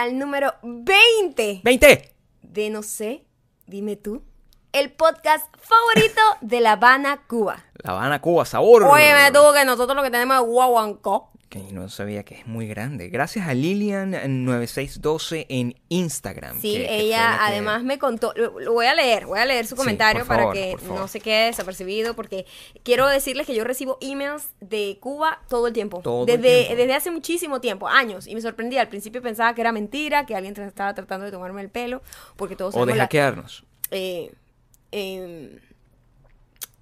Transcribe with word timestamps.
al 0.00 0.18
número 0.18 0.54
20 0.62 1.60
¡20! 1.62 2.08
de 2.40 2.70
No 2.70 2.82
sé, 2.82 3.26
dime 3.66 3.96
tú, 3.96 4.22
el 4.72 4.90
podcast 4.90 5.46
favorito 5.58 6.20
de 6.40 6.60
La 6.60 6.72
Habana, 6.72 7.26
Cuba. 7.28 7.62
La 7.82 7.92
Habana, 7.92 8.20
Cuba, 8.22 8.46
sabor. 8.46 8.84
Oye, 8.84 9.12
me 9.12 9.30
tuvo 9.30 9.52
que 9.52 9.64
nosotros 9.66 9.94
lo 9.94 10.02
que 10.02 10.10
tenemos 10.10 10.36
es 10.38 10.42
guaguancó. 10.42 11.30
Que 11.50 11.58
no 11.72 11.88
sabía 11.88 12.22
que 12.24 12.36
es 12.36 12.46
muy 12.46 12.68
grande. 12.68 13.08
Gracias 13.08 13.48
a 13.48 13.54
Lilian9612 13.54 15.46
en 15.48 15.74
Instagram. 15.88 16.60
Sí, 16.60 16.74
que- 16.74 17.00
ella 17.00 17.18
que- 17.38 17.52
además 17.52 17.82
me 17.82 17.98
contó, 17.98 18.32
lo, 18.36 18.52
voy 18.72 18.86
a 18.86 18.94
leer, 18.94 19.26
voy 19.26 19.40
a 19.40 19.44
leer 19.44 19.66
su 19.66 19.74
Sí, 19.74 19.78
comentario 19.80 20.24
para 20.26 20.52
que 20.52 20.76
no 20.86 21.08
se 21.08 21.20
quede 21.20 21.46
desapercibido, 21.46 22.14
porque 22.14 22.46
quiero 22.84 23.08
decirles 23.08 23.48
que 23.48 23.54
yo 23.56 23.64
recibo 23.64 23.98
emails 24.00 24.50
de 24.60 24.98
Cuba 25.00 25.40
todo 25.48 25.66
el 25.66 25.72
tiempo, 25.72 26.00
Todo 26.02 26.20
el 26.32 26.40
desde, 26.40 26.58
tiempo. 26.66 26.76
desde 26.76 26.94
hace 26.94 27.10
muchísimo 27.10 27.60
tiempo, 27.60 27.88
años, 27.88 28.28
y 28.28 28.34
me 28.36 28.40
sorprendía, 28.40 28.80
al 28.82 28.88
principio 28.88 29.20
pensaba 29.20 29.52
que 29.54 29.60
era 29.62 29.72
mentira, 29.72 30.26
que 30.26 30.36
alguien 30.36 30.56
estaba 30.56 30.94
tratando 30.94 31.26
de 31.26 31.32
tomarme 31.32 31.62
el 31.62 31.68
pelo, 31.68 32.00
porque 32.36 32.54
todos 32.54 32.76
O 32.76 32.86
de 32.86 32.94
la- 32.94 33.02
hackearnos. 33.04 33.64
eh, 33.90 34.32
em, 34.92 35.58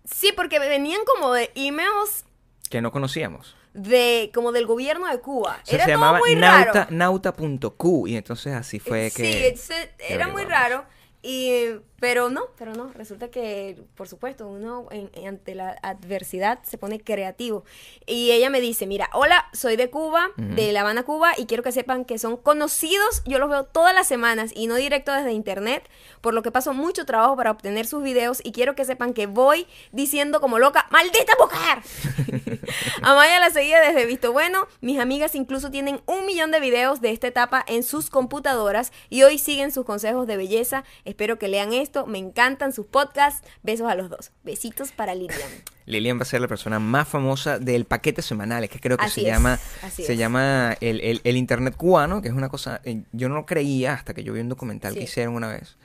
sí, 0.05 0.33
porque 0.37 0.59
venían 0.59 1.01
como 1.07 1.33
de 1.33 1.51
emails 1.55 2.25
Que 2.69 2.83
no 2.83 2.93
conocíamos. 2.93 3.57
De 3.75 4.31
como 4.35 4.53
del 4.53 4.67
gobierno 4.67 5.07
de 5.09 5.21
Cuba. 5.21 5.61
O 5.63 5.67
sea, 5.67 5.77
era 5.77 5.85
se 5.85 5.93
todo 5.93 6.01
llamaba 6.01 6.19
muy 6.19 6.35
nauta, 6.37 6.89
nauta.q 6.91 8.09
y 8.09 8.17
entonces 8.17 8.55
así 8.55 8.79
fue 8.79 9.11
sí, 9.11 9.23
que... 9.23 9.55
que 9.99 10.15
era 10.15 10.29
muy 10.29 10.45
raro. 10.45 10.85
Y, 11.23 11.81
pero 12.01 12.31
no, 12.31 12.47
pero 12.57 12.73
no, 12.75 12.93
resulta 12.95 13.29
que, 13.29 13.77
por 13.97 14.07
supuesto, 14.09 14.47
uno 14.47 14.87
en- 14.91 15.11
en- 15.15 15.29
ante 15.29 15.55
la 15.55 15.77
adversidad 15.83 16.61
se 16.63 16.79
pone 16.79 17.01
creativo. 17.01 17.65
Y 18.07 18.31
ella 18.31 18.51
me 18.51 18.61
dice, 18.61 18.87
mira, 18.87 19.11
hola, 19.13 19.47
soy 19.53 19.77
de 19.77 19.91
Cuba, 19.91 20.31
de 20.37 20.73
La 20.73 20.81
Habana, 20.83 21.03
Cuba, 21.03 21.33
y 21.37 21.47
quiero 21.47 21.63
que 21.63 21.73
sepan 21.73 22.05
que 22.05 22.19
son 22.19 22.37
conocidos, 22.37 23.23
yo 23.27 23.39
los 23.39 23.51
veo 23.51 23.65
todas 23.65 23.95
las 23.95 24.07
semanas 24.07 24.53
y 24.55 24.67
no 24.69 24.77
directo 24.77 25.13
desde 25.13 25.33
internet, 25.33 25.89
por 26.21 26.35
lo 26.35 26.43
que 26.43 26.51
paso 26.53 26.73
mucho 26.73 27.05
trabajo 27.05 27.37
para 27.37 27.51
obtener 27.51 27.87
sus 27.87 28.03
videos 28.03 28.41
y 28.45 28.53
quiero 28.53 28.75
que 28.75 28.85
sepan 28.85 29.13
que 29.13 29.27
voy 29.27 29.67
diciendo 29.93 30.41
como 30.41 30.59
loca, 30.59 30.87
¡maldita 30.91 31.33
mujer! 31.39 31.79
Amaya 33.03 33.41
la 33.41 33.51
seguía 33.51 33.81
desde 33.81 34.07
Visto 34.07 34.33
Bueno. 34.33 34.67
Mis 34.81 34.99
amigas 35.01 35.35
incluso 35.35 35.71
tienen 35.71 36.01
un 36.07 36.27
millón 36.27 36.51
de 36.51 36.61
videos 36.61 37.01
de 37.01 37.11
esta 37.11 37.27
etapa 37.27 37.65
en 37.67 37.83
sus 37.83 38.11
computadoras 38.11 38.93
y 39.09 39.23
hoy 39.23 39.39
siguen 39.39 39.73
sus 39.73 39.85
consejos 39.85 40.27
de 40.27 40.37
belleza. 40.37 40.85
Espero 41.05 41.39
que 41.39 41.49
lean 41.49 41.73
esto. 41.73 41.88
Me 42.07 42.19
encantan 42.19 42.73
sus 42.73 42.87
podcasts. 42.87 43.47
Besos 43.63 43.89
a 43.91 43.95
los 43.95 44.11
dos. 44.11 44.31
Besitos 44.45 44.93
para 44.93 45.15
Lilian. 45.15 45.49
Lilian 45.87 46.19
va 46.19 46.23
a 46.23 46.27
ser 46.27 46.41
la 46.41 46.49
persona 46.49 46.79
más 46.79 47.09
famosa 47.09 47.59
del 47.59 47.85
paquete 47.87 48.21
semanal, 48.23 48.63
es 48.65 48.71
que 48.71 48.79
creo 48.79 48.97
que 48.99 49.07
Así 49.07 49.23
se 49.23 49.29
es, 49.29 49.33
llama 49.35 49.59
se 49.91 50.13
es. 50.13 50.19
llama 50.19 50.77
el, 50.81 51.01
el- 51.01 51.21
el 51.25 51.37
internet 51.37 51.75
cubano, 51.77 52.21
que 52.21 52.29
es 52.29 52.35
una 52.35 52.49
cosa, 52.51 52.81
eh, 52.85 53.03
yo 53.13 53.29
no 53.31 53.37
lo 53.37 53.47
creía 53.47 53.95
hasta 53.95 54.13
que 54.13 54.23
yo 54.23 54.33
vi 54.35 54.41
un 54.41 54.49
documental 54.51 54.93
Sí. 54.93 54.99
que 54.99 55.05
hicieron 55.05 55.35
una 55.35 55.49
vez. 55.49 55.77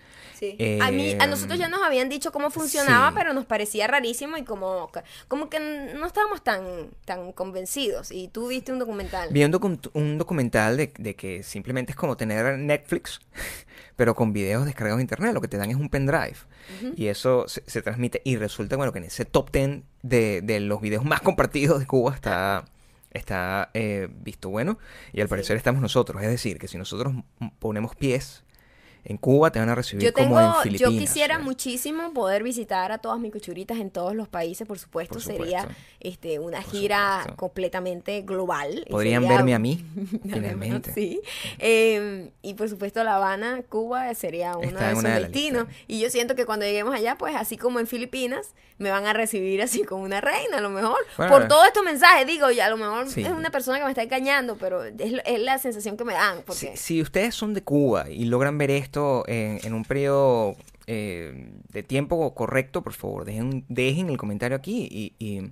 Sí. 0.58 0.80
a, 0.82 0.92
mí, 0.92 1.16
a 1.20 1.28
nosotros 1.28 1.58
ya 1.58 1.68
nos 1.70 1.82
habían 1.82 2.10
dicho 2.10 2.32
cómo 2.32 2.50
funcionaba, 2.52 3.10
sí. 3.10 3.16
pero 3.18 3.34
nos 3.34 3.46
parecía 3.46 3.88
rarísimo 3.88 4.38
y 4.38 4.44
como, 4.44 4.92
que- 4.92 5.02
como 5.28 5.50
que 5.50 5.60
no 5.96 6.06
estábamos 6.06 6.44
tan, 6.44 6.90
tan 7.06 7.32
convencidos. 7.32 8.12
Y 8.12 8.28
tú 8.28 8.48
viste 8.48 8.72
un 8.72 8.80
documental. 8.80 9.30
Vi 9.32 9.44
un, 9.44 9.52
docu- 9.54 9.90
un 9.94 10.18
documental 10.18 10.78
de, 10.78 10.94
de 10.98 11.16
que 11.16 11.44
simplemente 11.44 11.92
es 11.92 11.96
como 11.96 12.18
tener 12.18 12.58
Netflix, 12.58 13.20
pero 13.96 14.16
con 14.16 14.34
videos 14.34 14.66
descargados 14.66 14.98
de 14.98 15.04
internet. 15.04 15.34
Lo 15.34 15.42
que 15.42 15.48
te 15.48 15.58
dan 15.58 15.70
es 15.70 15.76
un 15.76 15.90
pendrive. 15.90 16.36
Y 16.96 17.08
eso 17.08 17.48
se, 17.48 17.62
se 17.68 17.82
transmite. 17.82 18.22
Y 18.24 18.38
resulta, 18.38 18.76
bueno, 18.78 18.92
que 18.94 19.00
en 19.00 19.06
ese 19.06 19.26
top 19.26 19.52
10 19.52 19.82
de, 20.02 20.42
de 20.42 20.60
los 20.62 20.82
videos 20.82 21.04
más 21.06 21.22
compartidos 21.22 21.80
de 21.80 21.86
Cuba 21.86 22.14
está, 22.16 22.66
está 23.12 23.70
eh, 23.74 24.08
visto 24.10 24.50
bueno. 24.50 24.80
Y 25.12 25.22
al 25.22 25.28
Sí. 25.28 25.30
parecer 25.30 25.58
estamos 25.58 25.82
nosotros. 25.82 26.22
Es 26.22 26.30
decir, 26.30 26.58
que 26.60 26.68
si 26.68 26.78
nosotros 26.78 27.14
ponemos 27.60 27.96
pies 27.96 28.44
en 29.06 29.18
Cuba, 29.18 29.52
te 29.52 29.60
van 29.60 29.70
a 29.70 29.76
recibir 29.76 30.06
Yo 30.06 30.14
como 30.14 30.40
en 30.40 30.46
tengo, 30.48 30.62
Filipinas. 30.62 30.94
yo 30.94 31.00
quisiera 31.00 31.36
¿eh? 31.36 31.40
muchísimo 31.40 32.14
poder 32.14 32.42
visitar 32.44 32.92
a 32.92 32.98
todas 33.00 33.20
mis 33.20 33.32
cuchuritas 33.32 33.78
en 33.80 33.90
todos 33.92 34.16
los 34.16 34.28
países, 34.30 34.66
por 34.68 34.80
supuesto, 34.80 35.16
Por 35.16 35.22
sería 35.24 35.68
este 36.00 36.40
una 36.40 36.62
Por 36.62 36.72
gira 36.72 37.18
supuesto. 37.20 37.36
completamente 37.38 38.22
global. 38.22 38.84
y 38.88 38.90
Podrían 38.92 39.24
sería- 39.24 39.38
verme 39.38 39.54
a 39.56 39.60
mí, 39.60 39.84
finalmente. 40.24 40.94
Sí. 40.94 41.22
Eh, 41.60 42.32
y 42.42 42.54
por 42.54 42.70
supuesto 42.70 43.04
La 43.04 43.16
Habana, 43.16 43.62
Cuba 43.70 44.14
sería 44.16 44.56
uno 44.58 44.68
Está 44.68 44.90
de 44.90 44.94
sus 44.96 45.04
de 45.04 45.10
destinos. 45.20 45.68
Y 45.88 46.00
yo 46.00 46.10
siento 46.10 46.36
que 46.36 46.46
cuando 46.46 46.66
lleguemos 46.66 46.94
allá, 46.96 47.18
pues 47.18 47.36
así 47.36 47.58
como 47.58 47.80
en 47.80 47.88
Filipinas, 47.88 48.54
me 48.78 48.90
van 48.90 49.06
a 49.06 49.14
recibir 49.14 49.62
así 49.62 49.84
como 49.84 50.04
una 50.04 50.20
reina, 50.22 50.58
a 50.58 50.62
lo 50.62 50.70
mejor. 50.70 50.98
Bueno, 51.18 51.32
por 51.32 51.48
todos 51.48 51.68
estos 51.68 51.84
mensajes, 51.84 52.26
digo, 52.28 52.50
y 52.52 52.60
a 52.60 52.70
lo 52.70 52.78
mejor 52.78 53.10
Sí. 53.10 53.22
es 53.22 53.30
una 53.32 53.50
persona 53.50 53.78
que 53.80 53.86
me 53.86 53.92
está 53.92 54.04
engañando, 54.04 54.56
pero 54.58 54.84
es, 54.84 54.94
es 55.26 55.40
la 55.40 55.58
sensación 55.58 55.98
que 55.98 56.04
me 56.04 56.14
dan. 56.14 56.42
Porque... 56.46 56.72
Si, 56.76 56.78
si 56.78 57.02
ustedes 57.02 57.36
son 57.36 57.54
de 57.54 57.64
Cuba 57.64 58.10
y 58.10 58.26
logran 58.26 58.58
ver 58.58 58.72
esto 58.72 58.93
en, 59.28 59.60
en 59.64 59.74
un 59.74 59.84
periodo 59.84 60.56
eh, 60.88 61.50
de 61.70 61.84
tiempo 61.84 62.34
correcto, 62.36 62.82
por 62.84 62.94
favor, 62.94 63.26
dejen, 63.26 63.66
dejen 63.70 64.10
el 64.10 64.18
comentario 64.18 64.58
aquí 64.58 64.88
y, 64.92 65.14
y- 65.20 65.52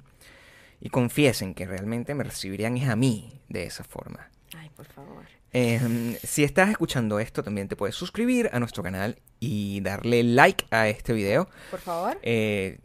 y 0.84 0.90
confiesen 0.90 1.54
que 1.54 1.66
realmente 1.68 2.16
me 2.16 2.24
recibirían 2.24 2.76
es 2.76 2.90
a 2.90 2.96
mí 2.96 3.40
de 3.50 3.66
esa 3.66 3.84
forma. 3.84 4.30
Ay, 4.58 4.70
por 4.76 4.88
favor. 4.88 5.24
Eh, 5.54 6.18
si 6.24 6.44
estás 6.44 6.70
escuchando 6.72 7.20
esto, 7.20 7.44
también 7.44 7.68
te 7.68 7.76
puedes 7.76 7.94
suscribir 7.96 8.50
a 8.52 8.60
nuestro 8.60 8.82
canal 8.82 9.20
y 9.40 9.82
darle 9.82 10.24
like 10.24 10.66
a 10.72 10.88
este 10.88 11.14
video. 11.14 11.48
Por 11.70 11.80
favor. 11.82 12.18
Eh, 12.24 12.80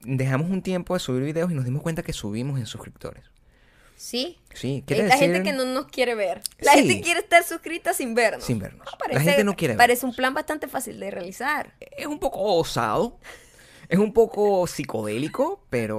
dejamos 0.00 0.48
un 0.50 0.62
tiempo 0.62 0.94
de 0.94 1.00
subir 1.00 1.22
videos 1.22 1.50
y 1.50 1.54
nos 1.54 1.64
dimos 1.66 1.82
cuenta 1.82 2.02
que 2.02 2.12
subimos 2.14 2.58
en 2.58 2.64
suscriptores. 2.66 3.24
Sí. 3.96 4.38
Sí, 4.54 4.82
quiere 4.86 5.06
la 5.08 5.16
gente 5.16 5.42
que 5.42 5.52
no 5.52 5.64
nos 5.64 5.86
quiere 5.86 6.14
ver. 6.14 6.40
La 6.58 6.72
Sí. 6.72 6.78
gente 6.86 7.00
quiere 7.02 7.20
estar 7.20 7.42
suscrita 7.44 7.92
sin 7.92 8.14
vernos. 8.14 8.44
Sin 8.44 8.58
vernos. 8.58 8.86
La 8.90 8.96
Parece, 8.98 9.20
gente 9.24 9.44
no 9.44 9.54
quiere 9.56 9.74
Parece 9.74 10.00
vernos. 10.02 10.12
un 10.12 10.16
plan 10.16 10.34
bastante 10.34 10.68
fácil 10.68 10.98
de 11.00 11.10
realizar. 11.10 11.74
es 11.80 12.06
un 12.06 12.18
poco 12.18 12.40
osado, 12.56 13.18
es 13.88 13.98
un 13.98 14.12
poco 14.12 14.66
psicodélico, 14.66 15.64
pero 15.70 15.98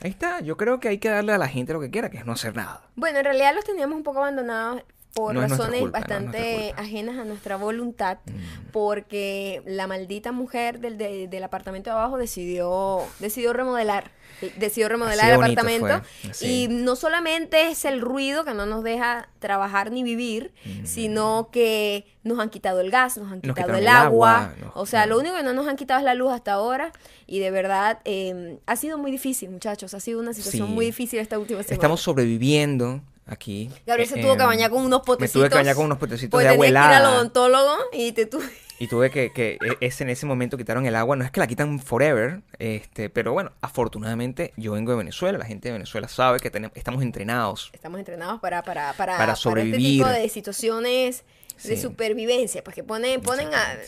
ahí 0.00 0.10
está. 0.10 0.40
Yo 0.40 0.56
creo 0.56 0.80
que 0.80 0.88
hay 0.88 0.98
que 0.98 1.08
darle 1.08 1.32
a 1.32 1.38
la 1.38 1.48
gente 1.48 1.72
lo 1.72 1.80
que 1.80 1.90
quiera, 1.90 2.10
que 2.10 2.18
es 2.18 2.24
no 2.26 2.32
hacer 2.32 2.54
nada. 2.56 2.88
Bueno, 2.94 3.18
en 3.18 3.24
realidad 3.24 3.54
los 3.54 3.64
teníamos 3.64 3.96
un 3.96 4.02
poco 4.02 4.18
abandonados 4.18 4.82
por 5.14 5.34
No 5.34 5.40
razones 5.42 5.80
culpa, 5.80 6.00
bastante 6.00 6.74
ajenas 6.76 7.16
a 7.18 7.24
nuestra 7.24 7.56
voluntad, 7.56 8.18
Mm. 8.26 8.70
porque 8.72 9.62
la 9.64 9.86
maldita 9.86 10.30
mujer 10.32 10.78
del, 10.80 10.98
de- 10.98 11.26
del 11.28 11.42
apartamento 11.44 11.88
de 11.90 11.96
abajo 11.96 12.18
decidió, 12.18 13.02
decidió 13.18 13.52
remodelar. 13.52 14.10
Decidió 14.58 14.90
remodelar 14.90 15.30
el 15.30 15.36
apartamento 15.36 16.02
y 16.42 16.68
no 16.68 16.94
solamente 16.94 17.70
es 17.70 17.86
el 17.86 18.02
ruido 18.02 18.44
que 18.44 18.52
no 18.52 18.66
nos 18.66 18.84
deja 18.84 19.30
trabajar 19.38 19.90
ni 19.90 20.02
vivir, 20.02 20.52
Mm. 20.66 20.84
sino 20.84 21.48
que 21.50 22.04
nos 22.22 22.38
han 22.38 22.50
quitado 22.50 22.80
el 22.82 22.90
gas, 22.90 23.16
nos 23.16 23.32
han 23.32 23.40
Nos 23.42 23.56
quitado 23.56 23.72
el 23.72 23.84
el 23.84 23.88
agua, 23.88 24.52
o 24.74 24.84
sea, 24.84 25.06
lo 25.06 25.18
único 25.18 25.36
que 25.36 25.42
no 25.42 25.54
nos 25.54 25.66
han 25.66 25.76
quitado 25.76 26.00
es 26.00 26.04
la 26.04 26.12
luz 26.12 26.32
hasta 26.34 26.52
ahora 26.52 26.92
y 27.26 27.38
de 27.38 27.50
verdad 27.50 28.00
eh, 28.04 28.58
ha 28.66 28.76
sido 28.76 28.98
muy 28.98 29.10
difícil, 29.10 29.48
muchachos, 29.48 29.94
ha 29.94 30.00
sido 30.00 30.20
una 30.20 30.34
situación 30.34 30.66
Sí. 30.68 30.74
muy 30.74 30.84
difícil 30.84 31.18
esta 31.20 31.38
última 31.38 31.62
semana. 31.62 31.74
Estamos 31.74 32.02
sobreviviendo 32.02 33.00
aquí. 33.26 33.70
Gabriel 33.86 34.08
se 34.08 34.18
Eh, 34.18 34.22
tuvo 34.22 34.36
que 34.36 34.42
em, 34.42 34.48
bañar 34.48 34.70
con 34.70 34.84
unos 34.84 35.00
Me 35.00 35.04
potecitos. 35.04 35.40
tuve 35.40 35.48
que 35.48 35.54
bañar 35.56 35.74
con 35.76 35.84
unos 35.86 35.98
potecitos 35.98 36.30
pues 36.30 36.46
de 36.48 36.58
que 36.58 36.68
ir 36.68 36.76
al 36.76 37.04
odontólogo 37.06 37.76
y 37.92 38.12
te 38.12 38.26
tu- 38.26 38.42
Y 38.78 38.88
tuve 38.88 39.10
que, 39.10 39.32
que 39.32 39.52
e- 39.54 39.86
es 39.86 40.00
en 40.02 40.10
ese 40.10 40.26
momento 40.26 40.56
quitaron 40.58 40.84
el 40.86 40.94
agua. 40.96 41.16
No 41.16 41.24
es 41.24 41.30
que 41.30 41.40
la 41.40 41.46
quitan 41.46 41.78
forever, 41.78 42.42
este, 42.58 43.08
pero 43.08 43.32
bueno, 43.32 43.52
afortunadamente 43.62 44.52
yo 44.56 44.72
vengo 44.72 44.92
de 44.92 44.98
Venezuela. 44.98 45.38
La 45.38 45.46
gente 45.46 45.68
de 45.68 45.72
Venezuela 45.72 46.08
sabe 46.08 46.40
que 46.40 46.50
tenemos, 46.50 46.76
estamos 46.76 47.02
entrenados. 47.02 47.70
Estamos 47.72 47.98
entrenados 47.98 48.38
para, 48.40 48.62
para, 48.62 48.92
para, 48.92 49.16
Para 49.16 49.32
este 49.32 49.42
sobrevivir. 49.42 50.02
tipo 50.02 50.08
de 50.08 50.28
situaciones 50.28 51.24
de 51.64 51.76
supervivencia, 51.80 52.62
pues 52.62 52.74
que 52.74 52.84
ponen, 52.84 53.22
ponen 53.22 53.48
a... 53.54 53.78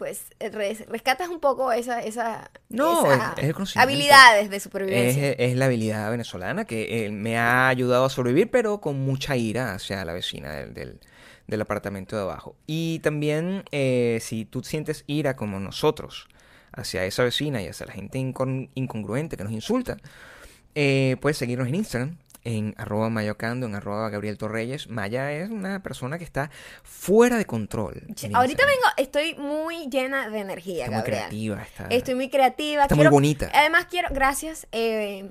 Pues 0.00 0.22
res- 0.40 0.86
rescatas 0.88 1.28
un 1.28 1.40
poco 1.40 1.72
esa, 1.72 2.00
esa, 2.00 2.50
No, 2.70 3.02
esa 3.12 3.34
es- 3.36 3.46
habilidades 3.82 4.48
de 4.48 4.58
supervivencia. 4.58 5.28
Es, 5.32 5.36
es 5.38 5.56
la 5.58 5.66
habilidad 5.66 6.10
venezolana 6.10 6.64
que 6.64 7.04
eh, 7.04 7.10
me 7.10 7.36
ha 7.36 7.68
ayudado 7.68 8.06
a 8.06 8.08
sobrevivir, 8.08 8.50
pero 8.50 8.80
con 8.80 8.98
mucha 9.04 9.36
ira 9.36 9.74
hacia 9.74 10.02
la 10.06 10.14
vecina 10.14 10.54
del, 10.54 10.72
del- 10.72 11.00
del 11.46 11.60
apartamento 11.60 12.16
de 12.16 12.22
abajo. 12.22 12.56
Y 12.66 13.00
también, 13.00 13.64
eh, 13.72 14.20
si 14.22 14.46
tú 14.46 14.62
sientes 14.62 15.04
ira 15.06 15.36
como 15.36 15.60
nosotros 15.60 16.28
hacia 16.72 17.04
esa 17.04 17.22
vecina 17.22 17.60
y 17.60 17.68
hacia 17.68 17.84
la 17.84 17.92
gente 17.92 18.18
incon- 18.18 18.70
incongruente 18.74 19.36
que 19.36 19.44
nos 19.44 19.52
insulta, 19.52 19.98
eh, 20.74 21.18
puedes 21.20 21.36
seguirnos 21.36 21.68
en 21.68 21.74
Instagram. 21.74 22.16
En 22.42 22.74
arroba 22.78 23.10
mayocando, 23.10 23.66
en 23.66 23.74
arroba 23.74 24.08
Gabriel 24.08 24.38
Torreyes. 24.38 24.88
Maya 24.88 25.30
es 25.32 25.50
una 25.50 25.82
persona 25.82 26.16
que 26.18 26.24
está 26.24 26.50
fuera 26.82 27.36
de 27.36 27.44
control. 27.44 28.02
Ahorita 28.32 28.64
vengo, 28.64 28.86
estoy 28.96 29.34
muy 29.34 29.88
llena 29.90 30.30
de 30.30 30.38
energía, 30.38 30.84
Está 30.84 30.96
muy 30.96 31.04
creativa, 31.04 31.62
está 31.62 31.86
Estoy 31.88 32.14
muy 32.14 32.30
creativa. 32.30 32.82
Está 32.84 32.94
muy 32.94 33.08
bonita. 33.08 33.50
Además 33.52 33.86
quiero, 33.90 34.08
gracias, 34.10 34.66
eh, 34.72 35.30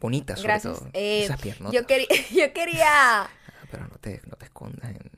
bonita 0.00 0.36
sobre 0.36 0.48
gracias. 0.48 0.78
todo. 0.78 0.88
Eh, 0.94 1.24
Esas 1.24 1.40
piernas. 1.40 1.72
yo, 1.74 1.86
quería, 1.86 2.06
yo 2.30 2.52
quería 2.52 3.28
Pero 3.70 3.86
no 3.86 3.96
te, 3.98 4.22
no 4.26 4.36
te 4.36 4.46
escondas 4.46 4.90
en... 4.90 5.17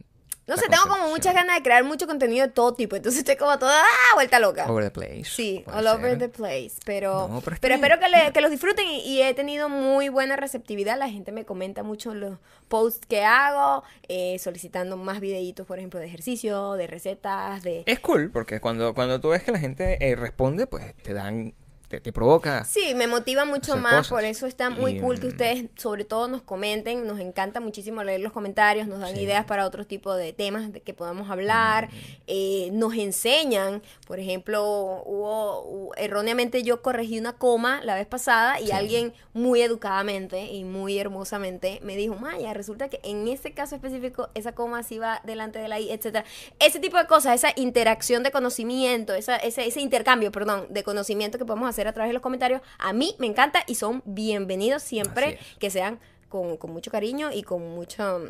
No 0.51 0.57
sé, 0.57 0.69
tengo 0.69 0.83
como 0.89 1.09
muchas 1.09 1.33
ganas 1.33 1.57
de 1.57 1.63
crear 1.63 1.85
mucho 1.85 2.07
contenido 2.07 2.47
de 2.47 2.53
todo 2.53 2.75
tipo. 2.75 2.97
Entonces 2.97 3.21
estoy 3.21 3.37
como 3.37 3.57
toda 3.59 3.81
¡ah! 3.81 4.15
vuelta 4.15 4.39
loca. 4.41 4.67
Over 4.71 4.85
the 4.85 4.91
place. 4.91 5.25
Sí, 5.25 5.65
all 5.73 5.87
over 5.87 6.19
the 6.19 6.29
place. 6.29 6.73
Pero, 6.85 7.29
No, 7.29 7.41
pero 7.41 7.55
espero 7.55 7.99
que, 8.01 8.09
le- 8.09 8.33
que 8.33 8.41
los 8.41 8.51
disfruten 8.51 8.85
y, 8.87 8.99
y 9.01 9.23
he 9.23 9.33
tenido 9.33 9.69
muy 9.69 10.09
buena 10.09 10.35
receptividad. 10.37 10.99
La 10.99 11.09
gente 11.09 11.31
me 11.31 11.45
comenta 11.45 11.83
mucho 11.85 12.15
los 12.15 12.39
posts 12.69 13.07
que 13.07 13.23
hago, 13.25 13.85
eh, 14.09 14.39
solicitando 14.41 14.97
más 14.97 15.21
videitos, 15.21 15.67
por 15.67 15.79
ejemplo, 15.79 15.99
de 16.01 16.07
ejercicio, 16.07 16.73
de 16.75 16.87
recetas, 16.89 17.63
de... 17.63 17.85
Es 17.87 18.01
cool, 18.01 18.31
porque 18.33 18.61
cuando, 18.61 18.93
cuando 18.95 19.21
tú 19.21 19.29
ves 19.31 19.43
que 19.43 19.53
la 19.53 19.59
gente 19.59 19.99
eh, 20.05 20.17
responde, 20.17 20.67
pues 20.67 20.95
te 21.03 21.13
dan, 21.15 21.55
te, 21.91 22.01
te 22.01 22.13
provoca. 22.13 22.65
Sí, 22.65 22.95
me 22.95 23.09
motiva 23.09 23.45
mucho 23.45 23.77
más, 23.77 23.95
cosas. 23.97 24.09
por 24.11 24.25
eso 24.25 24.47
está 24.47 24.71
muy 24.71 24.93
Y, 24.93 25.01
cool 25.01 25.19
que 25.19 25.27
mm, 25.27 25.31
ustedes 25.31 25.65
sobre 25.75 26.05
todo 26.05 26.29
nos 26.29 26.41
comenten, 26.41 27.05
nos 27.05 27.19
encanta 27.19 27.59
muchísimo 27.59 28.05
leer 28.05 28.21
los 28.21 28.33
comentarios, 28.33 28.87
nos 28.87 29.01
dan 29.01 29.15
Sí. 29.17 29.23
ideas 29.23 29.45
para 29.45 29.67
otro 29.67 29.85
tipo 29.85 30.15
de 30.15 30.33
temas 30.33 30.73
de 30.73 30.81
que 30.83 30.95
podamos 30.95 31.29
hablar, 31.31 31.89
Mm. 31.89 31.97
eh, 32.29 32.69
nos 32.73 32.95
enseñan, 32.95 33.83
por 34.07 34.21
ejemplo, 34.21 34.63
hubo, 35.05 35.63
hubo- 35.65 35.95
erróneamente 35.97 36.63
yo 36.63 36.81
corregí 36.81 37.19
una 37.19 37.33
coma 37.33 37.81
la 37.83 37.97
vez 37.97 38.07
pasada 38.07 38.61
y 38.61 38.67
Sí. 38.67 38.73
alguien 38.73 39.13
muy 39.35 39.61
educadamente 39.61 40.45
y 40.47 40.63
muy 40.63 40.97
hermosamente 40.99 41.81
me 41.83 41.97
dijo, 41.97 42.15
Maya, 42.15 42.55
resulta 42.55 42.89
que 42.89 43.01
en 43.03 43.27
este 43.27 43.53
caso 43.53 43.75
específico 43.75 44.29
esa 44.35 44.53
coma 44.53 44.85
sí 44.85 44.99
va 44.99 45.21
delante 45.25 45.59
de 45.59 45.67
la 45.67 45.81
I, 45.81 45.91
etcétera. 45.91 46.25
Ese 46.61 46.79
tipo 46.79 46.97
de 46.99 47.07
cosas, 47.09 47.35
esa 47.35 47.53
interacción 47.57 48.23
de 48.23 48.31
conocimiento, 48.31 49.13
esa, 49.15 49.37
ese, 49.39 49.67
ese 49.67 49.81
intercambio, 49.81 50.31
perdón, 50.31 50.67
de 50.71 50.85
conocimiento 50.85 51.37
que 51.37 51.45
podemos 51.45 51.69
hacer 51.69 51.80
a 51.89 51.93
través 51.93 52.09
de 52.11 52.15
los 52.15 52.23
comentarios, 52.23 52.61
a 52.79 52.93
mí 52.93 53.15
me 53.19 53.27
encanta 53.27 53.63
y 53.67 53.75
son 53.77 54.03
bienvenidos 54.05 54.83
siempre 54.83 55.39
es. 55.41 55.57
que 55.59 55.71
sean 55.71 55.99
con, 56.29 56.57
con 56.57 56.73
mucho 56.73 56.91
cariño 56.91 57.31
y 57.33 57.43
con 57.43 57.63
mucho... 57.71 58.23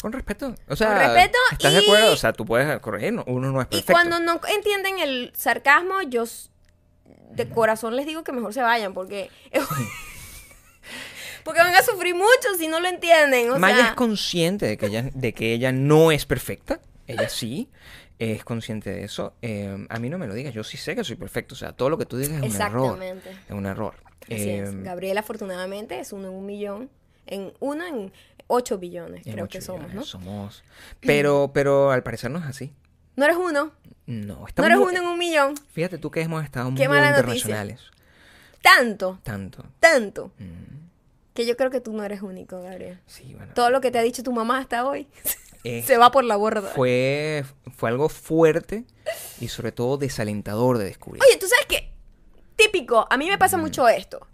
Con 0.00 0.12
respeto. 0.12 0.54
O 0.68 0.76
sea, 0.76 0.98
respeto 0.98 1.38
¿estás 1.52 1.72
de 1.72 1.80
y- 1.80 1.84
acuerdo? 1.84 2.12
O 2.12 2.16
sea, 2.16 2.32
tú 2.32 2.44
puedes 2.44 2.78
corregir, 2.80 3.12
no- 3.14 3.24
uno 3.26 3.50
no 3.50 3.60
es 3.60 3.66
Y 3.66 3.70
perfecto. 3.70 3.92
cuando 3.92 4.20
no 4.20 4.40
entienden 4.54 4.98
el 4.98 5.32
sarcasmo, 5.34 6.02
yo 6.02 6.24
de 7.30 7.48
corazón 7.48 7.96
les 7.96 8.06
digo 8.06 8.22
que 8.24 8.32
mejor 8.32 8.52
se 8.52 8.60
vayan 8.62 8.92
porque... 8.94 9.30
Porque 11.44 11.60
van 11.60 11.74
a 11.76 11.82
sufrir 11.82 12.14
mucho 12.14 12.54
si 12.58 12.66
no 12.66 12.80
lo 12.80 12.88
entienden. 12.88 13.50
O 13.52 13.58
Maya 13.58 13.76
sea, 13.76 13.86
es 13.88 13.92
consciente 13.94 14.66
de 14.66 14.76
que 14.76 14.86
ella, 14.86 15.10
de 15.14 15.32
que 15.32 15.52
ella 15.52 15.70
no 15.70 16.10
es 16.10 16.26
perfecta. 16.26 16.80
Ella 17.06 17.28
sí 17.28 17.68
es 18.18 18.44
consciente 18.44 18.90
de 18.90 19.04
eso. 19.04 19.34
Eh, 19.42 19.86
a 19.88 19.98
mí 19.98 20.08
no 20.08 20.18
me 20.18 20.26
lo 20.26 20.34
digas. 20.34 20.54
Yo 20.54 20.64
sí 20.64 20.76
sé 20.76 20.94
que 20.96 21.04
soy 21.04 21.16
perfecto. 21.16 21.54
O 21.54 21.58
sea, 21.58 21.72
todo 21.72 21.90
lo 21.90 21.98
que 21.98 22.06
tú 22.06 22.16
digas 22.16 22.42
es 22.42 22.54
un 22.54 22.60
error. 22.60 22.84
Exactamente. 22.98 23.30
Es 23.48 23.52
un 23.54 23.66
error. 23.66 23.94
Así 24.22 24.48
es. 24.50 24.70
Eh, 24.70 24.76
Gabriela, 24.82 25.20
afortunadamente, 25.20 26.00
es 26.00 26.12
uno 26.12 26.28
en 26.28 26.34
un 26.34 26.46
millón. 26.46 26.90
En 27.26 27.52
uno 27.60 27.84
en 27.86 28.12
ocho 28.46 28.78
billones, 28.78 29.22
creo 29.24 29.48
que 29.48 29.60
somos, 29.60 29.82
¿no? 29.82 29.88
millones 29.88 30.08
Somos. 30.08 30.62
Pero, 31.00 31.50
pero 31.52 31.90
al 31.90 32.02
parecer 32.04 32.30
no 32.30 32.38
es 32.38 32.44
así. 32.44 32.72
No 33.16 33.24
eres 33.24 33.36
uno. 33.36 33.72
No, 34.06 34.36
No 34.36 34.46
estamos 34.46 34.68
eres 34.70 34.78
muy- 34.78 34.88
uno 34.92 34.98
en 35.02 35.06
un 35.08 35.18
millón. 35.18 35.54
Fíjate 35.72 35.98
tú 35.98 36.10
que 36.10 36.20
hemos 36.20 36.44
estado 36.44 36.68
Qué 36.76 36.86
muy 36.88 36.96
mala 36.96 37.10
noticia. 37.10 37.22
internacionales. 37.34 37.80
Tanto, 38.62 39.18
Tanto. 39.22 39.64
tanto. 39.80 40.30
Mm, 40.38 40.76
Que 41.34 41.44
yo 41.46 41.56
creo 41.56 41.70
que 41.70 41.80
tú 41.80 41.92
no 41.92 42.02
eres 42.04 42.22
único, 42.22 42.62
Gabriel. 42.62 42.98
sí, 43.06 43.34
bueno. 43.36 43.52
Todo 43.54 43.70
lo 43.70 43.80
que 43.80 43.90
te 43.90 43.98
ha 43.98 44.02
dicho 44.02 44.22
tu 44.22 44.32
mamá 44.32 44.58
hasta 44.58 44.86
hoy 44.86 45.06
Eh, 45.66 45.82
se 45.86 45.96
va 45.98 46.10
por 46.10 46.24
la 46.24 46.36
borda. 46.36 46.70
fue, 46.74 47.44
fue 47.76 47.88
algo 47.90 48.08
fuerte 48.08 48.84
y 49.40 49.48
sobre 49.48 49.72
todo 49.72 49.96
desalentador 49.96 50.78
de 50.78 50.84
descubrir. 50.84 51.22
Oye, 51.22 51.36
¿tú 51.38 51.46
sabes 51.46 51.66
qué? 51.66 51.90
Típico, 52.56 53.06
a 53.10 53.16
mí 53.16 53.28
me 53.28 53.36
pasa 53.38 53.56
mucho 53.56 53.88
esto. 53.88 54.26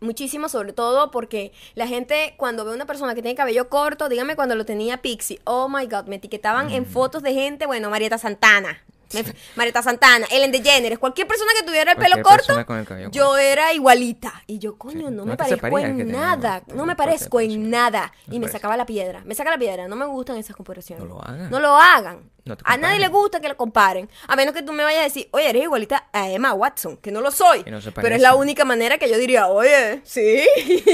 Muchísimo, 0.00 0.48
sobre 0.48 0.72
todo 0.72 1.10
porque 1.10 1.52
la 1.74 1.86
gente 1.86 2.34
cuando 2.36 2.64
ve 2.64 2.74
una 2.74 2.84
persona 2.86 3.14
que 3.14 3.22
tiene 3.22 3.34
cabello 3.34 3.68
corto, 3.68 4.08
dígame 4.08 4.36
cuando 4.36 4.54
lo 4.54 4.64
tenía 4.66 4.98
Pixie, 5.02 5.40
oh 5.44 5.68
my 5.68 5.86
god, 5.86 6.04
me 6.06 6.16
etiquetaban 6.16 6.68
Mm. 6.68 6.72
en 6.74 6.86
fotos 6.86 7.22
de 7.22 7.32
gente, 7.32 7.66
bueno, 7.66 7.88
Marieta 7.90 8.18
Santana. 8.18 8.84
Me- 9.14 9.24
Marieta 9.54 9.82
Santana, 9.82 10.26
Ellen 10.30 10.50
DeGeneres, 10.50 10.98
cualquier 10.98 11.26
persona 11.28 11.50
que 11.58 11.64
tuviera 11.64 11.92
el 11.92 11.98
pelo 11.98 12.22
corto, 12.22 12.58
el 12.58 13.10
yo 13.10 13.36
era 13.36 13.72
igualita. 13.72 14.42
Y 14.46 14.58
yo, 14.58 14.76
coño, 14.76 14.98
Sí, 14.98 15.04
no 15.04 15.10
no 15.10 15.26
me 15.26 15.36
parezco 15.36 15.78
en 15.78 16.08
nada, 16.10 16.62
no 16.74 16.86
me 16.86 16.96
parezco 16.96 17.40
en 17.40 17.50
sí. 17.50 17.58
nada. 17.58 18.12
No 18.26 18.34
Y 18.34 18.38
me 18.38 18.44
parece. 18.46 18.58
sacaba 18.58 18.76
la 18.76 18.86
piedra, 18.86 19.22
me 19.24 19.34
saca 19.34 19.50
la 19.50 19.58
piedra, 19.58 19.86
no 19.88 19.96
me 19.96 20.06
gustan 20.06 20.36
esas 20.36 20.56
comparaciones. 20.56 21.04
No 21.06 21.14
lo 21.14 21.22
hagan. 21.22 21.50
No 21.50 21.60
lo 21.60 21.76
hagan. 21.76 22.30
No 22.46 22.56
te 22.56 22.62
a 22.64 22.76
nadie 22.78 22.98
le 23.00 23.08
gusta 23.08 23.40
que 23.40 23.48
lo 23.48 23.56
comparen. 23.56 24.08
A 24.26 24.36
menos 24.36 24.54
que 24.54 24.62
tú 24.62 24.72
me 24.72 24.82
vayas 24.84 25.00
a 25.00 25.04
decir, 25.04 25.28
oye, 25.32 25.50
eres 25.50 25.64
igualita 25.64 26.08
a 26.12 26.30
Emma 26.30 26.54
Watson, 26.54 26.96
que 26.96 27.10
no 27.10 27.20
lo 27.20 27.30
soy. 27.30 27.64
No 27.66 27.78
pero 27.96 28.14
es 28.14 28.20
la 28.22 28.34
única 28.34 28.64
manera 28.64 28.96
que 28.98 29.10
yo 29.10 29.18
diría, 29.18 29.48
oye, 29.48 30.00
sí. 30.04 30.46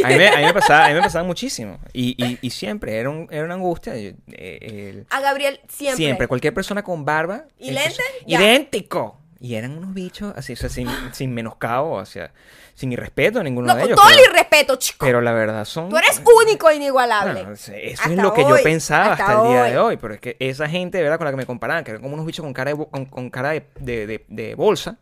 A 0.04 0.08
mí, 0.08 0.16
me, 0.16 0.28
a 0.28 0.36
mí 0.38 0.44
me 0.44 0.54
pasaba, 0.60 0.86
a 0.86 0.88
mí 0.88 0.94
me 0.94 1.02
pasaba 1.02 1.24
muchísimo. 1.24 1.78
Y, 1.92 2.14
y, 2.24 2.38
y 2.42 2.50
siempre 2.50 2.96
era, 2.98 3.10
un- 3.10 3.28
era 3.30 3.44
una 3.44 3.54
angustia. 3.54 3.94
eh, 3.94 4.16
el- 4.28 5.06
A 5.10 5.20
Gabriel 5.20 5.60
siempre. 5.68 5.96
siempre. 5.96 6.26
cualquier 6.28 6.54
persona 6.54 6.82
con 6.82 7.04
barba. 7.04 7.44
¿Y 7.58 7.70
lentes? 7.70 8.00
¡Idéntico! 8.26 9.18
Y 9.44 9.56
eran 9.56 9.76
unos 9.76 9.92
bichos 9.92 10.32
así, 10.36 10.52
o 10.52 10.56
sea, 10.56 10.68
sin, 10.68 10.88
sin 11.12 11.34
menoscabo, 11.34 11.94
o 11.94 12.06
sea, 12.06 12.32
sin 12.74 12.92
irrespeto 12.92 13.40
a 13.40 13.42
ninguno 13.42 13.66
No, 13.66 13.74
de 13.74 13.80
con 13.80 13.88
ellos. 13.90 14.00
todo 14.00 14.10
el 14.10 14.20
irrespeto, 14.30 14.76
chico. 14.76 15.04
pero 15.04 15.20
la 15.20 15.32
verdad 15.32 15.64
son. 15.64 15.88
Tú 15.90 15.96
eres 15.98 16.22
único 16.44 16.70
e 16.70 16.76
inigualable. 16.76 17.32
Bueno, 17.42 17.52
eso 17.52 17.72
es 17.74 18.06
lo 18.16 18.32
que 18.32 18.42
yo 18.42 18.56
pensaba 18.62 19.12
hasta, 19.12 19.26
hasta 19.26 19.42
el 19.42 19.48
día 19.48 19.62
hoy. 19.64 19.70
de 19.72 19.78
hoy. 19.78 19.96
Pero 19.96 20.14
es 20.14 20.20
que 20.20 20.36
esa 20.38 20.68
gente, 20.68 21.02
verdad, 21.02 21.18
con 21.18 21.24
la 21.24 21.32
que 21.32 21.36
me 21.36 21.44
comparaban, 21.46 21.82
que 21.84 21.90
eran 21.90 22.02
como 22.02 22.14
unos 22.14 22.24
bichos 22.24 22.44
con 22.44 22.52
cara 22.54 22.72
de, 22.72 22.86
con, 22.88 23.04
con 23.06 23.30
cara 23.30 23.50
de, 23.50 23.66
de- 23.80 24.06
de- 24.06 24.24
de 24.28 24.54
bolsa. 24.54 24.96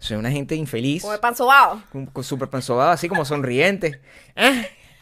O 0.00 0.02
sea, 0.02 0.18
una 0.18 0.30
gente 0.30 0.54
infeliz. 0.56 1.02
Como 1.02 1.14
el 1.14 1.20
pan 1.20 1.36
sobao. 1.36 1.80
con, 1.92 2.06
con 2.06 2.24
súper 2.24 2.48
panzobado, 2.50 2.90
así 2.90 3.08
como 3.08 3.24
sonriente. 3.24 4.00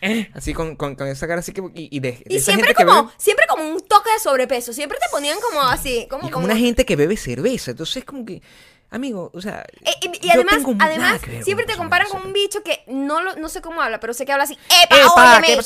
Ah, 0.04 0.08
ah, 0.08 0.26
así 0.34 0.52
con, 0.52 0.74
con, 0.76 0.96
con 0.96 1.06
esa 1.06 1.26
cara 1.28 1.38
así 1.38 1.52
que. 1.52 1.62
Y, 1.74 1.88
y 1.96 2.00
de, 2.00 2.10
de 2.12 2.24
Y 2.28 2.36
esa 2.36 2.46
siempre 2.52 2.74
como, 2.74 2.92
bebe- 3.04 3.10
siempre 3.18 3.46
como 3.48 3.64
un 3.68 3.80
toque 3.86 4.10
de 4.12 4.18
sobrepeso. 4.18 4.72
Siempre 4.72 4.98
te 5.00 5.08
ponían 5.10 5.38
como 5.40 5.62
así, 5.62 6.06
como, 6.10 6.22
y 6.22 6.30
como 6.30 6.32
como- 6.32 6.44
una 6.46 6.56
gente 6.56 6.84
que 6.84 6.96
bebe 6.96 7.16
cerveza. 7.16 7.70
Entonces 7.70 7.98
es 7.98 8.04
como 8.04 8.24
que. 8.26 8.42
Amigo, 8.92 9.30
o 9.32 9.40
sea. 9.40 9.64
Eh, 9.80 10.10
y, 10.20 10.28
además, 10.30 10.58
además 10.78 11.20
siempre 11.42 11.64
te 11.66 11.76
comparan 11.76 12.08
con 12.08 12.26
un 12.26 12.32
bicho 12.34 12.62
que 12.62 12.84
no 12.88 13.22
lo, 13.22 13.36
no 13.36 13.48
sé 13.48 13.62
cómo 13.62 13.80
habla, 13.80 13.98
pero 14.00 14.12
sé 14.12 14.26
que 14.26 14.32
habla 14.32 14.44
así. 14.44 14.58
¡Epa, 14.84 14.96
¡Epa! 15.00 15.40
dime, 15.40 15.56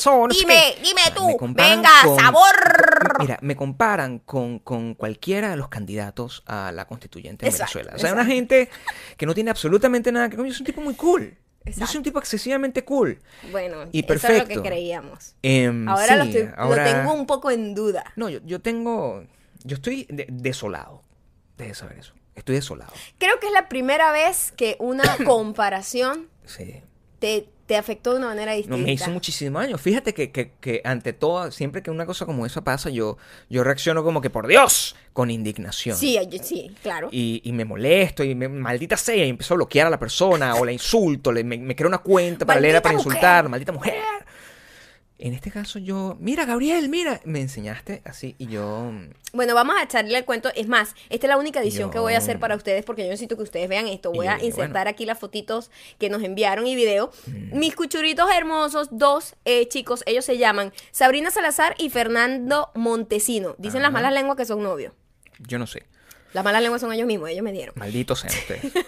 qué". 0.47 0.81
dime 0.81 1.01
Ah, 1.05 1.13
tú. 1.13 1.37
Venga, 1.53 1.89
con- 2.05 2.19
sabor. 2.19 3.17
Mira, 3.19 3.37
me 3.41 3.55
comparan 3.57 4.19
con, 4.19 4.59
con 4.59 4.93
cualquiera 4.95 5.49
de 5.49 5.57
los 5.57 5.67
candidatos 5.67 6.41
a 6.47 6.71
la 6.71 6.85
constituyente 6.85 7.45
en 7.45 7.51
Exacto, 7.51 7.79
Venezuela. 7.79 7.95
O 7.97 7.99
sea, 7.99 8.09
exacto. 8.11 8.23
una 8.25 8.33
gente 8.33 8.69
que 9.17 9.25
no 9.25 9.33
tiene 9.33 9.49
absolutamente 9.51 10.09
nada 10.11 10.29
que 10.29 10.37
ver. 10.37 10.45
Yo 10.47 10.53
soy 10.53 10.61
un 10.61 10.65
tipo 10.65 10.81
muy 10.81 10.95
cool. 10.95 11.37
Yo 11.65 11.85
soy 11.85 11.97
un 11.97 12.03
tipo 12.03 12.19
excesivamente 12.19 12.85
cool. 12.85 13.19
Bueno, 13.51 13.89
Y 13.91 13.99
eso 14.05 14.13
es 14.13 14.23
lo 14.23 14.29
perfecto. 14.29 14.63
que 14.63 14.69
creíamos. 14.69 15.35
Em, 15.41 15.85
Ahora, 15.89 16.15
lo, 16.15 16.23
estoy- 16.23 16.47
lo 16.57 16.75
tengo 16.75 17.13
un 17.13 17.25
poco 17.27 17.51
en 17.51 17.75
duda. 17.75 18.05
No, 18.15 18.29
yo, 18.29 18.39
yo 18.45 18.61
tengo. 18.61 19.25
Yo 19.65 19.75
estoy 19.75 20.05
de- 20.09 20.27
desolado. 20.29 21.01
Deje 21.57 21.73
saber 21.75 21.97
eso. 21.99 22.13
Estoy 22.37 22.55
desolado. 22.55 22.93
Creo 23.17 23.39
que 23.41 23.47
es 23.47 23.53
la 23.53 23.67
primera 23.67 24.11
vez 24.13 24.53
que 24.55 24.77
una 24.79 25.03
comparación 25.25 26.27
Sí. 26.45 26.81
te, 27.19 27.49
te 27.65 27.75
afectó 27.75 28.11
de 28.13 28.19
una 28.19 28.27
manera 28.27 28.53
distinta. 28.53 28.77
No, 28.77 28.83
me 28.83 28.93
hizo 28.93 29.09
muchísimo 29.09 29.59
daño. 29.59 29.77
Fíjate 29.77 30.13
que, 30.13 30.31
que, 30.31 30.53
que 30.61 30.81
ante 30.85 31.11
todo, 31.11 31.51
siempre 31.51 31.81
que 31.83 31.91
una 31.91 32.05
cosa 32.05 32.25
como 32.25 32.45
esa 32.45 32.63
pasa, 32.63 32.89
yo, 32.89 33.17
yo 33.49 33.63
reacciono 33.65 34.03
como 34.03 34.21
que, 34.21 34.29
por 34.29 34.47
Dios, 34.47 34.95
con 35.11 35.29
indignación. 35.31 35.97
Sí, 35.97 36.17
yo- 36.29 36.43
sí, 36.43 36.73
claro. 36.81 37.09
Y, 37.11 37.41
y 37.43 37.51
me 37.51 37.65
molesto 37.65 38.23
y 38.23 38.35
me, 38.35 38.47
maldita 38.47 38.95
sea, 38.95 39.15
y 39.25 39.29
empiezo 39.29 39.55
a 39.55 39.57
bloquear 39.57 39.87
a 39.87 39.89
la 39.89 39.99
persona 39.99 40.55
o 40.55 40.63
la 40.63 40.71
insulto, 40.71 41.31
le- 41.33 41.43
me, 41.43 41.57
me 41.57 41.75
creo 41.75 41.89
una 41.89 41.97
cuenta 41.97 42.45
paralela 42.45 42.75
Maldita 42.75 42.81
para 42.83 42.93
mujer. 42.97 43.07
insultar, 43.11 43.49
maldita 43.49 43.71
mujer. 43.73 43.95
En 45.19 45.33
este 45.33 45.49
caso 45.49 45.79
yo, 45.79 46.15
mira 46.19 46.45
Gabriel, 46.45 46.89
mira, 46.89 47.21
me 47.25 47.41
enseñaste 47.41 48.03
así 48.05 48.35
y 48.37 48.45
yo, 48.47 48.91
Bueno, 49.33 49.55
vamos 49.55 49.75
a 49.75 49.83
echarle 49.83 50.15
el 50.15 50.25
cuento. 50.25 50.49
Es 50.55 50.67
más, 50.67 50.93
esta 51.09 51.25
es 51.25 51.29
la 51.29 51.37
única 51.37 51.59
edición 51.59 51.89
Yo- 51.89 51.91
que 51.91 51.97
voy 51.99 52.13
a 52.13 52.19
hacer 52.19 52.39
para 52.39 52.55
ustedes 52.55 52.85
porque 52.85 53.01
yo 53.03 53.09
necesito 53.09 53.35
que 53.35 53.41
ustedes 53.41 53.67
vean 53.67 53.87
esto. 53.87 54.11
Voy 54.11 54.27
a 54.27 54.35
insertar 54.43 54.71
bueno. 54.83 54.89
aquí 54.91 55.05
las 55.07 55.17
fotitos 55.17 55.71
que 55.97 56.11
nos 56.11 56.21
enviaron 56.21 56.67
y 56.67 56.75
video. 56.75 57.11
Mm. 57.25 57.57
Mis 57.57 57.75
cuchuritos 57.75 58.29
hermosos, 58.31 58.89
dos 58.91 59.35
eh, 59.45 59.67
chicos, 59.69 60.03
ellos 60.05 60.23
se 60.23 60.37
llaman 60.37 60.71
Sabrina 60.91 61.31
Salazar 61.31 61.73
y 61.79 61.89
Fernando 61.89 62.69
Montesino. 62.75 63.55
Dicen 63.57 63.81
las 63.81 63.91
malas 63.91 64.13
lenguas 64.13 64.37
que 64.37 64.45
son 64.45 64.61
novios. 64.61 64.93
yo 65.39 65.57
no 65.57 65.65
sé, 65.65 65.83
Las 66.33 66.43
malas 66.43 66.61
lenguas 66.61 66.79
son 66.81 66.93
ellos 66.93 67.07
mismos, 67.07 67.29
ellos 67.29 67.43
me 67.43 67.51
dieron. 67.53 67.73
malditos 67.75 68.19
sean 68.19 68.33
ustedes. 68.35 68.71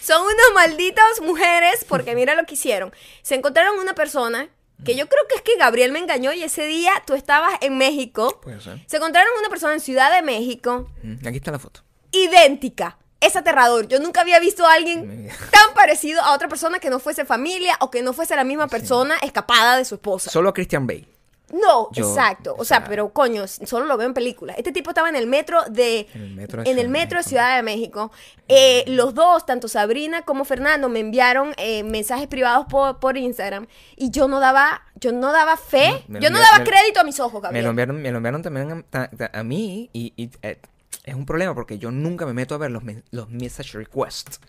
Son 0.00 0.20
unos 0.20 0.52
malditos 0.54 1.22
mujeres 1.22 1.86
porque 1.88 2.14
mira 2.14 2.34
lo 2.34 2.44
que 2.44 2.54
hicieron. 2.54 2.92
Se 3.22 3.34
encontraron 3.36 3.78
una 3.78 3.94
persona 3.94 4.48
que 4.84 4.96
yo 4.96 5.08
creo 5.08 5.22
que 5.28 5.36
es 5.36 5.42
que 5.42 5.56
Gabriel 5.56 5.92
me 5.92 5.98
engañó 5.98 6.32
y 6.32 6.42
ese 6.42 6.64
día 6.66 6.92
tú 7.06 7.14
estabas 7.14 7.54
en 7.60 7.78
México. 7.78 8.40
Puede 8.42 8.60
ser. 8.60 8.82
Se 8.86 8.96
encontraron 8.96 9.30
una 9.38 9.48
persona 9.48 9.74
en 9.74 9.80
Ciudad 9.80 10.14
de 10.14 10.22
México 10.22 10.88
Mm, 11.02 11.26
Aquí 11.26 11.36
está 11.36 11.50
la 11.52 11.58
foto. 11.58 11.80
idéntica. 12.12 12.98
Es 13.20 13.36
aterrador. 13.36 13.88
Yo 13.88 14.00
nunca 14.00 14.20
había 14.20 14.38
visto 14.40 14.66
a 14.66 14.74
alguien 14.74 15.28
tan 15.50 15.74
parecido 15.74 16.20
a 16.20 16.34
otra 16.34 16.48
persona 16.48 16.78
que 16.78 16.90
no 16.90 16.98
fuese 16.98 17.24
familia 17.24 17.76
o 17.80 17.90
que 17.90 18.02
no 18.02 18.12
fuese 18.12 18.36
la 18.36 18.44
misma 18.44 18.66
persona 18.68 19.16
escapada 19.22 19.78
de 19.78 19.84
su 19.86 19.94
esposa. 19.94 20.30
Solo 20.30 20.50
a 20.50 20.54
Christian 20.54 20.86
Bale. 20.86 21.08
No, 21.52 21.90
Yo, 21.92 22.08
exacto. 22.08 22.52
O, 22.54 22.62
o 22.62 22.64
sea, 22.64 22.78
sea- 22.78 22.86
pero 22.88 23.12
coño, 23.12 23.46
solo 23.46 23.84
lo 23.86 23.96
veo 23.96 24.06
en 24.08 24.14
películas. 24.14 24.56
Este 24.58 24.72
tipo 24.72 24.90
estaba 24.90 25.08
en 25.08 25.16
el 25.16 25.26
metro 25.26 25.62
de. 25.70 26.08
En 26.14 26.22
el 26.22 26.30
metro 26.34 26.62
de 26.62 26.70
en 26.70 26.78
el 26.78 26.84
Ciudad 26.84 26.86
de 26.86 26.88
metro 26.88 27.18
de 27.18 27.22
México. 27.22 27.28
Ciudad 27.28 27.56
de 27.56 27.62
México. 27.62 28.12
Eh, 28.48 28.84
los 28.88 29.14
dos, 29.14 29.46
tanto 29.46 29.68
Sabrina 29.68 30.22
como 30.22 30.44
Fernando, 30.44 30.88
me 30.88 31.00
enviaron 31.00 31.52
eh, 31.58 31.82
mensajes 31.84 32.26
privados 32.28 32.66
por, 32.68 32.98
por 32.98 33.16
Instagram. 33.16 33.66
Y 33.96 34.10
yo 34.10 34.26
no 34.26 34.40
daba, 34.40 34.82
yo 34.96 35.12
no 35.12 35.32
daba 35.32 35.56
fe. 35.56 36.02
Me 36.08 36.20
yo 36.20 36.30
no 36.30 36.38
daba 36.38 36.58
me- 36.58 36.64
crédito 36.64 37.00
a 37.00 37.04
mis 37.04 37.20
ojos, 37.20 37.34
Me 37.34 37.40
Gabriel. 37.42 37.64
lo 37.64 37.70
enviaron, 37.70 38.02
me 38.02 38.10
lo 38.10 38.16
enviaron 38.16 38.42
también 38.42 38.84
a, 38.92 39.10
a 39.32 39.42
mí 39.42 39.90
y, 39.92 40.12
y, 40.16 40.30
eh, 40.42 40.60
es 41.04 41.14
un 41.14 41.26
problema 41.26 41.54
porque 41.54 41.78
yo 41.78 41.90
nunca 41.90 42.24
me 42.26 42.32
meto 42.32 42.54
a 42.54 42.58
ver 42.58 42.70
los, 42.70 42.82
me- 42.82 43.02
los 43.10 43.28
message 43.30 43.76
requests. 43.78 44.40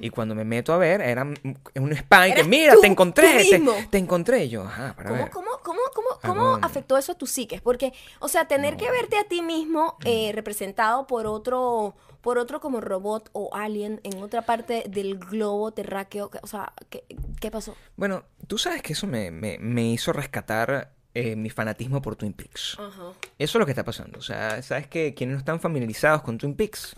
Y 0.00 0.10
cuando 0.10 0.34
me 0.36 0.44
meto 0.44 0.72
a 0.72 0.78
ver, 0.78 1.00
era 1.00 1.24
un 1.24 1.92
spam 1.92 2.32
que 2.32 2.44
mira, 2.44 2.74
tú, 2.74 2.80
te 2.80 2.86
encontré, 2.86 3.44
te, 3.44 3.62
te 3.90 3.98
encontré. 3.98 4.44
Y 4.44 4.48
yo, 4.48 4.62
ajá, 4.62 4.94
para 4.94 5.10
¿Cómo, 5.10 5.22
ver. 5.24 5.30
cómo, 5.32 5.50
cómo, 5.64 5.80
cómo, 5.92 6.08
Ah, 6.22 6.26
cómo 6.28 6.58
afectó 6.62 6.96
eso 6.96 7.12
a 7.12 7.14
tu 7.16 7.26
psiques? 7.26 7.60
Porque, 7.60 7.92
o 8.20 8.28
sea, 8.28 8.46
tener 8.46 8.76
que 8.76 8.90
verte 8.90 9.18
a 9.18 9.24
ti 9.24 9.42
mismo 9.42 9.96
eh, 10.04 10.30
representado 10.32 11.06
por 11.08 11.26
otro, 11.26 11.96
por 12.20 12.38
otro 12.38 12.60
como 12.60 12.80
robot 12.80 13.28
o 13.32 13.50
alien 13.52 14.00
en 14.04 14.22
otra 14.22 14.42
parte 14.42 14.84
del 14.88 15.18
globo 15.18 15.72
terráqueo, 15.72 16.30
que- 16.30 16.38
o 16.42 16.46
sea, 16.46 16.72
¿qué, 16.88 17.04
qué 17.40 17.50
pasó? 17.50 17.74
Bueno, 17.96 18.22
tú 18.46 18.58
sabes 18.58 18.80
que 18.82 18.92
eso 18.92 19.06
me, 19.08 19.30
me- 19.32 19.58
me 19.58 19.82
hizo 19.90 20.12
rescatar 20.12 20.92
eh, 21.18 21.34
mi 21.34 21.48
fanatismo 21.48 22.02
por 22.02 22.14
Twin 22.16 22.34
Peaks. 22.34 22.76
Eso 23.38 23.58
es 23.58 23.60
lo 23.60 23.64
que 23.64 23.72
está 23.72 23.84
pasando. 23.84 24.18
O 24.18 24.22
sea, 24.22 24.60
sabes 24.62 24.86
que 24.86 25.14
quienes 25.14 25.32
no 25.34 25.38
están 25.38 25.60
familiarizados 25.60 26.20
con 26.20 26.36
Twin 26.36 26.54
Peaks, 26.54 26.94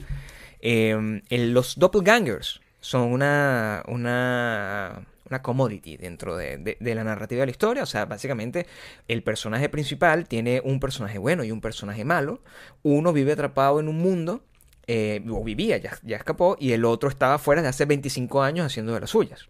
eh, 0.61 1.21
el- 1.29 1.53
los 1.53 1.79
doppelgangers 1.79 2.61
son 2.81 3.03
una, 3.13 3.85
una, 3.87 5.03
una 5.31 5.43
commodity 5.43 5.97
dentro 5.99 6.37
de, 6.37 6.57
de- 6.59 6.77
de 6.81 6.95
la 6.97 7.05
narrativa 7.05 7.41
de 7.41 7.47
la 7.47 7.51
historia. 7.53 7.83
O 7.85 7.87
sea, 7.87 8.07
básicamente 8.07 8.67
el 9.07 9.23
personaje 9.23 9.69
principal 9.69 10.27
tiene 10.27 10.61
un 10.65 10.81
personaje 10.81 11.19
bueno 11.19 11.45
y 11.45 11.53
un 11.53 11.61
personaje 11.61 12.05
malo. 12.05 12.43
Uno 12.83 13.13
vive 13.13 13.33
atrapado 13.33 13.79
en 13.79 13.87
un 13.89 13.99
mundo, 13.99 14.43
eh, 14.89 15.23
o 15.31 15.45
vivía, 15.45 15.77
ya, 15.77 15.97
ya 16.03 16.17
escapó, 16.17 16.57
y 16.59 16.73
el 16.73 16.85
otro 16.85 17.09
estaba 17.09 17.39
fuera 17.39 17.63
de 17.63 17.69
hace 17.69 17.85
25 17.85 18.43
años 18.43 18.67
haciendo 18.67 18.95
de 18.95 19.01
las 19.01 19.11
suyas. 19.11 19.49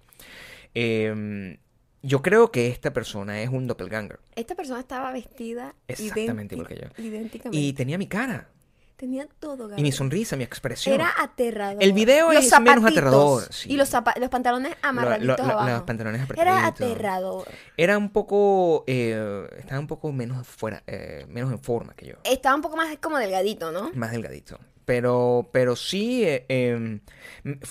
Eh, 0.75 1.57
yo 2.03 2.23
creo 2.23 2.51
que 2.53 2.69
esta 2.69 2.93
persona 2.93 3.41
es 3.43 3.49
un 3.51 3.67
doppelganger. 3.67 4.21
Esta 4.37 4.55
persona 4.55 4.81
estaba 4.81 5.13
vestida 5.13 5.75
Exactamente 5.89 6.55
igual 6.55 6.69
que 6.69 6.77
yo. 6.77 7.03
idénticamente. 7.05 7.59
Y 7.59 7.73
tenía 7.73 7.99
mi 7.99 8.07
cara. 8.07 8.49
Tenía 8.97 9.29
todo, 9.39 9.65
Y 9.67 9.67
mi 9.67 9.71
Gabriel. 9.71 9.93
sonrisa, 9.93 10.35
mi 10.37 10.43
expresión. 10.43 10.93
Era 10.93 11.15
aterrador. 11.21 11.81
El 11.81 11.93
video 11.93 12.33
Los 12.33 12.45
es 12.47 12.61
menos 12.61 12.85
aterrador, 12.85 13.45
sí. 13.53 13.73
Y 13.73 13.77
los, 13.77 13.93
los 13.93 14.29
pantalones 14.29 14.75
amarraditos 14.83 15.39
Lo- 15.39 15.45
lo- 15.45 15.49
lo- 15.53 15.53
abajo. 15.61 15.71
los 15.71 15.83
pantalones 15.85 16.29
Era 16.37 16.67
aterrador. 16.67 17.47
Era 17.77 17.97
un 17.97 18.11
poco. 18.11 18.83
eh, 18.89 19.47
estaba 19.57 19.79
un 19.79 19.87
poco 19.87 20.11
menos 20.11 20.45
fuera. 20.49 20.83
eh, 20.89 21.27
menos 21.29 21.53
en 21.53 21.61
forma 21.61 21.95
que 21.95 22.07
yo. 22.07 22.15
Estaba 22.25 22.57
un 22.57 22.63
poco 22.63 22.77
más 22.77 22.97
como 23.01 23.19
delgadito, 23.19 23.71
¿no? 23.71 23.93
Más 23.95 24.11
delgadito. 24.11 24.59
Pero, 24.89 25.51
pero 25.53 25.77
sí. 25.77 26.25
eh, 26.25 26.47
eh, 26.49 27.01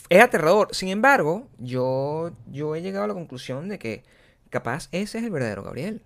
es 0.07 0.21
aterrador. 0.21 0.67
Sin 0.71 0.89
embargo, 0.89 1.47
yo, 1.57 2.29
yo 2.45 2.75
he 2.75 2.83
llegado 2.83 3.05
a 3.05 3.07
la 3.07 3.15
conclusión 3.15 3.69
de 3.69 3.79
que 3.79 4.03
capaz 4.51 4.87
ese 4.91 5.17
es 5.17 5.23
el 5.23 5.31
verdadero 5.31 5.63
Gabriel. 5.63 6.03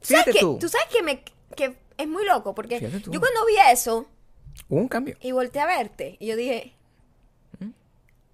¿Sabes 0.00 0.26
Fíjate 0.26 0.32
qué? 0.34 0.38
tú. 0.38 0.58
Tú 0.60 0.68
sabes 0.68 0.86
que, 0.86 1.02
me, 1.02 1.24
que 1.56 1.76
es 1.98 2.06
muy 2.06 2.24
loco, 2.24 2.54
porque 2.54 2.78
tú. 2.80 3.10
yo 3.10 3.18
cuando 3.18 3.44
vi 3.44 3.54
eso 3.72 4.06
Hubo 4.68 4.78
un 4.78 4.86
cambio. 4.86 5.16
y 5.20 5.32
volteé 5.32 5.62
a 5.62 5.66
verte, 5.66 6.16
y 6.20 6.28
yo 6.28 6.36
dije, 6.36 6.74
¿Mm? 7.58 7.70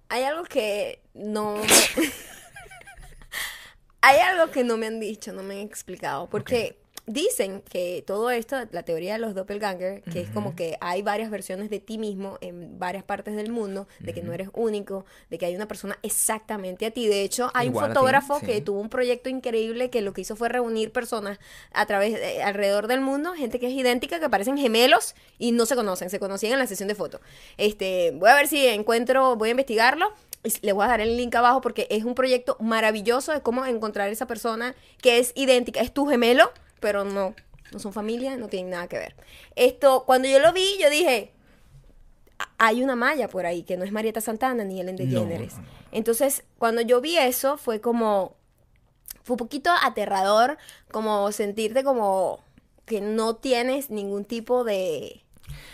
hay 0.09 0.23
algo 0.25 0.43
que 0.43 1.01
no... 1.15 1.55
hay 4.01 4.19
algo 4.19 4.51
que 4.51 4.63
no 4.63 4.77
me 4.77 4.85
han 4.85 4.99
dicho, 4.99 5.33
no 5.33 5.41
me 5.41 5.55
han 5.55 5.61
explicado, 5.61 6.29
porque 6.29 6.77
dicen 7.09 7.63
que 7.67 8.03
todo 8.05 8.29
esto, 8.29 8.55
la 8.71 8.83
teoría 8.83 9.13
de 9.13 9.19
los 9.19 9.33
doppelganger, 9.33 10.03
que 10.03 10.21
es 10.21 10.29
como 10.29 10.55
que 10.55 10.77
hay 10.79 11.01
varias 11.01 11.31
versiones 11.31 11.71
de 11.71 11.79
ti 11.79 11.97
mismo 11.97 12.37
en 12.39 12.77
varias 12.77 13.03
partes 13.03 13.35
del 13.35 13.51
mundo, 13.51 13.87
de 13.99 14.13
que 14.13 14.21
no 14.21 14.31
eres 14.31 14.49
único, 14.53 15.05
de 15.31 15.39
que 15.39 15.47
hay 15.47 15.55
una 15.55 15.67
persona 15.67 15.97
exactamente 16.03 16.85
a 16.85 16.91
ti. 16.91 17.07
De 17.07 17.23
hecho, 17.23 17.49
hay 17.55 17.67
Igual 17.67 17.85
un 17.85 17.91
ti, 17.91 17.95
fotógrafo 17.95 18.39
sí. 18.39 18.45
que 18.45 18.61
tuvo 18.61 18.79
un 18.79 18.89
proyecto 18.89 19.27
increíble 19.27 19.89
que 19.89 20.01
lo 20.01 20.13
que 20.13 20.21
hizo 20.21 20.35
fue 20.35 20.49
reunir 20.49 20.91
personas 20.91 21.39
a 21.73 21.87
través 21.87 22.13
de, 22.13 22.43
alrededor 22.43 22.85
del 22.85 23.01
mundo, 23.01 23.33
gente 23.33 23.59
que 23.59 23.67
es 23.67 23.73
idéntica, 23.73 24.19
que 24.19 24.29
parecen 24.29 24.55
gemelos 24.55 25.15
y 25.39 25.51
no 25.51 25.65
se 25.65 25.75
conocen, 25.75 26.11
se 26.11 26.19
conocían 26.19 26.53
en 26.53 26.59
la 26.59 26.67
sesión 26.67 26.87
de 26.87 26.93
fotos. 26.93 27.21
Este, 27.57 28.11
voy 28.11 28.29
a 28.29 28.35
ver 28.35 28.47
si 28.47 28.67
encuentro, 28.67 29.35
voy 29.35 29.49
a 29.49 29.51
investigarlo. 29.51 30.13
y 30.43 30.53
Le 30.61 30.73
voy 30.73 30.85
a 30.85 30.89
dar 30.89 31.01
el 31.01 31.17
link 31.17 31.33
abajo 31.33 31.61
porque 31.61 31.87
es 31.89 32.03
un 32.03 32.13
proyecto 32.13 32.55
maravilloso 32.59 33.31
de 33.31 33.41
cómo 33.41 33.65
encontrar 33.65 34.09
esa 34.09 34.27
persona 34.27 34.75
que 35.01 35.17
es 35.17 35.31
idéntica, 35.35 35.81
es 35.81 35.91
tu 35.91 36.05
gemelo, 36.05 36.51
pero 36.79 37.03
no, 37.05 37.35
no 37.71 37.79
son 37.79 37.93
familia, 37.93 38.35
no 38.37 38.47
tienen 38.47 38.71
nada 38.71 38.87
que 38.87 38.97
ver. 38.97 39.15
Esto, 39.55 40.03
cuando 40.05 40.27
yo 40.27 40.39
lo 40.39 40.51
vi, 40.53 40.77
yo 40.81 40.89
dije, 40.89 41.31
"A- 42.39 42.49
hay 42.57 42.83
una 42.83 42.95
malla 42.95 43.27
por 43.27 43.45
ahí 43.45 43.63
que 43.63 43.77
no 43.77 43.83
es 43.83 43.91
Marieta 43.91 44.21
Santana 44.21 44.63
ni 44.63 44.79
Ellen 44.81 44.95
DeGeneres. 44.95 45.57
no. 45.57 45.63
Entonces, 45.91 46.43
cuando 46.57 46.81
yo 46.81 47.01
vi 47.01 47.17
eso, 47.17 47.57
fue 47.57 47.81
como, 47.81 48.35
fue 49.23 49.33
un 49.33 49.37
poquito 49.39 49.71
aterrador, 49.83 50.57
como 50.91 51.31
sentirte 51.31 51.83
como 51.83 52.43
que 52.85 53.01
no 53.01 53.35
tienes 53.35 53.89
ningún 53.89 54.25
tipo 54.25 54.63
de... 54.63 55.23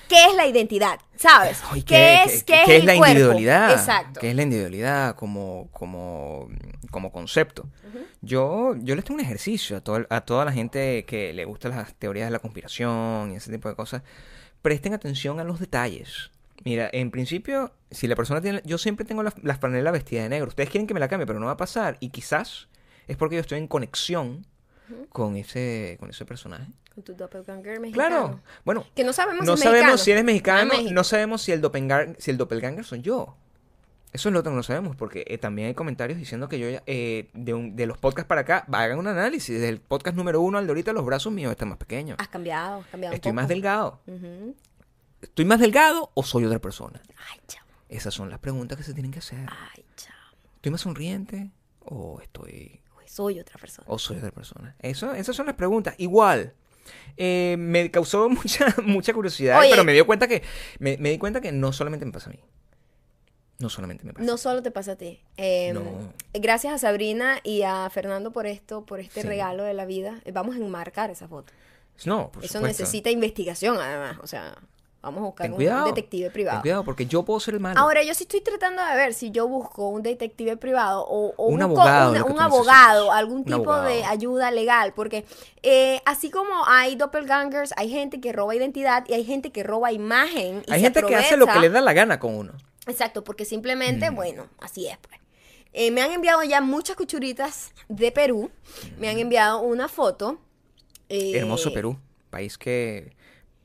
¿Qué 0.07 0.25
es 0.25 0.35
la 0.35 0.45
identidad? 0.47 0.99
¿Sabes? 1.15 1.61
Ay, 1.71 1.83
¿Qué, 1.83 2.23
es, 2.23 2.43
qué 2.43 2.63
es, 2.77 2.83
la 2.85 2.95
cuerpo? 2.95 3.07
individualidad? 3.11 3.71
Exacto. 3.71 4.19
¿Qué 4.19 4.29
es 4.29 4.35
la 4.35 4.43
individualidad 4.43 5.15
como, 5.15 5.69
como, 5.71 6.49
como 6.91 7.11
concepto? 7.11 7.67
yo, 8.21 8.75
yo 8.77 8.95
les 8.95 9.05
tengo 9.05 9.19
un 9.19 9.25
ejercicio 9.25 9.77
a, 9.77 9.81
todo- 9.81 10.05
a 10.09 10.21
toda 10.21 10.45
la 10.45 10.51
gente 10.51 11.05
que 11.05 11.31
le 11.33 11.45
gustan 11.45 11.71
las 11.71 11.93
teorías 11.95 12.27
de 12.27 12.31
la 12.31 12.39
conspiración 12.39 13.31
y 13.31 13.35
ese 13.35 13.51
tipo 13.51 13.69
de 13.69 13.75
cosas. 13.75 14.01
Presten 14.61 14.93
atención 14.93 15.39
a 15.39 15.43
los 15.43 15.59
detalles. 15.59 16.31
Mira, 16.63 16.89
en 16.91 17.11
principio, 17.11 17.71
si 17.91 18.07
la 18.07 18.15
persona 18.15 18.41
tiene... 18.41 18.61
Yo 18.65 18.77
siempre 18.79 19.05
tengo 19.05 19.21
la, 19.21 19.33
la 19.43 19.55
franela 19.57 19.91
vestida 19.91 20.23
de 20.23 20.29
negro. 20.29 20.47
Ustedes 20.47 20.69
quieren 20.69 20.87
que 20.87 20.93
me 20.95 20.99
la 20.99 21.07
cambie, 21.07 21.27
pero 21.27 21.39
no 21.39 21.45
va 21.45 21.51
a 21.51 21.57
pasar. 21.57 21.97
Y 21.99 22.09
quizás 22.09 22.67
es 23.07 23.15
porque 23.17 23.35
yo 23.35 23.41
estoy 23.41 23.59
en 23.59 23.67
conexión 23.67 24.47
con 25.09 25.35
ese, 25.35 25.97
con 25.99 26.09
ese 26.09 26.25
personaje. 26.25 26.65
Con 26.95 27.03
tu 27.03 27.13
doppelganger 27.13 27.79
mexicano. 27.79 28.07
Claro. 28.09 28.39
Bueno, 28.63 28.85
Que 28.95 29.03
no 29.03 29.13
sabemos 29.13 29.45
no 29.45 29.57
si 29.57 29.63
sabemos 29.63 30.01
si 30.01 30.11
eres 30.11 30.23
mexicano, 30.23 30.71
Ah, 30.75 30.81
no 30.91 31.03
sabemos 31.03 31.41
si 31.41 31.51
el 31.51 31.61
doppelganger, 31.61 32.15
si 32.19 32.31
el 32.31 32.37
doppelganger 32.37 32.83
soy 32.85 33.01
yo. 33.01 33.35
Eso 34.13 34.29
es 34.29 34.33
lo 34.33 34.39
otro 34.39 34.53
que 34.53 34.55
no 34.55 34.63
sabemos, 34.63 34.95
porque 34.95 35.25
eh, 35.27 35.37
también 35.37 35.67
hay 35.67 35.73
comentarios 35.73 36.17
diciendo 36.17 36.47
que 36.47 36.57
yo 36.57 36.67
eh, 36.85 37.29
de, 37.33 37.53
un- 37.53 37.75
de 37.75 37.85
los 37.85 37.97
podcasts 37.97 38.29
para 38.29 38.41
acá, 38.41 38.65
hagan 38.71 38.97
un 38.97 39.07
análisis. 39.07 39.59
Del 39.59 39.81
podcast 39.81 40.15
número 40.15 40.39
uno 40.39 40.57
al 40.57 40.65
de 40.65 40.71
ahorita, 40.71 40.93
los 40.93 41.03
brazos 41.03 41.33
míos 41.33 41.51
están 41.51 41.67
más 41.67 41.77
pequeños. 41.77 42.15
Has 42.17 42.29
cambiado, 42.29 42.79
has 42.79 42.87
cambiado 42.87 43.11
un 43.11 43.15
Estoy 43.15 43.33
más 43.33 43.49
delgado. 43.49 43.99
¿Estoy 45.21 45.45
más 45.45 45.59
delgado 45.59 46.11
o 46.13 46.23
soy 46.23 46.45
otra 46.45 46.59
persona? 46.59 47.01
Ay, 47.31 47.41
chamo. 47.47 47.65
Esas 47.89 48.13
son 48.13 48.29
las 48.29 48.39
preguntas 48.39 48.77
que 48.77 48.83
se 48.83 48.93
tienen 48.93 49.11
que 49.11 49.19
hacer. 49.19 49.39
Ay, 49.49 49.83
chamo. 49.97 50.15
¿Estoy 50.55 50.71
más 50.71 50.81
sonriente 50.81 51.51
o 51.81 52.19
estoy 52.21 52.79
Uy, 52.97 53.03
Soy 53.07 53.39
otra 53.39 53.57
persona. 53.59 53.85
o 53.89 53.99
soy 53.99 54.17
otra 54.17 54.31
persona? 54.31 54.75
Eso, 54.79 55.13
esas 55.13 55.35
son 55.35 55.45
las 55.45 55.55
preguntas. 55.55 55.93
Igual. 55.97 56.53
Eh, 57.17 57.55
me 57.57 57.89
causó 57.91 58.29
mucha, 58.29 58.75
mucha 58.83 59.13
curiosidad, 59.13 59.59
Oye. 59.59 59.69
pero 59.71 59.83
me 59.83 59.93
dio 59.93 60.05
cuenta 60.05 60.27
que 60.27 60.43
me, 60.79 60.97
me 60.97 61.09
di 61.09 61.17
cuenta 61.17 61.41
que 61.41 61.51
no 61.51 61.71
solamente 61.73 62.05
me 62.05 62.11
pasa 62.11 62.29
a 62.29 62.33
mí. 62.33 62.39
No 63.57 63.69
solamente 63.69 64.03
me 64.03 64.11
pasa. 64.13 64.25
No 64.25 64.37
solo 64.37 64.61
te 64.61 64.69
pasa 64.71 64.91
a 64.93 64.95
ti. 64.97 65.21
Eh, 65.37 65.71
No. 65.73 66.13
Gracias 66.33 66.73
a 66.73 66.77
Sabrina 66.77 67.39
y 67.43 67.61
a 67.61 67.89
Fernando 67.89 68.31
por 68.31 68.47
esto, 68.47 68.85
por 68.85 68.99
este 68.99 69.21
Sí. 69.21 69.27
regalo 69.27 69.63
de 69.63 69.73
la 69.73 69.85
vida. 69.85 70.19
Vamos 70.33 70.55
a 70.55 70.59
enmarcar 70.59 71.09
esa 71.09 71.27
foto. 71.29 71.53
No, 72.03 72.31
por 72.33 72.43
Eso 72.43 72.55
supuesto. 72.55 72.67
necesita 72.83 73.09
investigación, 73.11 73.77
además. 73.79 74.17
O 74.21 74.27
sea, 74.27 74.57
vamos 75.05 75.21
a 75.21 75.25
buscar 75.25 75.45
Ten 75.45 75.51
un 75.53 75.55
cuidado. 75.55 75.85
detective 75.85 76.29
privado. 76.31 76.57
Ten 76.57 76.61
cuidado, 76.63 76.83
porque 76.83 77.05
yo 77.05 77.23
puedo 77.23 77.39
ser 77.39 77.53
el 77.53 77.59
malo. 77.61 77.79
Ahora, 77.79 78.03
yo 78.03 78.13
sí 78.13 78.23
estoy 78.25 78.41
tratando 78.41 78.83
de 78.83 78.95
ver 78.95 79.13
si 79.13 79.31
yo 79.31 79.47
busco 79.47 79.87
un 79.87 80.03
detective 80.03 80.57
privado 80.57 81.05
o, 81.07 81.33
o 81.37 81.45
Un 81.47 81.59
busco 81.59 81.63
abogado, 81.81 82.11
una- 82.11 82.23
un 82.25 82.39
algún 83.11 83.37
Un 83.37 83.43
tipo 83.45 83.55
abogado. 83.55 83.83
de 83.85 84.03
ayuda 84.03 84.51
legal, 84.51 84.93
porque 84.93 85.25
eh, 85.63 86.01
así 86.05 86.29
como 86.29 86.65
hay 86.67 86.95
doppelgangers, 86.95 87.73
hay 87.77 87.89
gente 87.89 88.19
que 88.19 88.33
roba 88.33 88.55
identidad 88.55 89.05
y 89.07 89.13
hay 89.13 89.23
gente 89.23 89.51
que 89.51 89.63
roba 89.63 89.91
imagen. 89.91 90.63
y 90.67 90.71
Hay 90.73 90.79
se 90.81 90.85
gente 90.85 91.03
que 91.03 91.15
hace 91.15 91.37
lo 91.37 91.47
que 91.47 91.59
le 91.59 91.69
da 91.69 91.81
la 91.81 91.93
gana 91.93 92.19
con 92.19 92.35
uno. 92.35 92.53
Exacto, 92.87 93.23
porque 93.23 93.45
simplemente, 93.45 94.11
Mm. 94.11 94.15
bueno, 94.15 94.47
así 94.59 94.87
es, 94.87 94.97
pues. 94.97 95.19
Eh, 95.77 95.91
me 95.91 96.01
han 96.01 96.11
enviado 96.11 96.41
ya 96.43 96.61
muchas 96.61 96.95
cuchuritas 96.95 97.73
de 97.89 98.11
Perú. 98.11 98.49
Me 98.97 99.09
han 99.09 99.19
enviado 99.19 99.59
una 99.61 99.87
foto. 99.87 100.37
eh, 101.09 101.33
Hermoso 101.37 101.71
Perú, 101.73 101.97
país 102.29 102.57
que 102.57 103.13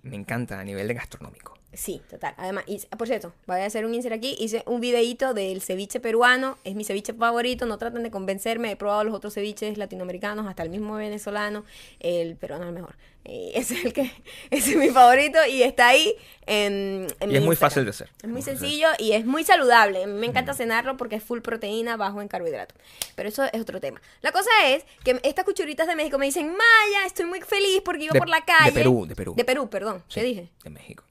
me 0.03 0.17
encanta 0.17 0.59
a 0.59 0.65
nivel 0.65 0.89
de 0.89 0.95
gastronómico. 0.95 1.60
Sí, 1.73 2.03
total. 2.11 2.35
Además, 2.37 2.65
y, 2.67 2.79
por 2.97 3.07
cierto, 3.07 3.33
voy 3.47 3.61
a 3.61 3.65
hacer 3.67 3.85
un 3.87 3.95
insert 3.95 4.15
aquí. 4.15 4.37
Hice 4.41 4.65
un 4.67 4.81
videito 4.81 5.35
del 5.35 5.63
ceviche 5.63 6.01
peruano. 6.01 6.59
Es 6.65 6.75
mi 6.75 6.85
ceviche 6.85 7.13
favorito. 7.13 7.65
No 7.67 7.79
traten 7.79 8.03
de 8.03 8.11
convencerme. 8.11 8.73
He 8.73 8.77
probado 8.77 9.05
los 9.05 9.15
otros 9.15 9.35
ceviches 9.35 9.79
latinoamericanos, 9.79 10.47
hasta 10.49 10.65
el 10.65 10.71
mismo 10.71 10.95
venezolano. 10.97 11.65
El 12.01 12.35
peruano 12.37 12.65
es 12.65 12.69
el 12.71 12.75
mejor. 12.75 12.97
Ese 13.25 13.75
es 13.75 13.85
el 13.85 13.93
que 13.93 14.11
ese 14.51 14.71
es 14.71 14.77
mi 14.79 14.89
favorito 14.89 15.39
y 15.47 15.63
está 15.63 15.89
ahí 15.89 16.17
en, 16.47 17.07
en 17.21 17.29
Y 17.29 17.33
mi 17.33 17.37
es 17.37 17.41
muy 17.43 17.51
Instagram. 17.53 17.57
fácil 17.59 17.85
de 17.85 17.91
hacer. 17.91 18.11
Es 18.23 18.29
muy 18.31 18.41
de 18.41 18.43
sencillo 18.43 18.89
y 18.99 19.13
es 19.13 19.27
muy 19.27 19.45
saludable. 19.45 20.07
Me 20.07 20.27
encanta 20.27 20.55
cenarlo 20.55 20.97
porque 20.97 21.17
es 21.17 21.23
full 21.23 21.41
proteína, 21.41 21.97
bajo 21.99 22.23
en 22.23 22.29
carbohidratos. 22.29 22.77
Pero 23.15 23.29
eso 23.29 23.45
es 23.53 23.61
otro 23.61 23.79
tema. 23.79 24.01
La 24.23 24.33
cosa 24.33 24.49
es 24.69 24.85
que 25.05 25.21
estas 25.23 25.45
cuchuritas 25.45 25.87
de 25.87 25.97
México 25.97 26.19
me 26.19 26.27
dicen, 26.27 26.47
Maya, 26.49 27.07
estoy 27.07 27.27
muy 27.27 27.43
feliz 27.43 27.83
porque 27.85 28.05
iba 28.05 28.15
De- 28.15 28.19
por 28.19 28.29
la 28.31 28.39
de 28.41 28.45
calle. 28.47 28.73
Perú, 28.73 29.05
de 29.07 29.15
Perú. 29.15 29.35
De 29.37 29.45
Perú, 29.45 29.69
perdón. 29.69 30.03
Sí, 30.09 30.21
¿Qué 30.21 30.27
dije? 30.27 30.49
De 30.65 30.71
México. 30.71 31.05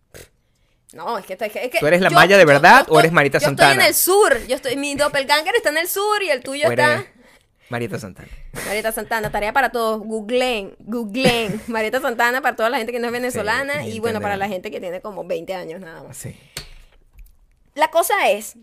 No, 0.93 1.17
es 1.17 1.25
que, 1.25 1.34
es 1.34 1.39
que, 1.51 1.65
es 1.65 1.69
que 1.72 1.79
¿Tú 1.79 1.88
eres 1.88 2.01
la 2.01 2.10
Maya 2.10 2.38
de 2.38 2.46
verdad 2.46 2.88
o 2.89 3.00
eres 3.00 3.12
Marita 3.12 3.38
yo 3.38 3.46
Santana? 3.46 3.72
estoy 3.72 3.84
en 3.84 3.88
el 3.88 3.96
sur. 3.96 4.48
Yo 4.48 4.55
estoy, 4.55 4.75
mi 4.75 4.96
doppelganger 4.96 5.55
está 5.55 5.69
en 5.69 5.77
el 5.77 5.88
sur 5.88 6.24
y 6.24 6.29
el 6.31 6.41
tuyo 6.41 6.67
¿O 6.67 6.72
eres 6.72 6.88
está. 6.88 7.12
Marieta 7.69 8.00
Santana? 8.00 8.27
Marieta 8.65 8.91
Santana, 8.91 9.31
tarea 9.31 9.53
para 9.53 9.72
todos. 9.72 10.01
Googleen, 10.01 10.75
googleen. 10.79 11.62
Marieta 11.67 12.01
Santana 12.01 12.41
para 12.41 12.55
toda 12.55 12.69
la 12.72 12.77
gente 12.77 12.91
que 12.91 13.00
no 13.00 13.05
es 13.08 13.13
venezolana 13.13 13.84
Sí, 13.84 13.91
y 13.91 14.00
bueno, 14.00 14.19
para 14.19 14.38
la 14.38 14.48
gente 14.48 14.72
que 14.72 14.79
tiene 14.79 15.01
como 15.01 15.24
20 15.24 15.53
años 15.53 15.79
nada 15.79 16.01
más. 16.01 16.17
Sí. 16.17 16.36
La 17.75 17.91
cosa 17.91 18.29
es 18.31 18.55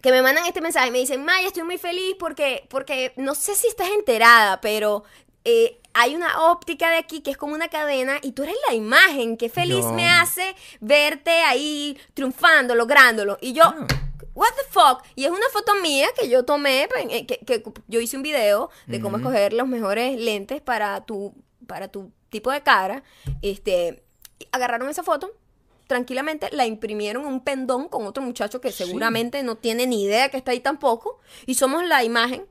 que 0.00 0.10
me 0.10 0.20
mandan 0.20 0.44
este 0.46 0.60
mensaje 0.60 0.88
y 0.88 0.90
me 0.90 0.98
dicen, 0.98 1.24
Maya, 1.24 1.46
estoy 1.46 1.62
muy 1.62 1.78
feliz 1.78 2.16
porque, 2.18 2.66
porque 2.68 3.12
no 3.16 3.34
sé 3.34 3.54
si 3.54 3.68
estás 3.68 3.88
enterada, 3.88 4.60
pero 4.60 5.04
eh, 5.44 5.78
hay 5.92 6.16
una 6.16 6.50
óptica 6.50 6.90
de 6.90 6.96
aquí 6.96 7.20
que 7.20 7.30
es 7.30 7.36
como 7.36 7.54
una 7.54 7.68
cadena 7.68 8.18
y 8.22 8.32
tú 8.32 8.42
eres 8.42 8.56
la 8.68 8.74
imagen. 8.74 9.36
Qué 9.36 9.48
feliz 9.48 9.84
me 9.86 10.08
hace 10.08 10.56
verte 10.80 11.30
ahí 11.30 11.96
triunfando, 12.14 12.74
lográndolo. 12.74 13.38
Y 13.40 13.52
yo, 13.52 13.62
Ah. 13.62 13.86
what 14.34 14.48
the 14.56 14.64
fuck? 14.70 15.04
Y 15.14 15.24
es 15.24 15.30
una 15.30 15.48
foto 15.52 15.74
mía 15.76 16.08
que 16.18 16.28
yo 16.28 16.44
tomé, 16.44 16.88
pues, 16.90 17.06
eh, 17.10 17.26
que, 17.26 17.38
que 17.38 17.62
yo 17.86 18.00
hice 18.00 18.16
un 18.16 18.24
video 18.24 18.70
de 18.86 19.00
cómo 19.00 19.18
escoger 19.18 19.52
los 19.52 19.68
mejores 19.68 20.18
lentes 20.18 20.60
para 20.60 21.04
tu, 21.04 21.32
para 21.68 21.86
tu 21.88 22.10
tipo 22.30 22.50
de 22.50 22.62
cara. 22.62 23.04
Este, 23.42 24.02
agarraron 24.50 24.88
esa 24.88 25.04
foto. 25.04 25.30
Tranquilamente 25.86 26.48
la 26.50 26.66
imprimieron 26.66 27.22
en 27.24 27.28
un 27.28 27.40
pendón 27.44 27.88
con 27.88 28.06
otro 28.06 28.22
muchacho 28.22 28.60
que 28.60 28.72
Sí. 28.72 28.84
seguramente 28.84 29.42
no 29.44 29.56
tiene 29.56 29.86
ni 29.86 30.02
idea 30.02 30.28
que 30.30 30.38
está 30.38 30.50
ahí 30.50 30.60
tampoco. 30.60 31.20
Y 31.46 31.54
somos 31.54 31.84
la 31.86 32.02
imagen 32.02 32.46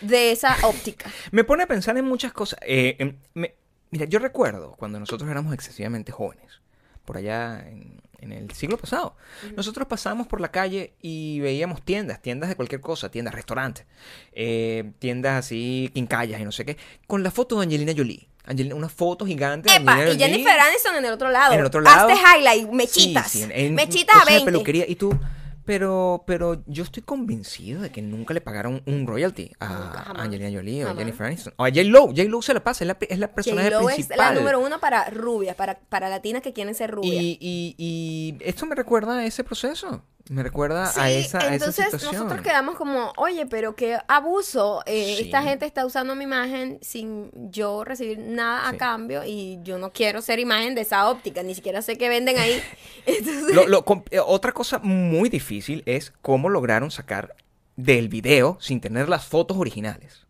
de 0.00 0.32
esa 0.32 0.56
óptica. 0.62 1.10
Me 1.30 1.44
pone 1.44 1.62
a 1.64 1.66
pensar 1.66 1.96
en 1.96 2.04
muchas 2.04 2.32
cosas. 2.32 2.58
Eh, 2.62 2.96
em, 2.98 3.16
me- 3.34 3.54
mira, 3.90 4.06
yo 4.06 4.18
recuerdo 4.18 4.72
cuando 4.78 4.98
nosotros 5.00 5.30
éramos 5.30 5.54
excesivamente 5.54 6.12
jóvenes, 6.12 6.60
por 7.04 7.16
allá 7.16 7.64
en, 7.68 8.00
en 8.18 8.32
el 8.32 8.50
siglo 8.52 8.76
pasado. 8.78 9.16
Nosotros 9.56 9.86
pasábamos 9.86 10.26
por 10.26 10.40
la 10.40 10.50
calle 10.50 10.94
y 11.00 11.38
veíamos 11.40 11.82
tiendas, 11.82 12.20
tiendas 12.20 12.48
de 12.48 12.56
cualquier 12.56 12.80
cosa, 12.80 13.10
tiendas, 13.10 13.34
restaurantes, 13.34 13.86
eh, 14.32 14.90
tiendas 14.98 15.38
así, 15.44 15.90
quincallas 15.94 16.40
y 16.40 16.44
no 16.44 16.52
sé 16.52 16.64
qué, 16.64 16.76
con 17.06 17.22
la 17.22 17.30
foto 17.30 17.58
de 17.60 17.64
Angelina 17.66 17.92
Jolie. 17.96 18.28
Angelina, 18.48 18.74
una 18.76 18.88
foto 18.88 19.26
gigante 19.26 19.68
de 19.70 19.76
Epa, 19.76 19.92
Angelina 19.92 20.14
y 20.14 20.18
Jolie. 20.20 20.28
Jennifer 20.44 20.60
Aniston 20.60 20.96
en 20.96 21.04
el 21.04 21.12
otro 21.12 21.30
lado. 21.30 21.52
En 21.52 21.60
el 21.60 21.66
otro 21.66 21.80
lado. 21.80 22.08
Hazte 22.08 22.20
highlight, 22.38 22.68
mechitas. 22.70 23.30
Sí, 23.30 23.38
sí, 23.38 23.44
en- 23.44 23.52
en 23.52 23.74
mechitas 23.74 24.14
a 24.16 24.20
cosas 24.20 24.26
de 24.26 24.34
20. 24.34 24.52
peluquería. 24.52 24.84
Y 24.88 24.94
tú, 24.96 25.18
pero, 25.66 26.24
pero 26.26 26.62
yo 26.66 26.84
estoy 26.84 27.02
convencido 27.02 27.82
de 27.82 27.90
que 27.90 28.00
nunca 28.00 28.32
le 28.32 28.40
pagaron 28.40 28.82
un 28.86 29.06
royalty 29.06 29.50
a 29.60 29.68
Nunca. 29.68 30.22
Angelina 30.22 30.50
Jolie 30.56 30.84
o 30.84 30.90
a. 30.90 30.94
Jennifer 30.94 31.26
Aniston. 31.26 31.52
O 31.56 31.64
a 31.64 31.68
J-Lo. 31.68 32.06
J-Lo 32.06 32.40
se 32.40 32.54
la 32.54 32.64
pasa, 32.64 32.84
es 32.84 32.88
la, 32.88 32.96
es 33.00 33.18
la 33.18 33.34
personaje 33.34 33.70
J-Lo 33.70 33.90
es 33.90 33.96
principal. 33.96 34.18
la 34.18 34.32
número 34.40 34.60
uno 34.60 34.80
para 34.80 35.10
rubias, 35.10 35.56
para, 35.56 35.78
para 35.78 36.08
latinas 36.08 36.40
que 36.42 36.52
quieren 36.52 36.74
ser 36.74 36.92
rubias. 36.92 37.14
y, 37.22 37.36
y, 37.40 37.74
y 37.76 38.38
esto 38.40 38.64
me 38.64 38.74
recuerda 38.74 39.18
a 39.18 39.26
ese 39.26 39.44
proceso. 39.44 40.02
Me 40.28 40.42
recuerda 40.42 40.86
Sí, 40.86 40.98
a 41.00 41.10
esa, 41.10 41.38
a 41.38 41.40
esa 41.42 41.52
entonces 41.54 41.84
situación. 41.84 42.14
nosotros 42.14 42.40
quedamos 42.42 42.74
como, 42.76 43.12
oye, 43.16 43.46
pero 43.46 43.76
qué 43.76 43.96
abuso. 44.08 44.82
eh, 44.84 45.14
Sí. 45.18 45.24
Esta 45.26 45.42
gente 45.42 45.66
está 45.66 45.86
usando 45.86 46.16
mi 46.16 46.24
imagen 46.24 46.78
sin 46.82 47.30
yo 47.52 47.84
recibir 47.84 48.18
nada 48.18 48.66
a 48.68 48.72
Sí. 48.72 48.76
cambio 48.76 49.22
y 49.24 49.60
yo 49.62 49.78
no 49.78 49.92
quiero 49.92 50.20
ser 50.22 50.40
imagen 50.40 50.74
de 50.74 50.80
esa 50.80 51.08
óptica, 51.08 51.44
ni 51.44 51.54
siquiera 51.54 51.80
sé 51.80 51.96
qué 51.96 52.08
venden 52.08 52.38
ahí. 52.38 52.60
Entonces, 53.06 53.54
Lo- 53.54 53.68
lo 53.68 53.84
com- 53.84 54.02
eh, 54.10 54.18
otra 54.18 54.50
cosa 54.52 54.80
muy 54.80 55.28
difícil 55.28 55.84
es 55.86 56.12
cómo 56.22 56.48
lograron 56.48 56.90
sacar 56.90 57.36
del 57.76 58.08
video 58.08 58.58
sin 58.60 58.80
tener 58.80 59.08
las 59.08 59.26
fotos 59.26 59.56
originales. 59.56 60.22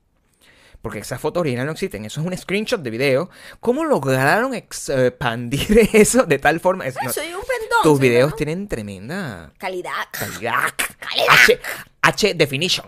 Porque 0.83 0.99
esas 1.01 1.21
fotos 1.21 1.41
originales 1.41 1.67
no 1.67 1.73
existen. 1.73 2.05
Eso 2.05 2.21
es 2.21 2.27
un 2.27 2.37
screenshot 2.37 2.81
de 2.81 2.91
video. 2.91 3.31
¿Cómo 3.61 3.85
lograron 3.85 4.53
expandir 4.55 5.89
eso 5.95 6.25
de 6.25 6.39
tal 6.39 6.61
forma? 6.61 6.87
Es- 6.87 6.97
no, 7.03 7.13
soy 7.13 7.29
un. 7.33 7.41
Tus 7.83 8.01
videos 8.01 8.29
una 8.29 8.37
tienen 8.37 8.69
tremenda 8.69 9.53
calidad. 9.59 9.93
calidad. 10.13 10.73
Calidad. 10.99 11.27
H, 11.45 11.61
H 12.03 12.35
definition. 12.35 12.87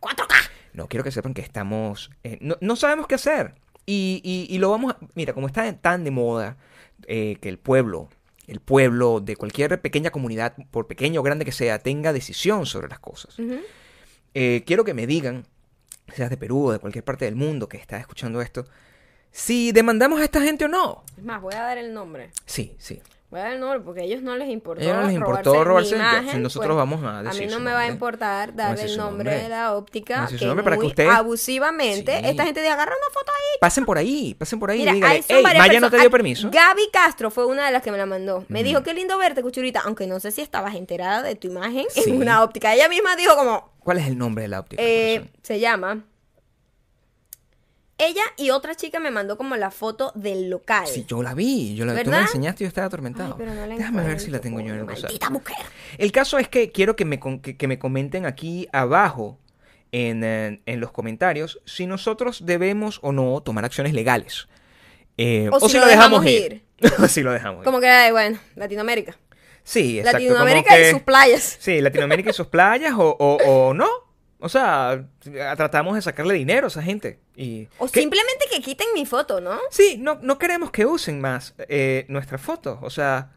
4K. 0.00 0.34
No, 0.72 0.88
quiero 0.88 1.04
que 1.04 1.10
sepan 1.10 1.34
que 1.34 1.42
estamos... 1.42 2.10
eh, 2.24 2.38
no, 2.40 2.56
no 2.60 2.76
sabemos 2.76 3.06
qué 3.06 3.16
hacer. 3.16 3.54
Y, 3.86 4.20
y- 4.24 4.54
y 4.54 4.58
lo 4.58 4.70
vamos 4.70 4.92
a... 4.92 4.98
Mira, 5.14 5.32
como 5.32 5.46
está 5.46 5.72
tan 5.80 6.04
de 6.04 6.10
moda 6.10 6.56
eh, 7.06 7.36
que 7.40 7.48
el 7.48 7.58
pueblo, 7.58 8.08
el 8.46 8.60
pueblo 8.60 9.20
de 9.20 9.36
cualquier 9.36 9.80
pequeña 9.80 10.10
comunidad, 10.10 10.54
por 10.70 10.86
pequeño 10.86 11.20
o 11.20 11.22
grande 11.24 11.44
que 11.44 11.52
sea, 11.52 11.78
tenga 11.80 12.12
decisión 12.12 12.66
sobre 12.66 12.88
las 12.88 12.98
cosas. 13.00 13.36
Eh, 14.34 14.62
quiero 14.66 14.84
que 14.84 14.94
me 14.94 15.06
digan, 15.06 15.46
seas 16.14 16.30
de 16.30 16.36
Perú 16.36 16.66
o 16.68 16.72
de 16.72 16.78
cualquier 16.78 17.04
parte 17.04 17.24
del 17.24 17.34
mundo 17.36 17.68
que 17.68 17.76
está 17.76 17.98
escuchando 17.98 18.40
esto, 18.40 18.64
si 19.32 19.72
demandamos 19.72 20.20
a 20.20 20.24
esta 20.24 20.40
gente 20.40 20.64
o 20.64 20.68
no. 20.68 21.04
Es 21.16 21.24
más, 21.24 21.40
voy 21.42 21.54
a 21.54 21.62
dar 21.62 21.78
el 21.78 21.92
nombre. 21.92 22.30
Sí, 22.46 22.74
sí. 22.78 23.00
A 23.32 23.52
el 23.52 23.60
nombre 23.60 23.80
porque 23.80 24.00
a 24.00 24.04
ellos 24.04 24.22
no 24.22 24.36
les 24.36 24.48
importó. 24.48 24.80
A 24.80 24.84
ellos 24.84 24.96
no 24.96 25.02
les 25.06 25.14
importó 25.14 25.62
robarse 25.64 25.94
imagen, 25.94 26.42
nosotros 26.42 26.66
pues, 26.74 26.76
vamos 26.76 27.04
a 27.04 27.18
A 27.20 27.22
decir 27.22 27.46
mí 27.46 27.52
no 27.52 27.60
me 27.60 27.72
va 27.72 27.80
a 27.80 27.86
importar 27.86 28.48
a 28.50 28.52
dar 28.52 28.78
el 28.80 28.96
nombre 28.96 29.30
de 29.42 29.48
la 29.48 29.74
óptica. 29.74 30.24
A 30.24 30.26
que 30.26 30.44
nombre 30.44 30.64
para 30.64 30.76
que 30.78 30.86
ustedes- 30.86 31.10
abusivamente 31.10 32.18
Sí. 32.18 32.26
esta 32.26 32.44
gente 32.44 32.60
diga, 32.60 32.74
agarra 32.74 32.92
una 32.92 33.14
foto 33.14 33.30
ahí. 33.32 33.58
Pasen 33.60 33.84
por 33.84 33.98
ahí, 33.98 34.34
pasen 34.34 34.58
por 34.58 34.70
ahí 34.70 34.78
Mira, 34.80 34.90
y 34.90 34.94
díganle, 34.94 35.14
ahí 35.16 35.22
son 35.22 35.36
"Ey, 35.36 35.42
varias 35.42 35.66
Maya 35.68 35.80
no 35.80 35.90
te 35.90 35.96
dio 35.98 36.08
Ah, 36.08 36.10
permiso. 36.10 36.50
Gaby 36.50 36.88
Castro 36.92 37.30
fue 37.30 37.46
una 37.46 37.66
de 37.66 37.72
las 37.72 37.82
que 37.82 37.92
me 37.92 37.98
la 37.98 38.06
mandó. 38.06 38.44
Me 38.48 38.62
dijo, 38.64 38.82
qué 38.82 38.94
lindo 38.94 39.16
verte, 39.18 39.42
Cuchurita. 39.42 39.80
Aunque 39.84 40.06
no 40.06 40.18
sé 40.20 40.30
si 40.32 40.40
estabas 40.40 40.74
enterada 40.74 41.22
de 41.22 41.34
tu 41.36 41.46
imagen 41.48 41.86
Sí. 41.90 42.10
en 42.10 42.16
una 42.16 42.42
óptica. 42.42 42.74
Ella 42.74 42.88
misma 42.88 43.14
dijo 43.16 43.36
como, 43.36 43.70
¿Cuál 43.80 43.98
es 43.98 44.06
el 44.08 44.18
nombre 44.18 44.42
de 44.42 44.48
la 44.48 44.60
óptica? 44.60 44.82
eh, 44.82 45.30
se 45.42 45.58
llama... 45.60 46.04
Ella 48.00 48.22
y 48.36 48.50
otra 48.50 48.74
chica 48.74 48.98
me 48.98 49.10
mandó 49.10 49.36
como 49.36 49.56
la 49.56 49.70
foto 49.70 50.10
del 50.14 50.48
local. 50.50 50.86
Sí, 50.86 51.04
yo 51.06 51.22
la 51.22 51.34
vi, 51.34 51.74
yo 51.74 51.84
la, 51.84 52.02
tú 52.02 52.10
me 52.10 52.16
la 52.16 52.22
enseñaste 52.22 52.62
y 52.62 52.66
yo 52.66 52.68
estaba 52.68 52.86
atormentado. 52.86 53.30
Ay, 53.32 53.34
pero 53.38 53.54
no 53.54 53.66
la 53.66 53.76
Déjame 53.76 54.02
ver 54.04 54.18
si 54.20 54.30
la 54.30 54.40
tengo 54.40 54.60
yo 54.60 54.72
en 54.74 54.80
el. 54.80 54.86
Maldita 54.86 55.30
mujer. 55.30 55.56
El 55.98 56.10
caso 56.12 56.38
es 56.38 56.48
que 56.48 56.72
quiero 56.72 56.96
que 56.96 57.04
me, 57.04 57.20
que, 57.42 57.56
que 57.56 57.68
me 57.68 57.78
comenten 57.78 58.24
aquí 58.26 58.68
abajo 58.72 59.38
en, 59.92 60.24
en 60.24 60.80
los 60.80 60.92
comentarios 60.92 61.60
si 61.66 61.86
nosotros 61.86 62.46
debemos 62.46 63.00
o 63.02 63.12
no 63.12 63.40
tomar 63.42 63.64
acciones 63.64 63.92
legales. 63.92 64.48
Eh, 65.18 65.50
O 65.52 65.68
si 65.68 65.78
lo 65.78 65.86
dejamos 65.86 66.24
o 67.02 67.08
si 67.08 67.22
lo 67.22 67.32
dejamos 67.32 67.60
ir. 67.60 67.64
Como 67.64 67.80
que, 67.80 68.08
bueno, 68.12 68.38
Latinoamérica. 68.56 69.16
Sí, 69.62 69.98
exacto. 69.98 70.18
Latinoamérica 70.20 70.74
que- 70.74 70.88
y 70.88 70.90
sus 70.92 71.02
playas. 71.02 71.56
Sí, 71.60 71.80
Latinoamérica 71.82 72.30
y 72.30 72.32
sus 72.32 72.46
playas 72.46 72.94
o, 72.96 73.16
o, 73.18 73.36
o 73.68 73.74
no. 73.74 73.88
O 74.40 74.48
sea, 74.48 75.06
tratamos 75.56 75.94
de 75.94 76.02
sacarle 76.02 76.34
dinero 76.34 76.66
a 76.66 76.68
esa 76.68 76.82
gente. 76.82 77.20
Y 77.36 77.68
O 77.78 77.86
que- 77.88 78.00
simplemente 78.00 78.46
que 78.50 78.60
quiten 78.60 78.86
mi 78.94 79.04
foto, 79.06 79.40
¿no? 79.40 79.58
Sí, 79.70 79.96
no, 79.98 80.18
no 80.22 80.38
queremos 80.38 80.70
que 80.70 80.86
usen 80.86 81.20
más 81.20 81.54
eh, 81.68 82.06
nuestras 82.08 82.40
fotos. 82.40 82.78
O 82.82 82.90
sea, 82.90 83.32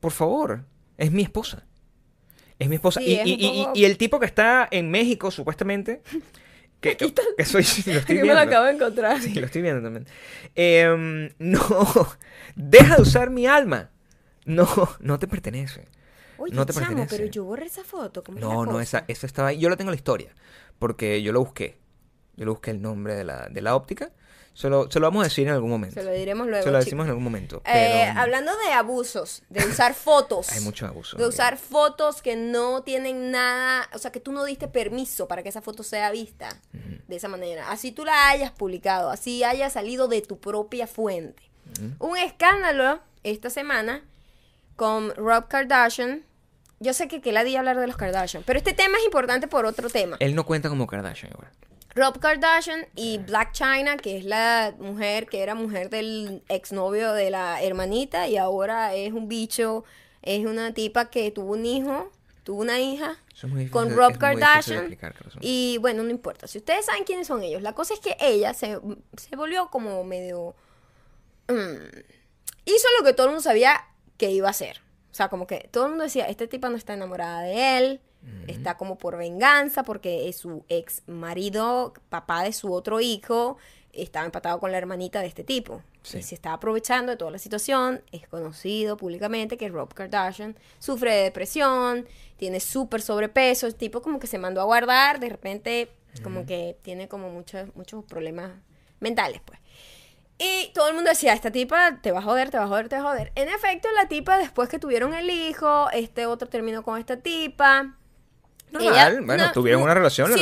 por 0.00 0.12
favor, 0.12 0.64
es 0.98 1.10
mi 1.10 1.22
esposa. 1.22 1.64
Es 2.58 2.68
mi 2.68 2.76
esposa. 2.76 3.00
Sí, 3.00 3.06
y, 3.06 3.14
es 3.14 3.26
y- 3.26 3.32
un 3.34 3.40
y- 3.40 3.64
poco- 3.64 3.72
y 3.74 3.84
el 3.86 3.96
tipo 3.96 4.20
que 4.20 4.26
está 4.26 4.68
en 4.70 4.90
México, 4.90 5.30
supuestamente, 5.30 6.02
que, 6.80 6.96
que, 6.96 7.12
que 7.38 7.44
soy, 7.44 7.64
lo 7.86 7.98
estoy 8.00 8.18
me 8.22 8.34
lo 8.34 8.38
acabo 8.38 8.66
de 8.66 8.72
encontrar. 8.72 9.20
Sí, 9.22 9.34
lo 9.34 9.46
estoy 9.46 9.62
viendo 9.62 9.82
también. 9.82 10.06
Em, 10.54 11.30
no, 11.38 11.60
deja 12.54 12.96
de 12.96 13.02
usar 13.02 13.30
mi 13.30 13.46
alma. 13.46 13.90
No, 14.44 14.68
no 15.00 15.18
te 15.18 15.26
pertenece. 15.26 15.88
Oye, 16.38 16.54
no 16.54 16.66
te 16.66 16.72
chamo, 16.72 16.86
pertenece. 16.86 17.16
pero 17.16 17.30
yo 17.30 17.44
borré 17.44 17.66
esa 17.66 17.84
foto. 17.84 18.22
¿cómo 18.22 18.38
No, 18.38 18.64
no, 18.66 18.80
esa, 18.80 19.04
esa 19.08 19.26
estaba 19.26 19.48
ahí. 19.48 19.58
Yo 19.58 19.68
la 19.68 19.76
tengo 19.76 19.90
en 19.90 19.94
la 19.94 19.96
historia. 19.96 20.34
Porque 20.78 21.22
yo 21.22 21.32
lo 21.32 21.40
busqué. 21.40 21.78
Yo 22.36 22.44
lo 22.44 22.52
busqué 22.52 22.72
el 22.72 22.82
nombre 22.82 23.14
de 23.14 23.24
la, 23.24 23.48
de 23.48 23.60
la 23.62 23.76
óptica. 23.76 24.10
Se 24.54 24.68
lo, 24.68 24.88
se 24.88 25.00
lo 25.00 25.06
vamos 25.06 25.22
a 25.22 25.24
decir 25.24 25.48
en 25.48 25.54
algún 25.54 25.70
momento. 25.70 25.94
Se 25.94 26.04
lo 26.04 26.12
diremos 26.12 26.46
luego. 26.46 26.62
Se 26.62 26.70
lo 26.70 26.78
decimos 26.78 27.04
en 27.04 27.10
algún 27.10 27.24
momento. 27.24 27.56
Eh, 27.66 28.06
pero 28.08 28.20
hablando 28.20 28.52
de 28.56 28.72
abusos, 28.72 29.42
de 29.50 29.64
usar 29.64 29.94
fotos. 29.94 30.50
hay 30.52 30.60
mucho 30.60 30.86
abuso. 30.86 31.16
De 31.16 31.24
amigo. 31.24 31.34
usar 31.34 31.58
fotos 31.58 32.22
que 32.22 32.36
no 32.36 32.84
tienen 32.84 33.32
nada, 33.32 33.88
o 33.92 33.98
sea, 33.98 34.12
que 34.12 34.20
tú 34.20 34.30
no 34.30 34.44
diste 34.44 34.68
permiso 34.68 35.26
para 35.26 35.42
que 35.42 35.48
esa 35.48 35.60
foto 35.60 35.82
sea 35.82 36.12
vista 36.12 36.56
de 36.72 37.16
esa 37.16 37.26
manera. 37.26 37.70
Así 37.70 37.90
tú 37.90 38.04
la 38.04 38.28
hayas 38.28 38.52
publicado, 38.52 39.10
así 39.10 39.42
haya 39.42 39.70
salido 39.70 40.06
de 40.06 40.22
tu 40.22 40.38
propia 40.38 40.86
fuente. 40.86 41.42
Un 41.98 42.16
escándalo 42.16 43.00
esta 43.24 43.50
semana 43.50 44.04
con 44.76 45.14
Rob 45.14 45.48
Kardashian. 45.48 46.24
Yo 46.80 46.92
sé 46.92 47.08
que 47.08 47.20
que 47.20 47.32
la 47.32 47.44
di 47.44 47.56
hablar 47.56 47.78
de 47.78 47.86
los 47.86 47.96
Kardashian, 47.96 48.42
pero 48.44 48.58
este 48.58 48.74
tema 48.74 48.98
es 48.98 49.04
importante 49.04 49.48
por 49.48 49.64
otro 49.64 49.88
tema. 49.88 50.16
Él 50.20 50.34
no 50.34 50.44
cuenta 50.44 50.68
como 50.68 50.86
Kardashian 50.86 51.32
igual. 51.32 51.50
Rob 51.94 52.18
Kardashian 52.18 52.86
y 52.96 53.18
Black 53.18 53.52
China, 53.52 53.96
que 53.96 54.18
es 54.18 54.24
la 54.24 54.74
mujer 54.78 55.26
que 55.26 55.42
era 55.42 55.54
mujer 55.54 55.90
del 55.90 56.42
exnovio 56.48 57.12
de 57.12 57.30
la 57.30 57.62
hermanita 57.62 58.26
y 58.26 58.36
ahora 58.36 58.94
es 58.94 59.12
un 59.12 59.28
bicho, 59.28 59.84
es 60.22 60.44
una 60.44 60.74
tipa 60.74 61.08
que 61.08 61.30
tuvo 61.30 61.52
un 61.52 61.64
hijo, 61.64 62.10
tuvo 62.42 62.62
una 62.62 62.80
hija 62.80 63.16
es 63.34 63.70
con 63.70 63.94
Rob 63.94 64.18
Kardashian. 64.18 64.96
Y 65.40 65.78
bueno, 65.80 66.02
no 66.02 66.10
importa. 66.10 66.48
Si 66.48 66.58
ustedes 66.58 66.86
saben 66.86 67.04
quiénes 67.04 67.28
son 67.28 67.42
ellos, 67.42 67.62
la 67.62 67.74
cosa 67.74 67.94
es 67.94 68.00
que 68.00 68.16
ella 68.20 68.54
se, 68.54 68.78
se 69.16 69.36
volvió 69.36 69.68
como 69.70 70.02
medio. 70.02 70.56
mm, 71.48 71.76
hizo 72.64 72.88
lo 72.98 73.04
que 73.04 73.12
todo 73.12 73.26
el 73.26 73.32
mundo 73.32 73.42
sabía 73.42 73.84
que 74.16 74.30
iba 74.30 74.48
a 74.48 74.50
hacer. 74.50 74.80
O 75.10 75.14
sea, 75.14 75.28
como 75.28 75.46
que 75.46 75.68
todo 75.70 75.84
el 75.84 75.90
mundo 75.90 76.04
decía: 76.04 76.26
Este 76.26 76.48
tipo 76.48 76.68
no 76.68 76.76
está 76.76 76.94
enamorada 76.94 77.42
de 77.42 77.78
él. 77.78 78.00
Está 78.46 78.78
como 78.78 78.96
por 78.96 79.18
venganza 79.18 79.82
porque 79.82 80.30
es 80.30 80.38
su 80.38 80.64
ex 80.70 81.02
marido, 81.06 81.92
papá 82.08 82.42
de 82.42 82.54
su 82.54 82.72
otro 82.72 83.00
hijo, 83.00 83.58
estaba 83.92 84.24
empatado 84.24 84.58
con 84.60 84.72
la 84.72 84.78
hermanita 84.78 85.20
de 85.20 85.26
este 85.26 85.44
tipo. 85.44 85.82
Sí. 86.02 86.18
Y 86.18 86.22
se 86.22 86.34
está 86.34 86.54
aprovechando 86.54 87.12
de 87.12 87.16
toda 87.16 87.30
la 87.30 87.38
situación. 87.38 88.02
Es 88.12 88.26
conocido 88.26 88.96
públicamente 88.96 89.56
que 89.56 89.68
Rob 89.68 89.92
Kardashian 89.92 90.56
sufre 90.78 91.14
de 91.14 91.22
depresión, 91.24 92.06
tiene 92.36 92.60
súper 92.60 93.02
sobrepeso. 93.02 93.66
El 93.66 93.74
tipo 93.74 94.00
como 94.00 94.18
que 94.18 94.26
se 94.26 94.38
mandó 94.38 94.60
a 94.60 94.64
guardar, 94.64 95.20
de 95.20 95.28
repente 95.28 95.90
como 96.22 96.46
que 96.46 96.78
tiene 96.82 97.08
como 97.08 97.28
muchos, 97.30 97.74
muchos 97.74 98.04
problemas 98.04 98.52
mentales, 99.00 99.40
pues. 99.44 99.58
Y 100.38 100.72
todo 100.74 100.88
el 100.88 100.94
mundo 100.94 101.10
decía, 101.10 101.32
esta 101.32 101.50
tipa 101.50 101.98
te 102.02 102.10
va 102.10 102.18
a 102.18 102.22
joder, 102.22 102.50
te 102.50 102.58
va 102.58 102.64
a 102.64 102.68
joder, 102.68 102.88
te 102.88 102.96
va 102.96 103.02
a 103.02 103.12
joder. 103.12 103.32
En 103.36 103.48
efecto, 103.48 103.88
la 103.94 104.08
tipa, 104.08 104.36
después 104.38 104.68
que 104.68 104.78
tuvieron 104.78 105.14
el 105.14 105.30
hijo, 105.30 105.88
este 105.92 106.26
otro 106.26 106.48
terminó 106.48 106.82
con 106.82 106.98
esta 106.98 107.18
tipa. 107.18 107.94
Normal, 108.72 108.92
Ella- 108.92 109.20
bueno, 109.24 109.46
no, 109.46 109.52
tuvieron 109.52 109.82
una 109.82 109.94
relación, 109.94 110.28
la 110.30 110.36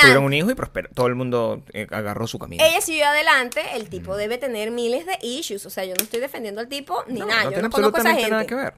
tuvieron 0.00 0.22
un 0.22 0.32
hijo 0.32 0.48
y 0.50 0.54
prosperó. 0.54 0.88
Todo 0.94 1.08
el 1.08 1.16
mundo 1.16 1.64
eh, 1.72 1.88
agarró 1.90 2.28
su 2.28 2.38
camino. 2.38 2.62
Ella 2.64 2.80
siguió 2.80 3.06
adelante, 3.06 3.60
el 3.74 3.88
tipo 3.88 4.16
debe 4.16 4.38
tener 4.38 4.70
miles 4.70 5.04
de 5.04 5.18
issues. 5.22 5.66
O 5.66 5.70
sea, 5.70 5.84
yo 5.84 5.94
no 5.98 6.04
estoy 6.04 6.20
defendiendo 6.20 6.60
al 6.60 6.68
tipo 6.68 7.02
ni 7.08 7.18
no, 7.18 7.26
nada. 7.26 7.44
no 7.44 7.50
yo 7.50 7.60
no 7.60 7.70
conozco 7.70 7.96
a 7.96 8.00
esa 8.00 8.14
gente. 8.14 8.30
nada 8.30 8.46
que 8.46 8.54
ver. 8.54 8.74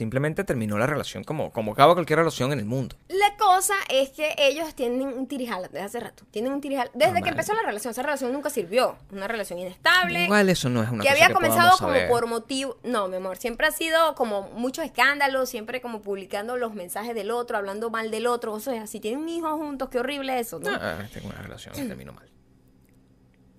Simplemente 0.00 0.44
terminó 0.44 0.78
la 0.78 0.86
relación 0.86 1.24
como, 1.24 1.52
como 1.52 1.72
acaba 1.72 1.92
cualquier 1.92 2.20
relación 2.20 2.54
en 2.54 2.58
el 2.58 2.64
mundo. 2.64 2.96
La 3.08 3.36
cosa 3.36 3.74
es 3.90 4.08
que 4.08 4.34
ellos 4.38 4.74
tienen 4.74 5.02
un 5.02 5.26
tirijal 5.26 5.64
desde 5.64 5.82
hace 5.82 6.00
rato. 6.00 6.24
Tienen 6.30 6.54
un 6.54 6.62
tirijal. 6.62 6.90
Desde 6.94 7.08
Normal. 7.08 7.22
que 7.22 7.28
empezó 7.28 7.52
la 7.52 7.60
relación, 7.64 7.90
esa 7.90 8.00
relación 8.00 8.32
nunca 8.32 8.48
sirvió. 8.48 8.96
Una 9.12 9.28
relación 9.28 9.58
inestable. 9.58 10.24
Igual 10.24 10.48
eso 10.48 10.70
no 10.70 10.82
es 10.82 10.88
una 10.88 11.02
que 11.02 11.10
cosa 11.10 11.12
había 11.12 11.26
que 11.26 11.34
comenzado 11.34 11.76
como 11.76 11.92
saber. 11.92 12.08
por 12.08 12.26
motivo. 12.26 12.78
No, 12.82 13.08
mi 13.08 13.16
amor, 13.16 13.36
siempre 13.36 13.66
ha 13.66 13.72
sido 13.72 14.14
como 14.14 14.48
muchos 14.54 14.86
escándalos, 14.86 15.50
siempre 15.50 15.82
como 15.82 16.00
publicando 16.00 16.56
los 16.56 16.72
mensajes 16.72 17.14
del 17.14 17.30
otro, 17.30 17.58
hablando 17.58 17.90
mal 17.90 18.10
del 18.10 18.26
otro. 18.26 18.54
O 18.54 18.60
sea, 18.60 18.86
si 18.86 19.00
tienen 19.00 19.20
un 19.20 19.28
hijo 19.28 19.54
juntos, 19.58 19.90
qué 19.90 19.98
horrible 19.98 20.38
eso, 20.38 20.60
¿no? 20.60 20.70
Ah, 20.70 20.96
tengo 21.12 21.28
una 21.28 21.42
relación 21.42 21.74
que 21.74 21.82
terminó 21.84 22.14
mal. 22.14 22.26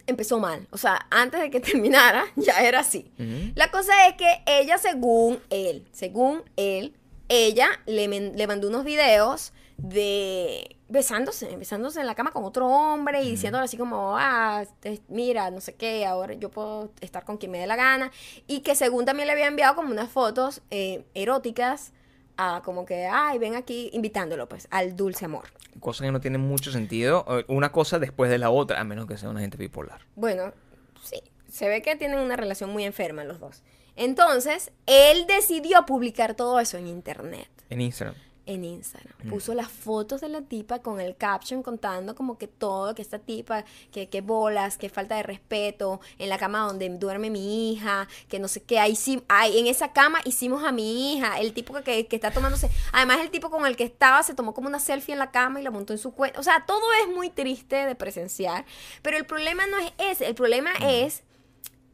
Empezó 0.08 0.40
mal. 0.40 0.68
O 0.72 0.78
sea, 0.78 1.06
antes 1.10 1.40
de 1.42 1.50
que 1.50 1.60
terminara, 1.62 2.26
ya 2.36 2.54
era 2.62 2.80
así. 2.80 3.12
La 3.56 3.72
cosa 3.72 4.08
es 4.08 4.16
que 4.16 4.44
ella, 4.46 4.78
según 4.78 5.40
él, 5.50 5.88
según 5.92 6.44
él, 6.56 6.96
ella 7.30 7.70
le, 7.86 8.08
le 8.08 8.48
mandó 8.48 8.68
unos 8.68 8.84
videos 8.84 9.54
de 9.78 10.76
besándose, 10.90 11.56
besándose 11.56 12.02
en 12.02 12.06
la 12.08 12.16
cama 12.16 12.32
con 12.32 12.44
otro 12.44 12.68
hombre 12.68 13.24
y 13.24 13.32
diciéndole 13.32 13.64
así 13.66 13.78
como, 13.78 14.18
ah, 14.18 14.64
te- 14.82 15.02
mira, 15.08 15.50
no 15.50 15.62
sé 15.62 15.76
qué, 15.76 16.06
ahora 16.06 16.34
yo 16.34 16.52
puedo 16.52 16.92
estar 17.02 17.24
con 17.24 17.38
quien 17.38 17.52
me 17.52 17.60
dé 17.60 17.68
la 17.68 17.76
gana. 17.78 18.12
Y 18.48 18.60
que 18.60 18.76
según 18.76 19.06
también 19.06 19.28
le 19.28 19.34
había 19.34 19.48
enviado 19.48 19.76
como 19.76 19.92
unas 19.92 20.10
fotos 20.10 20.62
eh, 20.70 21.04
eróticas 21.14 21.94
a 22.38 22.62
como 22.66 22.86
que, 22.86 23.06
ay, 23.06 23.38
ven 23.40 23.56
aquí, 23.56 23.90
invitándolo 23.94 24.48
pues 24.50 24.68
al 24.72 24.96
dulce 24.96 25.26
amor. 25.26 25.46
Cosas 25.79 26.05
que 26.05 26.12
no 26.12 26.19
tienen 26.21 26.41
mucho 26.41 26.71
sentido. 26.71 27.25
Una 27.47 27.71
cosa 27.71 27.97
después 27.99 28.29
de 28.29 28.38
la 28.38 28.49
otra, 28.49 28.79
a 28.79 28.84
menos 28.84 29.07
que 29.07 29.17
sea 29.17 29.29
una 29.29 29.39
gente 29.39 29.57
bipolar. 29.57 30.01
Bueno, 30.15 30.53
sí, 31.01 31.21
se 31.49 31.67
ve 31.67 31.81
que 31.81 31.95
tienen 31.95 32.19
una 32.19 32.36
relación 32.36 32.69
muy 32.71 32.84
enferma 32.84 33.23
los 33.23 33.39
dos. 33.39 33.63
Entonces, 33.95 34.71
él 34.86 35.25
decidió 35.27 35.86
publicar 35.86 36.34
todo 36.36 36.60
eso 36.60 36.77
en 36.77 36.88
internet, 36.88 37.49
En 37.69 37.81
Instagram. 37.81 38.15
En 38.45 38.63
Instagram. 38.63 39.13
Puso 39.30 39.54
las 39.54 39.69
fotos 39.69 40.21
de 40.21 40.30
la 40.30 40.41
tipa 40.41 40.80
con 40.80 40.99
el 40.99 41.15
caption 41.15 41.62
contando 41.63 42.15
como 42.15 42.38
que 42.38 42.47
todo, 42.47 42.95
que 42.95 43.01
esta 43.01 43.19
tipa, 43.19 43.63
que, 43.91 44.10
que 44.10 44.21
bolas, 44.21 44.77
que 44.77 44.89
falta 44.89 45.15
de 45.15 45.23
respeto, 45.23 45.99
en 46.17 46.30
la 46.30 46.38
cama 46.38 46.65
donde 46.65 46.89
duerme 46.89 47.30
mi 47.30 47.71
hija, 47.71 48.08
que 48.27 48.39
no 48.39 48.47
sé 48.47 48.63
qué, 48.63 48.80
ahí 48.80 48.95
sí, 48.95 49.23
ay, 49.27 49.60
en 49.60 49.67
esa 49.67 49.93
cama 49.93 50.19
hicimos 50.25 50.63
a 50.63 50.71
mi 50.71 51.13
hija, 51.13 51.39
el 51.39 51.54
tipo 51.54 51.73
que, 51.84 52.08
que 52.08 52.15
está 52.15 52.32
tomándose, 52.32 52.69
además 52.91 53.19
el 53.21 53.30
tipo 53.30 53.49
con 53.49 53.65
el 53.65 53.75
que 53.75 53.84
estaba 53.84 54.23
se 54.23 54.34
tomó 54.34 54.54
como 54.54 54.67
una 54.67 54.80
selfie 54.80 55.13
en 55.13 55.19
la 55.19 55.32
cama 55.32 55.60
y 55.60 55.63
la 55.63 55.71
montó 55.71 55.93
en 55.93 55.99
su 55.99 56.12
cuenta, 56.12 56.39
o 56.39 56.43
sea, 56.43 56.65
todo 56.65 56.82
es 57.04 57.13
muy 57.13 57.30
triste 57.30 57.75
de 57.75 57.95
presenciar, 57.95 58.65
pero 59.01 59.17
el 59.17 59.25
problema 59.25 59.67
no 59.67 59.77
es 59.80 59.93
ese, 59.97 60.27
el 60.27 60.36
problema 60.36 60.71
es... 60.82 61.23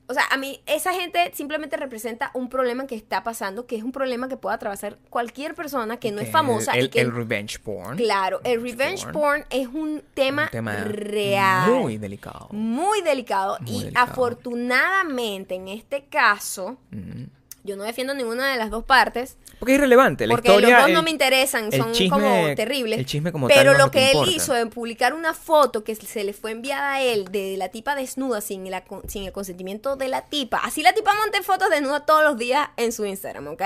O 0.09 0.13
sea, 0.13 0.23
a 0.31 0.37
mí 0.37 0.61
esa 0.65 0.93
gente 0.93 1.31
simplemente 1.33 1.75
representa 1.75 2.31
un 2.33 2.47
problema 2.47 2.87
que 2.87 2.95
está 2.95 3.23
pasando, 3.23 3.65
que 3.67 3.75
es 3.75 3.83
un 3.83 3.91
problema 3.91 4.29
que 4.29 4.37
puede 4.37 4.55
atravesar 4.55 4.97
cualquier 5.09 5.53
persona 5.53 5.97
que 5.97 6.11
no 6.11 6.21
es 6.21 6.31
famosa. 6.31 6.71
El, 6.73 6.85
y 6.85 6.89
que, 6.89 7.01
el 7.01 7.13
revenge 7.13 7.59
porn. 7.59 7.97
claro, 7.97 8.39
el 8.45 8.61
revenge 8.61 9.05
porn 9.11 9.43
es 9.49 9.67
un 9.67 10.01
tema, 10.13 10.43
Un 10.43 10.49
tema 10.49 10.75
real. 10.85 11.71
Muy 11.71 11.97
delicado. 11.97 12.47
muy 12.51 13.01
delicado. 13.01 13.57
Muy 13.59 13.69
y 13.75 13.79
delicado. 13.83 14.05
afortunadamente 14.11 15.55
en 15.55 15.67
este 15.67 16.05
caso, 16.05 16.77
Ujú. 16.91 17.27
Yo 17.67 17.75
no 17.75 17.83
defiendo 17.83 18.15
ninguna 18.15 18.51
de 18.51 18.57
las 18.57 18.71
dos 18.71 18.83
partes, 18.83 19.37
Porque 19.59 19.73
es 19.73 19.77
irrelevante. 19.77 20.25
La 20.25 20.33
porque 20.35 20.47
historia, 20.49 20.69
los 20.69 20.79
dos 20.79 20.87
el- 20.89 20.93
no 20.95 21.03
me 21.03 21.11
interesan, 21.11 21.71
son 21.71 21.93
chisme- 21.93 22.09
como 22.09 22.55
terribles. 22.55 22.97
el 22.99 23.05
chisme 23.05 23.31
como 23.31 23.47
pero 23.47 23.57
tal 23.59 23.65
no 23.67 23.71
es 23.73 23.77
lo 23.79 23.91
que 23.91 24.11
él 24.11 24.17
hizo 24.35 24.55
en 24.55 24.69
publicar 24.71 25.13
una 25.13 25.33
foto 25.33 25.83
que 25.83 25.93
se 25.95 26.23
le 26.23 26.33
fue 26.33 26.51
enviada 26.51 26.93
a 26.93 27.01
él 27.03 27.25
de 27.31 27.55
la 27.57 27.69
tipa 27.69 27.93
desnuda 27.95 28.41
sin, 28.41 28.69
la 28.71 28.83
sin 29.07 29.23
el 29.25 29.31
consentimiento 29.31 29.95
de 29.95 30.07
la 30.07 30.21
tipa. 30.23 30.57
Así 30.63 30.81
la 30.81 30.93
tipa 30.93 31.13
monte 31.15 31.43
fotos 31.43 31.69
desnuda 31.69 32.05
todos 32.05 32.23
los 32.23 32.37
días 32.37 32.69
en 32.77 32.91
su 32.91 33.05
Instagram, 33.05 33.47
¿ok? 33.49 33.61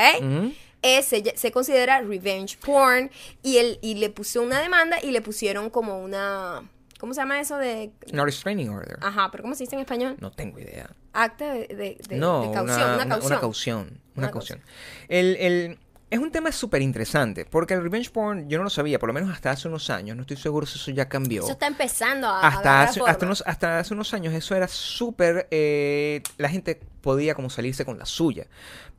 Ese 0.84 1.34
se 1.36 1.52
considera 1.52 2.02
revenge 2.02 2.58
porn 2.58 3.12
y, 3.44 3.58
él, 3.58 3.78
y 3.84 3.96
le 3.96 4.10
puso 4.10 4.42
una 4.42 4.60
demanda 4.60 4.98
y 5.02 5.12
le 5.12 5.22
pusieron 5.22 5.70
como 5.70 6.00
una... 6.02 6.64
¿Cómo 7.02 7.16
se 7.16 7.22
llama 7.22 7.40
eso 7.40 7.58
de...? 7.58 7.92
No 8.14 8.24
restraining 8.26 8.70
order. 8.70 9.00
Ajá, 9.02 9.30
pero 9.32 9.42
¿cómo 9.42 9.56
se 9.56 9.64
dice 9.64 9.74
en 9.76 9.82
español? 9.82 10.18
No 10.20 10.32
tengo 10.32 10.60
idea. 10.60 10.88
Acta 11.14 11.52
de, 11.52 11.68
de- 11.68 11.98
de- 12.08 12.16
no, 12.18 12.44
de 12.48 12.52
caución, 12.54 12.80
una, 12.80 12.96
una, 12.96 13.08
caución. 13.08 13.32
una 13.32 13.40
caución. 13.42 13.80
Una 13.80 14.00
Una 14.28 14.32
caución. 14.32 14.62
El, 15.10 15.36
el- 15.38 15.80
es 16.12 16.20
un 16.20 16.30
tema 16.30 16.52
súper 16.52 16.84
interesante, 16.84 17.46
porque 17.46 17.74
el 17.74 17.82
revenge 17.82 18.12
porn 18.12 18.48
yo 18.48 18.60
no 18.60 18.66
lo 18.66 18.70
sabía, 18.70 19.00
por 19.00 19.08
lo 19.10 19.14
menos 19.14 19.32
hasta 19.34 19.50
hace 19.50 19.68
unos 19.68 19.90
años, 19.90 20.16
no 20.16 20.22
estoy 20.22 20.38
seguro 20.38 20.68
si 20.68 20.78
eso 20.78 20.92
ya 20.92 21.10
cambió. 21.10 21.42
Eso 21.42 21.54
está 21.54 21.66
empezando 21.68 22.28
a, 22.28 22.48
hasta 22.48 22.84
hace, 22.84 23.00
forma. 23.00 23.12
hasta, 23.12 23.26
unos, 23.26 23.44
hasta 23.48 23.80
hace 23.80 23.94
unos 23.96 24.14
años 24.14 24.34
eso 24.36 24.56
era 24.56 24.68
súper... 24.68 25.48
eh, 25.52 26.22
la 26.38 26.50
gente 26.50 26.80
podía 27.02 27.34
como 27.34 27.50
salirse 27.50 27.86
con 27.86 27.98
la 27.98 28.06
suya. 28.06 28.46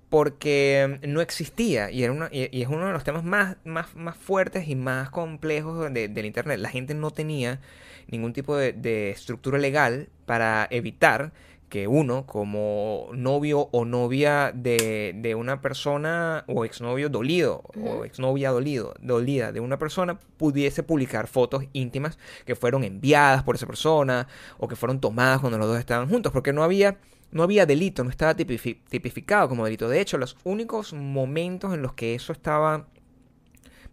Porque 0.09 1.01
no 1.09 1.23
existía 1.23 1.91
y, 1.91 2.03
era 2.03 2.13
una, 2.13 2.29
y, 2.31 2.55
y 2.55 2.63
es 2.63 2.69
uno 2.69 2.87
de 2.87 2.93
los 2.93 3.03
temas 3.03 3.25
más, 3.25 3.57
más, 3.65 3.95
más 3.97 4.15
fuertes 4.15 4.69
y 4.69 4.75
más 4.77 5.09
complejos 5.09 5.91
de- 5.91 6.09
del 6.09 6.27
Internet. 6.27 6.59
La 6.61 6.69
gente 6.69 6.93
no 6.93 7.11
tenía 7.13 7.61
ningún 8.09 8.35
tipo 8.35 8.55
de, 8.55 8.75
de 8.75 9.11
estructura 9.11 9.57
legal 9.59 10.11
para 10.27 10.69
evitar 10.71 11.33
que 11.73 11.89
uno, 11.89 12.27
como 12.27 13.09
novio 13.15 13.71
o 13.73 13.87
novia 13.87 14.53
de, 14.55 15.15
de 15.17 15.35
una 15.35 15.63
persona, 15.63 16.45
o 16.47 16.67
exnovio 16.67 17.09
dolido, 17.09 17.63
o 17.83 18.05
exnovia 18.05 18.51
dolido, 18.51 18.93
dolida 19.01 19.53
de 19.53 19.61
una 19.61 19.79
persona, 19.79 20.19
pudiese 20.37 20.83
publicar 20.83 21.29
fotos 21.29 21.65
íntimas 21.73 22.19
que 22.45 22.57
fueron 22.57 22.85
enviadas 22.85 23.43
por 23.43 23.55
esa 23.55 23.67
persona, 23.67 24.29
o 24.59 24.69
que 24.69 24.77
fueron 24.77 25.01
tomadas 25.01 25.41
cuando 25.41 25.57
los 25.57 25.67
dos 25.67 25.79
estaban 25.79 26.11
juntos, 26.11 26.31
porque 26.31 26.53
no 26.53 26.63
había, 26.63 26.99
no 27.31 27.43
había 27.43 27.65
delito, 27.65 28.05
no 28.05 28.11
estaba 28.11 28.37
tipifi- 28.37 28.83
tipificado 28.91 29.49
como 29.49 29.65
delito. 29.65 29.89
De 29.89 29.99
hecho, 29.99 30.19
los 30.19 30.37
únicos 30.45 30.93
momentos 30.93 31.73
en 31.73 31.81
los 31.81 31.95
que 31.95 32.15
eso 32.15 32.35
estaba 32.35 32.87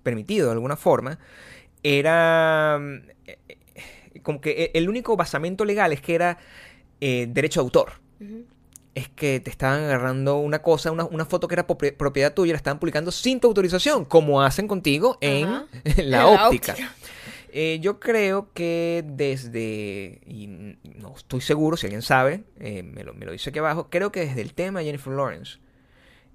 permitido 0.04 0.48
de 0.48 0.52
alguna 0.52 0.76
forma 0.76 1.18
era 1.82 2.78
eh, 3.26 3.40
eh, 3.48 4.20
como 4.22 4.42
que 4.42 4.72
el 4.74 4.90
único 4.90 5.16
basamento 5.16 5.64
legal 5.64 5.94
es 5.94 6.02
que 6.02 6.16
era 6.16 6.38
eh, 7.02 7.28
derecho 7.30 7.60
de 7.62 7.64
autor. 7.64 7.92
Es 8.96 9.08
que 9.08 9.40
te 9.40 9.50
estaban 9.50 9.84
agarrando 9.84 10.38
una 10.38 10.62
cosa, 10.62 10.92
una, 10.92 11.06
una 11.06 11.24
foto 11.26 11.48
que 11.48 11.56
era 11.56 11.66
propiedad 11.68 12.34
tuya, 12.34 12.54
la 12.54 12.58
estaban 12.58 12.80
publicando 12.80 13.12
sin 13.12 13.40
tu 13.40 13.48
autorización, 13.48 14.04
como 14.04 14.42
hacen 14.42 14.68
contigo 14.68 15.18
en 15.22 15.50
la, 15.50 15.66
En 15.84 16.12
la 16.12 16.28
óptica. 16.28 16.74
óptica. 16.74 16.94
Eh, 17.52 17.80
yo 17.82 18.00
creo 18.00 18.50
que 18.54 19.04
desde, 19.08 20.22
y 20.28 20.48
no 20.48 21.16
estoy 21.16 21.42
seguro, 21.42 21.78
si 21.78 21.88
alguien 21.88 22.02
sabe, 22.04 22.44
eh, 22.60 22.84
me, 22.84 23.04
lo, 23.04 23.14
me 23.14 23.26
lo 23.26 23.32
dice 23.32 23.50
aquí 23.50 23.60
abajo, 23.60 23.88
creo 23.90 24.12
que 24.12 24.20
desde 24.26 24.42
el 24.42 24.54
tema 24.54 24.80
de 24.80 24.86
Jennifer 24.86 25.14
Lawrence 25.14 25.58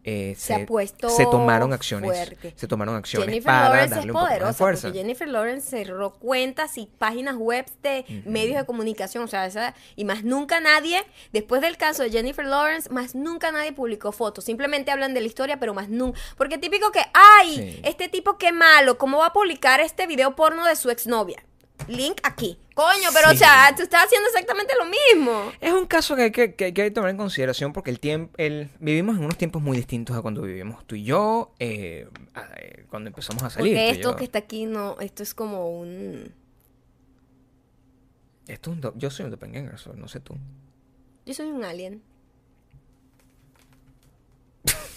eh, 0.04 0.34
Se 0.38 0.54
ha 0.54 0.66
puesto 0.66 1.08
se 1.08 1.24
tomaron 1.24 1.72
acciones, 1.72 2.10
fuerte. 2.10 2.52
se 2.56 2.68
tomaron 2.68 2.94
acciones 2.94 3.26
Jennifer 3.28 3.46
para 3.46 3.64
Lawrence 3.70 3.84
es 3.86 3.90
darle 3.96 4.12
más 4.12 4.22
poderosa 4.24 4.52
fuerza. 4.52 4.88
porque 4.88 4.98
Jennifer 4.98 5.28
Lawrence 5.28 5.68
cerró 5.70 6.12
cuentas 6.12 6.76
y 6.78 6.86
páginas 6.98 7.36
web 7.36 7.64
de 7.82 8.04
medios 8.26 8.58
de 8.58 8.66
comunicación, 8.66 9.24
o 9.24 9.28
sea, 9.28 9.46
esa, 9.46 9.74
y 9.96 10.04
más 10.04 10.24
nunca 10.24 10.60
nadie, 10.60 11.02
después 11.32 11.62
del 11.62 11.76
caso 11.76 12.02
de 12.02 12.10
Jennifer 12.10 12.44
Lawrence, 12.46 12.90
más 12.90 13.14
nunca 13.14 13.50
nadie 13.50 13.72
publicó 13.72 14.12
fotos, 14.12 14.44
simplemente 14.44 14.90
hablan 14.90 15.14
de 15.14 15.20
la 15.22 15.26
historia, 15.26 15.58
pero 15.58 15.72
más 15.74 15.88
nunca, 15.88 16.20
porque 16.36 16.58
típico 16.58 16.92
que, 16.92 17.00
ay, 17.14 17.54
Sí. 17.56 17.80
este 17.84 18.08
tipo 18.08 18.36
qué 18.38 18.52
malo, 18.52 18.98
¿cómo 18.98 19.18
va 19.18 19.26
a 19.28 19.32
publicar 19.32 19.80
este 19.80 20.06
video 20.06 20.36
porno 20.36 20.66
de 20.66 20.76
su 20.76 20.90
exnovia? 20.90 21.42
Link 21.88 22.18
aquí. 22.22 22.58
Coño, 22.74 23.10
pero 23.12 23.28
Sí. 23.30 23.34
o 23.34 23.38
sea, 23.38 23.72
tú 23.76 23.82
estás 23.82 24.04
haciendo 24.06 24.28
exactamente 24.28 24.72
lo 24.78 24.86
mismo. 24.86 25.52
Es 25.60 25.72
un 25.72 25.86
caso 25.86 26.16
que 26.16 26.22
hay 26.22 26.30
que, 26.32 26.54
que 26.54 26.64
hay 26.64 26.72
que 26.72 26.90
tomar 26.90 27.10
en 27.10 27.16
consideración 27.16 27.72
porque 27.72 27.90
el 27.90 28.00
tiempo, 28.00 28.32
el, 28.38 28.70
vivimos 28.80 29.16
en 29.16 29.24
unos 29.24 29.36
tiempos 29.38 29.60
muy 29.62 29.76
distintos 29.76 30.16
a 30.16 30.22
cuando 30.22 30.42
vivimos 30.42 30.84
tú 30.86 30.94
y 30.96 31.04
yo, 31.04 31.52
eh, 31.58 32.08
a- 32.34 32.48
eh, 32.60 32.86
cuando 32.90 33.08
empezamos 33.08 33.42
a 33.42 33.50
salir. 33.50 33.74
Porque 33.74 33.90
esto 33.90 34.16
que 34.16 34.24
está 34.24 34.38
aquí 34.40 34.64
no, 34.66 34.96
esto 35.00 35.22
es 35.22 35.34
como 35.34 35.68
un 35.78 36.32
Esto 38.48 38.72
es 38.72 38.76
un 38.84 38.92
yo 38.98 39.10
soy 39.10 39.24
un 39.26 39.30
doppelganger, 39.30 39.74
no 39.96 40.08
sé 40.08 40.20
tú. 40.20 40.36
yo 41.26 41.34
soy 41.34 41.46
un 41.46 41.64
alien. 41.64 42.02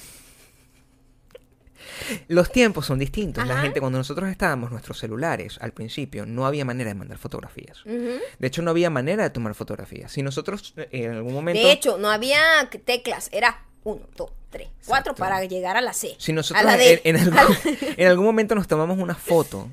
Los 2.28 2.52
tiempos 2.52 2.86
son 2.86 3.00
distintos. 3.00 3.46
La 3.48 3.62
gente, 3.62 3.80
cuando 3.80 3.98
nosotros 3.98 4.30
estábamos, 4.30 4.72
nuestros 4.72 4.98
celulares, 5.00 5.58
al 5.62 5.72
principio, 5.72 6.26
no 6.26 6.46
había 6.46 6.66
manera 6.66 6.90
de 6.90 6.96
mandar 6.96 7.18
fotografías. 7.18 7.84
De 7.86 8.48
hecho, 8.48 8.62
no 8.62 8.72
había 8.72 8.90
manera 8.90 9.24
de 9.24 9.30
tomar 9.30 9.54
fotografías. 9.56 10.12
Si 10.12 10.22
nosotros 10.22 10.74
eh, 10.78 10.88
en 10.92 11.12
algún 11.12 11.34
momento... 11.34 11.62
De 11.66 11.72
hecho, 11.72 11.98
no 11.98 12.10
había 12.10 12.70
teclas, 12.86 13.30
era 13.32 13.64
uno, 13.84 14.02
dos, 14.16 14.32
tres, 14.50 14.68
cuatro 14.86 15.16
para 15.16 15.44
llegar 15.46 15.78
a 15.78 15.82
la 15.82 15.94
C. 15.94 16.16
Si 16.18 16.32
a 16.32 16.36
nosotros 16.36 16.64
la 16.66 16.74
en, 16.74 16.80
D. 16.80 17.02
en 17.04 17.16
a 17.18 17.20
algún, 17.22 17.36
la- 17.36 17.88
en 17.98 18.08
algún 18.08 18.26
momento 18.26 18.56
nos 18.56 18.68
tomamos 18.68 18.98
una 18.98 19.16
foto, 19.16 19.70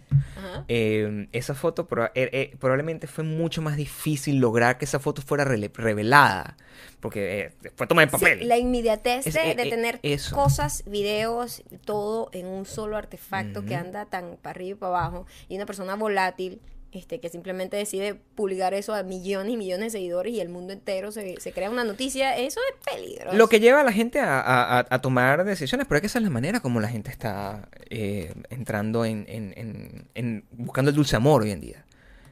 Ajá. 0.65 0.67
eh, 0.69 1.29
esa 1.33 1.55
foto 1.55 1.87
proba- 1.87 2.11
eh, 2.15 2.29
eh, 2.33 2.57
probablemente 2.59 3.07
fue 3.07 3.25
mucho 3.25 3.63
más 3.63 3.77
difícil 3.77 4.39
lograr 4.39 4.79
que 4.79 4.85
esa 4.85 4.99
foto 4.99 5.23
fuera 5.23 5.45
revelada. 5.45 6.57
Porque 7.01 7.41
eh, 7.41 7.71
fue 7.77 7.87
tomada 7.87 8.05
en 8.05 8.11
Sí, 8.11 8.25
papel. 8.25 8.49
la 8.49 8.57
inmediatez 8.59 9.27
Es- 9.27 9.35
de, 9.35 9.55
de 9.55 9.71
tener 9.71 10.01
eso. 10.03 10.35
cosas, 10.35 10.83
videos, 10.87 11.63
todo 11.85 12.31
en 12.33 12.47
un 12.47 12.65
solo 12.67 12.97
artefacto 12.97 13.65
que 13.65 13.75
anda 13.77 14.07
tan 14.07 14.37
para 14.41 14.53
arriba 14.57 14.77
y 14.77 14.81
para 14.81 14.91
abajo. 14.99 15.27
Y 15.49 15.57
una 15.57 15.67
persona 15.67 15.95
volátil 15.97 16.61
este, 16.95 17.21
que 17.21 17.29
simplemente 17.29 17.77
decide 17.77 18.15
publicar 18.15 18.73
eso 18.73 18.95
a 18.95 19.03
millones 19.03 19.53
y 19.53 19.57
millones 19.57 19.93
de 19.93 19.99
seguidores 19.99 20.33
y 20.33 20.41
el 20.41 20.49
mundo 20.49 20.73
entero 20.73 21.13
se, 21.13 21.41
se 21.41 21.53
crea 21.53 21.69
una 21.71 21.85
noticia. 21.85 22.37
Eso 22.39 22.61
es 22.71 22.95
peligroso. 22.95 23.37
Lo 23.37 23.49
que 23.49 23.61
lleva 23.61 23.81
a 23.81 23.85
la 23.85 23.93
gente 23.93 24.21
a, 24.21 24.79
a- 24.89 25.01
tomar 25.01 25.45
decisiones, 25.45 25.87
pero 25.87 25.97
es 25.99 26.01
que 26.03 26.07
esa 26.07 26.19
es 26.19 26.25
la 26.25 26.31
manera 26.31 26.61
como 26.61 26.81
la 26.81 26.89
gente 26.89 27.11
está 27.11 27.69
eh, 27.91 28.33
entrando 28.51 29.05
en, 29.05 29.27
en- 29.29 29.53
en- 29.57 30.09
en- 30.15 30.45
buscando 30.53 30.91
el 30.91 30.97
dulce 30.97 31.17
amor 31.17 31.43
hoy 31.43 31.51
en 31.51 31.61
día. 31.61 31.85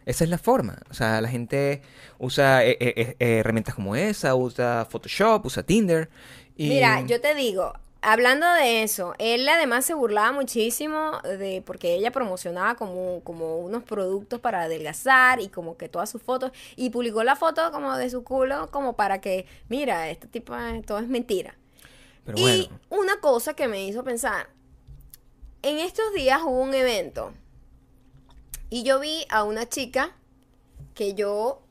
Esa 0.07 0.25
es 0.25 0.31
la 0.31 0.39
forma. 0.39 0.79
O 0.91 0.95
sea, 0.95 1.21
la 1.21 1.29
gente 1.29 1.83
usa 2.19 2.65
eh, 2.65 2.77
eh, 2.81 3.17
eh, 3.19 3.39
herramientas 3.39 3.75
como 3.75 3.95
esa, 3.95 4.35
usa 4.35 4.87
Photoshop, 4.89 5.47
usa 5.47 5.63
Tinder. 5.63 6.09
Y... 6.57 6.69
Mira, 6.69 7.01
yo 7.07 7.21
te 7.21 7.35
digo, 7.35 7.73
hablando 8.03 8.47
de 8.53 8.83
eso, 8.83 9.15
él 9.19 9.49
además 9.49 9.85
se 9.85 9.95
burlaba 9.95 10.33
muchísimo 10.33 11.21
de 11.23 11.63
porque 11.65 11.95
ella 11.95 12.11
promocionaba 12.11 12.75
como, 12.75 13.21
como 13.23 13.59
unos 13.59 13.85
productos 13.85 14.41
para 14.41 14.63
adelgazar 14.63 15.41
y 15.41 15.49
como 15.49 15.77
que 15.77 15.89
todas 15.89 16.11
sus 16.11 16.21
fotos 16.21 16.51
y 16.77 16.91
publicó 16.91 17.23
la 17.23 17.37
foto 17.37 17.71
como 17.71 17.97
de 17.97 18.11
su 18.11 18.25
culo 18.25 18.71
como 18.71 18.95
para 18.97 19.21
que, 19.21 19.47
mira, 19.69 20.11
este 20.11 20.27
tipo 20.27 20.55
todo 20.85 20.99
es 20.99 21.09
mentira. 21.09 21.57
Pero 22.25 22.39
y 22.39 22.43
bueno, 22.43 22.81
una 22.91 23.21
cosa 23.21 23.55
que 23.55 23.69
me 23.69 23.85
hizo 23.85 24.05
pensar, 24.05 24.49
en 25.63 25.79
estos 25.79 26.13
días 26.13 26.43
hubo 26.43 26.61
un 26.61 26.75
evento 26.75 27.33
y 28.69 28.83
yo 28.83 28.99
vi 29.01 29.27
a 29.31 29.45
una 29.45 29.69
chica 29.69 30.17
que 30.95 31.15
yo 31.15 31.62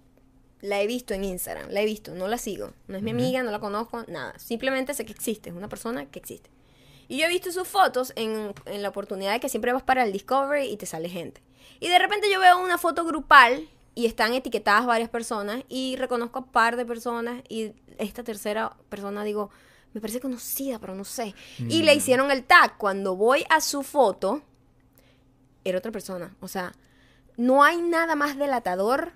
la 0.61 0.81
he 0.81 0.87
visto 0.87 1.13
en 1.13 1.23
Instagram, 1.23 1.69
la 1.69 1.81
he 1.81 1.85
visto, 1.85 2.13
no 2.13 2.27
la 2.27 2.37
sigo, 2.37 2.71
no 2.87 2.97
es 2.97 3.03
mi 3.03 3.11
amiga, 3.11 3.43
no 3.43 3.51
la 3.51 3.59
conozco, 3.59 4.03
nada, 4.07 4.37
simplemente 4.37 4.93
sé 4.93 5.05
que 5.05 5.11
existe, 5.11 5.49
es 5.49 5.55
una 5.55 5.69
persona 5.69 6.05
que 6.05 6.19
existe. 6.19 6.49
Y 7.07 7.17
yo 7.17 7.25
he 7.25 7.29
visto 7.29 7.51
sus 7.51 7.67
fotos 7.67 8.13
en, 8.15 8.53
en 8.65 8.81
la 8.81 8.89
oportunidad 8.89 9.33
de 9.33 9.39
que 9.39 9.49
siempre 9.49 9.73
vas 9.73 9.83
para 9.83 10.03
el 10.03 10.13
Discovery 10.13 10.67
y 10.67 10.77
te 10.77 10.85
sale 10.85 11.09
gente. 11.09 11.41
Y 11.79 11.89
de 11.89 11.99
repente 11.99 12.31
yo 12.31 12.39
veo 12.39 12.63
una 12.63 12.77
foto 12.77 13.03
grupal 13.03 13.67
y 13.95 14.05
están 14.05 14.33
etiquetadas 14.33 14.85
varias 14.85 15.09
personas 15.09 15.63
y 15.67 15.97
reconozco 15.97 16.39
a 16.39 16.41
un 16.43 16.47
par 16.47 16.77
de 16.77 16.85
personas 16.85 17.43
y 17.49 17.73
esta 17.97 18.23
tercera 18.23 18.77
persona 18.89 19.23
digo, 19.23 19.49
me 19.93 19.99
parece 19.99 20.19
conocida, 20.19 20.79
pero 20.79 20.95
no 20.95 21.03
sé. 21.03 21.35
Y 21.59 21.83
le 21.83 21.93
hicieron 21.93 22.31
el 22.31 22.45
tag. 22.45 22.77
Cuando 22.77 23.15
voy 23.15 23.43
a 23.49 23.59
su 23.59 23.83
foto, 23.83 24.41
era 25.63 25.77
otra 25.77 25.91
persona. 25.91 26.35
O 26.39 26.47
sea, 26.47 26.73
no 27.35 27.63
hay 27.63 27.81
nada 27.81 28.15
más 28.15 28.37
delatador 28.37 29.11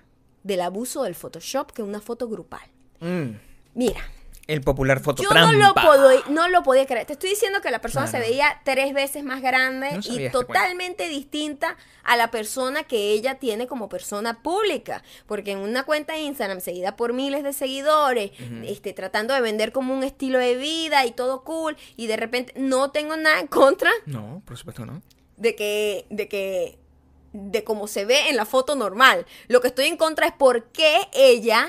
del 0.46 0.60
abuso 0.60 1.02
del 1.02 1.14
Photoshop 1.14 1.72
que 1.72 1.82
una 1.82 2.00
foto 2.00 2.28
grupal. 2.28 2.68
mm, 3.00 3.30
Mira, 3.74 4.00
el 4.46 4.60
popular 4.60 4.98
yo 4.98 5.04
fototrampa. 5.04 5.52
no 5.52 5.58
lo, 5.58 5.74
puedo, 5.74 6.10
no 6.30 6.48
lo 6.48 6.62
podía 6.62 6.86
creer. 6.86 7.04
Te 7.04 7.14
estoy 7.14 7.30
diciendo 7.30 7.60
que 7.60 7.70
la 7.72 7.80
persona 7.80 8.08
Claro. 8.08 8.24
se 8.24 8.30
veía 8.30 8.60
tres 8.64 8.94
veces 8.94 9.24
más 9.24 9.42
grande 9.42 9.90
No 9.92 9.98
y 9.98 10.24
este 10.24 10.30
totalmente 10.30 11.08
distinta 11.08 11.76
a 12.04 12.16
la 12.16 12.30
persona 12.30 12.84
que 12.84 13.10
ella 13.10 13.40
tiene 13.40 13.66
como 13.66 13.88
persona 13.88 14.40
pública. 14.44 15.02
Porque 15.26 15.50
en 15.50 15.58
una 15.58 15.82
cuenta 15.82 16.12
de 16.12 16.20
Instagram 16.20 16.60
seguida 16.60 16.94
por 16.94 17.12
miles 17.12 17.42
de 17.42 17.52
seguidores, 17.52 18.30
este, 18.64 18.92
tratando 18.92 19.34
de 19.34 19.40
vender 19.40 19.72
como 19.72 19.92
un 19.92 20.04
estilo 20.04 20.38
de 20.38 20.54
vida 20.56 21.04
y 21.06 21.10
todo 21.10 21.42
cool, 21.42 21.76
y 21.96 22.06
de 22.06 22.16
repente 22.16 22.52
no 22.56 22.92
tengo 22.92 23.16
nada 23.16 23.40
en 23.40 23.48
contra 23.48 23.90
No, 24.06 24.42
por 24.46 24.56
supuesto 24.56 24.86
no. 24.86 25.02
de 25.36 25.56
que, 25.56 26.06
de 26.08 26.28
que, 26.28 26.78
de 27.36 27.64
cómo 27.64 27.86
se 27.86 28.04
ve 28.04 28.28
en 28.28 28.36
la 28.36 28.46
foto 28.46 28.74
normal. 28.74 29.26
Lo 29.48 29.60
que 29.60 29.68
estoy 29.68 29.86
en 29.86 29.96
contra 29.96 30.26
es 30.26 30.32
por 30.32 30.64
qué 30.72 31.08
ella 31.12 31.68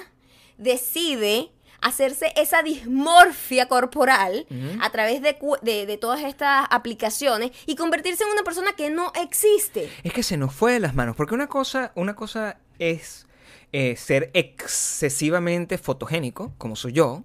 decide 0.58 1.52
hacerse 1.82 2.34
esa 2.36 2.64
dismorfia 2.64 3.68
corporal 3.68 4.48
a 4.82 4.90
través 4.90 5.22
de, 5.22 5.38
de 5.86 5.98
todas 5.98 6.24
estas 6.24 6.66
aplicaciones 6.70 7.52
y 7.66 7.76
convertirse 7.76 8.24
en 8.24 8.32
una 8.32 8.44
persona 8.44 8.74
que 8.76 8.90
no 8.90 9.12
existe. 9.22 9.92
Es 10.04 10.14
que 10.14 10.24
se 10.24 10.38
nos 10.38 10.54
fue 10.54 10.74
de 10.74 10.80
las 10.80 10.96
manos, 10.96 11.16
porque 11.16 11.36
una 11.36 11.48
cosa, 11.48 11.92
una 11.96 12.16
cosa 12.16 12.58
es 12.80 13.28
eh, 13.74 13.96
ser 13.96 14.32
excesivamente 14.34 15.78
fotogénico, 15.78 16.54
como 16.58 16.76
soy 16.76 16.94
yo, 16.94 17.24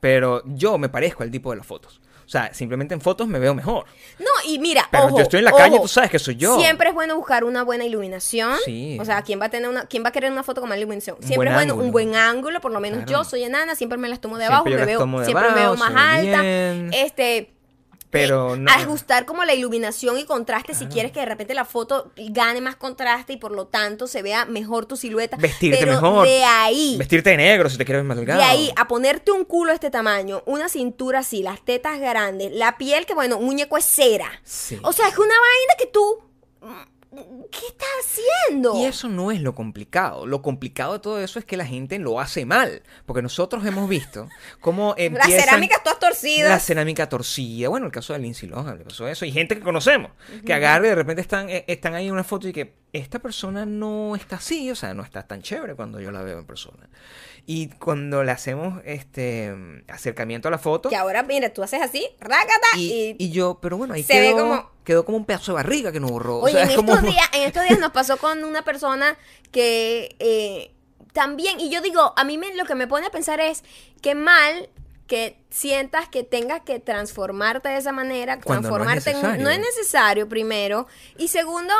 pero 0.00 0.42
yo 0.46 0.78
me 0.78 0.88
parezco 0.88 1.22
al 1.22 1.30
tipo 1.30 1.50
de 1.50 1.56
las 1.56 1.66
fotos. 1.66 2.00
O 2.26 2.28
sea, 2.28 2.52
simplemente 2.54 2.94
en 2.94 3.00
fotos 3.00 3.28
me 3.28 3.38
veo 3.38 3.54
mejor. 3.54 3.84
No, 4.18 4.26
y 4.46 4.58
mira, 4.58 4.88
Pero 4.90 5.04
ojo, 5.06 5.16
yo 5.18 5.22
estoy 5.24 5.38
en 5.40 5.44
la 5.44 5.52
calle, 5.52 5.78
tú 5.80 5.88
sabes 5.88 6.10
que 6.10 6.18
soy 6.18 6.36
yo. 6.36 6.58
Siempre 6.58 6.88
es 6.88 6.94
bueno 6.94 7.16
buscar 7.16 7.44
una 7.44 7.62
buena 7.62 7.84
iluminación. 7.84 8.56
Sí. 8.64 8.96
O 9.00 9.04
sea, 9.04 9.22
¿quién 9.22 9.40
va 9.40 9.46
a 9.46 9.50
tener 9.50 9.68
una, 9.68 9.86
quién 9.86 10.02
va 10.04 10.08
a 10.08 10.12
querer 10.12 10.32
una 10.32 10.42
foto 10.42 10.60
con 10.60 10.68
mala 10.68 10.80
iluminación? 10.80 11.16
Siempre 11.20 11.48
es 11.50 11.54
bueno 11.54 11.72
ángulo. 11.72 11.84
un 11.86 11.92
buen 11.92 12.14
ángulo, 12.16 12.60
por 12.60 12.72
lo 12.72 12.80
menos 12.80 13.04
Claro. 13.04 13.22
yo 13.22 13.24
soy 13.24 13.44
enana, 13.44 13.74
siempre 13.74 13.98
me 13.98 14.08
las 14.08 14.20
tomo 14.20 14.36
de 14.38 14.46
Siempre 14.46 14.54
abajo, 14.54 14.68
me 14.68 14.86
veo, 14.86 15.24
siempre 15.24 15.48
me 15.50 15.54
veo 15.54 15.76
más 15.76 15.90
alta. 15.94 16.42
bien. 16.42 16.90
Este 16.92 17.53
Pero 18.14 18.56
no. 18.56 18.70
ajustar 18.70 19.26
como 19.26 19.44
la 19.44 19.54
iluminación 19.54 20.18
y 20.18 20.24
contraste 20.24 20.72
si 20.74 20.86
quieres 20.86 21.12
que 21.12 21.20
de 21.20 21.26
repente 21.26 21.52
la 21.52 21.64
foto 21.64 22.12
gane 22.16 22.60
más 22.60 22.76
contraste 22.76 23.34
y 23.34 23.36
por 23.36 23.52
lo 23.52 23.66
tanto 23.66 24.06
se 24.06 24.22
vea 24.22 24.44
mejor 24.44 24.86
tu 24.86 24.96
silueta. 24.96 25.36
Vestirte 25.36 25.78
Pero 25.78 25.92
mejor. 25.92 26.26
De 26.26 26.44
ahí 26.44 26.96
Vestirte 26.98 27.30
de 27.30 27.36
negro 27.36 27.68
si 27.68 27.76
te 27.76 27.84
quieres 27.84 28.00
ver 28.02 28.08
más 28.08 28.16
delgado. 28.16 28.40
de 28.40 28.46
ahí 28.46 28.70
a 28.76 28.88
ponerte 28.88 29.32
un 29.32 29.44
culo 29.44 29.70
de 29.70 29.74
este 29.74 29.90
tamaño, 29.90 30.42
una 30.46 30.68
cintura 30.68 31.18
así, 31.18 31.42
las 31.42 31.64
tetas 31.64 31.98
grandes, 31.98 32.52
la 32.52 32.78
piel 32.78 33.04
que, 33.06 33.14
bueno, 33.14 33.36
un 33.38 33.46
muñeco 33.46 33.76
es 33.76 33.84
cera. 33.84 34.30
Sí. 34.44 34.78
O 34.82 34.92
sea, 34.92 35.08
es 35.08 35.18
una 35.18 35.26
vaina 35.28 35.74
que 35.78 35.86
tú... 35.86 36.20
¿Qué 37.14 37.66
estás 37.68 37.88
haciendo? 38.00 38.76
Y 38.76 38.84
eso 38.84 39.08
no 39.08 39.30
es 39.30 39.40
lo 39.40 39.54
complicado. 39.54 40.26
Lo 40.26 40.42
complicado 40.42 40.94
de 40.94 40.98
todo 40.98 41.20
eso 41.20 41.38
es 41.38 41.44
que 41.44 41.56
la 41.56 41.66
gente 41.66 41.98
lo 41.98 42.20
hace 42.20 42.44
mal. 42.46 42.82
Porque 43.06 43.22
nosotros 43.22 43.64
hemos 43.66 43.88
visto 43.88 44.28
cómo 44.60 44.94
Las 44.98 45.06
empiezan... 45.06 45.40
cerámicas 45.40 45.82
todas 45.82 45.98
torcidas. 45.98 46.50
La 46.50 46.58
cerámica 46.58 47.08
torcida. 47.08 47.68
Bueno, 47.68 47.86
el 47.86 47.92
caso 47.92 48.12
de 48.12 48.18
Lindsay 48.18 48.48
Lohan 48.48 48.78
le 48.78 48.84
pasó 48.84 49.08
eso. 49.08 49.24
Y 49.24 49.32
gente 49.32 49.56
que 49.56 49.62
conocemos. 49.62 50.10
Que 50.44 50.52
agarra 50.52 50.86
y 50.86 50.88
de 50.90 50.94
repente 50.94 51.22
están, 51.22 51.48
eh, 51.48 51.64
están 51.68 51.94
ahí 51.94 52.06
en 52.06 52.12
una 52.12 52.24
foto 52.24 52.48
y 52.48 52.52
que 52.52 52.74
esta 52.92 53.18
persona 53.18 53.66
no 53.66 54.16
está 54.16 54.36
así. 54.36 54.70
O 54.70 54.74
sea, 54.74 54.94
no 54.94 55.02
está 55.02 55.26
tan 55.26 55.42
chévere 55.42 55.74
cuando 55.74 56.00
yo 56.00 56.10
la 56.10 56.22
veo 56.22 56.38
en 56.38 56.46
persona. 56.46 56.88
Y 57.46 57.68
cuando 57.68 58.24
le 58.24 58.32
hacemos 58.32 58.80
este 58.86 59.54
acercamiento 59.88 60.48
a 60.48 60.50
la 60.50 60.58
foto. 60.58 60.88
Que 60.88 60.96
ahora, 60.96 61.22
mira, 61.22 61.52
tú 61.52 61.62
haces 61.62 61.82
así, 61.82 62.08
rácata, 62.20 62.66
Y, 62.76 63.16
y... 63.18 63.24
y 63.26 63.30
yo, 63.32 63.58
pero 63.60 63.76
bueno, 63.76 63.92
ahí 63.94 64.02
se 64.02 64.18
ve 64.18 64.28
quedó, 64.28 64.38
como- 64.38 64.70
quedó 64.84 65.04
como 65.04 65.16
un 65.18 65.24
pedazo 65.26 65.52
de 65.52 65.56
barriga 65.56 65.92
que 65.92 66.00
no 66.00 66.08
borró. 66.08 66.36
O 66.38 66.42
Oye, 66.44 66.54
sea, 66.54 66.62
en, 66.62 66.70
es 66.70 66.76
estos 66.78 66.96
como... 66.98 67.10
días, 67.10 67.28
en 67.34 67.42
estos 67.42 67.64
días 67.64 67.78
nos 67.78 67.92
pasó 67.92 68.16
con 68.16 68.42
una 68.44 68.62
persona 68.64 69.16
que 69.50 70.16
eh, 70.20 70.70
también, 71.12 71.60
y 71.60 71.68
yo 71.70 71.80
digo, 71.82 72.14
a 72.16 72.24
mí 72.24 72.38
me, 72.38 72.54
lo 72.54 72.64
que 72.64 72.74
me 72.74 72.86
pone 72.86 73.06
a 73.06 73.10
pensar 73.10 73.40
es 73.40 73.62
que 74.00 74.14
mal 74.14 74.70
que 75.06 75.36
sientas 75.50 76.08
que 76.08 76.22
tengas 76.24 76.62
que 76.62 76.80
transformarte 76.80 77.68
de 77.68 77.76
esa 77.76 77.92
manera, 77.92 78.40
Cuando 78.40 78.70
no 78.70 78.76
es 78.90 79.02
transformarte 79.04 79.36
en- 79.36 79.42
no 79.44 79.50
es 79.50 79.58
necesario 79.58 80.28
primero, 80.30 80.86
y 81.18 81.28
segundo, 81.28 81.74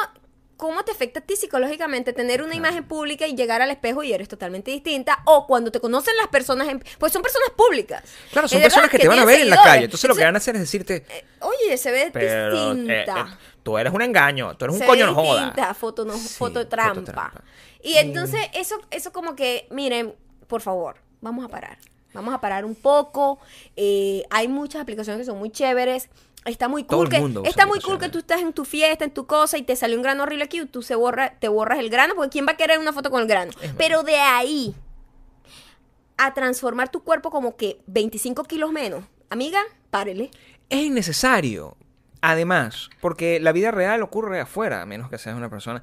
¿cómo 0.56 0.84
te 0.84 0.92
afecta 0.92 1.20
a 1.20 1.22
ti 1.22 1.36
psicológicamente 1.36 2.12
tener 2.12 2.42
una 2.42 2.54
imagen 2.54 2.84
pública 2.84 3.26
y 3.26 3.34
llegar 3.34 3.60
al 3.62 3.70
espejo 3.70 4.02
y 4.02 4.12
eres 4.12 4.28
totalmente 4.28 4.70
distinta? 4.70 5.20
O 5.26 5.46
cuando 5.46 5.70
te 5.72 5.80
conocen 5.80 6.16
las 6.16 6.28
personas, 6.28 6.68
en- 6.68 6.82
pues 6.98 7.12
son 7.12 7.22
personas 7.22 7.50
públicas. 7.50 8.02
Claro, 8.32 8.48
son 8.48 8.60
personas 8.62 8.90
que 8.90 8.98
te 8.98 9.08
van 9.08 9.18
a 9.18 9.24
ver 9.24 9.40
en 9.40 9.50
la 9.50 9.62
calle. 9.62 9.84
Entonces 9.84 10.08
lo 10.08 10.14
que 10.16 10.24
van 10.24 10.34
a 10.34 10.38
hacer 10.38 10.54
es 10.56 10.60
decirte, 10.62 11.04
eh, 11.08 11.24
Oye, 11.40 11.76
se 11.76 11.90
ve 11.90 12.10
pero 12.12 12.72
eh, 12.72 12.74
distinta. 12.74 13.20
eh, 13.32 13.36
tú 13.62 13.76
eres 13.78 13.92
un 13.92 14.02
engaño, 14.02 14.56
tú 14.56 14.64
eres 14.64 14.80
un 14.80 14.86
coño 14.86 15.06
ve 15.06 15.12
no 15.12 15.14
joda. 15.14 15.74
foto, 15.74 16.04
no, 16.04 16.14
Sí, 16.16 16.28
foto 16.38 16.66
trampa. 16.68 16.94
fototrampa. 16.94 17.42
Y 17.82 17.94
entonces 17.96 18.40
eso, 18.54 18.80
eso 18.90 19.12
como 19.12 19.36
que, 19.36 19.66
miren, 19.70 20.14
por 20.46 20.60
favor, 20.62 20.96
vamos 21.20 21.44
a 21.44 21.48
parar. 21.48 21.78
Vamos 22.14 22.32
a 22.32 22.40
parar 22.40 22.64
un 22.64 22.76
poco. 22.76 23.40
Eh, 23.76 24.22
hay 24.30 24.46
muchas 24.46 24.80
aplicaciones 24.80 25.20
que 25.20 25.26
son 25.26 25.36
muy 25.38 25.50
chéveres. 25.50 26.08
Está 26.44 26.68
muy 26.68 26.84
cool 26.84 27.08
que 27.08 27.16
está 27.44 27.66
muy 27.66 27.80
cool 27.80 27.98
que 27.98 28.08
tú 28.10 28.18
estás 28.18 28.40
en 28.42 28.52
tu 28.52 28.64
fiesta, 28.64 29.04
en 29.04 29.10
tu 29.12 29.26
cosa 29.26 29.56
y 29.56 29.62
te 29.62 29.76
salió 29.76 29.96
un 29.96 30.02
grano 30.02 30.24
horrible 30.24 30.44
aquí, 30.44 30.60
y 30.60 30.66
tú 30.66 30.82
se 30.82 30.94
borra, 30.94 31.34
te 31.38 31.48
borras 31.48 31.78
el 31.78 31.88
grano, 31.88 32.14
porque 32.14 32.30
quién 32.30 32.46
va 32.46 32.52
a 32.52 32.56
querer 32.56 32.78
una 32.78 32.92
foto 32.92 33.10
con 33.10 33.22
el 33.22 33.28
grano. 33.28 33.52
Pero 33.78 34.02
de 34.02 34.16
ahí 34.16 34.74
a 36.16 36.34
transformar 36.34 36.90
tu 36.90 37.02
cuerpo 37.02 37.30
como 37.30 37.56
que 37.56 37.80
25 37.86 38.44
kilos 38.44 38.72
menos, 38.72 39.04
amiga, 39.30 39.60
párele. 39.90 40.30
Es 40.68 40.80
innecesario. 40.82 41.76
Además, 42.20 42.88
porque 43.00 43.38
la 43.40 43.52
vida 43.52 43.70
real 43.70 44.02
ocurre 44.02 44.40
afuera, 44.40 44.80
a 44.82 44.86
menos 44.86 45.10
que 45.10 45.18
seas 45.18 45.36
una 45.36 45.50
persona 45.50 45.82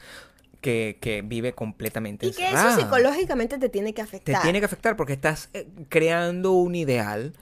que, 0.60 0.98
que 1.02 1.22
vive 1.22 1.54
completamente 1.54 2.28
Y 2.28 2.32
que 2.34 2.50
eso 2.50 2.76
psicológicamente 2.76 3.58
te 3.58 3.70
tiene 3.70 3.94
que 3.94 4.02
Te 4.02 4.08
afectar. 4.08 4.42
tiene 4.42 4.60
que 4.60 4.66
afectar 4.66 4.96
porque 4.96 5.14
estás 5.14 5.50
eh, 5.54 5.68
creando 5.90 6.54
un 6.54 6.74
ideal 6.76 7.34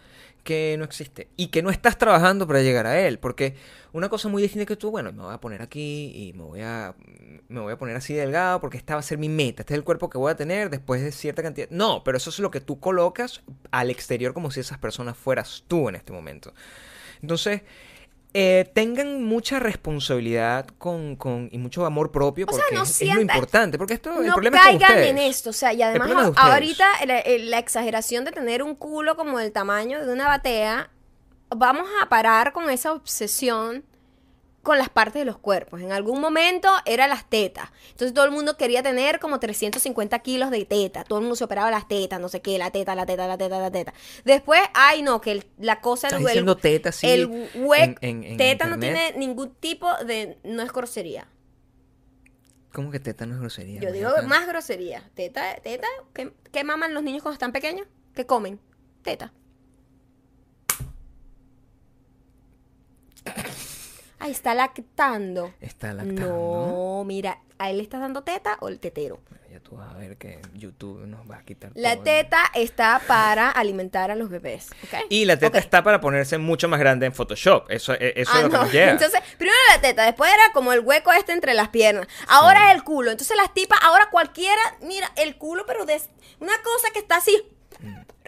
que 0.50 0.78
no 0.80 0.84
existe 0.84 1.28
y 1.38 1.50
que 1.50 1.62
no 1.62 1.70
estás 1.70 2.00
trabajando 2.00 2.48
para 2.48 2.64
llegar 2.64 2.88
a 2.88 3.00
él. 3.00 3.20
Porque 3.20 3.54
una 3.94 4.10
cosa 4.10 4.30
muy 4.30 4.42
distinta 4.42 4.66
que 4.66 4.76
tú, 4.76 4.90
bueno, 4.90 5.14
me 5.14 5.22
voy 5.22 5.32
a 5.32 5.40
poner 5.40 5.62
aquí 5.62 6.12
y 6.16 6.34
me 6.34 6.42
voy 6.42 6.62
a, 6.62 6.96
me 7.50 7.60
voy 7.60 7.72
a 7.72 7.78
poner 7.78 7.96
así 7.96 8.16
delgado 8.16 8.60
porque 8.60 8.78
esta 8.78 8.96
va 8.96 9.02
a 9.02 9.04
ser 9.04 9.20
mi 9.20 9.30
meta. 9.30 9.62
Este 9.62 9.76
es 9.76 9.78
el 9.78 9.84
cuerpo 9.84 10.10
que 10.10 10.18
voy 10.18 10.32
a 10.32 10.36
tener 10.36 10.72
después 10.72 11.04
de 11.04 11.12
cierta 11.12 11.44
cantidad. 11.44 11.70
No, 11.70 12.04
pero 12.04 12.18
eso 12.18 12.32
es 12.32 12.40
lo 12.40 12.50
que 12.50 12.62
tú 12.62 12.80
colocas 12.80 13.44
al 13.70 13.92
exterior 13.92 14.34
como 14.34 14.50
si 14.50 14.60
esas 14.60 14.80
personas 14.80 15.16
fueras 15.16 15.66
tú 15.68 15.88
en 15.88 15.98
este 15.98 16.14
momento. 16.14 16.52
Entonces, 17.22 17.62
eh, 18.34 18.70
tengan 18.76 19.24
mucha 19.24 19.60
responsabilidad 19.60 20.68
con, 20.78 21.16
con- 21.16 21.50
y 21.52 21.58
mucho 21.58 21.86
amor 21.86 22.12
propio 22.12 22.46
O 22.48 22.52
sea, 22.54 22.60
porque 22.62 22.76
no 22.76 22.84
es, 22.84 23.02
es 23.02 23.14
lo 23.16 23.22
importante. 23.22 23.78
Porque 23.78 23.96
esto, 23.96 24.22
el 24.22 24.32
problema 24.32 24.58
es 24.58 24.64
con 24.64 24.72
caigan 24.78 24.90
ustedes. 24.92 25.10
en 25.10 25.18
esto, 25.18 25.50
o 25.50 25.54
sea, 25.54 25.74
y 25.74 25.82
además 25.82 26.10
ahorita 26.36 26.86
la, 27.06 27.20
el- 27.20 27.50
la 27.50 27.58
exageración 27.58 28.26
de 28.26 28.32
tener 28.32 28.62
un 28.64 28.76
culo 28.76 29.16
como 29.16 29.40
del 29.40 29.52
tamaño 29.52 30.06
de 30.06 30.14
una 30.14 30.28
batea, 30.28 30.92
vamos 31.50 31.88
a 32.02 32.10
parar 32.10 32.54
con 32.54 32.70
esa 32.70 32.94
obsesión 32.94 33.84
con 34.64 34.78
las 34.78 34.90
partes 34.90 35.22
de 35.22 35.26
los 35.26 35.38
cuerpos. 35.38 35.82
En 35.82 35.92
algún 35.92 36.20
momento 36.20 36.70
era 36.86 37.08
las 37.08 37.30
tetas. 37.30 37.70
Entonces 37.92 38.14
todo 38.14 38.26
el 38.26 38.32
mundo 38.32 38.58
quería 38.58 38.84
tener 38.84 39.20
como 39.20 39.40
350 39.40 40.20
kilos 40.20 40.52
de 40.52 40.66
teta. 40.66 41.04
Todo 41.06 41.20
el 41.20 41.24
mundo 41.24 41.36
se 41.36 41.46
operaba 41.46 41.72
las 41.72 41.88
tetas, 41.88 42.20
no 42.20 42.28
sé 42.30 42.42
qué, 42.42 42.58
la 42.58 42.70
teta, 42.70 42.94
la 42.94 43.06
teta, 43.06 43.26
la 43.28 43.38
teta, 43.38 43.60
la 43.60 43.72
teta. 43.72 43.94
Después, 44.26 44.60
ay 44.74 45.02
no, 45.02 45.22
que 45.22 45.32
el- 45.32 45.46
la 45.58 45.80
cosa 45.82 46.08
Estás 46.08 46.20
el- 46.22 46.28
diciendo 46.28 46.58
teta, 46.58 46.92
sí, 46.92 47.08
el 47.08 47.50
hueco, 47.56 48.00
teta 48.38 48.68
no 48.68 48.78
tiene 48.80 49.14
ningún 49.18 49.54
tipo 49.56 49.88
de, 50.06 50.38
no 50.44 50.62
es 50.62 50.72
grosería. 50.74 51.28
¿Cómo 52.74 52.92
que 52.92 53.00
teta 53.00 53.26
no 53.26 53.34
es 53.36 53.40
grosería? 53.40 53.82
Yo 53.82 53.92
digo 53.92 54.10
más 54.28 54.46
grosería. 54.48 55.10
Teta, 55.16 55.56
teta, 55.64 55.88
¿qué, 56.14 56.34
qué 56.52 56.64
maman 56.64 56.94
los 56.94 57.02
niños 57.02 57.24
cuando 57.24 57.34
están 57.34 57.52
pequeños? 57.52 57.88
¿Qué 58.14 58.26
comen? 58.26 58.60
Teta. 59.04 59.32
Ahí 64.20 64.32
está 64.32 64.54
lactando. 64.54 65.54
Está 65.62 65.94
lactando. 65.94 66.26
No, 66.28 67.04
mira, 67.06 67.40
¿a 67.58 67.70
él 67.70 67.78
le 67.78 67.84
estás 67.84 68.02
dando 68.02 68.22
teta 68.24 68.58
o 68.62 68.68
el 68.70 68.80
tetero? 68.80 69.20
Ya 69.52 69.60
tú 69.62 69.78
vas 69.78 69.92
a 69.92 69.98
ver 69.98 70.16
que 70.18 70.40
YouTube 70.54 71.08
nos 71.08 71.22
va 71.30 71.38
a 71.38 71.44
quitar 71.44 71.72
La 71.74 71.96
todo. 71.96 72.04
teta 72.04 72.44
está 72.54 73.02
para 73.08 73.50
alimentar 73.50 74.12
a 74.12 74.16
los 74.16 74.30
bebés, 74.30 74.70
¿ok? 74.84 75.06
Y 75.10 75.26
la 75.26 75.40
teta 75.40 75.58
está 75.58 75.82
para 75.84 76.00
ponerse 76.00 76.38
mucho 76.38 76.68
más 76.68 76.80
grande 76.80 77.08
en 77.08 77.14
Photoshop. 77.14 77.66
Eso, 77.72 77.94
eh, 77.96 78.14
eso 78.18 78.32
Ah, 78.34 78.38
es 78.38 78.44
lo 78.44 78.50
que 78.52 78.58
no. 78.58 78.64
nos 78.64 78.72
lleva. 78.72 78.92
Entonces, 78.92 79.20
primero 79.40 79.58
la 79.74 79.82
teta, 79.82 80.04
después 80.06 80.32
era 80.32 80.52
como 80.54 80.72
el 80.72 80.82
hueco 80.82 81.12
este 81.14 81.32
entre 81.32 81.56
las 81.56 81.70
piernas. 81.70 82.08
Ahora 82.28 82.70
es 82.70 82.76
el 82.76 82.84
culo. 82.84 83.10
Entonces 83.10 83.36
las 83.38 83.52
tipas, 83.54 83.80
ahora 83.82 84.10
cualquiera, 84.12 84.62
mira, 84.82 85.12
el 85.16 85.36
culo, 85.38 85.66
pero 85.66 85.86
de 85.86 86.00
una 86.40 86.54
cosa 86.62 86.90
que 86.94 87.00
está 87.00 87.16
así, 87.18 87.42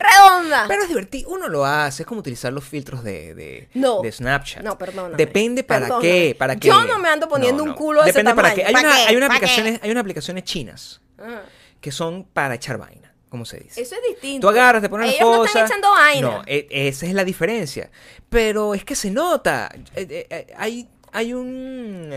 redonda. 0.02 0.66
Pero 0.68 0.84
es 0.84 0.90
divertido. 0.90 1.30
Uno 1.30 1.48
lo 1.48 1.66
hace. 1.66 2.04
Es 2.04 2.08
como 2.08 2.20
utilizar 2.20 2.52
los 2.54 2.64
filtros 2.64 3.04
de, 3.04 3.34
de, 3.36 3.70
No. 3.74 4.02
de 4.02 4.12
Snapchat. 4.12 4.64
No, 4.64 4.78
perdóname. 4.78 5.16
Depende 5.18 5.64
para 5.64 5.86
Perdóname. 5.88 6.10
qué. 6.10 6.36
Para 6.38 6.56
qué. 6.56 6.68
Yo 6.68 6.84
no 6.86 7.00
me 7.00 7.10
ando 7.10 7.28
poniendo 7.28 7.64
un 7.64 7.74
culo 7.74 8.04
de 8.04 8.10
ese 8.10 8.20
Depende 8.20 8.36
para 8.36 8.50
tamaño. 8.50 8.56
qué. 8.64 8.68
Hay, 8.68 8.74
¿Para 8.74 8.88
una- 8.90 8.98
qué? 8.98 9.04
hay, 9.10 9.16
unas 9.16 9.28
¿Para 9.30 9.40
qué? 9.40 9.46
aplicaciones, 9.46 9.80
hay 9.84 9.92
unas 9.92 10.02
aplicaciones 10.02 10.44
chinas 10.44 11.02
Ah, 11.20 11.42
que 11.80 11.92
son 11.92 12.24
para 12.26 12.56
echar 12.56 12.78
vaina. 12.78 13.14
¿Cómo 13.30 13.46
se 13.46 13.60
dice? 13.60 13.82
Eso 13.82 13.96
es 13.96 14.02
distinto. 14.10 14.46
Tú 14.46 14.50
agarras, 14.50 14.82
te 14.82 14.90
pones 14.90 15.08
las 15.08 15.16
Ellos 15.16 15.30
no 15.32 15.38
cosas. 15.38 15.56
están 15.56 15.68
echando 15.68 15.90
vaina. 15.92 16.28
No, 16.30 16.44
e- 16.46 16.68
esa 16.70 17.06
es 17.06 17.14
la 17.14 17.24
diferencia. 17.24 17.90
Pero 18.30 18.74
es 18.76 18.84
que 18.84 18.94
se 18.96 19.10
nota. 19.10 19.70
Eh, 19.96 20.06
eh, 20.10 20.28
eh, 20.30 20.54
hay, 20.58 20.90
hay 21.14 21.34
un. 21.34 22.12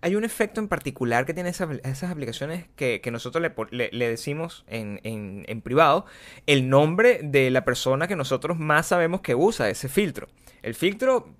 Hay 0.00 0.14
un 0.14 0.24
efecto 0.24 0.60
en 0.60 0.68
particular 0.68 1.26
que 1.26 1.34
tienen 1.34 1.50
esas, 1.50 1.68
esas 1.82 2.10
aplicaciones 2.10 2.66
que, 2.76 3.00
que 3.00 3.10
nosotros 3.10 3.42
le, 3.42 3.52
le- 3.76 3.90
le 3.92 4.08
decimos 4.08 4.64
en, 4.68 5.00
en- 5.02 5.44
en 5.48 5.60
privado 5.60 6.06
el 6.46 6.68
nombre 6.68 7.20
de 7.22 7.50
la 7.50 7.64
persona 7.64 8.06
que 8.06 8.14
nosotros 8.16 8.58
más 8.58 8.86
sabemos 8.86 9.20
que 9.22 9.34
usa 9.34 9.68
ese 9.70 9.88
filtro. 9.88 10.28
El 10.62 10.74
filtro, 10.76 11.34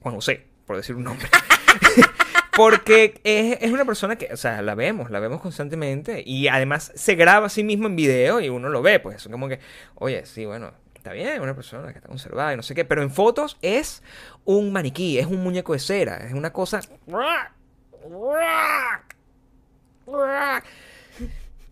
Juan 0.00 0.14
José, 0.16 0.46
por 0.66 0.76
decir 0.76 0.96
un 0.96 1.04
nombre. 1.04 1.28
Porque 2.56 3.20
es, 3.24 3.58
es 3.62 3.72
una 3.72 3.84
persona 3.86 4.16
que, 4.16 4.28
o 4.32 4.36
sea, 4.36 4.60
la 4.60 4.74
vemos, 4.74 5.10
la 5.10 5.20
vemos 5.20 5.40
constantemente 5.40 6.22
y 6.26 6.48
además 6.48 6.92
se 6.94 7.14
graba 7.14 7.46
a 7.46 7.48
sí 7.48 7.64
mismo 7.64 7.86
en 7.86 7.96
video 7.96 8.40
y 8.40 8.50
uno 8.50 8.68
lo 8.68 8.82
ve, 8.82 9.00
pues 9.00 9.16
es 9.16 9.28
como 9.28 9.48
que, 9.48 9.58
oye, 9.94 10.26
sí, 10.26 10.44
bueno, 10.44 10.72
está 11.02 11.12
bien, 11.12 11.40
una 11.42 11.54
persona 11.54 11.90
que 11.92 11.98
está 11.98 12.08
conservada 12.08 12.52
y 12.54 12.56
no 12.56 12.62
sé 12.62 12.74
qué, 12.76 12.84
pero 12.84 13.02
en 13.02 13.10
fotos 13.10 13.56
es 13.60 14.02
un 14.44 14.72
maniquí, 14.72 15.18
es 15.18 15.26
un 15.26 15.42
muñeco 15.42 15.72
de 15.72 15.80
cera, 15.80 16.18
es 16.18 16.32
una 16.32 16.52
cosa... 16.52 16.80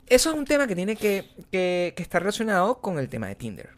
Eso 0.07 0.31
es 0.31 0.37
un 0.37 0.45
tema 0.45 0.67
que 0.67 0.75
tiene 0.75 0.97
que, 0.97 1.25
que- 1.53 1.93
que 1.97 2.03
estar 2.03 2.21
relacionado 2.21 2.81
con 2.81 2.99
el 2.99 3.09
tema 3.09 3.29
de 3.29 3.37
Tinder. 3.37 3.71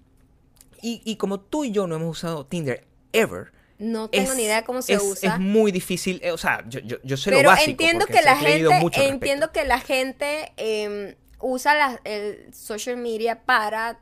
Y, 0.81 1.03
y 1.05 1.17
como 1.17 1.38
tú 1.41 1.65
y 1.65 1.71
yo 1.73 1.87
no 1.87 1.97
hemos 1.97 2.19
usado 2.19 2.47
Tinder 2.47 2.87
ever, 3.12 3.53
No 3.79 4.09
tengo 4.09 4.31
es- 4.31 4.37
ni 4.37 4.45
idea 4.45 4.57
de 4.57 4.65
cómo 4.65 4.81
se 4.81 4.95
es, 4.95 5.03
usa. 5.03 5.35
es 5.35 5.41
muy 5.41 5.71
difícil, 5.71 6.19
eh, 6.25 6.33
o 6.33 6.38
sea, 6.38 6.65
yo, 6.67 6.81
yo, 6.81 6.97
yo 7.05 7.17
sé 7.19 7.31
lo 7.31 7.37
pero 7.37 7.51
básico. 7.51 7.71
entiendo 7.73 8.07
que 8.07 8.23
la 8.23 8.37
gente, 8.37 9.07
entiendo 9.09 9.53
que 9.53 9.65
la 9.67 9.79
gente 9.81 10.53
eh, 10.57 11.17
usa 11.41 11.75
la- 11.75 12.01
el 12.05 12.53
social 12.55 12.97
media 12.97 13.43
para 13.43 14.01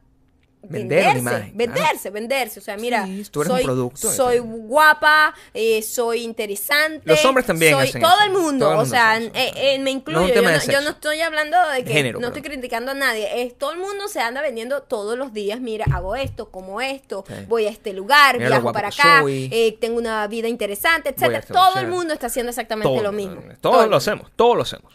Vender 0.62 1.14
venderse, 1.14 1.50
venderse, 1.54 2.10
venderse. 2.10 2.60
O 2.60 2.62
sea, 2.62 2.76
mira, 2.76 3.06
Sí, 3.06 3.26
tú 3.30 3.40
eres 3.40 3.50
un 3.50 3.56
soy, 3.56 3.64
producto, 3.64 4.10
soy 4.10 4.36
exacto. 4.36 4.56
guapa, 4.58 5.34
eh, 5.54 5.82
soy 5.82 6.22
interesante. 6.22 7.00
Los 7.04 7.24
hombres 7.24 7.46
también 7.46 7.74
soy 7.74 7.88
hacen 7.88 8.02
todo 8.02 8.12
eso, 8.14 8.24
el 8.24 8.32
mundo. 8.32 8.66
todo 8.66 8.74
el 8.74 8.80
o 8.80 8.86
sea, 8.86 9.18
eh, 9.18 9.30
eh, 9.34 9.78
me 9.80 9.90
incluyo. 9.90 10.20
No 10.20 10.28
yo, 10.28 10.42
no, 10.42 10.58
yo 10.64 10.80
no 10.82 10.90
estoy 10.90 11.20
hablando 11.22 11.56
de 11.70 11.82
que 11.84 11.92
Género, 11.92 12.20
no 12.20 12.26
estoy 12.28 12.42
criticando 12.42 12.90
a 12.92 12.94
nadie. 12.94 13.42
Es, 13.42 13.56
todo 13.56 13.72
el 13.72 13.78
mundo 13.78 14.06
se 14.08 14.20
anda 14.20 14.42
vendiendo 14.42 14.82
todos 14.82 15.16
los 15.16 15.32
días. 15.32 15.60
Mira, 15.60 15.86
hago 15.92 16.14
esto, 16.14 16.50
como 16.50 16.80
esto, 16.80 17.24
Sí. 17.26 17.34
voy 17.48 17.66
a 17.66 17.70
este 17.70 17.92
lugar, 17.92 18.36
Mira 18.36 18.50
viajo 18.50 18.72
para 18.72 18.88
acá, 18.88 19.22
eh, 19.26 19.76
tengo 19.80 19.98
una 19.98 20.26
vida 20.26 20.46
interesante, 20.48 21.08
etcétera. 21.08 21.40
Todo 21.42 21.78
el 21.80 21.88
mundo 21.88 22.12
está 22.12 22.26
haciendo 22.26 22.50
exactamente 22.50 22.92
Todo, 22.92 23.02
lo 23.02 23.12
mismo. 23.12 23.40
Todos 23.60 23.76
Todo 23.76 23.86
lo 23.86 23.96
hacemos, 23.96 24.30
todos 24.36 24.56
lo 24.56 24.62
hacemos. 24.62 24.92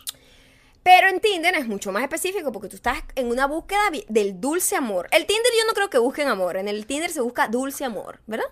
Pero 0.85 1.07
en 1.07 1.19
Tinder 1.19 1.55
es 1.55 1.67
mucho 1.67 1.91
más 1.91 2.03
específico 2.03 2.51
porque 2.51 2.69
tú 2.69 2.75
estás 2.75 2.99
en 3.15 3.25
una 3.25 3.47
búsqueda 3.47 3.79
del 4.07 4.39
dulce 4.39 4.75
amor. 4.75 5.07
El 5.11 5.25
Tinder 5.25 5.51
yo 5.59 5.65
no 5.67 5.73
creo 5.73 5.89
que 5.89 5.97
busquen 5.97 6.27
amor. 6.27 6.57
En 6.57 6.67
el 6.67 6.85
Tinder 6.85 7.09
se 7.09 7.21
busca 7.21 7.47
dulce 7.47 7.83
amor, 7.85 8.19
¿verdad? 8.27 8.45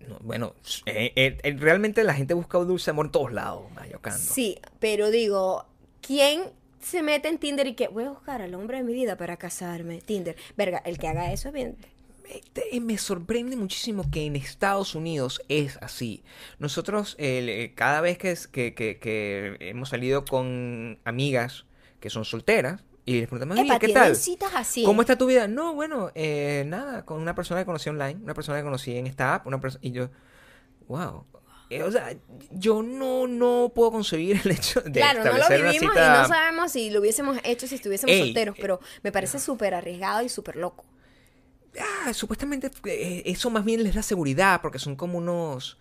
No, 0.00 0.18
bueno, 0.20 0.54
eh, 0.86 1.12
eh, 1.14 1.38
eh, 1.44 1.56
realmente 1.56 2.02
la 2.02 2.14
gente 2.14 2.34
busca 2.34 2.58
dulce 2.58 2.90
amor 2.90 3.06
en 3.06 3.12
todos 3.12 3.32
lados, 3.32 3.70
mayocando. 3.72 4.18
Sí, 4.18 4.58
pero 4.80 5.12
digo, 5.12 5.64
¿quién 6.00 6.50
se 6.80 7.04
mete 7.04 7.28
en 7.28 7.38
Tinder 7.38 7.68
y 7.68 7.74
que 7.74 7.86
voy 7.86 8.02
a 8.02 8.10
buscar 8.10 8.42
al 8.42 8.52
hombre 8.56 8.78
de 8.78 8.82
mi 8.82 8.92
vida 8.92 9.16
para 9.16 9.36
casarme? 9.36 10.00
Tinder. 10.00 10.34
Verga, 10.56 10.82
el 10.84 10.98
que 10.98 11.06
haga 11.06 11.32
eso 11.32 11.48
es 11.50 11.54
bien. 11.54 11.76
Me, 12.24 12.40
te- 12.52 12.80
me 12.80 12.98
sorprende 12.98 13.54
muchísimo 13.54 14.10
que 14.10 14.26
en 14.26 14.34
Estados 14.34 14.96
Unidos 14.96 15.40
es 15.48 15.78
así. 15.80 16.24
Nosotros, 16.58 17.14
eh, 17.20 17.70
cada 17.76 18.00
vez 18.00 18.18
que, 18.18 18.32
es- 18.32 18.48
que, 18.48 18.74
que- 18.74 18.98
que 18.98 19.56
hemos 19.60 19.90
salido 19.90 20.24
con 20.24 20.98
amigas 21.04 21.64
que 22.06 22.10
son 22.10 22.24
solteras, 22.24 22.84
y 23.04 23.18
les 23.18 23.28
preguntamos, 23.28 23.58
Epa, 23.58 23.76
"Oye, 23.76 23.86
¿qué 23.86 23.92
tal? 23.92 24.14
citas 24.14 24.52
así. 24.54 24.84
¿Cómo 24.84 25.00
está 25.00 25.18
tu 25.18 25.26
vida? 25.26 25.48
No, 25.48 25.74
bueno, 25.74 26.12
eh, 26.14 26.62
nada, 26.68 27.04
con 27.04 27.20
una 27.20 27.34
persona 27.34 27.60
que 27.60 27.66
conocí 27.66 27.88
online, 27.88 28.20
una 28.22 28.32
persona 28.32 28.58
que 28.58 28.64
conocí 28.64 28.96
en 28.96 29.08
esta 29.08 29.34
app, 29.34 29.46
una 29.48 29.60
persona... 29.60 29.80
Y 29.84 29.90
yo, 29.90 30.08
wow. 30.86 31.24
Eh, 31.68 31.82
o 31.82 31.90
sea, 31.90 32.16
yo 32.52 32.84
no, 32.84 33.26
no 33.26 33.72
puedo 33.74 33.90
concebir 33.90 34.40
el 34.44 34.52
hecho 34.52 34.80
de 34.82 35.00
Claro, 35.00 35.24
no 35.24 35.36
lo 35.36 35.48
vivimos 35.48 35.94
cita... 35.94 36.16
y 36.18 36.22
no 36.22 36.28
sabemos 36.28 36.70
si 36.70 36.90
lo 36.90 37.00
hubiésemos 37.00 37.38
hecho 37.42 37.66
si 37.66 37.74
estuviésemos 37.74 38.14
Ey, 38.14 38.20
solteros, 38.20 38.56
eh, 38.56 38.58
pero 38.60 38.80
me 39.02 39.10
parece 39.10 39.40
súper 39.40 39.74
arriesgado 39.74 40.22
y 40.22 40.28
súper 40.28 40.54
loco. 40.54 40.84
Ah, 42.06 42.14
supuestamente 42.14 42.70
eso 43.24 43.50
más 43.50 43.64
bien 43.64 43.82
les 43.82 43.96
da 43.96 44.02
seguridad 44.02 44.60
porque 44.62 44.78
son 44.78 44.94
como 44.94 45.18
unos... 45.18 45.78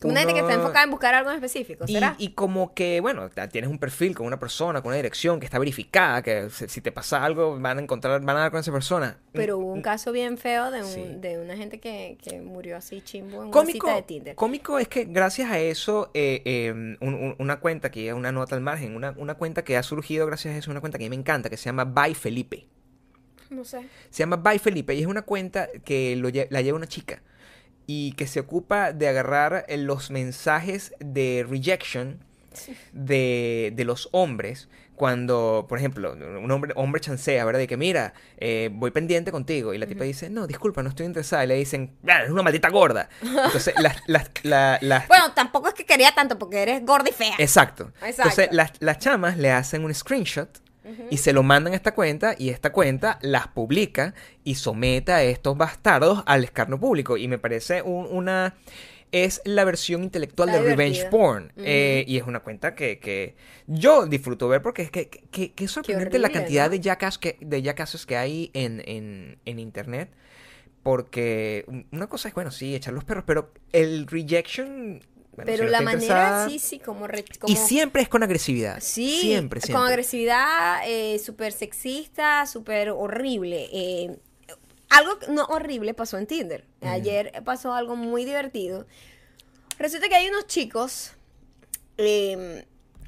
Como 0.00 0.10
una 0.12 0.20
gente 0.20 0.34
que 0.34 0.40
está 0.40 0.52
enfocada 0.52 0.84
en 0.84 0.90
buscar 0.90 1.14
algo 1.14 1.30
en 1.30 1.36
específico, 1.36 1.86
¿será? 1.86 2.16
y 2.18 2.30
como 2.32 2.74
que, 2.74 3.00
bueno, 3.00 3.30
tienes 3.50 3.70
un 3.70 3.78
perfil 3.78 4.14
con 4.14 4.26
una 4.26 4.38
persona, 4.38 4.82
con 4.82 4.88
una 4.90 4.96
dirección 4.96 5.40
que 5.40 5.46
está 5.46 5.58
verificada, 5.58 6.20
que 6.22 6.50
si 6.50 6.82
te 6.82 6.92
pasa 6.92 7.24
algo 7.24 7.58
van 7.58 7.78
a 7.78 7.80
encontrar, 7.82 8.20
van 8.20 8.36
a 8.36 8.40
dar 8.40 8.50
con 8.50 8.60
esa 8.60 8.70
persona. 8.72 9.18
Pero 9.32 9.56
hubo 9.56 9.72
un 9.72 9.80
caso 9.80 10.12
bien 10.12 10.36
feo 10.36 10.70
de, 10.70 10.80
un, 10.82 10.86
Sí. 10.86 11.02
de 11.18 11.38
una 11.38 11.56
gente 11.56 11.80
que, 11.80 12.18
que 12.22 12.42
murió 12.42 12.76
así 12.76 13.00
chimbo 13.00 13.36
en 13.36 13.42
una 13.44 13.50
Cómico, 13.52 13.86
cita 13.86 13.96
de 13.96 14.02
Tinder. 14.02 14.34
cómico 14.36 14.78
es 14.78 14.88
que 14.88 15.04
gracias 15.06 15.50
a 15.50 15.58
eso, 15.58 16.10
eh, 16.12 16.42
eh, 16.44 16.72
un- 17.00 17.14
un- 17.14 17.36
una 17.38 17.58
cuenta 17.60 17.90
que 17.90 18.12
una 18.12 18.32
nota 18.32 18.54
al 18.54 18.60
margen, 18.60 18.94
una, 18.96 19.14
una 19.16 19.34
cuenta 19.36 19.64
que 19.64 19.78
ha 19.78 19.82
surgido 19.82 20.26
gracias 20.26 20.54
a 20.54 20.58
eso, 20.58 20.70
una 20.70 20.80
cuenta 20.80 20.98
que 20.98 21.04
a 21.04 21.08
mí 21.08 21.16
me 21.16 21.20
encanta, 21.20 21.48
que 21.48 21.56
se 21.56 21.64
llama 21.64 21.84
By 21.86 22.14
Felipe. 22.14 22.66
No 23.48 23.64
sé. 23.64 23.80
Se 24.10 24.18
llama 24.24 24.36
By 24.36 24.58
Felipe 24.58 24.94
y 24.94 25.00
es 25.00 25.06
una 25.06 25.22
cuenta 25.22 25.68
que 25.84 26.16
lo 26.16 26.28
lle- 26.28 26.48
la 26.50 26.60
lleva 26.60 26.76
una 26.76 26.86
chica. 26.88 27.22
Y 27.86 28.12
que 28.12 28.26
se 28.26 28.40
ocupa 28.40 28.92
de 28.92 29.08
agarrar 29.08 29.64
eh, 29.68 29.76
los 29.76 30.10
mensajes 30.10 30.92
de 31.00 31.46
rejection 31.48 32.18
de, 32.92 33.72
de 33.74 33.84
los 33.84 34.08
hombres 34.12 34.68
cuando, 34.94 35.66
por 35.68 35.76
ejemplo, 35.78 36.14
un 36.14 36.50
hombre, 36.50 36.72
hombre 36.74 37.02
chancea, 37.02 37.44
¿verdad? 37.44 37.60
De 37.60 37.66
que, 37.66 37.76
mira, 37.76 38.14
eh, 38.38 38.70
voy 38.72 38.90
pendiente 38.92 39.30
contigo. 39.30 39.74
Y 39.74 39.78
la 39.78 39.86
tipa 39.86 40.04
dice, 40.04 40.30
no, 40.30 40.46
disculpa, 40.46 40.82
no 40.82 40.88
estoy 40.88 41.04
interesada. 41.04 41.44
Y 41.44 41.48
le 41.48 41.54
dicen, 41.56 41.94
"Ah, 42.08 42.22
es 42.24 42.30
una 42.30 42.42
maldita 42.42 42.70
gorda. 42.70 43.10
Entonces, 43.20 43.74
las... 43.78 43.98
las, 44.06 44.30
la- 44.42 44.78
las- 44.80 45.06
Bueno, 45.06 45.32
tampoco 45.34 45.68
es 45.68 45.74
que 45.74 45.84
quería 45.84 46.12
tanto 46.14 46.38
porque 46.38 46.62
eres 46.62 46.82
gorda 46.86 47.10
y 47.10 47.12
fea. 47.12 47.34
Exacto. 47.38 47.92
Exacto. 47.96 48.22
Entonces, 48.22 48.48
las, 48.52 48.72
las 48.80 48.98
chamas 48.98 49.36
le 49.36 49.50
hacen 49.50 49.84
un 49.84 49.92
screenshot 49.92 50.48
y 51.10 51.16
se 51.18 51.32
lo 51.32 51.42
mandan 51.42 51.72
a 51.72 51.76
esta 51.76 51.94
cuenta 51.94 52.34
y 52.38 52.50
esta 52.50 52.72
cuenta 52.72 53.18
las 53.22 53.48
publica 53.48 54.14
y 54.44 54.54
somete 54.56 55.12
a 55.12 55.22
estos 55.22 55.56
bastardos 55.56 56.22
al 56.26 56.44
escarnio 56.44 56.78
público. 56.78 57.16
Y 57.16 57.28
me 57.28 57.38
parece 57.38 57.82
un- 57.82 58.06
una... 58.10 58.54
Es 59.12 59.40
la 59.44 59.64
versión 59.64 60.02
intelectual 60.02 60.48
Está 60.48 60.60
de 60.62 60.68
revenge 60.68 61.06
porn. 61.06 61.52
Eh, 61.56 62.04
y 62.08 62.16
es 62.18 62.24
una 62.24 62.40
cuenta 62.40 62.74
que, 62.74 62.98
que 62.98 63.36
yo 63.68 64.04
disfruto 64.06 64.48
ver 64.48 64.62
porque 64.62 64.82
es 64.82 64.90
que, 64.90 65.08
que, 65.08 65.20
que- 65.30 65.52
que 65.52 65.64
es 65.64 65.70
sorprendente 65.70 66.18
la 66.18 66.28
cantidad 66.30 66.64
¿no? 66.64 66.70
de 66.72 66.80
jackass 66.80 67.16
que, 67.16 67.36
de 67.40 67.62
jackasses 67.62 68.04
que 68.04 68.16
hay 68.16 68.50
en, 68.52 68.82
en, 68.84 69.38
en 69.44 69.58
internet. 69.60 70.10
Porque 70.82 71.64
un- 71.68 71.86
una 71.92 72.08
cosa 72.08 72.28
es, 72.28 72.34
bueno, 72.34 72.50
sí, 72.50 72.74
echar 72.74 72.94
los 72.94 73.04
perros, 73.04 73.24
pero 73.26 73.52
el 73.72 74.06
rejection... 74.06 75.00
bueno, 75.36 75.44
Pero 75.46 75.68
la 75.68 75.80
manera, 75.82 76.46
sí, 76.48 76.58
sí, 76.58 76.78
como... 76.78 77.06
re- 77.06 77.24
como 77.38 77.52
y 77.52 77.56
siempre 77.56 78.02
es 78.02 78.08
con 78.08 78.22
agresividad. 78.22 78.78
Sí, 78.80 79.18
Siempre, 79.20 79.60
siempre. 79.60 79.80
con 79.80 79.86
agresividad, 79.88 80.80
eh, 80.86 81.18
súper 81.18 81.52
sexista, 81.52 82.46
súper 82.46 82.90
horrible. 82.90 83.68
eh, 83.72 84.18
algo 84.88 85.18
no 85.28 85.44
horrible 85.46 85.94
pasó 85.94 86.16
en 86.16 86.26
Tinder. 86.26 86.64
Ayer 86.80 87.32
pasó 87.44 87.74
algo 87.74 87.96
muy 87.96 88.24
divertido. 88.24 88.86
Resulta 89.78 90.08
que 90.08 90.14
hay 90.14 90.28
unos 90.28 90.46
chicos 90.46 91.12
eh, 91.98 92.64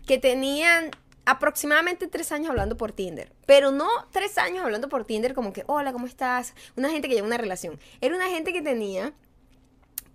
que 0.07 0.19
tenían 0.19 0.91
aproximadamente 1.25 2.09
tres 2.09 2.33
años 2.33 2.51
hablando 2.51 2.77
por 2.77 2.93
Tinder. 2.93 3.33
Pero 3.47 3.71
no 3.71 3.89
tres 4.11 4.39
años 4.39 4.65
hablando 4.65 4.89
por 4.89 5.05
Tinder 5.05 5.35
como 5.35 5.53
que, 5.53 5.63
hola, 5.67 5.93
¿cómo 5.93 6.07
estás? 6.07 6.55
Una 6.77 6.91
gente 6.91 7.09
que 7.09 7.15
lleva 7.15 7.27
una 7.27 7.39
relación. 7.39 7.79
Era 8.01 8.17
una 8.17 8.27
gente 8.29 8.53
que 8.53 8.61
tenía, 8.61 9.13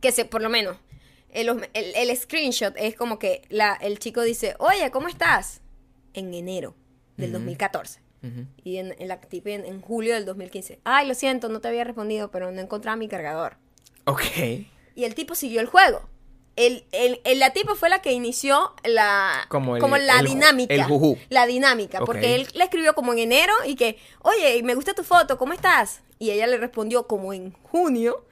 que 0.02 0.12
se, 0.12 0.26
por 0.26 0.42
lo 0.42 0.50
menos, 0.50 0.78
el, 1.34 1.50
el- 1.74 1.96
el 1.96 2.18
screenshot 2.18 2.74
es 2.78 2.96
como 2.96 3.20
que 3.20 3.42
la, 3.50 3.74
el 3.74 4.00
chico 4.00 4.22
dice, 4.22 4.56
oye, 4.60 4.90
¿cómo 4.92 5.08
estás? 5.08 5.62
En 6.14 6.34
enero 6.34 6.76
del 7.18 7.32
2014. 7.32 8.02
Ujú. 8.24 8.46
Y 8.64 8.78
en, 8.78 8.96
en 9.00 9.08
la 9.08 9.20
tipa 9.20 9.50
en, 9.50 9.66
en 9.66 9.82
julio 9.82 10.14
del 10.14 10.26
2015. 10.26 10.80
Ay, 10.84 11.08
lo 11.08 11.14
siento, 11.16 11.50
no 11.50 11.60
te 11.60 11.68
había 11.68 11.84
respondido, 11.84 12.32
pero 12.32 12.52
no 12.52 12.62
encontraba 12.62 12.96
mi 12.96 13.08
cargador. 13.08 13.58
Ok. 14.06 14.22
Y 14.96 15.04
el 15.04 15.16
tipo 15.16 15.36
siguió 15.36 15.60
el 15.60 15.68
juego. 15.68 16.08
El, 16.56 16.86
el- 16.92 17.20
el- 17.24 17.40
la 17.40 17.52
tipa 17.52 17.74
fue 17.76 17.90
la 17.90 18.02
que 18.02 18.12
inició 18.12 18.74
la, 18.84 19.46
Como 19.50 19.76
el- 19.76 20.06
la 20.06 20.22
dinámica. 20.22 20.74
el 20.74 20.84
jujú. 20.84 21.18
La 21.30 21.48
dinámica. 21.48 22.00
Ok. 22.00 22.06
Porque 22.06 22.36
él 22.36 22.48
le 22.54 22.64
escribió 22.64 22.94
como 22.94 23.12
en 23.14 23.20
enero 23.20 23.54
y 23.66 23.76
que, 23.76 23.98
oye, 24.22 24.62
me 24.64 24.76
gusta 24.76 24.94
tu 24.94 25.04
foto, 25.04 25.38
¿cómo 25.40 25.54
estás? 25.54 26.02
Y 26.20 26.30
ella 26.32 26.46
le 26.48 26.58
respondió 26.58 27.08
como 27.08 27.34
en 27.34 27.52
junio. 27.64 28.24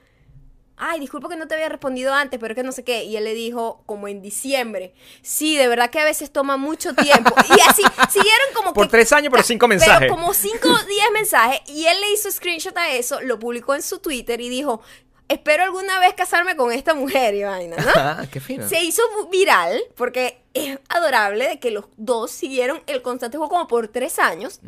Ay, 0.83 0.99
disculpa 0.99 1.29
que 1.29 1.35
no 1.35 1.47
te 1.47 1.53
había 1.53 1.69
respondido 1.69 2.11
antes, 2.13 2.39
pero 2.39 2.53
es 2.53 2.55
que 2.55 2.63
no 2.63 2.71
sé 2.71 2.83
qué. 2.83 3.03
Y 3.03 3.15
él 3.15 3.23
le 3.23 3.35
dijo 3.35 3.83
como 3.85 4.07
en 4.07 4.21
diciembre. 4.21 4.93
Sí, 5.21 5.55
de 5.55 5.67
verdad 5.67 5.91
que 5.91 5.99
a 5.99 6.03
veces 6.05 6.31
toma 6.31 6.57
mucho 6.57 6.95
tiempo. 6.95 7.35
Y 7.49 7.69
así 7.69 7.83
siguieron 8.09 8.47
como 8.55 8.73
Por 8.73 8.87
que- 8.87 8.91
tres 8.91 9.13
años, 9.13 9.29
pero 9.31 9.43
cinco 9.43 9.67
mensajes. 9.67 9.99
Pero 9.99 10.15
como 10.15 10.33
cinco 10.33 10.69
diez 10.87 11.05
mensajes. 11.13 11.61
Y 11.67 11.85
él 11.85 12.01
le 12.01 12.11
hizo 12.13 12.31
screenshot 12.31 12.75
a 12.77 12.91
eso, 12.93 13.21
lo 13.21 13.37
publicó 13.37 13.75
en 13.75 13.83
su 13.83 13.99
Twitter 13.99 14.41
y 14.41 14.49
dijo, 14.49 14.81
espero 15.27 15.63
alguna 15.63 15.99
vez 15.99 16.13
casarme 16.15 16.55
con 16.55 16.71
esta 16.71 16.93
mujer 16.95 17.35
y 17.35 17.43
vaina, 17.43 17.77
¿no? 17.77 17.91
Ah, 17.95 18.25
qué 18.31 18.39
fino. 18.39 18.67
Se 18.67 18.83
hizo 18.83 19.03
viral 19.31 19.81
porque 19.95 20.41
es 20.55 20.79
adorable 20.89 21.47
de 21.47 21.59
que 21.59 21.69
los 21.71 21.85
dos 21.97 22.31
siguieron 22.31 22.81
el 22.87 23.01
constante 23.03 23.37
juego 23.37 23.49
como 23.53 23.67
por 23.67 23.87
tres 23.87 24.17
años. 24.19 24.59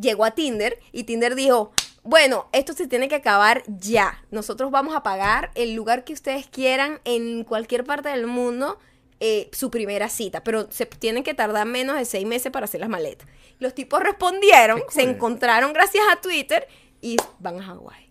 Llegó 0.00 0.24
a 0.24 0.32
Tinder 0.32 0.80
y 0.90 1.04
Tinder 1.04 1.34
dijo, 1.34 1.72
bueno, 2.04 2.46
esto 2.52 2.72
se 2.74 2.86
tiene 2.86 3.08
que 3.08 3.16
acabar 3.16 3.62
ya. 3.66 4.22
Nosotros 4.30 4.70
vamos 4.70 4.94
a 4.94 5.02
pagar 5.02 5.50
el 5.54 5.74
lugar 5.74 6.04
que 6.04 6.12
ustedes 6.12 6.46
quieran 6.46 7.00
en 7.04 7.44
cualquier 7.44 7.84
parte 7.84 8.08
del 8.10 8.26
mundo. 8.26 8.78
eh, 9.20 9.48
su 9.52 9.70
primera 9.70 10.08
cita, 10.10 10.42
pero 10.44 10.70
se 10.70 10.84
tienen 10.86 11.22
que 11.22 11.32
tardar 11.34 11.66
menos 11.66 11.96
de 11.96 12.04
seis 12.04 12.26
meses 12.26 12.52
para 12.52 12.64
hacer 12.64 12.80
las 12.80 12.90
maletas. 12.90 13.26
Los 13.58 13.74
tipos 13.74 14.02
respondieron, 14.02 14.82
se 14.90 15.02
encontraron 15.02 15.72
gracias 15.72 16.04
a 16.12 16.20
Twitter 16.20 16.66
y 17.00 17.16
van 17.38 17.58
a 17.60 17.62
Hawái. 17.62 18.10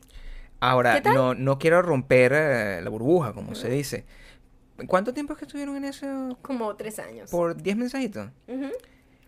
Ahora, 0.59 1.01
no, 1.01 1.35
no 1.35 1.59
quiero 1.59 1.81
romper 1.81 2.31
eh, 2.33 2.81
la 2.81 2.89
burbuja, 2.89 3.33
como 3.33 3.53
se 3.53 3.69
dice. 3.69 4.05
¿Cuánto 4.87 5.13
tiempo 5.13 5.33
es 5.33 5.39
que 5.39 5.45
estuvieron 5.45 5.75
en 5.75 5.85
eso? 5.85 6.37
Como 6.41 6.73
tres 6.75 6.97
años. 6.99 7.29
Por 7.29 7.61
10 7.61 7.75
mensajitos. 7.77 8.29
Ujú. 8.47 8.71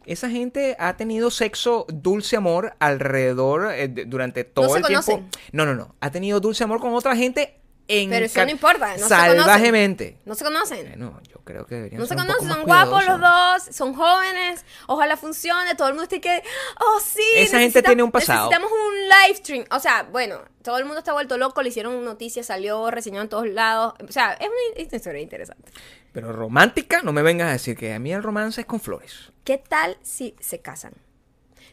Esa 0.06 0.30
gente 0.30 0.76
ha 0.80 0.96
tenido 0.98 1.32
sexo, 1.32 1.86
dulce 1.90 2.36
amor 2.36 2.76
alrededor 2.80 3.72
eh, 3.74 3.88
durante 3.88 4.44
todo 4.44 4.70
se 4.70 4.80
el 4.80 4.86
tiempo. 4.86 5.06
conocen. 5.06 5.30
No, 5.52 5.66
no, 5.66 5.76
no. 5.76 5.96
Ha 6.00 6.12
tenido 6.12 6.40
dulce 6.40 6.64
amor 6.64 6.80
con 6.80 6.94
otra 6.94 7.16
gente 7.16 7.60
en 7.88 8.10
Pero 8.10 8.26
eso 8.26 8.44
no 8.44 8.52
importa, 8.52 8.94
no 8.98 9.04
se 9.04 9.10
salvajemente. 9.10 10.18
No 10.26 10.34
se 10.34 10.44
conocen. 10.44 10.88
Bueno, 10.90 11.22
yo 11.30 11.38
creo 11.44 11.66
que 11.68 11.76
deberían 11.76 12.00
No 12.00 12.08
se 12.08 12.16
ser 12.16 12.26
conocen, 12.26 12.50
son 12.50 12.64
guapos 12.64 13.06
los 13.06 13.20
dos, 13.20 13.76
son 13.76 13.94
jóvenes, 13.94 14.66
ojalá 14.88 15.18
funcione, 15.18 15.76
todo 15.76 15.90
el 15.90 15.94
mundo 15.94 16.04
esté 16.04 16.20
que, 16.20 16.42
oh 16.80 17.00
sí, 17.00 17.22
Esa 17.36 17.60
gente 17.60 17.84
tiene 17.84 18.02
un 18.02 18.12
pasado. 18.12 18.50
Necesitamos 18.50 18.72
un 18.72 18.96
live 19.04 19.38
stream, 19.38 19.66
o 19.70 19.80
sea, 19.80 20.04
bueno, 20.04 20.40
todo 20.64 20.78
el 20.80 20.86
mundo 20.86 21.00
está 21.00 21.14
vuelto 21.14 21.38
loco, 21.38 21.62
le 21.62 21.70
hicieron 21.70 22.04
noticias, 22.04 22.48
salió, 22.48 22.90
reseñado 22.90 23.24
en 23.24 23.30
todos 23.30 23.48
lados, 23.48 23.94
o 24.08 24.12
sea, 24.12 24.34
es 24.34 24.48
una, 24.48 24.82
es 24.82 24.88
una 24.88 24.98
historia 24.98 25.22
interesante. 25.22 25.72
Pero 26.12 26.32
romántica, 26.32 27.02
no 27.04 27.14
me 27.14 27.22
vengas 27.22 27.50
a 27.50 27.52
decir 27.52 27.78
que 27.78 27.94
a 27.94 28.00
mí 28.00 28.12
el 28.14 28.24
romance 28.24 28.62
es 28.62 28.68
con 28.68 28.80
flores. 28.80 29.32
¿Qué 29.44 29.58
tal 29.58 29.98
si 30.02 30.36
se 30.40 30.60
casan? 30.60 30.94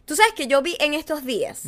Tú 0.05 0.17
sabes 0.17 0.35
que 0.35 0.47
yo 0.47 0.61
vi 0.63 0.77
en 0.81 0.95
estos 0.95 1.25
días 1.25 1.63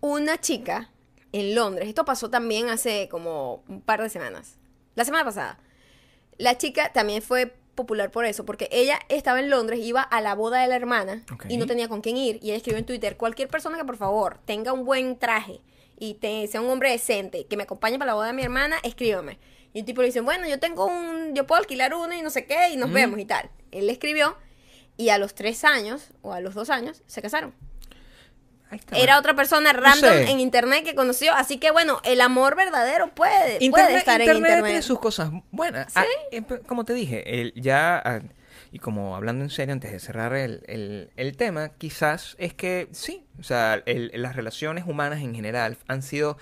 una 0.00 0.40
chica 0.40 0.90
en 1.36 1.54
Londres, 1.54 1.88
esto 1.88 2.04
pasó 2.04 2.30
también 2.30 2.68
hace 2.68 3.08
como 3.08 3.62
un 3.68 3.80
par 3.80 4.02
de 4.02 4.08
semanas, 4.08 4.58
la 4.94 5.04
semana 5.04 5.24
pasada. 5.24 5.58
La 6.38 6.58
chica 6.58 6.92
también 6.92 7.22
fue 7.22 7.54
popular 7.74 8.10
por 8.10 8.24
eso, 8.24 8.44
porque 8.44 8.68
ella 8.72 8.98
estaba 9.08 9.38
en 9.40 9.50
Londres, 9.50 9.80
iba 9.82 10.00
a 10.02 10.20
la 10.20 10.34
boda 10.34 10.60
de 10.62 10.68
la 10.68 10.76
hermana 10.76 11.22
y 11.48 11.56
no 11.56 11.66
tenía 11.66 11.88
con 11.88 12.00
quién 12.00 12.16
ir. 12.16 12.36
Y 12.42 12.48
ella 12.48 12.56
escribió 12.56 12.78
en 12.78 12.86
Twitter, 12.86 13.16
cualquier 13.16 13.48
persona 13.48 13.76
que 13.76 13.84
por 13.84 13.96
favor 13.96 14.38
tenga 14.44 14.72
un 14.72 14.84
buen 14.84 15.18
traje 15.18 15.60
y 15.98 16.14
te- 16.14 16.46
sea 16.48 16.60
un 16.60 16.70
hombre 16.70 16.90
decente, 16.90 17.46
que 17.46 17.56
me 17.56 17.62
acompañe 17.64 17.98
para 17.98 18.10
la 18.10 18.14
boda 18.14 18.26
de 18.28 18.32
mi 18.34 18.42
hermana, 18.42 18.76
escríbame. 18.82 19.38
Y 19.74 19.80
un 19.80 19.86
tipo 19.86 20.00
le 20.00 20.08
dice, 20.08 20.20
bueno, 20.20 20.46
yo 20.48 20.58
tengo 20.58 20.86
un, 20.86 21.34
yo 21.34 21.46
puedo 21.46 21.58
alquilar 21.60 21.94
uno 21.94 22.14
y 22.14 22.22
no 22.22 22.30
sé 22.30 22.46
qué, 22.46 22.70
y 22.70 22.76
nos 22.76 22.88
Mm. 22.90 22.94
vemos 22.94 23.20
y 23.20 23.24
tal. 23.26 23.50
Él 23.72 23.86
le 23.86 23.92
escribió 23.92 24.36
y 24.96 25.10
a 25.10 25.18
los 25.18 25.34
tres 25.34 25.64
años, 25.64 26.10
o 26.22 26.32
a 26.32 26.40
los 26.40 26.54
dos 26.54 26.70
años, 26.70 27.02
se 27.06 27.20
casaron. 27.20 27.54
Era 28.92 29.18
otra 29.18 29.34
persona 29.34 29.72
random 29.72 30.10
sé. 30.10 30.30
en 30.30 30.40
internet 30.40 30.84
que 30.84 30.94
conoció, 30.94 31.32
así 31.34 31.58
que 31.58 31.70
bueno, 31.70 32.00
el 32.04 32.20
amor 32.20 32.56
verdadero 32.56 33.08
puede, 33.14 33.32
puede 33.58 33.64
Internet, 33.64 33.96
estar 33.96 34.20
Internet 34.20 34.28
en 34.30 34.36
internet. 34.38 34.64
tiene 34.64 34.82
sus 34.82 34.98
cosas 34.98 35.30
buenas. 35.50 35.92
Ah, 35.96 36.04
eh, 36.32 36.42
como 36.66 36.84
te 36.84 36.92
dije, 36.94 37.40
el- 37.40 37.52
ya, 37.54 38.02
ah, 38.04 38.20
y 38.72 38.78
como 38.80 39.14
hablando 39.16 39.44
en 39.44 39.50
serio 39.50 39.72
antes 39.72 39.92
de 39.92 40.00
cerrar 40.00 40.34
el, 40.34 40.62
el- 40.66 41.10
el 41.16 41.36
tema, 41.36 41.70
quizás 41.78 42.34
es 42.38 42.52
que 42.54 42.88
sí, 42.92 43.24
o 43.38 43.42
sea, 43.44 43.80
el- 43.86 44.10
las 44.14 44.34
relaciones 44.34 44.84
humanas 44.86 45.20
en 45.20 45.34
general 45.34 45.76
han 45.86 46.02
sido 46.02 46.36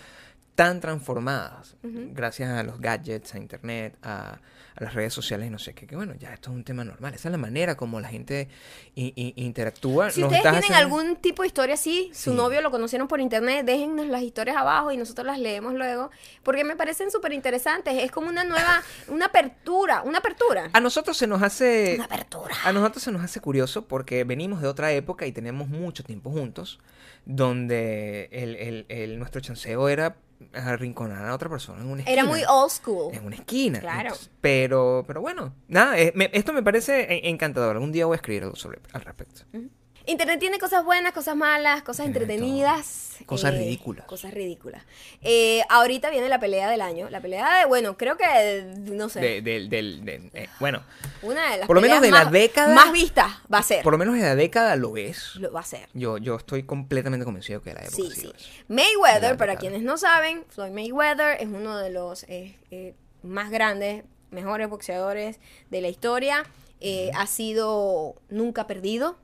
tan 0.54 0.80
transformadas 0.80 1.76
gracias 1.82 2.48
a 2.50 2.62
los 2.62 2.80
gadgets, 2.80 3.34
a 3.34 3.38
Internet, 3.38 3.96
a, 4.02 4.38
a 4.76 4.84
las 4.84 4.94
redes 4.94 5.12
sociales 5.14 5.46
y 5.46 5.50
no 5.50 5.58
sé 5.58 5.72
qué, 5.74 5.86
que 5.86 5.94
bueno, 5.96 6.14
ya 6.18 6.34
esto 6.34 6.50
es 6.50 6.56
un 6.56 6.64
tema 6.64 6.82
normal. 6.84 7.14
Esa 7.14 7.28
es 7.28 7.32
la 7.32 7.38
manera 7.38 7.76
como 7.76 8.00
la 8.00 8.08
gente 8.08 8.48
interactúa. 8.96 10.10
Si 10.10 10.20
Nos 10.20 10.28
ustedes 10.32 10.42
tienen 10.42 10.58
haciendo- 10.72 10.78
algún 10.96 11.16
tipo 11.16 11.42
de 11.42 11.48
historia 11.48 11.74
así, 11.74 12.10
su 12.12 12.34
novio 12.34 12.60
lo 12.60 12.70
conocieron 12.70 13.08
por 13.08 13.20
internet, 13.20 13.64
déjennos 13.66 14.06
las 14.06 14.22
historias 14.22 14.56
abajo 14.56 14.90
y 14.92 14.96
nosotros 14.96 15.26
las 15.26 15.38
leemos 15.38 15.74
luego, 15.74 16.10
porque 16.42 16.64
me 16.64 16.76
parecen 16.76 17.10
súper 17.10 17.32
interesantes. 17.32 17.94
Es 18.02 18.10
como 18.10 18.28
una 18.28 18.44
nueva, 18.44 18.82
una 19.08 19.26
apertura, 19.26 20.02
una 20.02 20.18
apertura. 20.18 20.70
A 20.72 20.80
nosotros 20.80 21.16
se 21.16 21.26
nos 21.26 21.42
hace... 21.42 21.94
Una 21.96 22.04
apertura. 22.06 22.54
A 22.64 22.72
nosotros 22.72 23.02
se 23.02 23.12
nos 23.12 23.22
hace 23.22 23.40
curioso 23.40 23.86
porque 23.86 24.24
venimos 24.24 24.60
de 24.60 24.68
otra 24.68 24.92
época 24.92 25.26
y 25.26 25.32
tenemos 25.32 25.68
mucho 25.68 26.02
tiempo 26.04 26.30
juntos, 26.30 26.80
donde 27.26 28.28
el, 28.32 28.56
el- 28.56 28.86
el- 28.88 29.18
nuestro 29.18 29.40
chanceo 29.40 29.88
era 29.88 30.16
arrinconar 30.52 31.24
a 31.26 31.34
otra 31.34 31.48
persona 31.48 31.80
en 31.82 31.88
una 31.88 32.00
esquina. 32.02 32.20
Era 32.20 32.24
muy 32.28 32.42
old 32.48 32.70
school. 32.70 33.14
En 33.14 33.24
una 33.24 33.36
esquina. 33.36 33.80
Claro. 33.80 34.00
Entonces, 34.10 34.30
pero, 34.40 35.04
pero 35.06 35.20
bueno, 35.20 35.54
nada, 35.68 35.98
eh, 35.98 36.12
me- 36.14 36.30
esto 36.32 36.52
me 36.52 36.62
parece 36.62 37.28
encantador. 37.28 37.76
Algún 37.76 37.92
día 37.92 38.06
voy 38.06 38.14
a 38.14 38.16
escribir 38.16 38.44
algo 38.44 38.56
sobre, 38.56 38.80
al 38.92 39.02
respecto. 39.02 39.42
Internet 40.06 40.38
tiene 40.38 40.58
cosas 40.58 40.84
buenas, 40.84 41.12
cosas 41.14 41.34
malas, 41.34 41.82
cosas 41.82 42.04
Tiene 42.06 42.18
de 42.18 42.24
entretenidas. 42.34 43.16
Cosas 43.24 43.54
ridículas. 43.54 44.04
Cosas 44.04 44.34
ridículas. 44.34 44.82
Eh, 45.22 45.62
ahorita 45.70 46.10
viene 46.10 46.28
la 46.28 46.38
pelea 46.38 46.68
del 46.68 46.82
año. 46.82 47.08
La 47.08 47.20
pelea 47.22 47.60
de, 47.60 47.64
bueno, 47.64 47.96
creo 47.96 48.18
que, 48.18 48.64
no 48.76 49.08
sé, 49.08 49.20
De- 49.20 49.40
del- 49.40 49.70
del- 49.70 50.04
de- 50.04 50.30
eh, 50.34 50.48
bueno, 50.60 50.82
una 51.22 51.52
de 51.52 51.58
las 51.58 51.66
por 51.66 51.76
lo 51.76 51.80
menos 51.80 52.02
de 52.02 52.10
la 52.10 52.24
más- 52.24 52.32
década- 52.32 52.74
Más 52.74 52.92
vistas 52.92 53.32
va 53.52 53.58
a 53.58 53.62
ser. 53.62 53.82
por 53.82 53.92
lo 53.94 53.98
menos 53.98 54.14
en 54.16 54.22
la 54.22 54.34
década 54.34 54.76
lo 54.76 54.96
es. 54.98 55.36
Lo 55.36 55.50
va 55.52 55.60
a 55.60 55.64
ser. 55.64 55.88
Yo, 55.94 56.18
yo 56.18 56.36
estoy 56.36 56.64
completamente 56.64 57.24
convencido 57.24 57.62
que 57.62 57.72
la 57.72 57.80
época 57.80 57.96
Sí, 57.96 58.10
sí 58.14 58.30
sí. 58.36 58.62
Mayweather, 58.68 59.38
para 59.38 59.56
quienes 59.56 59.82
no 59.82 59.96
saben, 59.96 60.44
Floyd 60.50 60.72
Mayweather 60.72 61.40
es 61.40 61.46
uno 61.48 61.78
de 61.78 61.88
los 61.90 62.24
eh, 62.24 62.58
eh, 62.70 62.94
más 63.22 63.50
grandes, 63.50 64.04
mejores 64.30 64.68
boxeadores 64.68 65.38
de 65.70 65.80
la 65.80 65.88
historia. 65.88 66.44
Eh, 66.80 67.10
Ha 67.14 67.26
sido 67.26 68.16
nunca 68.28 68.66
perdido 68.66 69.16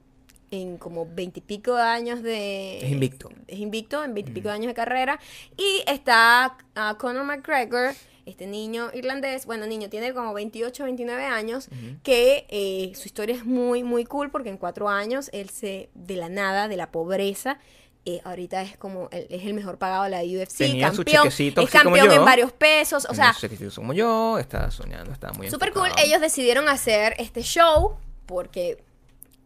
en 0.51 0.78
como 0.78 1.07
veintipico 1.07 1.74
años 1.76 2.22
de... 2.22 2.78
Es 2.78 2.90
invicto. 2.90 3.30
Es 3.46 3.59
invicto 3.61 4.03
en 4.03 4.14
veintipico 4.14 4.51
años 4.51 4.66
de 4.66 4.74
carrera. 4.74 5.20
Y 5.57 5.82
está 5.86 6.57
ah, 6.74 6.96
Conor 6.98 7.24
McGregor, 7.24 7.94
este 8.26 8.46
niño 8.46 8.90
irlandés, 8.92 9.46
bueno, 9.46 9.66
niño, 9.66 9.88
tiene 9.88 10.12
como 10.12 10.32
28, 10.34 10.84
29 10.84 11.24
años, 11.24 11.68
que 12.03 12.46
eh, 12.48 12.92
su 12.96 13.07
historia 13.07 13.34
es 13.36 13.44
muy, 13.44 13.82
muy 13.84 14.05
cool 14.05 14.30
porque 14.30 14.48
en 14.48 14.57
cuatro 14.57 14.88
años 14.88 15.30
él 15.32 15.51
se, 15.51 15.90
de 15.94 16.16
la 16.16 16.28
nada, 16.28 16.66
de 16.68 16.76
la 16.76 16.90
pobreza, 16.90 17.59
eh, 18.05 18.20
ahorita 18.24 18.62
es 18.62 18.76
como, 18.76 19.09
el- 19.12 19.26
es 19.30 19.44
el 19.46 19.55
mejor 19.55 19.78
pagado 19.78 20.05
de 20.05 20.11
la 20.11 20.22
UFC, 20.22 20.59
Tenía 20.59 20.90
su 20.90 20.98
campeón, 21.05 21.24
chequecito 21.24 21.61
es 21.61 21.68
así 21.68 21.78
como 21.84 21.94
campeón 21.96 22.14
yo. 22.14 22.20
en 22.20 22.24
varios 22.24 22.53
pesos, 22.53 23.07
o 23.09 23.14
sea, 23.14 23.34
como 23.74 23.92
yo, 23.92 24.38
estaba 24.38 24.70
soñando, 24.70 25.12
estaba 25.12 25.32
muy 25.34 25.48
Super 25.51 25.72
cool. 25.72 25.86
enfocado. 25.86 26.07
Ellos 26.09 26.20
decidieron 26.20 26.68
hacer 26.68 27.14
este 27.18 27.42
show 27.42 27.96
porque 28.26 28.82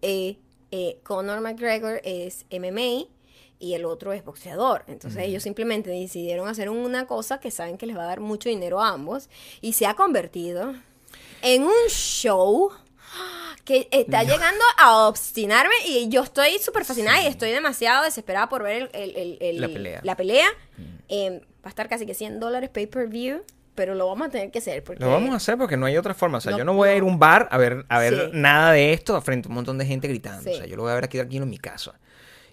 eh, 0.02 0.36
eh, 0.70 0.98
Conor 1.02 1.40
McGregor 1.40 2.00
es 2.04 2.46
MMA 2.50 3.06
y 3.60 3.74
el 3.74 3.84
otro 3.84 4.12
es 4.12 4.24
boxeador. 4.24 4.84
Entonces 4.88 5.22
ellos 5.22 5.42
simplemente 5.42 5.90
decidieron 5.90 6.48
hacer 6.48 6.68
una 6.70 7.06
cosa 7.06 7.38
que 7.40 7.50
saben 7.50 7.78
que 7.78 7.86
les 7.86 7.96
va 7.96 8.02
a 8.02 8.06
dar 8.06 8.20
mucho 8.20 8.48
dinero 8.48 8.80
a 8.82 8.88
ambos 8.90 9.28
y 9.60 9.72
se 9.74 9.86
ha 9.86 9.94
convertido 9.94 10.74
en 11.42 11.62
un 11.64 11.72
show 11.88 12.70
que 13.64 13.88
está 13.90 14.22
llegando 14.24 14.62
a 14.76 15.06
obstinarme 15.08 15.74
y 15.86 16.08
yo 16.08 16.22
estoy 16.22 16.58
súper 16.58 16.84
fascinada 16.84 17.22
y 17.22 17.26
estoy 17.26 17.50
demasiado 17.50 18.04
desesperada 18.04 18.48
por 18.48 18.62
ver 18.62 18.90
el, 18.92 19.10
el- 19.10 19.16
el- 19.16 19.38
el- 19.40 19.60
La 19.60 19.68
pelea. 19.68 20.00
la 20.02 20.16
pelea. 20.16 20.48
Eh, 21.08 21.40
va 21.64 21.66
a 21.66 21.68
estar 21.70 21.88
casi 21.88 22.04
que 22.04 22.12
100 22.14 22.40
dólares 22.40 22.68
pay 22.70 22.86
per 22.86 23.06
view, 23.08 23.42
pero 23.74 23.94
lo 23.94 24.06
vamos 24.06 24.28
a 24.28 24.30
tener 24.30 24.50
que 24.50 24.58
hacer 24.58 24.82
porque 24.84 25.02
Lo 25.04 25.10
vamos 25.10 25.30
a 25.32 25.36
hacer 25.36 25.56
porque 25.58 25.76
no 25.76 25.86
hay 25.86 25.96
otra 25.96 26.14
forma. 26.14 26.38
O 26.38 26.40
sea, 26.40 26.52
No, 26.52 26.58
yo 26.58 26.64
no 26.64 26.74
voy 26.74 26.88
a 26.90 26.94
ir 26.96 27.02
a 27.02 27.06
un 27.06 27.18
bar 27.18 27.48
a 27.50 27.58
ver, 27.58 27.84
a 27.88 27.98
ver 27.98 28.14
Sí. 28.14 28.30
nada 28.34 28.72
de 28.72 28.92
esto 28.92 29.20
frente 29.22 29.48
a 29.48 29.50
un 29.50 29.54
montón 29.56 29.78
de 29.78 29.86
gente 29.86 30.08
gritando. 30.08 30.42
Sí. 30.42 30.50
O 30.50 30.54
sea, 30.56 30.66
yo 30.66 30.76
lo 30.76 30.82
voy 30.82 30.92
a 30.92 30.94
ver 30.94 31.04
aquí 31.04 31.18
tranquilo 31.18 31.44
en 31.44 31.50
mi 31.50 31.58
casa. 31.58 31.98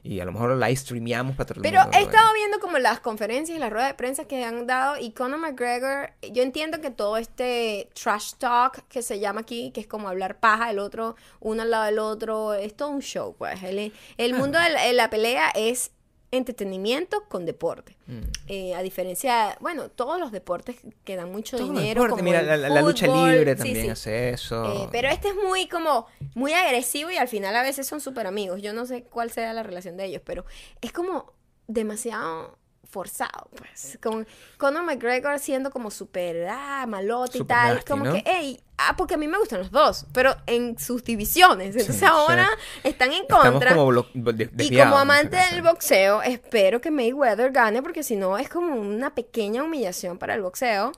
Y 0.04 0.20
a 0.20 0.26
lo 0.26 0.32
mejor 0.32 0.50
lo 0.50 0.56
live 0.56 0.76
streameamos 0.76 1.36
para 1.36 1.46
todo 1.46 1.60
el 1.60 1.62
Pero 1.62 1.84
mundo 1.84 1.96
he 1.96 2.02
estado 2.02 2.34
viendo 2.34 2.60
como 2.60 2.80
las 2.80 3.00
conferencias 3.00 3.56
y 3.56 3.60
las 3.60 3.70
ruedas 3.72 3.90
de 3.90 3.94
prensa 3.94 4.26
que 4.26 4.44
han 4.44 4.66
dado 4.66 4.98
y 4.98 5.12
Conor 5.12 5.40
McGregor, 5.40 6.10
yo 6.32 6.42
entiendo 6.42 6.82
que 6.82 6.90
todo 6.90 7.18
este 7.18 7.88
trash 7.94 8.34
talk 8.40 8.82
que 8.88 9.04
se 9.04 9.20
llama 9.20 9.42
aquí, 9.42 9.70
que 9.72 9.82
es 9.82 9.86
como 9.86 10.10
hablar 10.10 10.40
paja, 10.40 10.72
el 10.72 10.80
otro, 10.80 11.16
uno 11.40 11.62
al 11.62 11.70
lado 11.70 11.84
del 11.86 12.00
otro, 12.00 12.56
es 12.56 12.76
todo 12.76 12.90
un 12.90 13.02
show, 13.02 13.36
pues. 13.38 13.62
El, 13.62 13.94
el 14.18 14.34
mundo 14.34 14.58
de 14.58 14.70
la, 14.72 14.82
de 14.86 14.94
la 14.94 15.12
pelea 15.12 15.52
es 15.54 15.92
entretenimiento 16.32 17.26
con 17.28 17.46
deporte. 17.46 17.98
Mm. 18.08 18.22
Eh, 18.48 18.74
a 18.74 18.82
diferencia, 18.82 19.58
bueno, 19.60 19.90
todos 19.90 20.20
los 20.20 20.32
deportes 20.32 20.78
que 21.04 21.16
dan 21.16 21.32
mucho 21.32 21.58
Todo 21.58 21.68
dinero. 21.68 22.04
deporte, 22.04 22.22
como 22.22 22.24
mira, 22.24 22.40
el 22.40 22.62
la, 22.62 22.70
la 22.70 22.82
lucha 22.82 23.06
libre 23.08 23.52
sí, 23.52 23.58
también 23.58 23.86
sí. 23.86 23.90
hace 23.92 24.30
eso. 24.30 24.84
Eh, 24.84 24.90
pero 24.92 25.10
este 25.10 25.30
es 25.30 25.36
muy 25.36 25.68
como 25.68 26.08
muy 26.34 26.54
agresivo 26.54 27.12
y 27.12 27.18
al 27.18 27.28
final 27.28 27.56
a 27.56 27.64
veces 27.64 27.86
son 27.86 28.00
súper 28.00 28.28
amigos. 28.28 28.62
Yo 28.62 28.74
no 28.74 28.86
sé 28.86 29.04
cuál 29.04 29.30
sea 29.32 29.52
la 29.54 29.64
relación 29.64 29.98
de 29.98 30.06
ellos, 30.06 30.22
pero 30.26 30.46
es 30.82 30.92
como 30.94 31.34
demasiado 31.68 32.58
forzado, 32.92 33.50
pues. 33.56 33.98
Con 34.02 34.28
Conor 34.58 34.84
McGregor 34.84 35.40
siendo 35.40 35.72
como 35.72 35.90
súper 35.90 36.48
ah, 36.50 36.86
malote 36.88 37.38
y 37.38 37.42
Súper 37.42 37.56
tal. 37.58 37.76
nasty, 37.76 37.90
como 37.90 38.06
¿no? 38.06 38.14
que, 38.14 38.24
hey, 38.26 38.60
ah, 38.78 38.96
porque 38.98 39.14
a 39.14 39.18
mí 39.18 39.28
me 39.28 39.38
gustan 39.40 39.60
los 39.60 39.72
dos, 39.72 40.06
pero 40.14 40.36
en 40.46 40.78
sus 40.78 41.04
divisiones. 41.04 41.76
Entonces 41.76 41.96
sí. 41.98 42.06
ahora 42.06 42.48
están 42.84 43.12
en 43.14 43.26
contra. 43.28 43.74
como 43.74 43.88
blo- 43.92 44.12
de- 44.14 44.64
Y 44.66 44.78
como 44.78 44.98
amante 44.98 45.38
del 45.52 45.62
boxeo, 45.62 46.22
espero 46.22 46.82
que 46.82 46.92
Mayweather 46.92 47.52
gane 47.52 47.82
porque 47.82 48.04
si 48.04 48.16
no 48.16 48.38
es 48.38 48.50
como 48.50 48.76
una 48.76 49.16
pequeña 49.16 49.64
humillación 49.64 50.18
para 50.18 50.36
el 50.36 50.42
boxeo, 50.42 50.92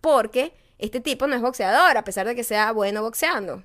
porque 0.00 0.54
este 0.78 1.00
tipo 1.00 1.26
no 1.26 1.34
es 1.36 1.42
boxeador, 1.42 1.96
a 1.96 2.04
pesar 2.04 2.26
de 2.26 2.34
que 2.34 2.44
sea 2.44 2.72
bueno 2.72 3.02
boxeando. 3.02 3.64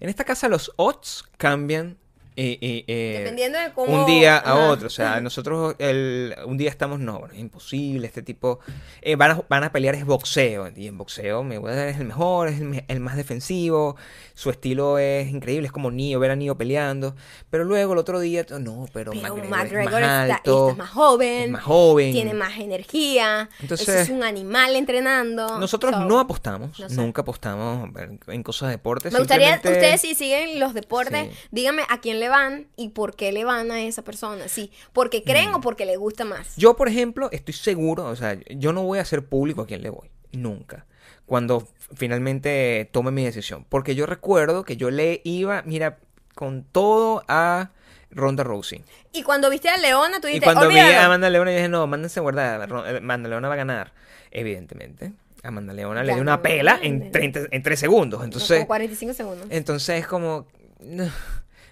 En 0.00 0.08
esta 0.08 0.24
casa 0.24 0.48
los 0.48 0.72
odds 0.76 1.24
cambian 1.36 1.98
eh, 2.36 3.16
Dependiendo 3.18 3.58
de 3.58 3.72
cómo- 3.72 4.00
un 4.00 4.06
día 4.06 4.36
a 4.38 4.68
otro. 4.70 4.86
O 4.86 4.90
sea, 4.90 5.20
nosotros 5.20 5.74
el, 5.78 6.34
un 6.46 6.56
día 6.56 6.70
estamos, 6.70 6.98
no, 7.00 7.18
bueno, 7.20 7.34
es 7.34 7.40
imposible, 7.40 8.06
este 8.06 8.22
tipo 8.22 8.60
eh, 9.02 9.16
van, 9.16 9.30
a, 9.32 9.42
van 9.48 9.64
a 9.64 9.72
pelear 9.72 9.94
es 9.94 10.04
boxeo. 10.04 10.70
Y 10.74 10.88
en 10.88 10.98
boxeo 10.98 11.42
Mayweather 11.42 11.88
es 11.88 11.98
el 11.98 12.06
mejor, 12.06 12.48
es 12.48 12.60
el, 12.60 12.84
el 12.88 13.00
más 13.00 13.16
defensivo, 13.16 13.96
su 14.34 14.50
estilo 14.50 14.98
es 14.98 15.28
increíble, 15.28 15.66
es 15.66 15.72
como 15.72 15.90
Nio, 15.90 16.18
ver 16.20 16.32
a 16.32 16.36
Nio 16.36 16.56
peleando. 16.56 17.14
Pero 17.50 17.64
luego 17.64 17.92
el 17.92 17.98
otro 17.98 18.18
día, 18.20 18.44
no, 18.60 18.86
pero, 18.92 19.12
Pero 19.12 19.22
McGregor, 19.22 19.48
McGregor, 19.48 20.02
es 20.02 20.08
más 20.08 20.30
alto, 20.30 20.70
está 20.70 20.82
más 20.82 20.90
joven, 20.90 21.42
es 21.44 21.50
más 21.50 21.62
joven. 21.62 22.12
tiene 22.12 22.34
más 22.34 22.58
energía, 22.58 23.48
Entonces, 23.60 23.88
es 23.88 24.08
un 24.10 24.22
animal 24.24 24.74
entrenando. 24.76 25.58
Nosotros 25.58 25.92
So, 25.94 26.00
no 26.04 26.18
apostamos, 26.18 26.78
no 26.80 26.88
sé. 26.88 26.94
nunca 26.96 27.22
apostamos 27.22 27.90
en, 28.28 28.42
cosas 28.42 28.68
de 28.70 28.76
deportes. 28.76 29.12
Me 29.12 29.18
gustaría, 29.18 29.54
ustedes 29.56 30.00
si 30.00 30.14
siguen 30.14 30.58
los 30.58 30.74
deportes, 30.74 31.28
Sí. 31.30 31.36
díganme 31.50 31.82
a 31.88 32.00
quién 32.00 32.20
le 32.20 32.23
van 32.28 32.66
y 32.76 32.90
por 32.90 33.14
qué 33.16 33.32
le 33.32 33.44
van 33.44 33.70
a 33.70 33.82
esa 33.82 34.02
persona. 34.02 34.48
Sí, 34.48 34.70
porque 34.92 35.22
creen 35.22 35.50
Mm. 35.50 35.54
o 35.56 35.60
porque 35.60 35.86
le 35.86 35.96
gusta 35.96 36.24
más. 36.24 36.56
Yo, 36.56 36.76
por 36.76 36.88
ejemplo, 36.88 37.28
estoy 37.32 37.54
seguro, 37.54 38.04
o 38.06 38.16
sea, 38.16 38.38
yo 38.50 38.72
no 38.72 38.82
voy 38.82 38.98
a 38.98 39.02
hacer 39.02 39.24
público 39.26 39.62
a 39.62 39.66
quién 39.66 39.82
le 39.82 39.90
voy, 39.90 40.10
nunca, 40.32 40.86
cuando 41.26 41.66
finalmente 41.94 42.88
tome 42.92 43.10
mi 43.10 43.24
decisión, 43.24 43.64
porque 43.68 43.94
yo 43.94 44.06
recuerdo 44.06 44.64
que 44.64 44.76
yo 44.76 44.90
le 44.90 45.20
iba, 45.24 45.62
mira, 45.66 45.98
con 46.34 46.64
todo 46.64 47.24
a 47.28 47.70
Ronda 48.10 48.44
Rousey. 48.44 48.82
Y 49.12 49.22
cuando 49.22 49.50
viste 49.50 49.68
a 49.68 49.76
Leona, 49.76 50.20
tú 50.20 50.26
Y 50.28 50.32
dijiste, 50.32 50.44
cuando 50.46 50.68
vi 50.68 50.78
olvídalo. 50.78 50.98
a 51.00 51.04
Amanda 51.06 51.30
Leona, 51.30 51.50
yo 51.50 51.56
dije, 51.56 51.68
no, 51.68 51.86
mándense 51.86 52.20
guardar, 52.20 52.68
Ro- 52.68 52.86
eh, 52.86 52.98
Amanda 52.98 53.28
Leona 53.28 53.48
va 53.48 53.54
a 53.54 53.56
ganar, 53.58 53.92
evidentemente. 54.30 55.12
Amanda 55.42 55.72
Leona 55.74 56.02
le 56.02 56.14
dio 56.14 56.22
una 56.22 56.40
pela 56.40 56.78
en, 56.82 57.10
30, 57.12 57.40
en 57.50 57.62
3 57.62 57.78
segundos, 57.78 58.24
entonces... 58.24 58.56
como 58.58 58.66
45 58.68 59.12
segundos. 59.14 59.46
Entonces 59.50 60.00
es 60.00 60.06
como... 60.06 60.46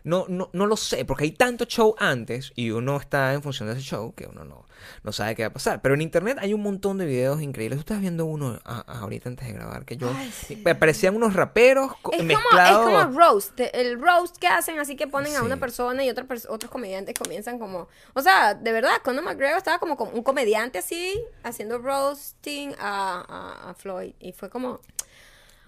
No, 0.04 0.26
no, 0.28 0.50
no 0.52 0.66
lo 0.66 0.76
sé, 0.76 1.04
porque 1.04 1.24
hay 1.24 1.32
tanto 1.32 1.64
show 1.64 1.94
antes 1.98 2.52
y 2.56 2.70
uno 2.70 2.96
está 2.96 3.32
en 3.34 3.42
función 3.42 3.68
de 3.68 3.74
ese 3.74 3.82
show 3.82 4.14
que 4.14 4.26
uno 4.26 4.44
no, 4.44 4.66
no 5.04 5.12
sabe 5.12 5.34
qué 5.36 5.42
va 5.42 5.48
a 5.48 5.52
pasar. 5.52 5.80
Pero 5.80 5.94
en 5.94 6.00
internet 6.02 6.38
hay 6.40 6.54
un 6.54 6.62
montón 6.62 6.98
de 6.98 7.06
videos 7.06 7.40
increíbles. 7.40 7.76
Tú 7.78 7.80
estás 7.80 8.00
viendo 8.00 8.24
uno 8.24 8.58
a- 8.64 8.84
a- 8.86 8.98
ahorita 9.00 9.28
antes 9.28 9.46
de 9.46 9.52
grabar 9.54 9.84
que 9.84 9.96
yo... 9.96 10.10
Ay, 10.16 10.32
sí. 10.32 10.60
me 10.64 10.74
parecían 10.74 11.14
unos 11.14 11.34
raperos 11.34 11.92
Es 11.92 11.98
como, 12.02 12.18
es 12.18 12.24
mezclados... 12.24 12.84
como 12.90 13.18
roast, 13.18 13.58
el 13.60 14.00
roast 14.00 14.36
que 14.38 14.48
hacen, 14.48 14.78
así 14.80 14.96
que 14.96 15.06
ponen 15.06 15.36
a 15.36 15.42
una 15.42 15.56
persona 15.58 16.04
y 16.04 16.10
otra 16.10 16.24
pers- 16.26 16.46
otros 16.48 16.70
comediantes 16.70 17.14
comienzan 17.16 17.58
como, 17.60 17.88
o 18.14 18.22
sea, 18.22 18.54
de 18.54 18.72
verdad, 18.72 18.96
Conor 19.04 19.22
McGregor 19.24 19.58
estaba 19.58 19.78
como, 19.78 19.96
como 19.96 20.10
un 20.12 20.22
comediante 20.22 20.78
así, 20.78 21.22
haciendo 21.44 21.78
roasting 21.78 22.74
a, 22.78 23.24
a- 23.28 23.70
a 23.70 23.74
Floyd, 23.74 24.14
y 24.20 24.32
fue 24.32 24.50
como, 24.50 24.80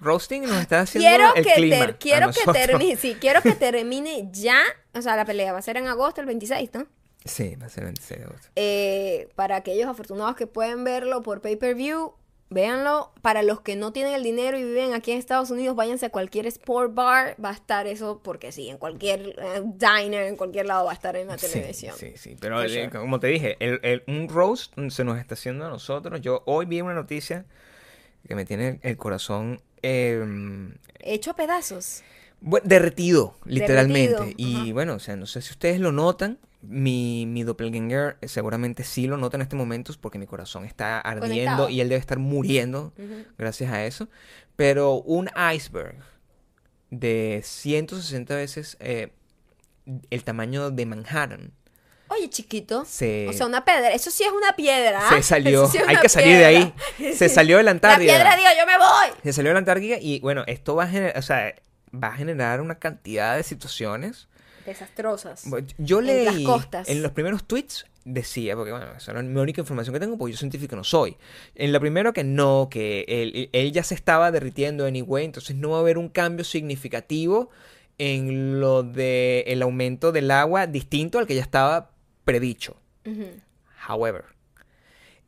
Roasting 0.05 0.43
nos 0.43 0.61
está 0.61 0.81
haciendo 0.83 1.09
quiero 1.09 1.35
el 1.35 1.45
que, 1.45 1.55
clima 1.55 1.77
ter- 1.79 1.99
quiero 1.99 2.31
que 2.31 2.53
termine, 2.53 2.97
sí, 2.97 3.17
quiero 3.21 3.43
que 3.43 3.53
termine 3.55 4.29
ya, 4.33 4.61
o 4.95 5.03
sea, 5.03 5.17
la 5.17 5.25
pelea 5.25 5.53
va 5.53 5.59
a 5.59 5.63
ser 5.63 5.77
en 5.77 5.89
agosto, 5.89 6.21
el 6.21 6.27
26, 6.29 6.71
¿no? 6.75 6.87
Sí, 7.25 7.57
va 7.57 7.67
a 7.67 7.69
ser 7.71 7.85
el 7.85 7.87
26 7.89 8.21
de 8.21 8.27
agosto. 8.27 8.49
Eh, 8.55 9.29
para 9.35 9.57
aquellos 9.57 9.89
afortunados 9.89 10.37
que 10.37 10.47
pueden 10.47 10.85
verlo 10.85 11.23
por 11.23 11.41
pay-per-view, 11.41 12.13
véanlo. 12.51 13.13
Para 13.23 13.43
los 13.43 13.63
que 13.63 13.75
no 13.77 13.93
tienen 13.95 14.13
el 14.13 14.23
dinero 14.23 14.59
y 14.59 14.63
viven 14.63 14.93
aquí 14.93 15.11
en 15.13 15.19
Estados 15.19 15.51
Unidos, 15.51 15.75
váyanse 15.75 16.05
a 16.07 16.11
cualquier 16.11 16.47
sport 16.47 16.95
bar. 16.95 17.35
Va 17.43 17.49
a 17.49 17.53
estar 17.55 17.87
eso, 17.87 18.21
porque 18.23 18.53
sí, 18.53 18.69
en 18.69 18.77
cualquier 18.77 19.35
eh, 19.41 19.63
diner, 19.65 20.25
en 20.27 20.37
cualquier 20.37 20.67
lado 20.67 20.85
va 20.85 20.91
a 20.91 20.95
estar 20.95 21.17
en 21.17 21.29
la 21.29 21.39
Sí, 21.39 21.47
televisión. 21.51 21.97
Sí, 21.99 22.13
sí, 22.17 22.37
pero 22.39 22.63
eh, 22.63 22.69
sure. 22.69 22.91
como 22.91 23.19
te 23.19 23.29
dije, 23.29 23.57
el, 23.59 23.81
el- 23.83 24.05
un 24.07 24.29
roast 24.29 24.75
se 24.91 25.03
nos 25.05 25.19
está 25.19 25.33
haciendo 25.35 25.65
a 25.65 25.71
nosotros. 25.71 26.21
Yo 26.21 26.43
hoy 26.45 26.67
vi 26.67 26.83
una 26.83 26.93
noticia 26.95 27.47
que 28.27 28.35
me 28.35 28.45
tiene 28.45 28.81
el 28.83 28.97
corazón 28.97 29.61
eh, 29.83 30.25
Hecho 31.01 31.33
a 31.33 31.37
pedazos. 31.37 32.03
Derretido, 32.41 33.37
literalmente. 33.45 34.13
Derretido, 34.13 34.35
y 34.37 34.55
ajá. 34.57 34.73
bueno, 34.73 34.95
o 34.95 34.99
sea, 34.99 35.17
no 35.17 35.27
sé 35.27 35.43
si 35.43 35.53
ustedes 35.53 35.81
lo 35.81 35.93
notan. 35.93 36.39
Mi, 36.63 37.27
mi 37.27 37.43
doppelganger 37.43 38.17
eh, 38.23 38.29
seguramente 38.29 38.85
sí 38.85 39.07
lo 39.07 39.19
nota 39.19 39.37
en 39.37 39.43
este 39.43 39.55
momento 39.55 39.93
porque 40.01 40.19
mi 40.19 40.27
corazón 40.27 40.65
está 40.65 40.99
ardiendo 40.99 41.29
Conectado. 41.29 41.69
y 41.69 41.83
él 41.83 41.91
debe 41.91 42.01
estar 42.01 42.19
muriendo 42.19 42.95
gracias 43.37 43.71
a 43.71 43.85
eso. 43.85 44.09
Pero 44.57 44.95
un 45.03 45.29
iceberg 45.55 45.97
de 46.91 47.43
160 47.45 48.35
veces 48.35 48.79
eh, 48.81 49.13
el 50.09 50.25
tamaño 50.25 50.71
de 50.71 50.87
Manhattan 50.87 51.53
Oye, 52.17 52.29
chiquito. 52.31 52.85
se, 52.85 53.29
O 53.29 53.33
sea, 53.33 53.47
una 53.47 53.65
piedra. 53.65 53.91
Eso 53.93 54.11
sí 54.11 54.25
es 54.25 54.31
una 54.33 54.55
piedra. 54.57 55.09
se 55.09 55.23
salió. 55.23 55.67
Sí 55.69 55.79
es 55.79 55.89
Hay 55.89 55.97
que 55.97 56.09
salir 56.09 56.37
de 56.37 56.45
ahí. 56.45 56.75
Se 57.15 57.29
salió 57.29 57.57
de 57.57 57.63
la 57.63 57.69
La 57.69 57.71
Antártida. 57.73 58.15
piedra 58.15 58.37
digo, 58.37 58.49
yo 58.59 58.67
me 58.67 58.79
voy. 58.79 59.21
Se 59.23 59.33
salió 59.33 59.51
de 59.51 59.55
la 59.55 59.59
Antártida 59.59 59.97
y 60.01 60.21
bueno, 60.21 60.45
esto 60.47 60.75
va 60.75 60.85
a 60.85 60.89
generar, 60.89 61.19
o 61.19 61.23
sea, 61.23 61.55
va 61.93 62.09
a 62.09 62.17
generar 62.17 62.61
una 62.61 62.79
cantidad 62.79 63.37
de 63.37 63.43
situaciones 63.43 64.29
desastrosas. 64.67 65.45
Yo 65.79 66.01
en 66.01 66.07
leí 66.07 66.25
las 66.25 66.39
costas. 66.41 66.89
en 66.89 67.03
los 67.03 67.13
primeros 67.13 67.45
tweets 67.45 67.87
decía, 68.05 68.55
porque 68.55 68.71
bueno, 68.71 68.87
esa 68.97 69.13
era 69.13 69.23
mi 69.23 69.41
única 69.41 69.61
información 69.61 69.93
que 69.95 70.01
tengo, 70.01 70.17
porque 70.19 70.33
yo 70.33 70.39
científico 70.39 70.77
no 70.77 70.85
soy. 70.85 71.17
En 71.55 71.73
la 71.73 71.81
primero 71.81 72.13
que 72.13 72.25
no, 72.25 72.69
que 72.71 73.05
él, 73.09 73.51
él 73.53 73.73
ya 73.73 73.83
se 73.83 73.95
estaba 73.95 74.31
derritiendo 74.31 74.87
anyway, 74.87 75.25
entonces 75.25 75.57
no 75.57 75.71
va 75.71 75.79
a 75.79 75.81
haber 75.81 75.99
un 75.99 76.09
cambio 76.09 76.45
significativo 76.45 77.51
en 77.99 78.61
lo 78.61 78.83
de 78.83 79.45
el 79.47 79.63
aumento 79.63 80.13
del 80.13 80.31
agua 80.31 80.67
distinto 80.67 81.19
al 81.19 81.27
que 81.27 81.35
ya 81.35 81.43
estaba 81.43 81.91
predicho. 82.25 82.77
However, 83.89 84.25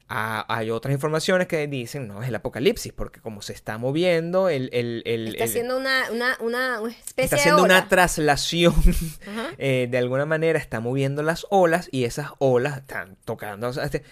ah, 0.08 0.44
hay 0.48 0.70
otras 0.70 0.92
informaciones 0.94 1.46
que 1.46 1.66
dicen, 1.66 2.08
no, 2.08 2.22
es 2.22 2.28
el 2.28 2.34
apocalipsis, 2.34 2.92
porque 2.92 3.20
como 3.20 3.42
se 3.42 3.52
está 3.52 3.76
moviendo, 3.78 4.48
el... 4.48 4.70
el, 4.72 5.02
el- 5.04 5.28
Está 5.28 5.44
el- 5.44 5.50
haciendo 5.50 5.76
una, 5.76 6.10
una, 6.10 6.36
una, 6.40 6.76
especie 6.88 7.24
está 7.24 7.36
de 7.36 7.40
haciendo 7.42 7.62
una 7.64 7.88
traslación 7.88 8.74
eh, 9.58 9.88
de 9.90 9.98
alguna 9.98 10.24
manera 10.26 10.58
está 10.58 10.80
moviendo 10.80 11.22
las 11.22 11.46
olas 11.50 11.88
y 11.92 12.04
esas 12.04 12.30
olas 12.38 12.78
están 12.78 13.16
tocando 13.24 13.68
o 13.68 13.72
sea, 13.72 13.84
este, 13.84 14.02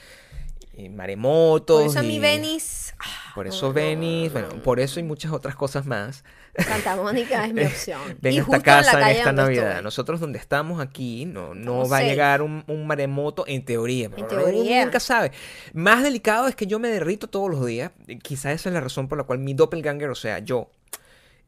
y 0.76 0.88
maremotos. 0.88 1.82
Por 1.82 1.90
eso 1.90 2.00
a 2.00 2.02
mi 2.02 2.16
y- 2.16 2.18
Venice, 2.18 2.94
ah, 2.98 3.32
Por 3.34 3.46
no, 3.46 3.52
eso 3.52 3.68
no, 3.68 3.72
Venice, 3.72 4.26
no, 4.28 4.32
bueno, 4.40 4.56
no. 4.56 4.62
por 4.62 4.80
eso 4.80 5.00
y 5.00 5.04
muchas 5.04 5.32
otras 5.32 5.54
cosas 5.54 5.86
más. 5.86 6.24
Santa 6.58 6.96
Mónica 6.96 7.44
es 7.46 7.52
mi 7.54 7.64
opción. 7.64 8.00
Ven 8.20 8.34
y 8.34 8.38
a 8.38 8.44
justo 8.44 8.56
esta 8.56 8.64
casa 8.64 8.92
en, 8.92 8.94
la 8.94 9.00
en 9.00 9.06
calle 9.06 9.18
esta 9.18 9.32
Navidad. 9.32 9.68
estoy. 9.70 9.82
Nosotros 9.82 10.20
donde 10.20 10.38
estamos 10.38 10.80
aquí 10.80 11.24
no, 11.26 11.54
no 11.54 11.82
Estamos 11.82 11.92
va 11.92 11.98
a 11.98 12.02
llegar 12.02 12.42
un, 12.42 12.64
un 12.66 12.86
maremoto 12.86 13.44
en 13.46 13.64
teoría. 13.64 14.08
pero 14.10 14.26
uno 14.26 14.44
teoría. 14.44 14.84
nunca 14.84 15.00
sabe. 15.00 15.32
Más 15.72 16.02
delicado 16.02 16.48
es 16.48 16.54
que 16.54 16.66
yo 16.66 16.78
me 16.78 16.88
derrito 16.88 17.26
todos 17.28 17.50
los 17.50 17.64
días. 17.66 17.90
Quizás 18.22 18.54
esa 18.54 18.68
es 18.68 18.72
la 18.74 18.80
razón 18.80 19.08
por 19.08 19.18
la 19.18 19.24
cual 19.24 19.38
mi 19.38 19.54
doppelganger, 19.54 20.10
o 20.10 20.14
sea, 20.14 20.38
yo, 20.38 20.70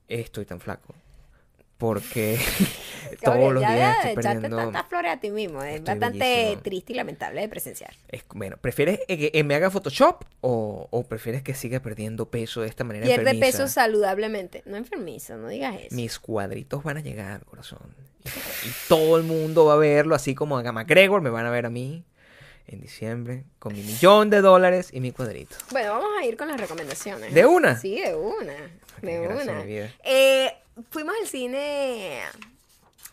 estoy 0.08 0.44
tan 0.44 0.60
flaco. 0.60 0.94
Porque 1.78 2.38
todos 3.22 3.52
los 3.52 3.60
días 3.60 3.96
estoy 4.04 4.14
perdiendo... 4.22 4.56
tantas 4.56 4.86
flores 4.86 5.12
a 5.12 5.20
ti 5.20 5.30
mismo. 5.30 5.62
Es 5.62 5.76
Estoy 5.76 5.94
bastante 5.94 6.18
bellísimo. 6.18 6.62
triste 6.62 6.92
y 6.92 6.96
lamentable 6.96 7.40
de 7.42 7.48
presenciar. 7.48 7.92
Es- 8.08 8.24
bueno, 8.34 8.56
¿prefieres 8.56 9.00
que, 9.06 9.30
que 9.30 9.44
me 9.44 9.54
haga 9.54 9.70
Photoshop 9.70 10.24
o, 10.40 10.88
o 10.90 11.02
prefieres 11.06 11.42
que 11.42 11.54
siga 11.54 11.80
perdiendo 11.80 12.30
peso 12.30 12.62
de 12.62 12.68
esta 12.68 12.84
manera 12.84 13.04
Pierde 13.04 13.30
enfermiza? 13.30 13.58
peso 13.58 13.68
saludablemente. 13.68 14.62
No 14.64 14.76
enfermizo, 14.76 15.36
no 15.36 15.48
digas 15.48 15.76
eso. 15.78 15.94
Mis 15.94 16.18
cuadritos 16.18 16.82
van 16.82 16.96
a 16.96 17.00
llegar, 17.00 17.44
corazón. 17.44 17.94
Y, 18.24 18.28
todo 18.88 19.16
el 19.18 19.22
mundo 19.22 19.66
va 19.66 19.74
a 19.74 19.76
verlo, 19.76 20.14
así 20.14 20.34
como 20.34 20.58
a 20.58 20.72
McGregor 20.72 21.20
me 21.20 21.30
van 21.30 21.46
a 21.46 21.50
ver 21.50 21.66
a 21.66 21.70
mí 21.70 22.04
en 22.66 22.80
diciembre 22.80 23.44
con 23.58 23.74
mi 23.74 23.82
millón 23.82 24.30
de 24.30 24.40
dólares 24.40 24.90
y 24.92 25.00
mi 25.00 25.12
cuadrito. 25.12 25.56
Bueno, 25.70 25.92
vamos 25.92 26.10
a 26.20 26.24
ir 26.24 26.36
con 26.36 26.48
las 26.48 26.60
recomendaciones. 26.60 27.32
¿De 27.32 27.46
una? 27.46 27.78
Sí, 27.78 28.00
de 28.00 28.14
una. 28.16 28.54
De 29.02 29.20
una. 29.20 29.64
Eh, 30.02 30.52
fuimos 30.90 31.14
al 31.20 31.26
cine 31.28 32.20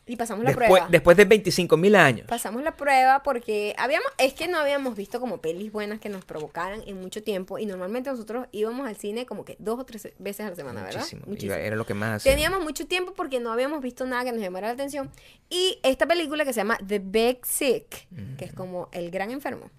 y 0.06 0.18
pasamos 0.18 0.44
la 0.44 0.50
Después, 0.50 0.68
prueba. 0.70 0.88
después 0.90 1.16
de 1.16 1.24
25 1.24 1.78
mil 1.78 1.96
años. 1.96 2.28
Pasamos 2.28 2.62
la 2.62 2.76
prueba 2.76 3.24
porque 3.24 3.74
habíamos, 3.78 4.08
es 4.18 4.34
que 4.34 4.50
no 4.50 4.58
habíamos 4.60 4.98
visto 4.98 5.22
como 5.22 5.38
pelis 5.40 5.72
buenas 5.72 6.02
que 6.02 6.10
nos 6.10 6.26
provocaran 6.26 6.82
en 6.86 7.00
mucho 7.00 7.24
tiempo 7.24 7.58
y 7.58 7.66
normalmente 7.66 8.10
nosotros 8.10 8.48
íbamos 8.52 8.86
al 8.86 8.98
cine 8.98 9.26
como 9.26 9.46
que 9.46 9.56
dos 9.60 9.80
o 9.80 9.86
tres 9.86 10.10
veces 10.20 10.46
a 10.46 10.50
la 10.50 10.56
semana, 10.58 10.84
¿verdad? 10.84 11.06
Muchísimo. 11.26 11.54
Era 11.54 11.78
lo 11.78 11.86
que 11.86 11.94
más. 11.94 12.22
Teníamos 12.24 12.62
mucho 12.62 12.86
tiempo 12.86 13.14
porque 13.14 13.40
no 13.40 13.54
habíamos 13.54 13.82
visto 13.82 14.06
nada 14.06 14.26
que 14.26 14.34
nos 14.34 14.42
llamara 14.42 14.68
la 14.68 14.74
atención 14.74 15.10
y 15.50 15.80
esta 15.84 16.06
película 16.06 16.44
que 16.44 16.52
se 16.52 16.60
llama 16.60 16.78
The 16.86 17.00
Big 17.00 17.46
Sick, 17.46 18.08
que 18.38 18.44
es 18.44 18.52
como 18.54 18.90
el 18.92 19.10
gran 19.10 19.32
enfermo 19.32 19.70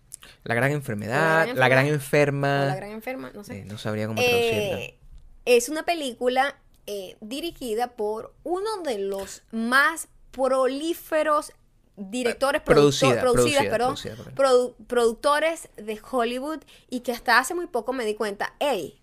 La 0.44 0.54
gran 0.54 0.72
enfermedad, 0.72 1.48
La 1.48 1.54
la 1.54 1.68
gran 1.68 1.84
enferma. 1.86 2.64
la 2.64 2.76
gran 2.76 2.92
enferma, 2.92 3.30
no 3.34 3.44
sé. 3.44 3.58
Eh, 3.58 3.64
no 3.66 3.76
sabría 3.76 4.06
cómo 4.06 4.22
traducirla. 4.22 4.78
Eh, 4.80 4.98
es 5.44 5.68
una 5.68 5.82
película 5.82 6.56
eh, 6.86 7.16
dirigida 7.20 7.88
por 7.96 8.34
uno 8.44 8.78
de 8.84 8.98
los 8.98 9.42
más 9.52 10.08
prolíferos 10.30 11.52
directores, 11.96 12.60
Eh, 12.60 12.64
Producida, 12.64 13.20
producto- 13.20 13.32
producidas, 13.32 13.66
producida, 13.66 13.70
perdón, 13.70 13.94
producida, 13.94 14.34
produ- 14.34 14.74
productores 14.86 15.68
de 15.76 16.00
Hollywood 16.10 16.60
y 16.90 17.00
que 17.00 17.12
hasta 17.12 17.38
hace 17.38 17.54
muy 17.54 17.66
poco 17.68 17.92
me 17.92 18.04
di 18.04 18.14
cuenta, 18.14 18.54
hey, 18.58 19.00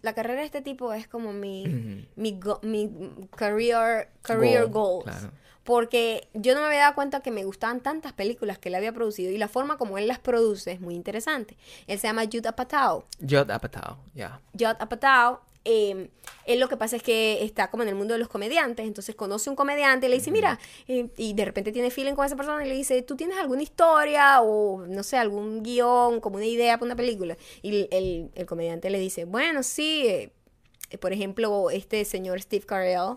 la 0.00 0.14
carrera 0.14 0.40
de 0.40 0.46
este 0.46 0.62
tipo 0.62 0.94
es 0.94 1.06
como 1.06 1.32
mi, 1.34 1.66
Ujú. 1.66 2.06
mi, 2.16 2.40
go- 2.40 2.58
mi 2.62 2.90
career, 3.36 4.08
career 4.22 4.66
Goal, 4.68 5.02
goals. 5.04 5.04
claro. 5.04 5.30
Porque 5.62 6.28
yo 6.34 6.54
no 6.54 6.60
me 6.60 6.66
había 6.66 6.80
dado 6.80 6.94
cuenta 6.94 7.20
que 7.20 7.30
me 7.30 7.44
gustaban 7.44 7.80
tantas 7.82 8.12
películas 8.12 8.58
que 8.58 8.68
él 8.68 8.74
había 8.74 8.92
producido 8.92 9.30
y 9.32 9.38
la 9.38 9.48
forma 9.48 9.78
como 9.78 9.96
él 9.96 10.06
las 10.06 10.18
produce 10.18 10.72
es 10.72 10.80
muy 10.80 10.94
interesante. 10.94 11.56
Él 11.86 11.98
se 11.98 12.06
llama 12.06 12.24
Judd 12.30 12.46
Apatow. 12.46 13.04
Judd 13.20 13.50
Apatow, 13.50 13.96
ya. 14.14 14.40
Judd 14.52 14.76
Apatow, 14.78 15.40
eh, 15.64 16.08
él 16.46 16.60
lo 16.60 16.68
que 16.68 16.76
pasa 16.76 16.96
es 16.96 17.02
que 17.02 17.42
está 17.42 17.70
como 17.70 17.82
en 17.82 17.88
el 17.88 17.94
mundo 17.94 18.14
de 18.14 18.18
los 18.18 18.28
comediantes, 18.28 18.86
entonces 18.86 19.14
conoce 19.14 19.48
un 19.48 19.56
comediante 19.56 20.06
y 20.06 20.10
le 20.10 20.16
dice, 20.16 20.30
mira, 20.30 20.58
eh, 20.88 21.08
y 21.16 21.32
de 21.32 21.44
repente 21.44 21.72
tiene 21.72 21.90
feeling 21.90 22.14
con 22.14 22.26
esa 22.26 22.36
persona 22.36 22.64
y 22.64 22.68
le 22.68 22.74
dice, 22.74 23.00
¿tú 23.02 23.16
tienes 23.16 23.38
alguna 23.38 23.62
historia 23.62 24.40
o 24.42 24.84
no 24.86 25.02
sé, 25.02 25.16
algún 25.16 25.62
guion, 25.62 26.20
como 26.20 26.36
una 26.36 26.46
idea 26.46 26.76
para 26.76 26.86
una 26.86 26.96
película? 26.96 27.36
Y 27.62 27.88
el, 27.90 28.30
el 28.34 28.46
comediante 28.46 28.90
le 28.90 28.98
dice, 28.98 29.24
bueno, 29.24 29.62
sí, 29.62 30.06
eh, 30.06 30.30
por 31.00 31.12
ejemplo, 31.12 31.70
este 31.70 32.04
señor 32.04 32.40
Steve 32.40 32.66
Carell, 32.66 33.16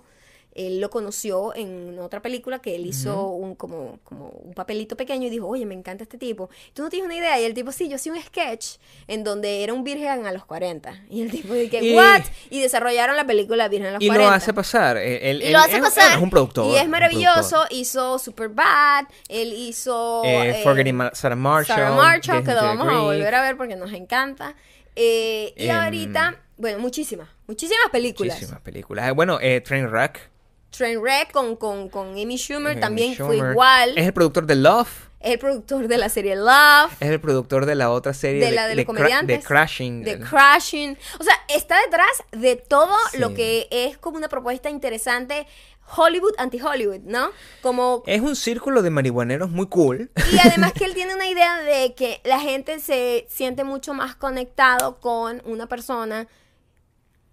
él 0.58 0.82
lo 0.82 0.90
conoció 0.90 1.56
en 1.56 1.98
otra 2.00 2.22
película 2.22 2.60
que 2.60 2.76
él 2.76 2.86
hizo 2.86 3.28
un, 3.30 3.56
como, 3.56 4.00
como 4.04 4.30
un 4.30 4.54
papelito 4.54 4.98
pequeño 4.98 5.28
y 5.28 5.30
dijo, 5.30 5.48
oye, 5.48 5.66
me 5.66 5.76
encanta 5.76 6.04
este 6.04 6.18
tipo. 6.18 6.50
¿Tú 6.74 6.82
no 6.82 6.90
tienes 6.90 7.06
una 7.06 7.16
idea? 7.16 7.40
Y 7.40 7.46
el 7.46 7.54
tipo, 7.54 7.72
sí, 7.72 7.88
yo 7.90 7.96
hacía 7.96 8.12
un 8.14 8.22
sketch 8.22 8.78
en 9.08 9.24
donde 9.24 9.64
era 9.64 9.74
un 9.74 9.84
virgen 9.84 10.26
a 10.26 10.32
los 10.32 10.46
40. 10.46 11.04
Y 11.10 11.22
el 11.22 11.32
tipo 11.32 11.54
dice, 11.54 11.84
Y- 11.84 11.96
¿what? 11.96 12.22
Y 12.50 12.60
desarrollaron 12.62 13.16
la 13.16 13.26
película 13.26 13.68
Virgen 13.68 13.88
a 13.90 13.92
los 13.94 14.02
Y 14.04 14.08
40. 14.08 14.30
lo 14.30 14.36
hace 14.36 14.54
pasar. 14.54 14.98
Él, 14.98 15.20
él- 15.22 15.44
Y 15.44 15.52
lo 15.52 15.60
hace 15.60 15.76
es, 15.78 15.82
pasar. 15.82 16.12
es 16.18 16.22
un 16.22 16.30
productor. 16.30 16.74
Y 16.74 16.78
es 16.78 16.90
maravilloso. 16.90 17.66
Hizo 17.70 18.18
Super 18.20 18.50
Bad. 18.50 19.06
Él 19.30 19.54
hizo. 19.54 20.24
Eh, 20.26 20.50
eh, 20.60 20.64
Forgetting 20.64 21.00
Sarah 21.14 21.36
Marshall. 21.36 21.78
Sarah 21.78 21.92
Marshall, 21.96 22.44
que 22.44 22.54
lo 22.54 22.62
vamos 22.64 22.88
a 22.88 23.00
volver 23.02 23.36
a 23.36 23.42
ver 23.42 23.58
porque 23.58 23.76
nos 23.76 23.94
encanta. 23.94 24.56
Eh, 24.96 25.54
y 25.56 25.68
Em, 25.68 25.76
ahorita, 25.76 26.40
bueno, 26.58 26.80
muchísimas, 26.80 27.30
muchísimas 27.46 27.90
películas. 27.92 28.36
Muchísimas 28.38 28.62
películas. 28.62 29.08
Eh, 29.08 29.12
Bueno, 29.12 29.38
eh, 29.42 29.62
Trainwreck. 29.62 30.32
Trainwreck 30.78 31.32
con, 31.32 31.56
con, 31.56 31.90
con 31.90 32.10
Amy 32.12 32.38
Schumer 32.38 32.74
Amy 32.74 32.82
también 32.82 33.16
fue 33.16 33.38
igual. 33.38 33.98
Es 33.98 34.06
el 34.06 34.14
productor 34.14 34.46
de 34.46 34.56
Love. 34.56 34.90
Es 35.20 35.32
el 35.34 35.40
productor 35.40 35.88
de 35.88 35.98
la 35.98 36.10
serie 36.10 36.36
Love. 36.36 36.92
Es 37.00 37.10
el 37.10 37.20
productor 37.20 37.66
de 37.66 37.76
la 37.76 37.90
otra 37.90 38.14
serie 38.14 38.46
de 38.46 38.52
la 38.52 38.68
de 38.68 38.76
los 38.76 38.84
Cra- 38.84 38.88
comediantes. 38.88 39.40
de 39.42 39.46
Crashing. 39.48 40.04
De 40.04 40.20
Crashing. 40.20 40.98
O 41.20 41.24
sea, 41.24 41.34
está 41.50 41.80
detrás 41.82 42.12
de 42.32 42.56
todo 42.56 42.96
Sí. 43.12 43.18
lo 43.18 43.34
que 43.34 43.68
es 43.72 43.98
como 43.98 44.18
una 44.18 44.30
propuesta 44.30 44.70
interesante. 44.70 45.48
Hollywood 45.96 46.34
anti-Hollywood, 46.38 47.00
¿no? 47.06 47.30
Como 47.62 48.04
Es 48.06 48.20
un 48.22 48.36
círculo 48.36 48.82
de 48.82 48.90
marihuaneros 48.90 49.50
muy 49.50 49.68
cool. 49.68 50.12
Y 50.34 50.38
además 50.46 50.74
que 50.78 50.84
él 50.86 50.94
tiene 50.94 51.16
una 51.16 51.28
idea 51.28 51.62
de 51.62 51.94
que 51.96 52.20
la 52.26 52.40
gente 52.42 52.80
se 52.80 53.26
siente 53.30 53.64
mucho 53.64 53.94
más 53.94 54.14
conectado 54.16 55.00
con 55.00 55.42
una 55.46 55.68
persona. 55.68 56.28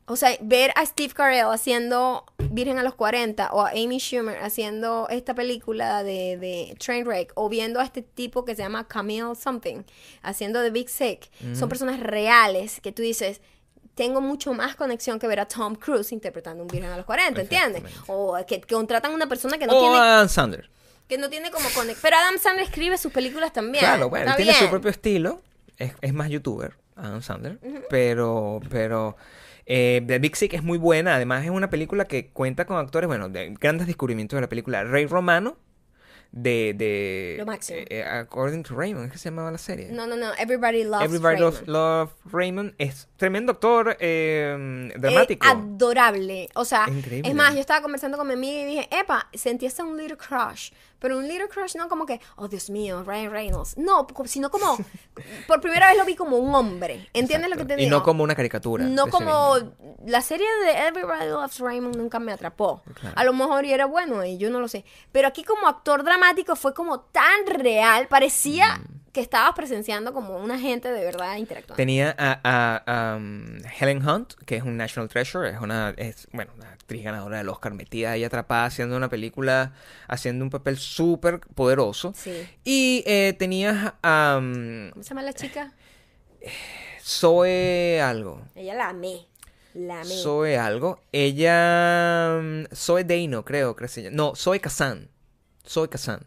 O 0.07 0.16
sea, 0.16 0.36
ver 0.40 0.70
a 0.76 0.84
Steve 0.84 1.14
Carell 1.14 1.46
haciendo 1.50 2.26
Virgen 2.50 2.78
a 2.78 2.82
los 2.82 2.94
40 2.94 3.52
o 3.52 3.62
a 3.62 3.70
Amy 3.70 3.98
Schumer 3.98 4.36
haciendo 4.42 5.09
esta 5.09 5.34
película 5.34 6.02
de, 6.05 6.36
de 6.36 6.76
Trainwreck 6.78 7.32
o 7.36 7.48
viendo 7.48 7.80
a 7.80 7.84
este 7.84 8.02
tipo 8.02 8.44
que 8.44 8.55
se 8.55 8.62
llama 8.62 8.86
Camille 8.86 9.34
Something 9.34 9.82
haciendo 10.22 10.62
The 10.62 10.70
Big 10.70 10.90
Sick. 10.90 11.30
Son 11.55 11.68
personas 11.70 12.00
reales 12.00 12.80
que 12.82 12.92
tú 12.92 13.00
dices, 13.00 13.40
tengo 13.94 14.20
mucho 14.20 14.52
más 14.52 14.76
conexión 14.76 15.18
que 15.18 15.26
ver 15.26 15.40
a 15.40 15.46
Tom 15.46 15.74
Cruise 15.74 16.12
interpretando 16.12 16.62
un 16.62 16.68
Virgen 16.68 16.90
a 16.90 16.96
los 16.98 17.07
40, 17.07 17.40
¿entiendes? 17.40 17.82
O 18.07 18.36
que, 18.46 18.61
que 18.61 18.74
contratan 18.74 19.12
a 19.12 19.14
una 19.14 19.26
persona 19.28 19.57
que 19.57 19.66
no 19.66 19.74
o 19.74 19.80
tiene 19.80 19.96
Adam 19.96 20.28
Sandler. 20.28 20.68
que 21.09 21.16
no 21.16 21.30
tiene 21.30 21.50
como 21.50 21.66
conexión. 21.70 22.00
Pero 22.02 22.16
Adam 22.18 22.38
Sandler 22.38 22.66
escribe 22.66 22.98
sus 22.98 23.11
películas 23.11 23.55
también. 23.55 23.84
Claro, 23.84 24.11
bueno, 24.11 24.32
él 24.32 24.36
tiene 24.36 24.52
su 24.52 24.68
propio 24.68 24.90
estilo. 24.90 25.40
Es, 25.78 25.94
es 26.02 26.12
más 26.12 26.28
youtuber, 26.28 26.76
Adam 26.94 27.22
Sandler. 27.22 27.59
Pero, 27.88 28.61
pero 28.68 29.16
eh, 29.67 30.03
The 30.07 30.19
Big 30.19 30.37
Sick 30.37 30.53
es 30.55 30.62
muy 30.62 30.79
buena. 30.79 31.15
Además, 31.15 31.45
es 31.45 31.51
una 31.51 31.71
película 31.71 32.05
que 32.07 32.29
cuenta 32.29 32.65
con 32.67 32.77
actores, 32.79 33.09
bueno, 33.09 33.29
de 33.29 33.55
grandes 33.61 33.87
descubrimientos 33.87 34.37
de 34.37 34.41
la 34.43 34.49
película. 34.49 34.85
Rey 34.85 35.07
Romano, 35.07 35.57
de. 36.33 36.75
de 36.77 37.37
Lo 37.39 37.47
máximo. 37.47 37.79
eh, 37.79 37.87
eh, 37.91 38.03
According 38.03 38.65
to 38.65 38.75
Raymond, 38.75 39.07
¿es 39.07 39.12
que 39.12 39.19
se 39.19 39.31
llamaba 39.31 39.51
la 39.53 39.59
serie? 39.59 39.89
No, 39.93 40.07
no, 40.07 40.17
no. 40.17 40.33
Everybody 40.39 40.83
loves 40.85 41.05
Everybody 41.07 41.37
Raymond. 41.37 41.67
Loves, 41.69 41.69
Love 41.69 42.11
Raymond. 42.33 42.75
Es 42.79 43.09
tremendo 43.17 43.53
actor 43.53 43.97
eh, 44.01 44.91
Es 44.95 45.01
dramático. 45.01 45.47
adorable. 45.47 46.49
O 46.55 46.65
sea, 46.65 46.87
increíble. 46.89 47.29
es 47.31 47.35
más, 47.37 47.55
yo 47.55 47.61
estaba 47.61 47.81
conversando 47.83 48.19
con 48.19 48.27
mi 48.27 48.33
amiga 48.35 48.62
y 48.62 48.65
dije, 48.65 48.89
epa, 48.91 49.29
sentí 49.33 49.67
hasta 49.67 49.85
un 49.85 49.97
little 49.97 50.17
crush. 50.17 50.73
Pero 51.05 51.18
un 51.18 51.28
little 51.28 51.48
crush 51.48 51.76
no 51.76 51.86
como 51.86 52.07
que, 52.07 52.18
oh 52.36 52.48
Dios 52.48 52.70
mío, 52.70 53.05
Ryan 53.05 53.30
Reynolds. 53.30 53.76
No, 53.76 54.07
sino 54.24 54.50
como, 54.50 54.78
por 55.46 55.61
primera 55.61 55.88
vez 55.88 55.98
lo 55.98 56.07
vi 56.07 56.14
como 56.14 56.38
un 56.38 56.55
hombre. 56.55 57.11
¿Entiendes 57.12 57.50
lo 57.50 57.57
que 57.57 57.66
te 57.66 57.76
digo? 57.76 57.86
Y 57.86 57.90
no 57.90 58.02
como 58.02 58.24
una 58.24 58.34
caricatura. 58.34 58.86
No 58.86 59.09
como 59.09 59.55
la 60.07 60.22
serie 60.22 60.46
de 60.64 60.86
Everybody 60.86 61.28
Loves 61.28 61.59
Raymond 61.59 61.96
nunca 61.96 62.18
me 62.18 62.32
atrapó. 62.32 62.80
Claro. 62.94 63.14
A 63.18 63.24
lo 63.24 63.34
mejor 63.34 63.66
y 63.66 63.74
era 63.74 63.84
bueno 63.84 64.24
y 64.24 64.38
yo 64.38 64.48
no 64.48 64.61
lo 64.61 64.66
sé. 64.66 64.86
Pero 65.12 65.28
aquí 65.28 65.44
como 65.44 65.68
actor 65.68 66.05
dramático 66.05 66.57
fue 66.57 66.72
como 66.72 67.00
tan 67.00 67.48
real, 67.48 68.09
parecía 68.09 68.80
que 69.15 69.21
estabas 69.23 69.55
presenciando 69.55 70.12
como 70.12 70.37
una 70.37 70.59
gente 70.59 70.91
de 70.93 71.05
verdad 71.05 71.37
interactuando. 71.37 71.77
Tenía 71.77 72.15
a, 72.19 72.41
a- 72.45 73.12
a, 73.12 73.17
um, 73.17 73.47
Helen 73.81 74.07
Hunt, 74.07 74.35
que 74.45 74.57
es 74.57 74.62
un 74.65 74.77
National 74.77 75.09
Treasure, 75.09 75.49
es 75.49 75.59
una, 75.61 75.95
es, 75.97 76.27
bueno, 76.33 76.53
una 76.57 76.73
actriz 76.73 77.03
ganadora 77.05 77.39
del 77.39 77.49
Oscar, 77.49 77.73
metida 77.73 78.11
ahí 78.11 78.25
atrapada 78.25 78.67
haciendo 78.67 78.97
una 78.97 79.09
película, 79.09 79.73
haciendo 80.09 80.45
un 80.45 80.51
papel 80.51 80.77
súper 80.77 81.41
poderoso. 81.41 82.12
Sí. 82.15 82.47
Y 82.65 83.03
eh, 83.07 83.35
tenías 83.39 83.95
a 84.03 84.37
um, 84.39 84.91
¿Cómo 84.91 85.03
se 85.03 85.09
llama 85.11 85.23
la 85.23 85.33
chica? 85.33 85.73
Zoe 87.03 88.01
algo. 88.03 88.43
Ella 88.55 88.75
la 88.75 88.89
amé. 88.91 89.27
La 89.75 90.01
amé. 90.01 90.15
Zoe 90.17 90.59
algo. 90.59 91.01
Ella. 91.12 92.39
mm, 92.43 92.65
Zoe 92.75 93.05
Deino, 93.05 93.45
creo 93.45 93.77
llama. 94.03 94.11
No, 94.11 94.35
Zoe 94.35 94.61
Kazan. 94.61 95.09
Zoe 95.67 95.89
Kazan. 95.89 96.27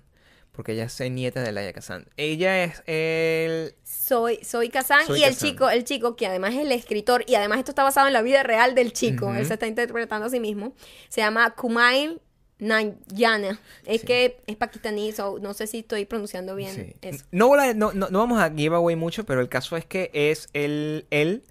Porque 0.57 0.71
ella 0.73 0.85
es 0.85 0.99
nieta 1.11 1.41
de 1.43 1.51
Laia 1.51 1.71
Kazan. 1.71 2.07
Ella 2.17 2.63
es 2.63 2.81
el. 2.87 3.75
Soy, 3.83 4.39
soy 4.43 4.69
Kazan 4.69 5.05
Soy 5.05 5.19
y 5.19 5.23
el 5.23 5.37
chico, 5.37 5.69
el 5.69 5.83
chico 5.83 6.15
que 6.15 6.25
además 6.27 6.55
es 6.55 6.61
el 6.61 6.71
escritor 6.71 7.23
y 7.27 7.35
además 7.35 7.59
esto 7.59 7.71
está 7.71 7.83
basado 7.83 8.07
en 8.07 8.13
la 8.13 8.23
vida 8.23 8.41
real 8.41 8.73
del 8.73 8.91
chico, 8.91 9.33
él 9.35 9.45
se 9.45 9.53
está 9.53 9.67
interpretando 9.67 10.25
a 10.25 10.29
sí 10.31 10.39
mismo, 10.39 10.73
se 11.09 11.21
llama 11.21 11.51
Kumail 11.51 12.19
Nanjiani, 12.57 13.49
es 13.85 14.03
que 14.03 14.41
es 14.47 14.55
pakistaní, 14.55 15.11
so, 15.11 15.37
no 15.39 15.53
sé 15.53 15.67
si 15.67 15.79
estoy 15.79 16.05
pronunciando 16.05 16.55
bien 16.55 16.73
Sí. 16.73 16.95
eso. 17.03 17.23
No, 17.31 17.55
no, 17.75 17.93
no, 17.93 18.09
no 18.09 18.19
vamos 18.19 18.41
a 18.41 18.49
give 18.49 18.75
away 18.75 18.95
mucho, 18.95 19.25
pero 19.27 19.41
el 19.41 19.49
caso 19.49 19.77
es 19.77 19.85
que 19.85 20.09
es 20.13 20.49
él. 20.53 21.05
Él 21.11 21.43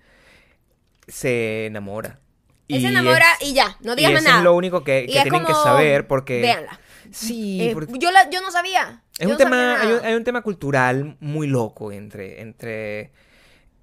se 1.07 1.67
enamora. 1.67 2.19
Él 2.69 2.81
se 2.81 2.87
Y 2.89 2.91
enamora 2.91 3.25
es- 3.41 3.49
y 3.49 3.55
ya, 3.55 3.77
no 3.83 3.93
y 3.93 3.97
digas 3.97 4.13
más 4.15 4.23
eso 4.23 4.29
nada. 4.31 4.41
es 4.41 4.45
lo 4.45 4.55
único 4.57 4.83
que, 4.83 5.05
Y 5.09 5.13
tienen 5.13 5.45
que 5.45 5.53
saber 5.53 6.09
porque. 6.09 6.41
Véanla. 6.41 6.81
Sí, 7.13 7.59
Eh, 7.63 7.71
porque- 7.75 7.99
yo, 7.99 8.11
la- 8.11 8.29
yo 8.31 8.41
no 8.41 8.51
sabía. 8.51 9.03
Es 9.19 9.21
yo 9.21 9.27
un 9.27 9.33
no 9.33 9.37
tema, 9.39 9.81
hay 9.81 9.93
un, 9.93 10.05
hay 10.05 10.15
un 10.15 10.25
tema 10.25 10.43
cultural 10.43 11.17
muy 11.21 11.47
loco 11.47 11.93
entre, 11.93 12.41
entre 12.41 13.13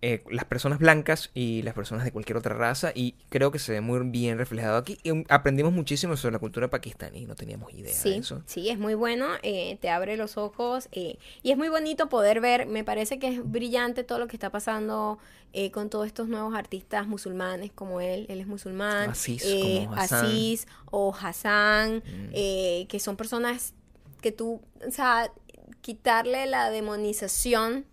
eh, 0.05 0.21
las 0.29 0.43
personas 0.43 0.79
blancas 0.79 1.31
y 1.33 1.61
las 1.61 1.73
personas 1.73 2.03
de 2.03 2.11
cualquier 2.11 2.35
otra 2.37 2.53
raza 2.55 2.91
y 2.93 3.15
creo 3.29 3.51
que 3.51 3.59
se 3.59 3.71
ve 3.71 3.79
muy 3.81 3.99
bien 4.09 4.37
reflejado 4.37 4.75
aquí. 4.77 4.97
Y 5.03 5.11
aprendimos 5.29 5.71
muchísimo 5.71 6.17
sobre 6.17 6.33
la 6.33 6.39
cultura 6.39 6.69
pakistaní, 6.69 7.25
no 7.25 7.35
teníamos 7.35 7.71
idea 7.73 7.85
de 7.85 7.93
Sí, 7.93 8.15
eso. 8.15 8.43
sí, 8.45 8.69
es 8.69 8.77
muy 8.77 8.95
bueno, 8.95 9.27
eh, 9.43 9.77
te 9.79 9.89
abre 9.89 10.17
los 10.17 10.35
ojos 10.37 10.89
eh, 10.91 11.17
y 11.41 11.51
es 11.51 11.57
muy 11.57 11.69
bonito 11.69 12.09
poder 12.09 12.41
ver, 12.41 12.65
me 12.67 12.83
parece 12.83 13.17
que 13.17 13.29
es 13.29 13.49
brillante 13.49 14.03
todo 14.03 14.19
lo 14.19 14.27
que 14.27 14.35
está 14.35 14.49
pasando 14.49 15.19
eh, 15.53 15.71
con 15.71 15.89
todos 15.89 16.07
estos 16.07 16.27
nuevos 16.27 16.53
artistas 16.55 17.07
musulmanes 17.07 17.71
como 17.71 18.01
él, 18.01 18.25
él 18.27 18.41
es 18.41 18.47
musulmán, 18.47 19.13
eh, 19.27 19.85
como 19.85 19.93
Hassan. 19.95 20.25
Aziz 20.25 20.67
o 20.91 21.13
Hassan, 21.15 21.97
Mm. 21.97 22.29
eh, 22.33 22.85
que 22.89 22.99
son 22.99 23.15
personas 23.15 23.73
que 24.21 24.31
tú, 24.31 24.61
o 24.85 24.91
sea, 24.91 25.31
quitarle 25.81 26.45
la 26.47 26.69
demonización 26.69 27.85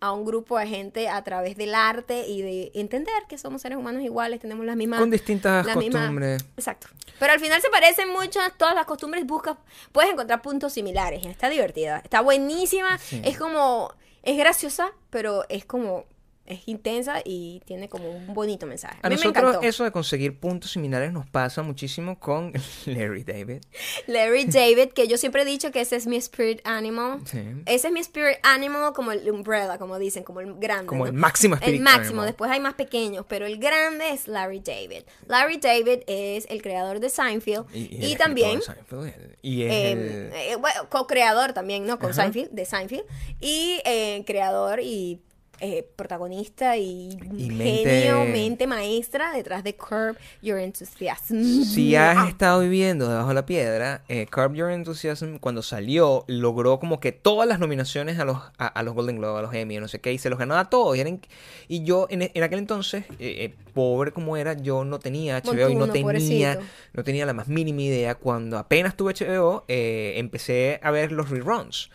a 0.00 0.12
un 0.12 0.24
grupo 0.24 0.58
de 0.58 0.66
gente 0.66 1.08
a 1.08 1.22
través 1.24 1.56
del 1.56 1.74
arte 1.74 2.26
y 2.26 2.42
de 2.42 2.70
entender 2.74 3.14
que 3.28 3.38
somos 3.38 3.62
seres 3.62 3.78
humanos 3.78 4.02
iguales, 4.02 4.40
tenemos 4.40 4.66
las 4.66 4.76
mismas 4.76 5.00
Con 5.00 5.10
distintas 5.10 5.66
costumbres. 5.66 6.44
Exacto. 6.56 6.88
Pero 7.18 7.32
al 7.32 7.40
final 7.40 7.60
se 7.62 7.70
parecen 7.70 8.10
mucho, 8.12 8.40
todas 8.56 8.74
las 8.74 8.86
costumbres 8.86 9.24
buscas, 9.26 9.56
puedes 9.92 10.12
encontrar 10.12 10.42
puntos 10.42 10.72
similares. 10.72 11.24
Está 11.24 11.48
divertida, 11.48 11.98
está 12.04 12.20
buenísima, 12.20 12.98
Sí. 12.98 13.22
es 13.24 13.38
como, 13.38 13.94
es 14.22 14.36
graciosa, 14.36 14.92
pero 15.10 15.44
es 15.48 15.64
como, 15.64 16.04
es 16.46 16.60
intensa 16.66 17.22
y 17.24 17.62
tiene 17.64 17.88
como 17.88 18.10
un 18.10 18.34
bonito 18.34 18.66
mensaje. 18.66 18.96
A, 19.02 19.06
A 19.06 19.10
mí 19.10 19.16
me 19.16 19.20
nosotros 19.22 19.44
encantó. 19.50 19.66
eso 19.66 19.84
de 19.84 19.92
conseguir 19.92 20.38
puntos 20.38 20.72
similares 20.72 21.12
nos 21.12 21.26
pasa 21.28 21.62
muchísimo 21.62 22.18
con 22.18 22.52
Larry 22.86 23.24
David. 23.24 23.62
Larry 24.06 24.44
David, 24.44 24.88
que 24.94 25.08
yo 25.08 25.16
siempre 25.16 25.42
he 25.42 25.44
dicho 25.44 25.70
que 25.70 25.80
ese 25.80 25.96
es 25.96 26.06
mi 26.06 26.16
spirit 26.16 26.60
animal. 26.64 27.20
Sí. 27.24 27.40
Ese 27.66 27.86
es 27.88 27.92
mi 27.92 28.00
spirit 28.00 28.38
animal 28.42 28.92
como 28.92 29.12
el 29.12 29.30
umbrella, 29.30 29.78
como 29.78 29.98
dicen, 29.98 30.22
como 30.22 30.40
el 30.40 30.54
grande. 30.54 30.86
Como 30.86 31.04
¿no? 31.04 31.10
el 31.10 31.14
máximo 31.16 31.54
El 31.56 31.60
spirit 31.62 31.80
máximo, 31.80 32.06
animal. 32.20 32.26
después 32.26 32.50
hay 32.50 32.60
más 32.60 32.74
pequeños, 32.74 33.24
pero 33.28 33.46
el 33.46 33.58
grande 33.58 34.10
es 34.10 34.28
Larry 34.28 34.60
David. 34.60 35.02
Larry 35.26 35.56
David 35.58 36.00
es 36.06 36.46
el 36.50 36.60
creador 36.62 37.00
de 37.00 37.08
Seinfeld 37.08 37.66
y, 37.74 37.84
el 37.84 37.92
escritor 38.02 38.18
también 38.18 38.62
Seinfeld, 38.62 39.36
Y 39.42 39.62
es 39.62 39.72
Eh, 39.72 39.92
el- 39.92 40.32
eh, 40.34 40.56
bueno, 40.60 40.88
co-creador 40.90 41.52
también, 41.52 41.86
¿no? 41.86 41.98
Con 41.98 42.10
Ajá. 42.10 42.22
Seinfeld, 42.22 42.50
de 42.50 42.64
Seinfeld. 42.66 43.04
Y 43.40 43.80
eh, 43.84 44.22
creador 44.26 44.80
y 44.80 45.20
eh, 45.60 45.86
protagonista 45.96 46.76
y, 46.76 47.10
Y 47.38 47.48
genio, 47.50 48.24
mente- 48.24 48.32
mente 48.32 48.66
maestra 48.66 49.32
detrás 49.32 49.64
de 49.64 49.74
Curb 49.76 50.16
Your 50.42 50.58
Enthusiasm. 50.58 51.42
Si 51.64 51.94
has 51.96 52.16
Ah, 52.16 52.28
estado 52.28 52.60
viviendo 52.60 53.08
debajo 53.08 53.28
de 53.28 53.34
la 53.34 53.46
piedra, 53.46 54.02
eh, 54.08 54.26
Curb 54.26 54.54
Your 54.54 54.70
Enthusiasm, 54.70 55.36
cuando 55.38 55.62
salió, 55.62 56.24
logró 56.26 56.78
como 56.78 57.00
que 57.00 57.12
todas 57.12 57.48
las 57.48 57.58
nominaciones 57.58 58.18
a 58.18 58.24
los, 58.24 58.36
a, 58.58 58.66
a 58.66 58.82
los 58.82 58.94
Golden 58.94 59.16
Globe, 59.16 59.38
a 59.38 59.42
los 59.42 59.54
Emmy, 59.54 59.78
no 59.78 59.88
sé 59.88 60.00
qué, 60.00 60.12
y 60.12 60.18
se 60.18 60.30
los 60.30 60.38
ganaba 60.38 60.60
a 60.60 60.70
todos. 60.70 60.96
Y, 60.96 61.00
eran- 61.00 61.20
y 61.68 61.84
yo, 61.84 62.06
en, 62.10 62.22
en 62.34 62.42
aquel 62.42 62.58
entonces, 62.58 63.04
eh, 63.18 63.44
eh, 63.44 63.54
pobre 63.72 64.12
como 64.12 64.36
era, 64.36 64.54
yo 64.54 64.84
no 64.84 64.98
tenía 65.00 65.38
HBO 65.38 65.68
y 65.68 65.74
no 65.74 65.88
tenía, 65.90 66.02
pobrecito. 66.02 66.60
no 66.92 67.04
tenía 67.04 67.26
la 67.26 67.32
más 67.32 67.48
mínima 67.48 67.82
idea. 67.82 68.14
Cuando 68.14 68.56
apenas 68.58 68.96
tuve 68.96 69.14
HBO, 69.14 69.64
empecé 69.68 70.78
a 70.82 70.90
ver 70.90 71.10
los 71.12 71.30
reruns 71.30 71.90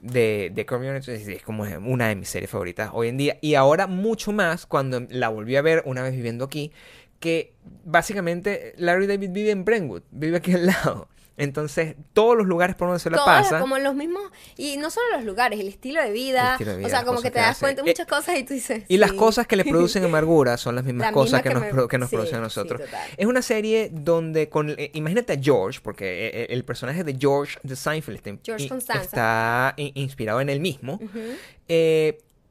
de, 0.00 0.50
de 0.54 0.66
Curb 0.66 0.82
Your 0.84 0.94
Enthusiasm. 0.96 1.30
Es 1.32 1.42
como 1.42 1.64
una 1.64 2.08
de 2.08 2.16
mis 2.16 2.28
series 2.28 2.50
favoritas 2.50 2.90
hoy 2.98 3.08
en 3.08 3.16
día. 3.16 3.38
Y 3.40 3.54
ahora 3.54 3.86
mucho 3.86 4.32
más 4.32 4.66
cuando 4.66 5.00
la 5.10 5.28
volví 5.28 5.56
a 5.56 5.62
ver 5.62 5.82
una 5.86 6.02
vez 6.02 6.14
viviendo 6.14 6.44
aquí, 6.44 6.72
que 7.20 7.52
básicamente 7.84 8.74
Larry 8.76 9.06
David 9.06 9.30
vive 9.32 9.50
en 9.50 9.64
Brentwood, 9.64 10.02
vive 10.10 10.36
aquí 10.36 10.52
al 10.52 10.66
lado. 10.66 11.08
Entonces, 11.40 11.94
todos 12.14 12.36
los 12.36 12.48
lugares 12.48 12.74
por 12.74 12.88
donde 12.88 12.98
se 12.98 13.10
la 13.10 13.18
todas 13.18 13.44
pasa. 13.44 13.60
como 13.60 13.78
los 13.78 13.94
mismos, 13.94 14.22
y 14.56 14.76
no 14.76 14.90
solo 14.90 15.06
los 15.12 15.24
lugares, 15.24 15.60
el 15.60 15.68
estilo 15.68 16.02
de 16.02 16.10
vida, 16.10 16.46
El 16.48 16.52
estilo 16.54 16.70
de 16.72 16.76
vida, 16.78 16.86
o 16.88 16.90
sea, 16.90 17.04
como 17.04 17.22
que 17.22 17.30
te 17.30 17.38
das 17.38 17.50
hace. 17.50 17.60
cuenta 17.60 17.82
de 17.82 17.88
Eh, 17.88 17.92
muchas 17.92 18.06
cosas 18.08 18.36
y 18.38 18.42
tú 18.42 18.54
dices... 18.54 18.82
Y 18.88 18.96
las 18.96 19.12
cosas 19.12 19.46
que 19.46 19.54
le 19.54 19.64
producen 19.64 20.02
amargura 20.04 20.56
son 20.56 20.74
las 20.74 20.82
mismas 20.84 21.12
cosas 21.12 21.40
que, 21.42 21.48
que 21.50 21.54
nos, 21.54 21.62
me- 21.62 21.70
pro- 21.70 21.86
que 21.86 21.96
nos 21.96 22.10
sí, 22.10 22.16
producen 22.16 22.38
a 22.38 22.42
nosotros. 22.42 22.80
es 23.16 23.26
una 23.26 23.40
serie 23.42 23.88
donde, 23.92 24.48
con 24.48 24.70
eh, 24.70 24.90
imagínate 24.94 25.34
a 25.34 25.38
George, 25.40 25.78
porque 25.80 26.26
eh, 26.26 26.46
el 26.50 26.64
personaje 26.64 27.04
de 27.04 27.16
George 27.16 27.56
de 27.62 27.76
Seinfeld 27.76 28.16
está, 28.16 28.30
in- 28.30 28.40
George 28.44 28.64
in- 28.64 28.68
Costanza. 28.70 29.02
está 29.04 29.74
in- 29.76 29.92
inspirado 29.94 30.40
en 30.40 30.48
él 30.48 30.58
mismo, 30.58 30.98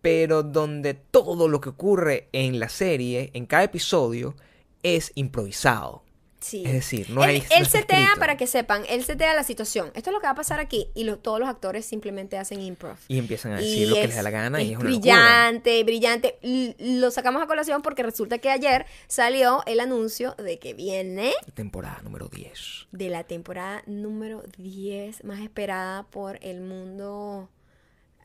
pero 0.02 0.44
donde 0.44 0.94
todo 0.94 1.48
lo 1.48 1.60
que 1.62 1.70
ocurre 1.70 2.30
en 2.32 2.60
la 2.60 2.70
serie, 2.70 3.32
en 3.34 3.46
cada 3.46 3.64
episodio, 3.64 4.36
es 4.84 5.12
improvisado. 5.16 6.04
Sí. 6.40 6.64
Es 6.66 6.72
decir, 6.72 7.10
no 7.10 7.24
él, 7.24 7.30
hay- 7.32 7.44
él 7.50 7.64
no 7.64 7.66
setea, 7.66 8.00
escrito. 8.00 8.20
para 8.20 8.38
que 8.38 8.46
sepan, 8.48 8.84
él 8.88 9.04
setea 9.04 9.34
la 9.34 9.44
situación. 9.44 9.88
Esto 9.96 10.12
es 10.12 10.14
lo 10.14 10.20
que 10.22 10.28
va 10.28 10.32
a 10.32 10.36
pasar 10.36 10.60
aquí 10.60 10.88
y 10.94 11.04
lo- 11.04 11.18
todos 11.18 11.40
los 11.40 11.50
actores 11.50 11.84
simplemente 11.86 12.38
hacen 12.38 12.62
improv. 12.62 12.96
Y 13.08 13.18
empiezan 13.18 13.54
a 13.54 13.58
decir 13.58 13.80
Y 13.80 13.86
lo 13.88 13.96
que 13.96 14.02
es- 14.04 14.08
les 14.10 14.16
da 14.18 14.22
la 14.22 14.30
gana 14.30 14.62
y 14.62 14.72
es 14.72 14.78
una 14.78 14.88
brillante, 14.88 15.84
brillante. 15.84 16.38
L- 16.44 16.76
lo 16.80 17.10
sacamos 17.12 17.42
a 17.42 17.48
colación 17.48 17.82
porque 17.82 18.04
resulta 18.04 18.38
que 18.38 18.52
ayer 18.52 18.86
salió 19.08 19.64
el 19.66 19.80
anuncio 19.80 20.36
de 20.38 20.60
que 20.60 20.74
viene 20.76 21.34
Temporada 21.56 22.00
número 22.04 22.30
10. 22.30 22.88
de 22.92 23.10
la 23.10 23.24
temporada 23.26 23.82
número 23.88 24.44
10 24.58 25.24
más 25.26 25.42
esperada 25.42 26.04
por 26.04 26.38
el 26.44 26.62
mundo 26.62 27.50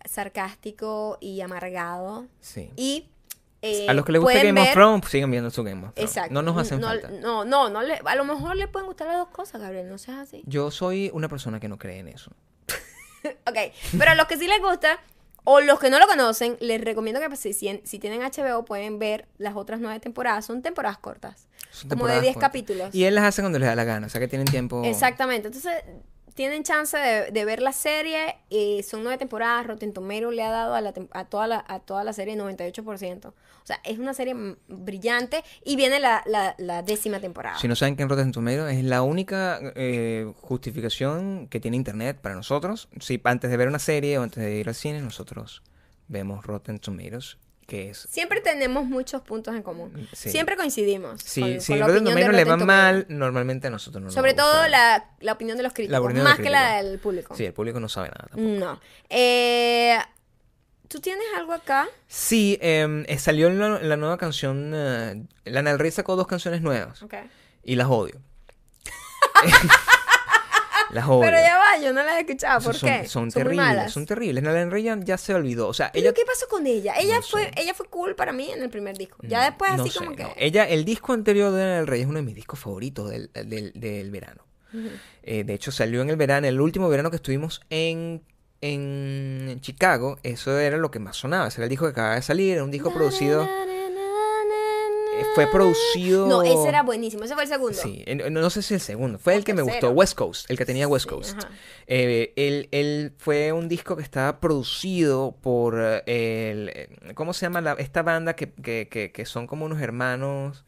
sarcástico 0.04 1.18
y 1.20 1.40
amargado. 1.40 2.26
Sí. 2.40 2.70
Y 2.76 3.08
eh, 3.62 3.86
a 3.88 3.94
los 3.94 4.04
que 4.04 4.12
les 4.12 4.20
gusta 4.20 4.42
Game 4.42 4.60
of 4.60 4.72
Thrones, 4.72 5.08
sigan 5.08 5.30
viendo 5.30 5.50
su 5.50 5.62
Game 5.62 5.86
of 5.86 5.94
Thrones. 5.94 6.10
Exacto. 6.10 6.34
No 6.34 6.42
nos 6.42 6.56
hacen 6.58 6.80
no, 6.80 6.88
falta. 6.88 7.08
No, 7.08 7.44
no, 7.44 7.70
no 7.70 7.82
le- 7.82 8.00
a 8.04 8.14
lo 8.16 8.24
mejor 8.24 8.56
le 8.56 8.66
pueden 8.66 8.86
gustar 8.86 9.06
las 9.06 9.18
dos 9.18 9.28
cosas, 9.28 9.60
Gabriel, 9.60 9.88
no 9.88 9.98
seas 9.98 10.18
así. 10.18 10.42
Yo 10.46 10.70
soy 10.70 11.10
una 11.14 11.28
persona 11.28 11.60
que 11.60 11.68
no 11.68 11.78
cree 11.78 11.98
en 12.00 12.08
eso. 12.08 12.32
Ok, 13.46 13.56
pero 13.96 14.10
a 14.10 14.14
los 14.16 14.26
que 14.26 14.36
sí 14.36 14.48
les 14.48 14.60
gusta 14.60 14.98
o 15.44 15.60
los 15.60 15.78
que 15.78 15.90
no 15.90 16.00
lo 16.00 16.08
conocen, 16.08 16.56
les 16.58 16.80
recomiendo 16.80 17.20
que 17.20 17.28
pues, 17.28 17.38
si, 17.40 17.98
tienen 18.00 18.20
HBO 18.20 18.64
pueden 18.64 18.98
ver 18.98 19.28
las 19.38 19.54
otras 19.54 19.78
nueve 19.80 20.00
temporadas. 20.00 20.44
Son 20.44 20.60
temporadas 20.62 20.98
cortas. 20.98 21.48
Son 21.70 21.88
Como 21.88 22.06
de 22.06 22.14
temporadas 22.14 22.22
10 22.22 22.34
cortas. 22.34 22.48
capítulos. 22.48 22.94
Y 22.94 23.04
él 23.04 23.14
las 23.14 23.24
hace 23.24 23.42
cuando 23.42 23.58
les 23.60 23.68
da 23.68 23.76
la 23.76 23.84
gana, 23.84 24.06
o 24.06 24.10
sea 24.10 24.20
que 24.20 24.28
tienen 24.28 24.46
tiempo. 24.46 24.82
Exactamente. 24.84 25.48
Entonces, 25.48 25.72
tienen 26.34 26.62
chance 26.62 26.96
de, 26.96 27.44
ver 27.44 27.62
la 27.62 27.72
serie. 27.72 28.36
eh, 28.50 28.82
son 28.82 29.02
nueve 29.02 29.18
temporadas. 29.18 29.66
Rotten 29.66 29.92
Tomatoes 29.92 30.34
le 30.34 30.42
ha 30.42 30.50
dado 30.50 30.74
a, 30.74 30.80
la 30.80 30.92
a, 31.12 31.24
toda, 31.24 31.46
la, 31.46 31.64
a 31.66 31.80
toda 31.80 32.04
la 32.04 32.12
serie 32.12 32.36
98%. 32.36 33.26
O 33.26 33.34
sea, 33.64 33.80
es 33.84 33.98
una 33.98 34.14
serie 34.14 34.34
brillante. 34.68 35.44
Y 35.64 35.76
viene 35.76 36.00
la, 36.00 36.22
la, 36.26 36.54
la 36.58 36.82
décima 36.82 37.20
temporada. 37.20 37.58
Si 37.58 37.68
no 37.68 37.76
saben 37.76 37.96
qué 37.96 38.02
es 38.02 38.08
Rotten 38.08 38.32
Tomatoes, 38.32 38.76
es 38.76 38.84
la 38.84 39.02
única 39.02 39.60
eh, 39.76 40.32
justificación 40.40 41.48
que 41.48 41.60
tiene 41.60 41.76
Internet 41.76 42.18
para 42.20 42.34
nosotros. 42.34 42.88
Si 43.00 43.20
antes 43.24 43.50
de 43.50 43.56
ver 43.56 43.68
una 43.68 43.78
serie 43.78 44.18
o 44.18 44.22
antes 44.22 44.42
de 44.42 44.54
ir 44.56 44.68
al 44.68 44.74
cine, 44.74 45.00
nosotros 45.00 45.62
vemos 46.08 46.44
Rotten 46.46 46.78
Tomatoes, 46.78 47.38
que 47.66 47.90
es... 47.90 48.06
Siempre 48.10 48.40
tenemos 48.40 48.84
muchos 48.84 49.22
puntos 49.22 49.54
en 49.54 49.62
común. 49.62 49.92
Mm, 49.94 50.06
Sí. 50.14 50.30
Siempre 50.30 50.56
coincidimos. 50.56 51.20
Si, 51.22 51.40
con- 51.40 51.60
si 51.60 51.78
con 51.78 52.04
Tomatoes 52.04 52.28
le 52.32 52.44
va 52.44 52.56
mal, 52.58 53.06
normalmente 53.08 53.68
a 53.68 53.70
nosotros 53.70 54.00
no 54.00 54.06
nos 54.06 54.14
Sobre 54.14 54.34
todo 54.34 54.68
la, 54.68 55.10
la 55.20 55.32
opinión 55.32 55.56
de 55.56 55.62
los 55.62 55.72
críticos, 55.72 56.02
más 56.14 56.24
los 56.24 56.36
que 56.38 56.50
la 56.50 56.82
del 56.82 56.98
público. 56.98 57.34
Sí, 57.36 57.44
el 57.46 57.52
público 57.52 57.80
no 57.80 57.88
sabe 57.88 58.08
nada. 58.08 58.28
tampoco. 58.30 58.42
No. 58.58 58.80
Eh, 59.08 59.98
¿Tú 60.88 61.00
tienes 61.00 61.24
algo 61.36 61.52
acá? 61.54 61.88
Sí, 62.08 62.58
em, 62.60 63.04
eh, 63.08 63.18
salió 63.18 63.48
la, 63.50 63.78
la 63.80 63.96
nueva 63.96 64.18
canción... 64.18 64.72
eh, 64.74 65.24
Lana 65.44 65.70
Del 65.70 65.78
Rey 65.78 65.90
sacó 65.90 66.16
dos 66.16 66.26
canciones 66.26 66.60
nuevas. 66.60 67.02
Ok. 67.02 67.14
y 67.64 67.76
las 67.76 67.86
odio. 67.88 68.20
Las 70.92 71.06
odio. 71.08 71.20
Pero 71.22 71.38
ya 71.38 71.56
va, 71.58 71.78
yo 71.82 71.92
no 71.92 72.02
las 72.02 72.16
he 72.16 72.20
escuchado. 72.20 72.60
¿Por 72.60 72.74
son, 72.76 72.88
qué? 72.88 73.08
Son 73.08 73.30
terribles, 73.30 73.56
malas. 73.66 73.92
son 73.92 74.06
terribles. 74.06 74.44
Natalie 74.44 74.70
Rey 74.70 74.82
ya, 74.82 74.98
ya 75.00 75.16
se 75.18 75.34
olvidó. 75.34 75.68
O 75.68 75.74
sea, 75.74 75.90
¿Pero 75.92 76.04
ella 76.06 76.12
qué 76.14 76.22
pasó 76.26 76.46
con 76.48 76.66
ella? 76.66 76.94
Ella 76.98 77.16
No 77.16 77.22
fue 77.22 77.44
sé. 77.44 77.50
ella 77.56 77.74
fue 77.74 77.86
cool 77.88 78.14
para 78.14 78.32
mí 78.32 78.50
en 78.50 78.62
el 78.62 78.68
primer 78.70 78.96
disco. 78.98 79.16
Ya 79.22 79.42
después 79.44 79.74
no 79.76 79.82
así 79.84 79.90
sé, 79.92 79.98
como 79.98 80.14
que... 80.14 80.26
Ella, 80.36 80.68
el 80.68 80.84
disco 80.84 81.12
anterior 81.14 81.50
de 81.50 81.62
del 81.62 81.86
Rey 81.86 82.02
es 82.02 82.06
uno 82.06 82.16
de 82.18 82.22
mis 82.24 82.34
discos 82.34 82.58
favoritos 82.60 83.10
del, 83.10 83.30
del, 83.32 83.72
del 83.74 84.10
verano. 84.10 84.44
Eh, 85.22 85.44
de 85.44 85.54
hecho, 85.54 85.70
salió 85.72 86.02
en 86.02 86.10
el 86.10 86.16
verano, 86.16 86.46
el 86.46 86.60
último 86.60 86.88
verano 86.88 87.10
que 87.10 87.16
estuvimos 87.16 87.60
en, 87.70 88.22
en 88.60 89.60
Chicago. 89.60 90.18
Eso 90.22 90.58
era 90.58 90.76
lo 90.76 90.90
que 90.90 90.98
más 90.98 91.16
sonaba. 91.16 91.48
Ese 91.48 91.60
era 91.60 91.64
el 91.64 91.70
disco 91.70 91.86
que 91.86 91.92
acababa 91.92 92.14
de 92.16 92.22
salir. 92.22 92.54
Era 92.54 92.64
un 92.64 92.70
disco 92.70 92.92
producido. 92.92 93.48
Fue 95.34 95.46
producido. 95.46 96.26
No, 96.26 96.42
ese 96.42 96.68
era 96.68 96.82
buenísimo. 96.82 97.24
Ese 97.24 97.34
fue 97.34 97.44
el 97.44 97.48
segundo. 97.48 97.74
Sí, 97.80 98.04
no, 98.16 98.28
no 98.30 98.50
sé 98.50 98.62
si 98.62 98.74
el 98.74 98.80
segundo. 98.80 99.18
Fue 99.18 99.34
el 99.34 99.44
que 99.44 99.54
me 99.54 99.62
gustó. 99.62 99.90
West 99.90 100.14
Coast. 100.14 100.50
El 100.50 100.58
que 100.58 100.64
tenía 100.66 100.88
West 100.88 101.04
Sí, 101.04 101.10
Coast. 101.10 101.38
ajá. 101.38 101.48
Eh, 101.86 102.32
él, 102.36 102.68
él 102.72 103.12
fue 103.18 103.52
un 103.52 103.68
disco 103.68 103.96
que 103.96 104.02
estaba 104.02 104.40
producido 104.40 105.36
por 105.42 105.78
eh, 105.78 106.50
el, 106.50 106.68
eh, 106.74 107.14
¿cómo 107.14 107.32
se 107.32 107.46
llama 107.46 107.60
la- 107.60 107.72
esta 107.78 108.02
banda 108.02 108.34
que, 108.34 108.50
que, 108.52 108.88
que, 108.90 109.12
que 109.12 109.24
son 109.26 109.46
como 109.46 109.64
unos 109.66 109.80
hermanos? 109.80 110.64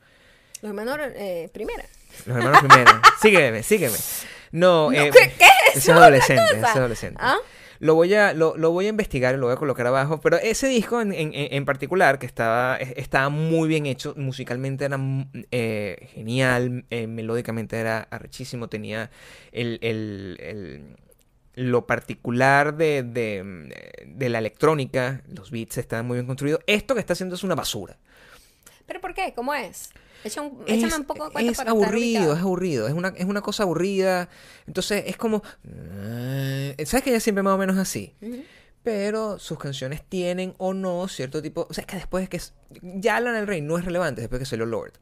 Los 0.62 0.70
hermanos 0.70 0.99
eh, 1.14 1.49
primera. 1.53 1.84
Los 2.26 2.36
hermanos 2.36 2.61
primero. 2.61 2.90
sígueme, 3.20 3.62
sígueme. 3.62 3.97
No, 4.53 4.92
eh, 4.92 5.11
¿qué- 5.12 5.32
es 5.72 5.76
eso? 5.78 5.92
es 5.92 5.99
adolescente, 5.99 6.42
adolescente. 6.64 7.18
¿Ah? 7.20 7.38
Lo 7.85 7.95
voy 7.95 8.14
a, 8.14 8.32
lo, 8.32 8.57
lo 8.57 8.70
voy 8.70 8.87
a 8.87 8.89
investigar 8.89 9.35
y 9.35 9.37
lo 9.39 9.45
voy 9.45 9.53
a 9.53 9.59
colocar 9.59 9.87
abajo. 9.87 10.18
Pero 10.22 10.39
ese 10.39 10.68
disco 10.68 11.03
en, 11.03 11.12
en- 11.12 11.32
en 11.35 11.64
particular, 11.66 12.18
que 12.18 12.24
estaba, 12.24 12.76
es- 12.78 12.95
estaba 12.97 13.28
muy 13.28 13.68
bien 13.68 13.85
hecho, 13.85 14.14
musicalmente 14.16 14.87
era 14.87 14.97
mm, 14.97 15.30
eh, 15.51 16.09
genial, 16.14 16.87
eh, 16.89 17.07
melódicamente 17.07 17.76
era 17.78 17.99
arrechísimo, 18.11 18.68
tenía 18.68 19.11
el, 19.53 19.78
el- 19.82 20.39
el- 20.41 20.97
lo 21.57 21.87
particular 21.87 22.74
de, 22.74 23.03
de, 23.03 23.70
de 24.07 24.28
la 24.30 24.39
electrónica, 24.39 25.20
los 25.28 25.51
beats 25.51 25.76
estaban 25.76 26.07
muy 26.07 26.16
bien 26.16 26.26
construidos. 26.26 26.61
Esto 26.66 26.95
que 26.95 27.01
está 27.01 27.12
haciendo 27.12 27.35
es 27.35 27.45
una 27.45 27.55
basura. 27.55 27.99
¿Pero 28.87 29.01
por 29.03 29.12
qué? 29.12 29.35
¿Cómo 29.37 29.53
es? 29.53 29.91
Echa 30.25 30.41
un, 30.43 30.62
Es, 30.66 30.79
échame 30.83 30.97
un 30.97 31.05
poco 31.05 31.27
de 31.27 31.31
cuenta 31.33 31.51
es 31.53 31.57
para 31.59 31.70
aburrido, 31.70 32.33
es 32.35 32.41
aburrido, 32.41 32.89
es 32.89 32.95
una, 32.95 33.09
es 33.16 33.25
una 33.27 33.43
cosa 33.43 33.62
aburrida. 33.64 34.29
Entonces 34.66 35.05
es 35.07 35.16
como... 35.16 35.43
eh, 35.66 36.75
¿Sabes 36.87 37.05
que 37.05 37.11
ella 37.11 37.20
siempre 37.20 37.43
más 37.43 37.55
o 37.55 37.59
menos 37.59 37.77
así? 37.77 38.14
Pero 38.83 39.39
sus 39.39 39.59
canciones 39.59 40.03
tienen 40.09 40.55
o 40.59 40.75
no 40.75 41.09
cierto 41.09 41.41
tipo... 41.41 41.66
O 41.70 41.75
sea, 41.75 41.83
es 41.83 41.87
que 41.87 41.97
después 41.97 42.25
es 42.25 42.29
que... 42.31 42.37
es- 42.39 42.55
ya 42.83 43.18
Lana 43.20 43.39
del 43.39 43.47
Rey 43.47 43.61
no 43.62 43.79
es 43.79 43.85
relevante 43.85 44.20
después 44.20 44.39
que 44.41 44.47
salió 44.47 44.66
Lord. 44.66 44.93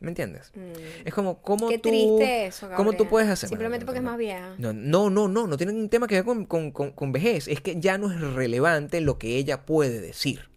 ¿Me 0.00 0.08
entiendes? 0.10 0.52
Mm. 0.54 1.06
Es 1.06 1.12
como, 1.14 1.42
¿cómo 1.42 1.68
Qué 1.68 1.78
tú... 1.78 1.88
triste 1.88 2.46
eso, 2.46 2.68
¿Cómo 2.76 2.92
tú 2.92 3.08
puedes 3.08 3.28
hacer? 3.28 3.48
Simplemente 3.48 3.84
Bueno, 3.84 3.86
porque 3.86 3.98
es 3.98 4.04
más 4.04 4.16
vieja. 4.18 4.54
No, 4.58 4.72
no, 4.72 5.10
no, 5.10 5.26
no, 5.28 5.46
no 5.48 5.56
tiene 5.56 5.72
un 5.72 5.88
tema 5.88 6.06
que 6.06 6.14
ver 6.16 6.24
con, 6.24 6.46
con, 6.46 6.70
con- 6.70 6.92
con 6.92 7.10
vejez. 7.12 7.48
Es 7.48 7.60
que 7.60 7.80
ya 7.80 7.98
no 7.98 8.10
es 8.12 8.20
relevante 8.20 9.00
lo 9.00 9.18
que 9.18 9.36
ella 9.36 9.66
puede 9.66 10.00
decir. 10.00 10.48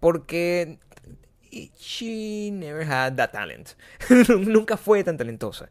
Porque 0.00 0.78
she 1.78 2.50
never 2.52 2.82
had 2.88 3.14
that 3.16 3.30
talent. 3.32 3.70
Nunca 4.28 4.76
fue 4.76 5.02
tan 5.04 5.16
talentosa. 5.16 5.68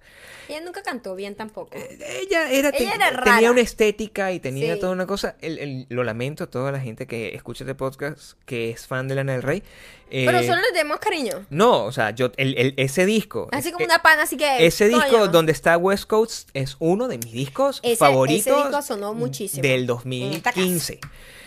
Ella 0.49 0.61
nunca 0.61 0.82
cantó 0.82 1.13
bien 1.15 1.36
tampoco. 1.36 1.71
Ella 1.75 2.49
era, 2.49 2.69
Ella 2.69 2.69
era 2.69 2.71
tenía 2.71 3.09
rara. 3.11 3.51
una 3.51 3.59
estética 3.61 4.32
y 4.32 4.39
tenía 4.39 4.75
Sí. 4.75 4.80
toda 4.80 4.93
una 4.93 5.05
cosa. 5.05 5.36
El- 5.41 5.59
el- 5.59 5.86
lo 5.89 6.03
lamento 6.05 6.45
a 6.45 6.47
toda 6.47 6.71
la 6.71 6.80
gente 6.80 7.05
que 7.05 7.36
escucha 7.36 7.63
este 7.65 7.75
podcast 7.75 8.34
que 8.45 8.69
es 8.69 8.88
fan 8.88 9.07
de 9.09 9.15
Lana 9.15 9.34
del 9.34 9.43
Rey. 9.43 9.61
Eh, 10.09 10.25
Pero 10.25 10.39
solo 10.43 10.61
le 10.61 10.71
tenemos 10.71 10.99
cariño. 10.99 11.45
No, 11.49 11.84
o 11.84 11.91
sea, 11.91 12.11
yo 12.11 12.32
el, 12.38 12.73
ese 12.78 13.05
disco. 13.05 13.49
Así 13.51 13.67
es- 13.69 13.73
como 13.73 13.84
eh, 13.84 13.88
una 13.88 14.01
pana, 14.01 14.23
así 14.23 14.38
que... 14.38 14.65
ese 14.65 14.88
disco 14.88 15.28
donde 15.28 15.51
está 15.51 15.78
West 15.78 16.05
Coast 16.05 16.49
es 16.53 16.78
uno 16.80 17.09
de 17.09 17.17
mis 17.17 17.34
discos 17.34 17.82
Ese- 17.84 17.97
favoritos. 17.97 18.47
ese 18.47 18.55
disco 18.55 18.82
sonó 18.82 19.13
muchísimo. 19.13 19.61
Del 19.63 19.82
En 19.82 19.88
2015. 19.88 20.99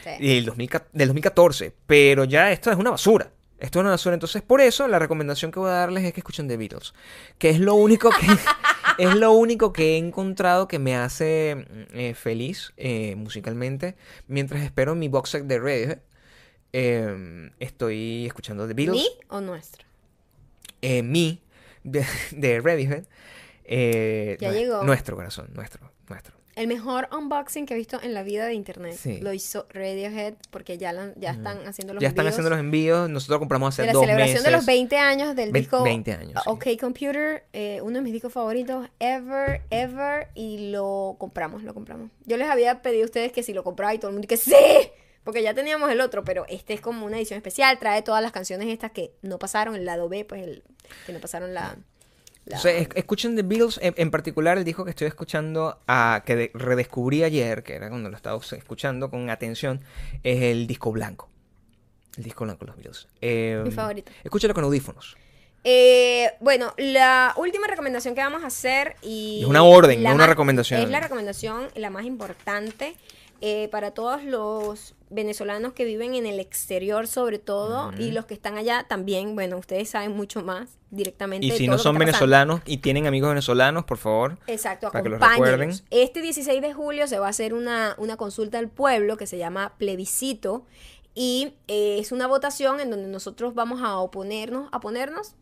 Sí. 0.04 0.10
Del, 0.20 0.44
2000 0.44 0.70
del 0.92 1.08
2014. 1.08 1.72
Pero 1.86 2.24
ya 2.24 2.52
esto 2.52 2.70
es 2.70 2.76
una 2.76 2.90
basura. 2.90 3.30
Esto 3.60 3.78
es 3.78 3.80
una 3.82 3.90
basura. 3.90 4.14
Entonces, 4.14 4.42
por 4.42 4.60
eso, 4.60 4.88
la 4.88 4.98
recomendación 4.98 5.52
que 5.52 5.60
voy 5.60 5.68
a 5.68 5.74
darles 5.74 6.04
es 6.04 6.12
que 6.14 6.20
escuchen 6.20 6.48
The 6.48 6.56
Beatles. 6.56 6.94
Que 7.38 7.50
es 7.50 7.60
lo 7.60 7.74
único 7.74 8.10
que, 8.10 8.26
es 8.98 9.14
lo 9.14 9.32
único 9.32 9.72
que 9.72 9.94
he 9.94 9.96
encontrado 9.98 10.66
que 10.66 10.78
me 10.78 10.96
hace 10.96 11.66
mm, 11.68 11.96
eh, 11.96 12.14
feliz 12.14 12.72
eh, 12.78 13.14
musicalmente. 13.16 13.96
Mientras 14.26 14.62
espero 14.62 14.94
mi 14.94 15.08
box 15.08 15.30
set 15.30 15.44
de 15.44 15.58
Radiohead. 15.58 15.98
eh, 16.72 17.50
estoy 17.60 18.26
escuchando 18.26 18.66
The 18.66 18.74
Beatles. 18.74 19.02
¿Mi 19.02 19.08
o 19.28 19.40
nuestro? 19.40 19.86
Eh, 20.80 21.02
mi 21.02 21.42
de, 21.84 22.06
de 22.32 22.60
Radiohead. 22.60 23.04
Ya 24.40 24.52
llegó. 24.52 24.82
Nuestro 24.84 25.16
corazón, 25.16 25.50
nuestro, 25.52 25.92
nuestro. 26.08 26.39
El 26.60 26.66
mejor 26.68 27.08
unboxing 27.16 27.64
que 27.66 27.74
he 27.74 27.76
visto 27.76 27.98
en 28.02 28.12
la 28.12 28.22
vida 28.22 28.44
de 28.46 28.54
internet. 28.54 28.96
Sí. 29.00 29.18
Lo 29.20 29.32
hizo 29.32 29.66
Radiohead 29.70 30.34
porque 30.50 30.76
ya, 30.78 30.92
la- 30.92 31.12
ya 31.16 31.30
están 31.30 31.66
haciendo 31.66 31.94
los 31.94 32.02
Ya 32.02 32.08
están 32.08 32.26
envíos 32.26 32.34
haciendo 32.34 32.50
los 32.50 32.58
envíos. 32.58 33.08
Nosotros 33.10 33.38
compramos 33.38 33.74
hace 33.74 33.82
de 33.82 33.86
la 33.86 33.92
dos 33.94 34.02
celebración 34.02 34.34
meses. 34.34 34.44
de 34.44 34.50
los 34.50 34.66
20 34.66 34.96
años 34.98 35.34
del 35.36 35.52
disco 35.52 35.82
20 35.82 36.12
años, 36.12 36.42
sí. 36.44 36.50
OK 36.50 36.66
Computer, 36.78 37.44
eh, 37.52 37.80
uno 37.82 37.96
de 37.98 38.02
mis 38.02 38.12
discos 38.12 38.32
favoritos 38.32 38.88
ever, 38.98 39.62
ever, 39.70 40.28
y 40.34 40.70
lo 40.70 41.16
compramos, 41.18 41.62
lo 41.62 41.72
compramos. 41.72 42.10
Yo 42.26 42.36
les 42.36 42.48
había 42.50 42.82
pedido 42.82 43.02
a 43.02 43.06
ustedes 43.06 43.32
que 43.32 43.42
si 43.42 43.52
lo 43.54 43.64
compraba 43.64 43.94
y 43.94 43.98
todo 43.98 44.08
el 44.10 44.14
mundo 44.14 44.28
que 44.28 44.36
sí, 44.36 44.54
porque 45.24 45.42
ya 45.42 45.54
teníamos 45.54 45.90
el 45.90 46.00
otro, 46.00 46.24
pero 46.24 46.44
este 46.48 46.74
es 46.74 46.80
como 46.80 47.06
una 47.06 47.16
edición 47.16 47.36
especial, 47.38 47.78
trae 47.78 48.02
todas 48.02 48.22
las 48.22 48.32
canciones 48.32 48.68
estas 48.68 48.90
que 48.90 49.12
no 49.22 49.38
pasaron, 49.38 49.74
el 49.76 49.84
lado 49.86 50.08
B, 50.08 50.24
pues 50.24 50.42
el 50.42 50.62
que 51.06 51.12
no 51.14 51.20
pasaron 51.20 51.54
la... 51.54 51.76
la- 52.50 52.58
O 52.58 52.60
sea, 52.60 52.72
es- 52.72 52.88
escuchen 52.94 53.36
The 53.36 53.42
Beatles, 53.42 53.78
en, 53.82 53.94
en 53.96 54.10
particular 54.10 54.58
el 54.58 54.64
disco 54.64 54.84
que 54.84 54.90
estoy 54.90 55.06
escuchando, 55.06 55.78
a, 55.86 56.22
que 56.26 56.36
de- 56.36 56.50
redescubrí 56.54 57.22
ayer, 57.24 57.62
que 57.62 57.74
era 57.74 57.88
cuando 57.88 58.10
lo 58.10 58.16
estaba 58.16 58.38
escuchando 58.52 59.10
con 59.10 59.30
atención, 59.30 59.80
es 60.22 60.42
el 60.42 60.66
disco 60.66 60.92
blanco. 60.92 61.28
El 62.16 62.24
disco 62.24 62.44
blanco 62.44 62.64
de 62.64 62.66
los 62.68 62.76
Beatles. 62.76 63.08
Eh, 63.20 63.60
Mi 63.64 63.70
favorito. 63.70 64.10
Escúchalo 64.24 64.52
con 64.54 64.64
audífonos. 64.64 65.16
Eh, 65.62 66.30
bueno, 66.40 66.72
la 66.78 67.34
última 67.36 67.66
recomendación 67.66 68.14
que 68.14 68.20
vamos 68.22 68.42
a 68.42 68.46
hacer 68.46 68.96
y... 69.02 69.40
Es 69.42 69.46
una 69.46 69.62
orden, 69.62 70.02
no 70.02 70.14
una 70.14 70.26
recomendación. 70.26 70.80
Es 70.80 70.88
la 70.88 71.00
recomendación 71.00 71.68
la 71.74 71.90
más 71.90 72.04
importante 72.06 72.96
eh, 73.42 73.68
para 73.70 73.90
todos 73.92 74.24
los 74.24 74.94
venezolanos 75.10 75.72
que 75.72 75.84
viven 75.84 76.14
en 76.14 76.24
el 76.24 76.38
exterior 76.40 77.06
sobre 77.06 77.38
todo 77.38 77.90
y 77.98 78.12
los 78.12 78.26
que 78.26 78.34
están 78.34 78.56
allá 78.56 78.86
también, 78.88 79.34
bueno, 79.34 79.58
ustedes 79.58 79.90
saben 79.90 80.12
mucho 80.12 80.42
más 80.42 80.78
directamente. 80.90 81.46
Y 81.46 81.50
de 81.50 81.56
si 81.56 81.66
todo 81.66 81.76
no 81.76 81.82
son 81.82 81.94
pasando. 81.94 82.06
venezolanos 82.06 82.60
y 82.64 82.78
tienen 82.78 83.06
amigos 83.06 83.30
venezolanos, 83.30 83.84
por 83.84 83.98
favor. 83.98 84.38
Exacto, 84.46 84.90
Para 84.90 85.02
que 85.02 85.08
lo 85.08 85.16
acompáñenos. 85.16 85.50
recuerden. 85.50 85.86
Este 85.90 86.22
16 86.22 86.62
de 86.62 86.72
julio 86.72 87.06
se 87.08 87.18
va 87.18 87.26
a 87.26 87.30
hacer 87.30 87.54
una, 87.54 87.94
una 87.98 88.16
consulta 88.16 88.58
al 88.58 88.68
pueblo 88.68 89.16
que 89.16 89.26
se 89.26 89.36
llama 89.36 89.74
plebiscito 89.78 90.64
y 91.14 91.54
eh, 91.66 91.98
es 91.98 92.12
una 92.12 92.26
votación 92.26 92.80
en 92.80 92.90
donde 92.90 93.08
nosotros 93.08 93.54
vamos 93.54 93.82
a 93.82 93.96
oponernos, 93.98 94.68
a 94.72 94.80
ponernos. 94.80 95.34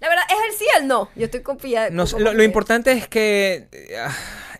La 0.00 0.08
verdad, 0.08 0.24
¿es 0.28 0.52
el 0.52 0.58
sí 0.58 0.64
o 0.74 0.80
el 0.80 0.88
no? 0.88 1.08
Yo 1.14 1.24
estoy 1.26 1.42
confiada. 1.42 1.88
No 1.90 2.04
lo, 2.18 2.34
lo 2.34 2.42
importante 2.42 2.92
es 2.92 3.08
que 3.08 3.68
ah, 3.98 4.14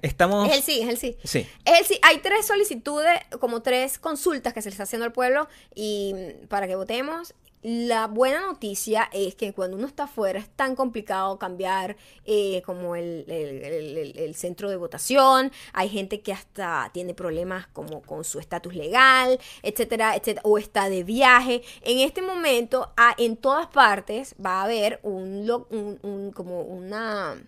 estamos... 0.07 0.49
Es 0.49 0.57
el 0.57 0.63
sí, 0.63 0.81
es 0.81 0.89
el 0.89 0.97
sí. 0.99 1.17
Sí. 1.25 1.47
Es 1.65 1.81
el 1.81 1.87
sí. 1.87 1.99
Hay 2.03 2.19
tres 2.19 2.47
solicitudes, 2.47 3.19
como 3.41 3.63
tres 3.63 3.99
consultas 3.99 4.53
que 4.53 4.63
se 4.63 4.69
les 4.69 4.75
está 4.75 4.85
haciendo 4.85 5.05
al 5.05 5.13
pueblo 5.13 5.49
y 5.75 6.15
mm, 6.15 6.47
para 6.47 6.67
que 6.67 6.77
votemos. 6.77 7.35
La 7.67 8.09
buena 8.09 8.41
noticia 8.41 9.09
es 9.11 9.35
que 9.37 9.55
cuando 9.55 9.79
uno 9.79 9.87
está 9.87 10.03
afuera 10.05 10.39
es 10.39 10.51
tan 10.51 10.77
complicado 10.77 11.39
cambiar 11.39 11.97
eh, 12.27 12.61
como 12.67 12.95
el, 12.95 13.25
el- 13.27 14.13
el- 14.19 14.35
centro 14.35 14.69
de 14.69 14.77
votación. 14.77 15.51
Hay 15.73 15.89
gente 15.89 16.21
que 16.21 16.35
hasta 16.35 16.91
tiene 16.93 17.15
problemas 17.15 17.67
como 17.69 18.03
con 18.03 18.23
su 18.23 18.39
estatus 18.39 18.75
legal, 18.75 19.39
etcétera, 19.63 20.15
etcétera, 20.15 20.43
o 20.45 20.59
está 20.59 20.91
de 20.91 21.05
viaje. 21.05 21.63
En 21.81 22.01
este 22.01 22.21
momento, 22.21 22.93
ah, 22.99 23.15
en 23.17 23.39
todas 23.39 23.69
partes 23.69 24.35
va 24.45 24.61
a 24.61 24.65
haber 24.65 25.01
un, 25.03 25.47
lo- 25.47 25.67
un- 25.71 25.99
un- 26.03 26.33
como 26.33 26.61
una 26.61 27.43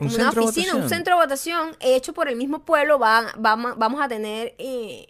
Un 0.00 0.08
una 0.12 0.30
oficina, 0.30 0.74
un 0.76 0.88
centro 0.88 1.16
de 1.16 1.22
votación 1.22 1.76
hecho 1.80 2.12
por 2.12 2.28
el 2.28 2.36
mismo 2.36 2.64
pueblo. 2.64 2.98
Va, 2.98 3.32
vamos, 3.36 3.74
vamos 3.78 4.00
a 4.02 4.08
tener. 4.08 4.54
eh, 4.58 5.06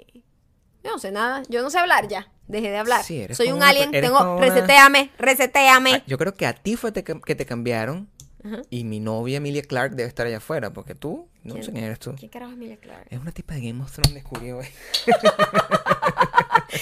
yo 0.82 0.90
no 0.92 0.98
sé 0.98 1.10
nada, 1.10 1.42
yo 1.48 1.62
no 1.62 1.70
sé 1.70 1.78
hablar 1.78 2.08
ya. 2.08 2.28
Dejé 2.46 2.70
de 2.70 2.76
hablar. 2.76 3.02
Sí, 3.02 3.26
Soy 3.32 3.48
un 3.48 3.54
una 3.54 3.68
alien, 3.70 3.94
eres 3.94 4.10
tengo. 4.10 4.20
una- 4.34 4.40
Resetéame, 4.40 5.10
resetéame. 5.18 5.94
Ah, 5.94 6.02
Yo 6.06 6.18
creo 6.18 6.34
que 6.34 6.46
a 6.46 6.52
ti 6.52 6.76
fue 6.76 6.92
te 6.92 7.02
que 7.02 7.34
te 7.34 7.46
cambiaron 7.46 8.10
Ajá. 8.44 8.60
y 8.68 8.84
mi 8.84 9.00
novia 9.00 9.38
Emilia 9.38 9.62
Clark 9.62 9.92
debe 9.94 10.06
estar 10.10 10.26
allá 10.26 10.36
afuera 10.36 10.70
porque 10.74 10.94
tú, 10.94 11.26
no 11.42 11.54
sé 11.62 11.72
quién 11.72 11.84
eres 11.84 11.98
tú. 12.00 12.14
¿Quién 12.18 12.30
carajo 12.30 12.52
es 12.52 12.58
Emilia 12.58 12.76
Clarke? 12.76 13.06
Es 13.10 13.18
una 13.18 13.32
tipa 13.32 13.54
de 13.54 13.62
Game 13.62 13.82
of 13.82 13.90
Thrones 13.90 14.12
descubrió 14.12 14.58
hoy. 14.58 14.66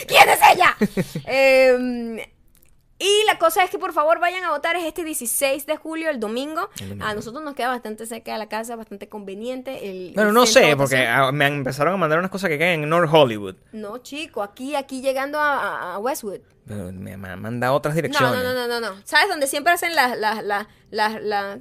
¿Quién 0.09 0.28
es 0.28 0.40
ella? 0.53 0.76
Em, 1.26 2.18
y 3.03 3.26
la 3.26 3.38
cosa 3.38 3.64
es 3.64 3.70
que 3.70 3.78
por 3.78 3.92
favor 3.92 4.20
vayan 4.20 4.44
a 4.44 4.50
votar. 4.50 4.76
Es 4.76 4.84
este 4.84 5.05
16 5.05 5.66
de 5.66 5.76
julio, 5.76 6.09
el 6.11 6.20
domingo. 6.20 6.70
El 6.80 6.90
domingo. 6.90 7.07
A 7.07 7.14
nosotros 7.14 7.42
nos 7.42 7.55
queda 7.55 7.68
bastante 7.68 8.07
cerca 8.07 8.32
de 8.32 8.38
la 8.38 8.48
casa, 8.48 8.76
bastante 8.76 9.09
conveniente. 9.09 9.90
El, 9.90 10.12
Bueno, 10.14 10.30
el 10.30 10.34
no 10.34 10.46
sé, 10.46 10.76
porque 10.76 11.07
ah, 11.07 11.32
me 11.32 11.46
empezaron 11.46 11.94
a 11.94 11.96
mandar 11.96 12.18
unas 12.18 12.30
cosas 12.30 12.48
que 12.50 12.59
quedan 12.59 12.82
en 12.84 12.88
North 12.88 13.11
Hollywood. 13.12 13.57
No, 13.72 13.98
chico, 13.98 14.42
aquí, 14.42 14.74
aquí 14.76 15.00
llegando 15.00 15.38
a, 15.40 15.55
a- 15.92 15.94
a 15.94 15.98
Westwood. 15.98 16.40
Pero 16.66 16.92
me, 16.92 17.16
mandado 17.16 17.74
otras 17.74 17.94
direcciones. 17.96 18.30
no, 18.32 18.42
no, 18.42 18.55
no, 18.55 18.68
no, 18.68 18.80
no. 18.80 19.00
¿Sabes 19.05 19.28
dónde 19.28 19.48
siempre 19.48 19.72
hacen 19.72 19.96
las, 19.96 20.16
las, 20.16 20.44
las, 20.44 20.66
las, 20.90 21.20
na, 21.20 21.59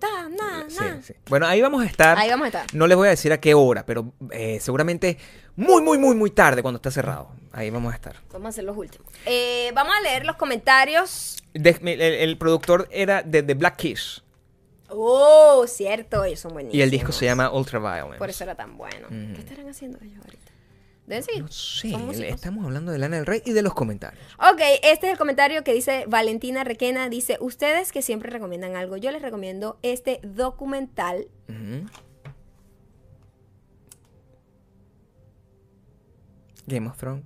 Sí, 0.69 0.85
sí. 1.01 1.13
Bueno, 1.27 1.47
ahí 1.47 1.59
vamos 1.59 1.81
a 1.81 1.85
estar. 1.87 2.19
Ahí 2.19 2.29
vamos 2.29 2.45
a 2.45 2.47
estar. 2.49 2.65
No 2.75 2.85
les 2.85 2.95
voy 2.95 3.07
a 3.07 3.11
decir 3.11 3.33
a 3.33 3.39
qué 3.39 3.55
hora, 3.55 3.83
pero 3.85 4.13
eh, 4.29 4.59
seguramente 4.61 5.17
muy, 5.55 5.81
muy, 5.81 5.97
muy, 5.97 6.15
muy 6.15 6.29
tarde 6.29 6.61
cuando 6.61 6.77
esté 6.77 6.91
cerrado. 6.91 7.29
Ahí 7.53 7.69
vamos 7.69 7.91
a 7.91 7.95
estar. 7.95 8.15
Vamos 8.31 8.45
a 8.45 8.49
hacer 8.49 8.63
los 8.63 8.77
últimos. 8.77 9.07
Eh, 9.25 9.71
vamos 9.75 9.93
a 9.97 10.01
leer 10.01 10.25
los 10.25 10.37
comentarios. 10.37 11.37
De- 11.53 11.77
el, 11.81 12.01
el 12.01 12.37
productor 12.37 12.87
era 12.91 13.23
de 13.23 13.43
The 13.43 13.53
Black 13.55 13.75
Keys 13.77 14.23
Oh, 14.93 15.65
cierto, 15.67 16.23
ellos 16.25 16.39
son 16.41 16.51
buenísimos. 16.53 16.75
y 16.77 16.81
el 16.81 16.91
disco 16.91 17.11
se 17.13 17.23
llama 17.25 17.49
Ultraviolence. 17.51 18.17
Por 18.17 18.29
eso 18.29 18.43
era 18.43 18.55
tan 18.55 18.77
bueno. 18.77 19.07
¿Qué 19.09 19.39
estarán 19.39 19.69
haciendo 19.69 19.97
ellos 20.01 20.17
ahorita? 20.23 20.51
Deben 21.07 21.23
seguir. 21.23 21.43
No 21.43 22.13
sé, 22.13 22.27
estamos 22.29 22.65
hablando 22.65 22.91
de 22.91 22.97
Lana 22.97 23.15
del 23.17 23.25
Rey 23.25 23.41
y 23.45 23.51
de 23.53 23.61
los 23.61 23.73
comentarios. 23.73 24.21
Ok, 24.37 24.59
este 24.83 25.07
es 25.07 25.13
el 25.13 25.17
comentario 25.17 25.63
que 25.63 25.73
dice 25.73 26.05
Valentina 26.07 26.63
Requena. 26.65 27.07
Dice, 27.09 27.37
ustedes 27.39 27.91
que 27.93 28.01
siempre 28.01 28.29
recomiendan 28.29 28.75
algo, 28.75 28.97
yo 28.97 29.11
les 29.11 29.21
recomiendo 29.21 29.77
este 29.81 30.19
documental. 30.23 31.27
Game 36.67 36.87
of 36.87 36.97
Thrones. 36.97 37.25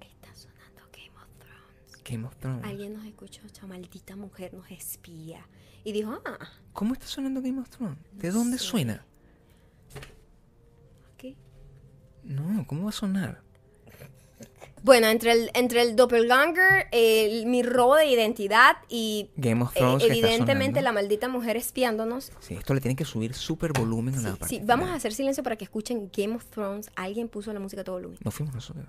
Está 0.00 0.34
sonando 0.34 0.82
Game 0.92 1.16
of 1.16 1.28
Thrones. 1.38 1.93
Game 2.04 2.26
of 2.26 2.36
Thrones. 2.36 2.64
Alguien 2.64 2.94
nos 2.94 3.04
escuchó, 3.06 3.40
esta 3.46 3.66
maldita 3.66 4.14
mujer 4.16 4.52
nos 4.54 4.70
espía. 4.70 5.46
Y 5.84 5.92
dijo, 5.92 6.20
ah, 6.24 6.38
¿Cómo 6.72 6.92
está 6.94 7.06
sonando 7.06 7.40
Game 7.42 7.60
of 7.60 7.68
Thrones? 7.70 7.98
¿De 8.12 8.30
dónde 8.30 8.58
sé. 8.58 8.64
suena? 8.64 9.04
¿qué? 11.16 11.36
No, 12.24 12.66
¿cómo 12.66 12.84
va 12.84 12.88
a 12.90 12.92
sonar? 12.92 13.42
Bueno, 14.82 15.06
entre 15.06 15.32
el, 15.32 15.50
entre 15.54 15.80
el 15.80 15.96
doppelganger, 15.96 16.88
el- 16.92 17.46
mi 17.46 17.62
robo 17.62 17.96
de 17.96 18.04
identidad 18.06 18.76
y 18.90 19.30
Game 19.36 19.62
of 19.62 19.74
eh, 19.74 19.78
Thrones. 19.78 20.02
está 20.02 20.14
evidentemente 20.14 20.82
la 20.82 20.92
maldita 20.92 21.26
mujer 21.28 21.56
espiándonos. 21.56 22.32
Sí, 22.40 22.52
esto 22.54 22.74
le 22.74 22.82
tienen 22.82 22.96
que 22.96 23.06
subir 23.06 23.32
súper 23.32 23.72
volumen 23.72 24.14
a 24.16 24.20
la 24.20 24.32
Sí, 24.32 24.36
parte 24.38 24.54
sí, 24.56 24.60
vamos 24.62 24.90
a 24.90 24.94
hacer 24.94 25.14
silencio 25.14 25.42
para 25.42 25.56
que 25.56 25.64
escuchen 25.64 26.10
Game 26.14 26.34
of 26.34 26.44
Thrones. 26.50 26.90
Alguien 26.96 27.28
puso 27.28 27.50
la 27.54 27.60
música 27.60 27.80
a 27.80 27.84
todo 27.84 27.94
volumen. 27.96 28.18
No 28.22 28.30
fuimos 28.30 28.54
nosotros. 28.54 28.84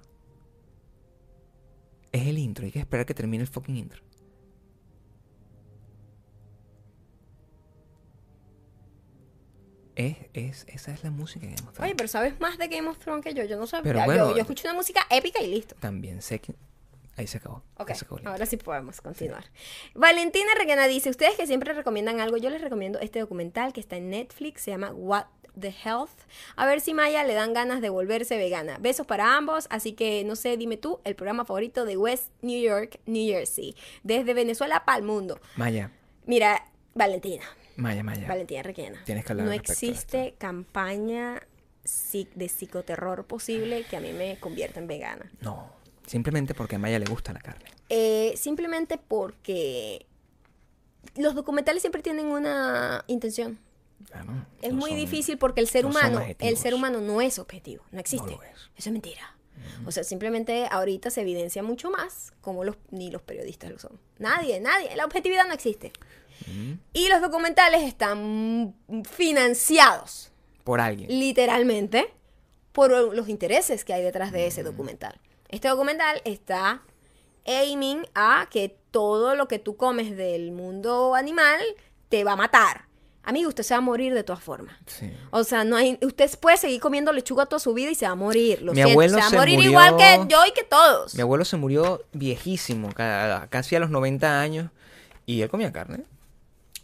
Es 2.15 2.25
el 2.27 2.37
intro, 2.37 2.63
hay 2.65 2.71
que 2.71 2.79
esperar 2.79 3.05
que 3.05 3.13
termine 3.13 3.41
el 3.43 3.49
fucking 3.49 3.75
intro. 3.75 4.01
Es, 9.95 10.17
es, 10.33 10.65
esa 10.67 10.91
es 10.93 11.03
la 11.03 11.11
música 11.11 11.47
que 11.47 11.55
hemos 11.57 11.79
Oye, 11.79 11.95
pero 11.95 12.07
sabes 12.07 12.39
más 12.39 12.57
de 12.57 12.67
Game 12.67 12.87
of 12.87 12.97
Thrones 12.99 13.23
que 13.23 13.33
yo. 13.33 13.43
Yo 13.45 13.57
no 13.57 13.65
sabía. 13.67 14.05
Yo- 14.05 14.35
escucho 14.37 14.67
una 14.67 14.73
música 14.73 15.01
épica 15.09 15.41
y 15.41 15.47
listo. 15.47 15.75
También 15.79 16.21
sé 16.21 16.39
que... 16.39 16.53
Ahí 17.17 17.27
se 17.27 17.37
acabó. 17.37 17.63
Ok, 17.77 17.93
se 17.93 18.03
acabó 18.05 18.19
ahora 18.29 18.45
sí 18.45 18.57
podemos 18.57 18.99
continuar. 18.99 19.45
Valentina 19.93 20.49
Requena 20.57 20.85
dice, 20.87 21.09
ustedes 21.09 21.35
que 21.37 21.47
siempre 21.47 21.73
recomiendan 21.73 22.19
algo, 22.19 22.35
yo 22.35 22.49
les 22.49 22.61
recomiendo 22.61 22.99
este 22.99 23.19
documental 23.19 23.71
que 23.71 23.79
está 23.79 23.95
en 23.95 24.09
Netflix, 24.09 24.63
se 24.63 24.71
llama 24.71 24.91
What 24.93 25.25
the 25.59 25.73
Health. 25.83 26.11
A 26.55 26.65
ver 26.65 26.81
si 26.81 26.93
Maya 26.93 27.23
le 27.23 27.33
dan 27.33 27.53
ganas 27.53 27.81
de 27.81 27.89
volverse 27.89 28.37
vegana. 28.37 28.77
Besos 28.79 29.05
para 29.07 29.35
ambos, 29.35 29.67
así 29.69 29.93
que 29.93 30.23
no 30.23 30.35
sé, 30.35 30.57
dime 30.57 30.77
tú, 30.77 30.99
el 31.03 31.15
programa 31.15 31.45
favorito 31.45 31.85
de 31.85 31.97
West 31.97 32.31
New 32.41 32.61
York, 32.61 32.99
New 33.05 33.27
Jersey, 33.27 33.75
desde 34.03 34.33
Venezuela 34.33 34.83
para 34.85 34.97
el 34.97 35.03
mundo. 35.03 35.39
Maya, 35.55 35.91
Mira, 36.25 36.65
Valentina, 36.93 37.43
Maya, 37.75 38.03
Maya. 38.03 38.27
Valentina 38.27 38.63
Requena. 38.63 39.01
Tienes 39.05 39.25
que 39.25 39.31
hablar 39.33 39.47
No 39.47 39.51
existe 39.53 40.35
campaña 40.37 41.41
de 42.33 42.49
psicoterror 42.49 43.25
posible 43.25 43.85
que 43.89 43.97
a 43.97 43.99
mí 43.99 44.11
me 44.11 44.39
convierta 44.39 44.79
en 44.79 44.87
vegana. 44.87 45.31
No, 45.41 45.71
simplemente 46.07 46.55
porque 46.55 46.77
a 46.77 46.79
Maya 46.79 46.97
le 46.97 47.05
gusta 47.05 47.31
la 47.31 47.41
carne. 47.41 47.65
Eh, 47.89 48.33
simplemente 48.37 48.97
porque 48.97 50.07
los 51.15 51.35
documentales 51.35 51.81
siempre 51.81 52.01
tienen 52.01 52.27
una 52.27 53.03
intención. 53.07 53.59
Claro, 54.05 54.45
Es 54.61 54.71
no 54.71 54.79
muy 54.79 54.91
son- 54.91 54.99
difícil 54.99 55.37
porque 55.37 55.61
el 55.61 55.67
ser 55.67 55.83
no 55.83 55.89
humano, 55.89 56.21
el 56.39 56.57
ser 56.57 56.73
humano 56.73 57.01
no 57.01 57.21
es 57.21 57.39
objetivo, 57.39 57.83
no 57.91 57.99
existe. 57.99 58.33
es. 58.33 58.39
Eso 58.77 58.89
es 58.89 58.91
mentira. 58.91 59.35
O 59.85 59.91
sea, 59.91 60.03
simplemente 60.03 60.67
ahorita 60.69 61.09
se 61.09 61.21
evidencia 61.21 61.63
mucho 61.63 61.89
más 61.89 62.33
como 62.41 62.63
los 62.63 62.75
ni 62.91 63.09
los 63.09 63.21
periodistas 63.21 63.71
lo 63.71 63.79
son. 63.79 63.99
Nadie, 64.19 64.59
nadie, 64.59 64.95
la 64.95 65.05
objetividad 65.05 65.47
no 65.47 65.53
existe. 65.53 65.91
Y 66.93 67.07
los 67.07 67.21
documentales 67.21 67.83
están 67.83 68.75
financiados 69.09 70.31
Por 70.63 70.81
alguien. 70.81 71.09
literalmente 71.19 72.13
por 72.73 72.91
los 73.13 73.29
intereses 73.29 73.85
que 73.85 73.93
hay 73.93 74.03
detrás 74.03 74.31
de 74.33 74.47
ese 74.47 74.61
documental. 74.63 75.19
Este 75.49 75.67
documental 75.69 76.21
está 76.25 76.81
aiming 77.45 78.05
a 78.13 78.47
que 78.51 78.77
todo 78.91 79.35
lo 79.35 79.47
que 79.47 79.59
tú 79.59 79.77
comes 79.77 80.15
del 80.17 80.51
mundo 80.51 81.15
animal 81.15 81.61
te 82.09 82.23
va 82.23 82.33
a 82.33 82.35
matar. 82.35 82.84
Amigo, 83.25 83.49
usted 83.49 83.63
se 83.63 83.73
va 83.73 83.79
a 83.79 83.81
morir 83.81 84.13
de 84.13 84.23
todas 84.23 84.41
formas. 84.43 84.75
Sí. 84.85 85.11
O 85.31 85.43
sea, 85.43 85.63
no 85.63 85.75
hay, 85.75 85.97
usted 86.01 86.29
puede 86.39 86.57
seguir 86.57 86.79
comiendo 86.79 87.11
lechuga 87.11 87.45
toda 87.45 87.59
su 87.59 87.73
vida 87.73 87.89
y 87.91 87.95
se 87.95 88.05
va 88.05 88.11
a 88.11 88.15
morir. 88.15 88.61
Lo 88.61 88.71
Mi 88.71 88.77
siento, 88.77 88.91
abuelo 88.91 89.13
se 89.15 89.19
va 89.21 89.27
a 89.27 89.29
morir 89.31 89.55
murió- 89.55 89.69
igual 89.71 89.97
que 89.97 90.25
yo 90.29 90.45
y 90.47 90.51
que 90.53 90.63
todos. 90.63 91.15
Mi 91.15 91.21
abuelo 91.21 91.43
se 91.45 91.57
murió 91.57 92.03
viejísimo, 92.13 92.91
ca- 92.93 93.47
casi 93.49 93.75
a 93.75 93.79
los 93.79 93.89
90 93.89 94.39
años, 94.41 94.69
y 95.25 95.41
él 95.41 95.49
comía 95.49 95.71
carne. 95.71 96.03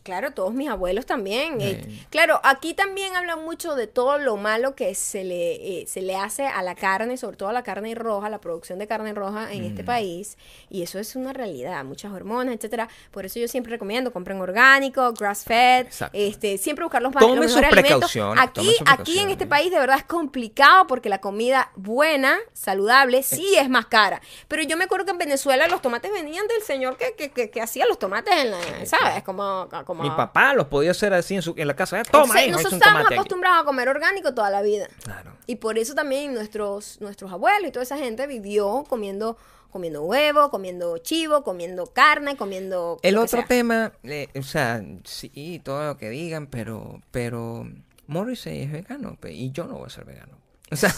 Claro, 0.03 0.31
todos 0.31 0.51
mis 0.53 0.67
abuelos 0.67 1.05
también. 1.05 1.61
Eh, 1.61 2.05
claro, 2.09 2.39
aquí 2.43 2.73
también 2.73 3.15
hablan 3.15 3.43
mucho 3.43 3.75
de 3.75 3.85
todo 3.85 4.17
lo 4.17 4.35
malo 4.35 4.73
que 4.75 4.95
se 4.95 5.23
le, 5.23 5.81
eh, 5.81 5.85
se 5.87 6.01
le 6.01 6.15
hace 6.15 6.47
a 6.47 6.63
la 6.63 6.73
carne, 6.73 7.17
sobre 7.17 7.37
todo 7.37 7.49
a 7.49 7.53
la 7.53 7.61
carne 7.61 7.93
roja, 7.93 8.27
la 8.29 8.39
producción 8.41 8.79
de 8.79 8.87
carne 8.87 9.13
roja 9.13 9.51
en 9.53 9.61
Mm. 9.61 9.67
este 9.67 9.83
país. 9.83 10.37
Y 10.71 10.81
eso 10.81 10.97
es 10.97 11.15
una 11.15 11.33
realidad, 11.33 11.83
muchas 11.85 12.11
hormonas, 12.11 12.55
etcétera. 12.55 12.89
Por 13.11 13.27
eso 13.27 13.37
yo 13.39 13.47
siempre 13.47 13.71
recomiendo, 13.71 14.11
compren 14.11 14.41
orgánico, 14.41 15.13
grass 15.13 15.43
fed, 15.43 15.85
Exacto. 15.85 16.17
este, 16.17 16.57
siempre 16.57 16.83
buscar 16.83 17.03
los, 17.03 17.11
Tome 17.13 17.35
los 17.35 17.45
mejores 17.45 17.71
alimentos. 17.71 18.15
Aquí, 18.39 18.75
aquí 18.87 19.19
en 19.19 19.29
este 19.29 19.45
país 19.45 19.69
de 19.69 19.77
verdad 19.77 19.97
es 19.97 20.03
complicado 20.05 20.87
porque 20.87 21.09
la 21.09 21.21
comida 21.21 21.71
buena, 21.75 22.37
saludable, 22.53 23.21
sí 23.21 23.55
es 23.55 23.69
más 23.69 23.85
cara. 23.85 24.19
Pero 24.47 24.63
yo 24.63 24.77
me 24.77 24.85
acuerdo 24.85 25.05
que 25.05 25.11
en 25.11 25.19
Venezuela 25.19 25.67
los 25.67 25.81
tomates 25.83 26.11
venían 26.11 26.47
del 26.47 26.63
señor 26.63 26.97
que, 26.97 27.13
que, 27.15 27.29
que, 27.29 27.51
que 27.51 27.61
hacía 27.61 27.85
los 27.85 27.99
tomates 27.99 28.33
en 28.35 28.49
la, 28.49 28.59
¿sabes? 28.87 29.21
Como, 29.23 29.69
como 29.85 29.90
Mi 29.93 30.09
papá 30.09 30.53
los 30.53 30.67
podía 30.67 30.91
hacer 30.91 31.13
así 31.13 31.35
en, 31.35 31.41
su, 31.41 31.53
en 31.57 31.67
la 31.67 31.75
casa. 31.75 31.99
"Ah, 31.99 32.03
Toma, 32.03 32.23
Entonces, 32.23 32.41
hijo, 32.47 32.51
nosotros 32.57 32.73
estábamos 32.73 32.99
tomate 33.01 33.13
aquí". 33.15 33.19
acostumbrados 33.19 33.61
a 33.61 33.65
comer 33.65 33.89
orgánico 33.89 34.33
toda 34.33 34.49
la 34.49 34.61
vida. 34.61 34.87
Claro. 35.03 35.31
Y 35.47 35.55
por 35.57 35.77
eso 35.77 35.93
también 35.95 36.33
nuestros, 36.33 36.99
nuestros 37.01 37.31
abuelos 37.31 37.67
y 37.69 37.71
toda 37.71 37.83
esa 37.83 37.97
gente 37.97 38.27
vivió 38.27 38.83
comiendo, 38.87 39.37
comiendo 39.71 40.03
huevo, 40.03 40.49
comiendo 40.49 40.97
chivo, 40.99 41.43
comiendo 41.43 41.87
carne, 41.87 42.37
comiendo. 42.37 42.99
El 43.03 43.17
otro 43.17 43.39
sea. 43.39 43.47
tema, 43.47 43.91
eh, 44.03 44.27
o 44.37 44.43
sea, 44.43 44.81
sí, 45.03 45.61
todo 45.63 45.85
lo 45.85 45.97
que 45.97 46.09
digan, 46.09 46.47
pero, 46.47 47.01
pero 47.11 47.67
Morrissey 48.07 48.63
es 48.63 48.71
vegano 48.71 49.17
y 49.29 49.51
yo 49.51 49.65
no 49.65 49.75
voy 49.75 49.87
a 49.87 49.89
ser 49.89 50.05
vegano. 50.05 50.40
O 50.71 50.75
sea, 50.75 50.93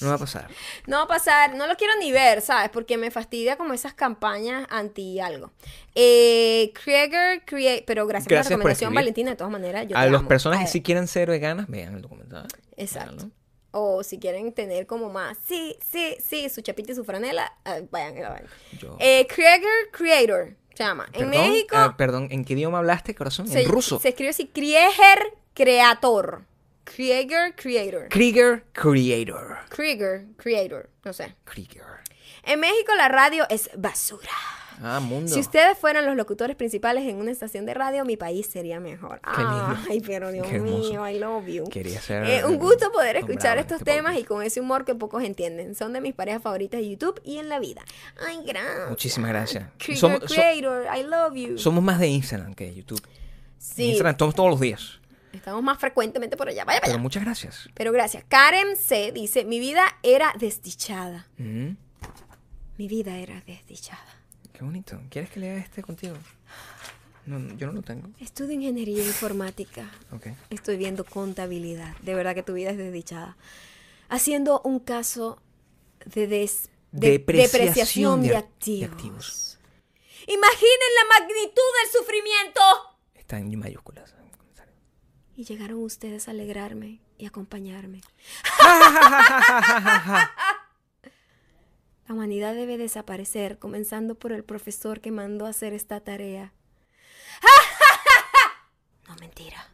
no 0.00 0.08
va 0.08 0.14
a 0.14 0.18
pasar. 0.18 0.48
No 0.86 0.96
va 0.96 1.02
a 1.04 1.06
pasar, 1.08 1.54
no 1.54 1.66
lo 1.66 1.76
quiero 1.76 1.92
ni 2.00 2.10
ver, 2.12 2.40
¿sabes? 2.40 2.70
Porque 2.70 2.96
me 2.96 3.10
fastidia 3.10 3.56
como 3.56 3.72
esas 3.74 3.94
campañas 3.94 4.66
anti 4.70 5.20
algo. 5.20 5.52
Eh, 5.94 6.72
Krieger, 6.74 7.44
Crea- 7.44 7.82
pero 7.86 8.06
gracias, 8.06 8.28
Gracias 8.28 8.44
por 8.50 8.50
la 8.50 8.70
recomendación. 8.74 8.94
Valentina, 8.94 9.30
de 9.30 9.36
todas 9.36 9.52
maneras. 9.52 9.86
Yo 9.86 9.96
a 9.96 10.06
las 10.06 10.22
personas 10.24 10.60
que 10.60 10.66
sí 10.66 10.82
quieren 10.82 11.06
ser 11.06 11.28
veganas, 11.30 11.68
vean 11.68 11.94
el 11.94 12.02
documental. 12.02 12.48
Exacto. 12.76 13.14
Véanlo. 13.16 13.34
O 13.74 14.02
si 14.02 14.18
quieren 14.18 14.52
tener 14.52 14.86
como 14.86 15.08
más, 15.08 15.38
sí, 15.46 15.78
sí, 15.90 16.16
sí, 16.22 16.48
su 16.50 16.60
chapita 16.60 16.92
y 16.92 16.94
su 16.94 17.04
franela, 17.04 17.52
eh, 17.64 17.86
vayan, 17.90 18.14
vayan. 18.14 18.46
Yo- 18.78 18.96
Eh, 18.98 19.26
Krieger 19.28 19.90
Creator 19.92 20.56
se 20.74 20.84
llama. 20.84 21.06
En 21.12 21.30
México 21.30 21.74
ah, 21.78 21.94
perdón, 21.96 22.28
¿en 22.30 22.44
qué 22.44 22.52
idioma 22.54 22.78
hablaste, 22.78 23.14
corazón? 23.14 23.46
se, 23.48 23.62
en 23.62 23.68
ruso. 23.68 23.98
se 24.00 24.10
escribe 24.10 24.30
así: 24.30 24.46
Krieger 24.48 25.34
Creator. 25.54 26.44
Krieger 26.84 27.54
Creator. 27.54 28.08
Krieger 28.08 28.64
Creator. 28.72 29.58
Krieger 29.68 30.26
Creator. 30.36 30.90
No 31.04 31.12
sé. 31.12 31.34
Krieger. 31.44 31.82
En 32.44 32.60
México 32.60 32.92
la 32.96 33.08
radio 33.08 33.46
es 33.50 33.70
basura. 33.76 34.30
Ah, 34.84 34.98
mundo. 34.98 35.32
Si 35.32 35.38
ustedes 35.38 35.78
fueran 35.78 36.04
los 36.06 36.16
locutores 36.16 36.56
principales 36.56 37.04
en 37.06 37.16
una 37.16 37.30
estación 37.30 37.66
de 37.66 37.74
radio, 37.74 38.04
mi 38.04 38.16
país 38.16 38.48
sería 38.48 38.80
mejor. 38.80 39.20
Qué 39.22 39.38
lindo. 39.40 39.76
Ay, 39.88 40.00
pero 40.04 40.32
Dios 40.32 40.46
Qué 40.48 40.58
mío, 40.58 41.08
I 41.08 41.20
love 41.20 41.46
you. 41.46 41.64
Quería 41.70 42.00
ser 42.00 42.24
Eh, 42.24 42.44
un 42.44 42.58
gusto 42.58 42.90
poder 42.90 43.16
escuchar 43.16 43.58
estos 43.58 43.78
este 43.78 43.92
temas 43.92 44.14
podcast. 44.14 44.24
y 44.24 44.26
con 44.26 44.42
ese 44.42 44.60
humor 44.60 44.84
que 44.84 44.96
pocos 44.96 45.22
entienden. 45.22 45.76
Son 45.76 45.92
de 45.92 46.00
mis 46.00 46.14
parejas 46.14 46.42
favoritas 46.42 46.80
de 46.80 46.88
YouTube 46.88 47.20
y 47.22 47.38
en 47.38 47.48
la 47.48 47.60
vida. 47.60 47.82
Ay, 48.26 48.40
gracias. 48.44 48.88
Muchísimas 48.88 49.30
gracias. 49.30 49.64
So- 49.94 50.18
Creator, 50.18 50.86
I 50.98 51.02
love 51.04 51.34
you. 51.36 51.58
Somos 51.58 51.84
más 51.84 52.00
de 52.00 52.08
Instagram 52.08 52.54
que 52.54 52.64
de 52.64 52.74
YouTube. 52.74 53.02
sí, 53.58 53.90
Instagram 53.90 54.12
estamos 54.12 54.34
todos 54.34 54.50
los 54.50 54.58
días. 54.58 54.98
Estamos 55.32 55.62
más 55.62 55.78
frecuentemente 55.78 56.36
por 56.36 56.48
allá. 56.48 56.64
Vaya, 56.64 56.80
Pero 56.80 56.92
vaya. 56.94 57.02
muchas 57.02 57.24
gracias. 57.24 57.68
Pero 57.74 57.92
gracias. 57.92 58.24
Karen 58.28 58.76
C. 58.76 59.12
dice, 59.12 59.44
mi 59.44 59.58
vida 59.60 59.84
era 60.02 60.32
desdichada. 60.38 61.26
Mm, 61.38 61.70
Mi 62.78 62.88
vida 62.88 63.16
era 63.18 63.40
desdichada. 63.46 64.04
qué 64.52 64.64
bonito. 64.64 65.00
¿Quieres 65.10 65.30
que 65.30 65.40
lea 65.40 65.56
este 65.58 65.82
contigo? 65.82 66.16
No, 67.26 67.38
no, 67.38 67.54
yo 67.56 67.68
no 67.68 67.74
lo 67.74 67.82
tengo. 67.82 68.08
Estudio 68.18 68.52
ingeniería 68.54 69.04
informática. 69.04 69.88
Ok. 70.10 70.26
Estoy 70.50 70.76
viendo 70.76 71.04
contabilidad. 71.04 71.94
De 72.02 72.14
verdad 72.14 72.34
que 72.34 72.42
tu 72.42 72.54
vida 72.54 72.70
es 72.70 72.76
desdichada. 72.78 73.36
Haciendo 74.08 74.60
un 74.64 74.80
caso 74.80 75.40
de, 76.04 76.26
des- 76.26 76.68
de- 76.90 77.12
Depreciación 77.12 77.60
depreciación 77.60 78.22
de, 78.22 78.28
de- 78.28 78.36
activos. 78.36 78.80
de 78.80 78.86
activos. 78.86 79.58
Imaginen 80.26 80.90
la 81.00 81.18
magnitud 81.20 81.70
del 81.82 82.00
sufrimiento. 82.00 82.60
Está 83.14 83.38
en 83.38 83.56
mayúsculas. 83.58 84.11
Y 85.42 85.44
llegaron 85.44 85.82
ustedes 85.82 86.28
a 86.28 86.30
alegrarme 86.30 87.00
y 87.18 87.26
acompañarme. 87.26 88.00
La 92.06 92.14
humanidad 92.14 92.54
debe 92.54 92.78
desaparecer, 92.78 93.58
comenzando 93.58 94.14
por 94.14 94.30
el 94.30 94.44
profesor 94.44 95.00
que 95.00 95.10
mandó 95.10 95.46
a 95.46 95.48
hacer 95.48 95.72
esta 95.72 95.98
tarea. 95.98 96.52
No, 99.08 99.16
mentira. 99.16 99.66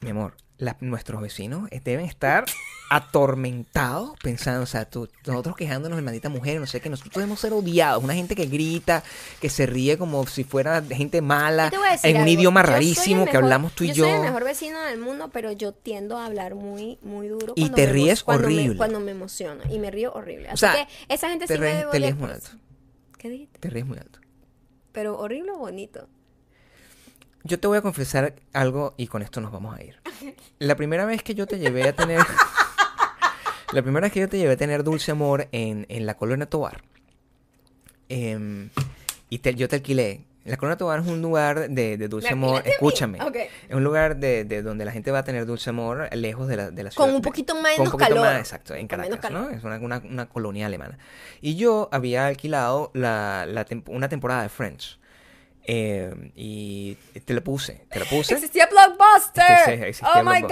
Mi 0.00 0.10
amor, 0.10 0.36
la- 0.58 0.76
nuestros 0.80 1.20
vecinos 1.20 1.66
eh, 1.72 1.80
deben 1.82 2.06
estar 2.06 2.44
atormentados 2.90 4.12
pensando, 4.22 4.62
o 4.62 4.66
sea, 4.66 4.84
tú- 4.88 5.08
nosotros 5.26 5.56
quejándonos 5.56 5.96
de 5.96 6.02
maldita 6.02 6.28
mujer, 6.28 6.58
no 6.60 6.66
sé 6.66 6.80
qué, 6.80 6.88
nosotros 6.88 7.14
debemos 7.14 7.40
ser 7.40 7.52
odiados, 7.52 8.02
una 8.02 8.14
gente 8.14 8.34
que 8.34 8.46
grita, 8.46 9.02
que 9.40 9.50
se 9.50 9.66
ríe 9.66 9.98
como 9.98 10.26
si 10.26 10.44
fuera 10.44 10.82
gente 10.82 11.20
mala, 11.20 11.70
en 12.02 12.16
un 12.16 12.22
algo. 12.22 12.28
idioma 12.30 12.62
Yo 12.62 12.66
rarísimo 12.70 13.26
que 13.26 13.36
hablamos 13.36 13.72
tú 13.72 13.84
y 13.84 13.88
yo. 13.88 13.94
Yo 13.94 14.04
soy 14.04 14.14
el 14.14 14.20
mejor 14.22 14.44
vecino 14.44 14.80
del 14.82 14.98
mundo, 14.98 15.30
pero 15.32 15.52
yo 15.52 15.72
tiendo 15.72 16.16
a 16.18 16.26
hablar 16.26 16.54
muy, 16.54 16.98
muy 17.02 17.28
duro. 17.28 17.52
Y 17.56 17.70
te 17.70 17.86
me 17.86 17.92
ríes 17.92 18.22
cuando 18.24 18.48
me- 18.48 18.54
horrible. 18.54 18.76
cuando 18.76 19.00
me 19.00 19.10
emociono. 19.12 19.62
Y 19.70 19.78
me 19.78 19.90
río 19.90 20.12
horrible. 20.12 20.48
Así 20.48 20.60
sea, 20.60 20.72
que 20.72 21.14
esa 21.14 21.28
gente 21.28 21.46
te 21.46 21.54
sí 21.56 21.60
ríes- 21.60 21.90
te 21.90 21.98
ríes 21.98 22.16
muy 22.16 22.30
alto. 22.30 22.50
¿Qué 23.18 23.28
dijiste? 23.28 23.58
Te 23.58 23.70
ríes 23.70 23.86
muy 23.86 23.98
alto. 23.98 24.20
Pero 24.92 25.18
horrible 25.18 25.50
o 25.52 25.58
bonito. 25.58 26.08
Yo 27.44 27.58
te 27.58 27.66
voy 27.68 27.78
a 27.78 27.82
confesar 27.82 28.34
algo 28.52 28.94
y 28.96 29.06
con 29.06 29.22
esto 29.22 29.40
nos 29.40 29.52
vamos 29.52 29.76
a 29.78 29.82
ir. 29.82 30.00
La 30.58 30.74
primera 30.76 31.04
vez 31.06 31.22
que 31.22 31.34
yo 31.34 31.46
te 31.46 31.58
llevé 31.58 31.84
a 31.88 31.94
tener... 31.94 32.18
la 33.72 33.82
primera 33.82 34.04
vez 34.06 34.12
que 34.12 34.20
yo 34.20 34.28
te 34.28 34.38
llevé 34.38 34.52
a 34.52 34.56
tener 34.56 34.82
dulce 34.84 35.10
amor 35.10 35.48
en, 35.52 35.86
en 35.88 36.06
la 36.06 36.14
colonia 36.16 36.46
Tobar. 36.46 36.82
em, 38.08 38.70
y 39.30 39.38
te- 39.38 39.54
yo 39.54 39.68
te 39.68 39.76
alquilé. 39.76 40.24
La 40.44 40.56
colonia 40.56 40.78
Tobar 40.78 41.00
es 41.00 41.06
un 41.06 41.20
lugar 41.20 41.68
de, 41.68 41.98
de 41.98 42.08
dulce 42.08 42.28
¿Me 42.28 42.32
amor. 42.32 42.62
Escúchame. 42.64 43.20
Ok. 43.20 43.36
Es 43.68 43.74
un 43.74 43.84
lugar 43.84 44.16
de, 44.16 44.44
de 44.44 44.62
donde 44.62 44.86
la 44.86 44.92
gente 44.92 45.10
va 45.10 45.18
a 45.18 45.24
tener 45.24 45.44
dulce 45.44 45.68
amor 45.68 46.08
lejos 46.16 46.48
de 46.48 46.56
la, 46.56 46.70
de 46.70 46.82
la 46.84 46.90
ciudad. 46.90 47.04
Con 47.06 47.14
un 47.14 47.20
poquito 47.20 47.52
con 47.52 47.62
menos 47.62 47.80
un 47.80 47.84
poquito 47.92 48.08
calor. 48.08 48.24
más, 48.24 48.38
exacto, 48.38 48.74
en 48.74 48.88
Con 48.88 49.00
Caracas, 49.00 49.30
¿no? 49.30 49.50
Es 49.50 49.62
una, 49.62 49.76
una- 49.78 49.98
una 50.02 50.26
colonia 50.30 50.64
alemana. 50.66 50.96
Y 51.42 51.56
yo 51.56 51.90
había 51.92 52.26
alquilado 52.26 52.90
la, 52.94 53.44
la 53.46 53.66
tem- 53.66 53.82
una 53.88 54.08
temporada 54.08 54.42
de 54.42 54.48
Friends. 54.48 54.98
Eh, 55.70 56.32
y 56.34 56.94
te 57.26 57.34
la 57.34 57.42
puse, 57.42 57.84
te 57.90 57.98
la 57.98 58.06
puse. 58.06 58.32
Existía 58.32 58.66
Blockbuster. 58.70 58.97
Existía 59.16 60.08
oh 60.16 60.22
my 60.24 60.40
god. 60.42 60.50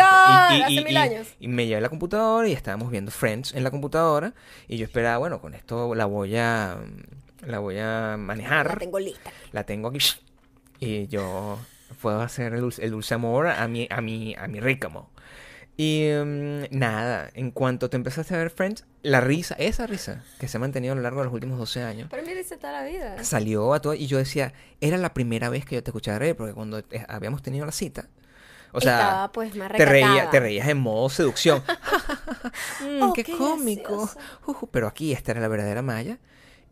Y- 0.53 0.57
y- 0.59 0.63
hace 0.63 0.73
y- 0.73 0.85
mil 0.85 0.97
años. 0.97 1.29
Y 1.41 1.49
me 1.49 1.67
llevé 1.67 1.81
la 1.81 1.89
computadora 1.89 2.49
y 2.49 2.53
estábamos 2.53 2.91
viendo 2.91 3.11
Friends 3.11 3.55
en 3.55 3.65
la 3.65 3.71
computadora. 3.71 4.35
Y 4.69 4.77
yo 4.79 4.85
esperaba, 4.85 5.19
bueno, 5.19 5.41
con 5.41 5.55
esto 5.55 5.95
la 5.95 6.05
voy 6.07 6.37
a, 6.37 6.79
la 7.47 7.59
voy 7.59 7.79
a 7.79 8.17
manejar. 8.19 8.69
La 8.69 8.77
tengo 8.77 8.99
lista. 8.99 9.31
La 9.53 9.65
tengo 9.65 9.89
aquí. 9.89 9.99
Y 10.81 11.07
yo 11.09 11.59
puedo 12.03 12.21
hacer 12.21 12.53
el 12.55 12.61
dulce, 12.61 12.85
el 12.85 12.91
dulce 12.91 13.15
amor 13.15 13.47
a 13.49 13.67
mi, 13.69 13.87
a 13.91 14.01
mi, 14.01 14.35
a 14.39 14.47
mi 14.47 14.61
Rickamo. 14.61 15.11
Y 15.79 16.09
mm, 16.25 16.63
nada, 16.71 17.29
en 17.35 17.51
cuanto 17.51 17.91
te 17.91 17.97
empezaste 17.99 18.35
a 18.35 18.39
ver 18.39 18.49
Friends, 18.51 18.87
la 19.03 19.21
risa, 19.21 19.55
esa 19.59 19.87
risa 19.87 20.25
que 20.41 20.49
se 20.49 20.57
ha 20.57 20.61
mantenido 20.61 20.93
a 20.93 20.97
lo 20.97 21.03
largo 21.03 21.21
de 21.21 21.27
los 21.27 21.35
últimos 21.35 21.59
12 21.59 21.83
años, 21.83 22.09
Pero 22.11 22.23
dice 22.27 22.57
toda 22.57 22.73
la 22.73 22.83
vida. 22.89 23.23
salió 23.25 23.75
a 23.75 23.81
todo. 23.81 23.93
Y 23.95 24.07
yo 24.07 24.17
decía, 24.17 24.55
era 24.81 24.97
la 24.97 25.13
primera 25.13 25.51
vez 25.51 25.67
que 25.67 25.75
yo 25.75 25.83
te 25.83 25.91
escuchaba 25.91 26.19
reír, 26.19 26.35
porque 26.35 26.55
cuando 26.55 26.79
eh, 26.79 27.05
habíamos 27.09 27.43
tenido 27.43 27.67
la 27.67 27.73
cita, 27.73 28.09
o 28.77 28.81
sea, 28.81 28.99
Estaba 29.01 29.33
pues 29.33 29.55
más 29.57 29.73
te, 29.73 29.85
reía, 29.87 30.29
te 30.31 30.39
reías 30.41 30.69
en 30.69 30.79
modo 30.79 31.09
seducción. 31.09 31.63
Mm, 32.81 33.03
Oh, 33.03 33.13
qué, 33.13 33.25
qué 33.25 33.37
cómico. 33.37 34.09
Ujú, 34.47 34.69
pero 34.69 34.87
aquí 34.87 35.13
esta 35.13 35.33
era 35.33 35.41
la 35.41 35.49
verdadera 35.49 35.83
Maya. 35.83 36.19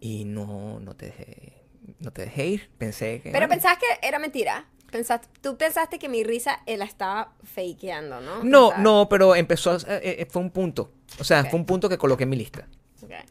Y 0.00 0.24
no, 0.24 0.78
no 0.80 0.94
te 0.94 1.06
dejé, 1.06 1.52
no 2.00 2.12
te 2.12 2.22
dejé 2.22 2.46
ir. 2.46 2.70
Pensé 2.78 3.20
que. 3.22 3.30
Pero 3.30 3.48
pensabas 3.48 3.78
que 3.78 4.06
era 4.06 4.18
mentira. 4.18 4.66
Pensaste, 4.90 5.28
tú 5.40 5.56
pensaste 5.56 5.98
que 5.98 6.08
mi 6.08 6.22
risa 6.22 6.60
eh, 6.66 6.76
la 6.76 6.84
estaba 6.84 7.32
fakeando, 7.42 8.20
¿no? 8.20 8.44
No, 8.44 8.70
Pensabas- 8.70 8.78
no, 8.82 9.08
pero 9.08 9.34
empezó 9.34 9.72
a, 9.72 9.76
eh, 9.76 10.16
eh, 10.20 10.26
fue 10.30 10.42
un 10.42 10.50
punto. 10.50 10.92
O 11.18 11.24
sea, 11.24 11.40
Ok. 11.42 11.50
fue 11.50 11.58
un 11.58 11.66
punto 11.66 11.88
que 11.88 11.98
coloqué 11.98 12.24
en 12.24 12.30
mi 12.30 12.36
lista. 12.36 12.68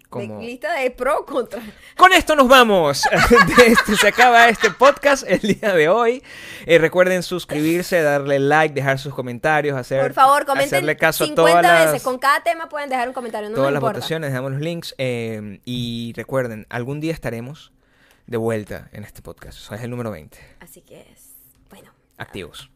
Como- 0.09 0.39
De- 0.39 0.45
lista 0.45 0.73
de 0.73 0.91
pro 0.91 1.25
contra. 1.25 1.61
Con 1.97 2.13
esto 2.13 2.35
nos 2.35 2.47
vamos. 2.47 3.03
Este- 3.65 3.95
se 3.95 4.07
acaba 4.07 4.49
este 4.49 4.69
podcast 4.71 5.23
el 5.27 5.39
día 5.39 5.73
de 5.73 5.89
hoy. 5.89 6.23
Eh, 6.65 6.77
recuerden 6.77 7.23
suscribirse, 7.23 8.01
darle 8.01 8.39
like, 8.39 8.73
dejar 8.73 8.99
sus 8.99 9.13
comentarios, 9.13 9.77
hacer, 9.77 10.01
Por 10.01 10.13
favor, 10.13 10.45
comenten 10.45 10.75
hacerle 10.77 10.97
caso 10.97 11.23
a 11.23 11.27
50 11.27 11.51
todas 11.51 11.63
las, 11.63 11.85
veces. 11.91 12.03
Con 12.03 12.17
cada 12.19 12.41
tema 12.43 12.69
pueden 12.69 12.89
dejar 12.89 13.07
un 13.07 13.13
comentario, 13.13 13.49
no 13.49 13.55
todas 13.55 13.71
las 13.71 13.79
importa. 13.79 13.97
votaciones, 13.99 14.29
dejamos 14.31 14.51
los 14.53 14.61
links. 14.61 14.95
eh, 14.97 15.59
y 15.65 16.13
recuerden, 16.15 16.65
algún 16.69 16.99
día 16.99 17.13
estaremos 17.13 17.71
de 18.27 18.37
vuelta 18.37 18.89
en 18.93 19.03
este 19.03 19.21
podcast. 19.21 19.57
Eso 19.59 19.75
es 19.75 19.81
el 19.81 19.89
número 19.89 20.11
20. 20.11 20.37
Así 20.59 20.81
que 20.81 21.01
es, 21.01 21.33
bueno. 21.69 21.91
Activos. 22.17 22.69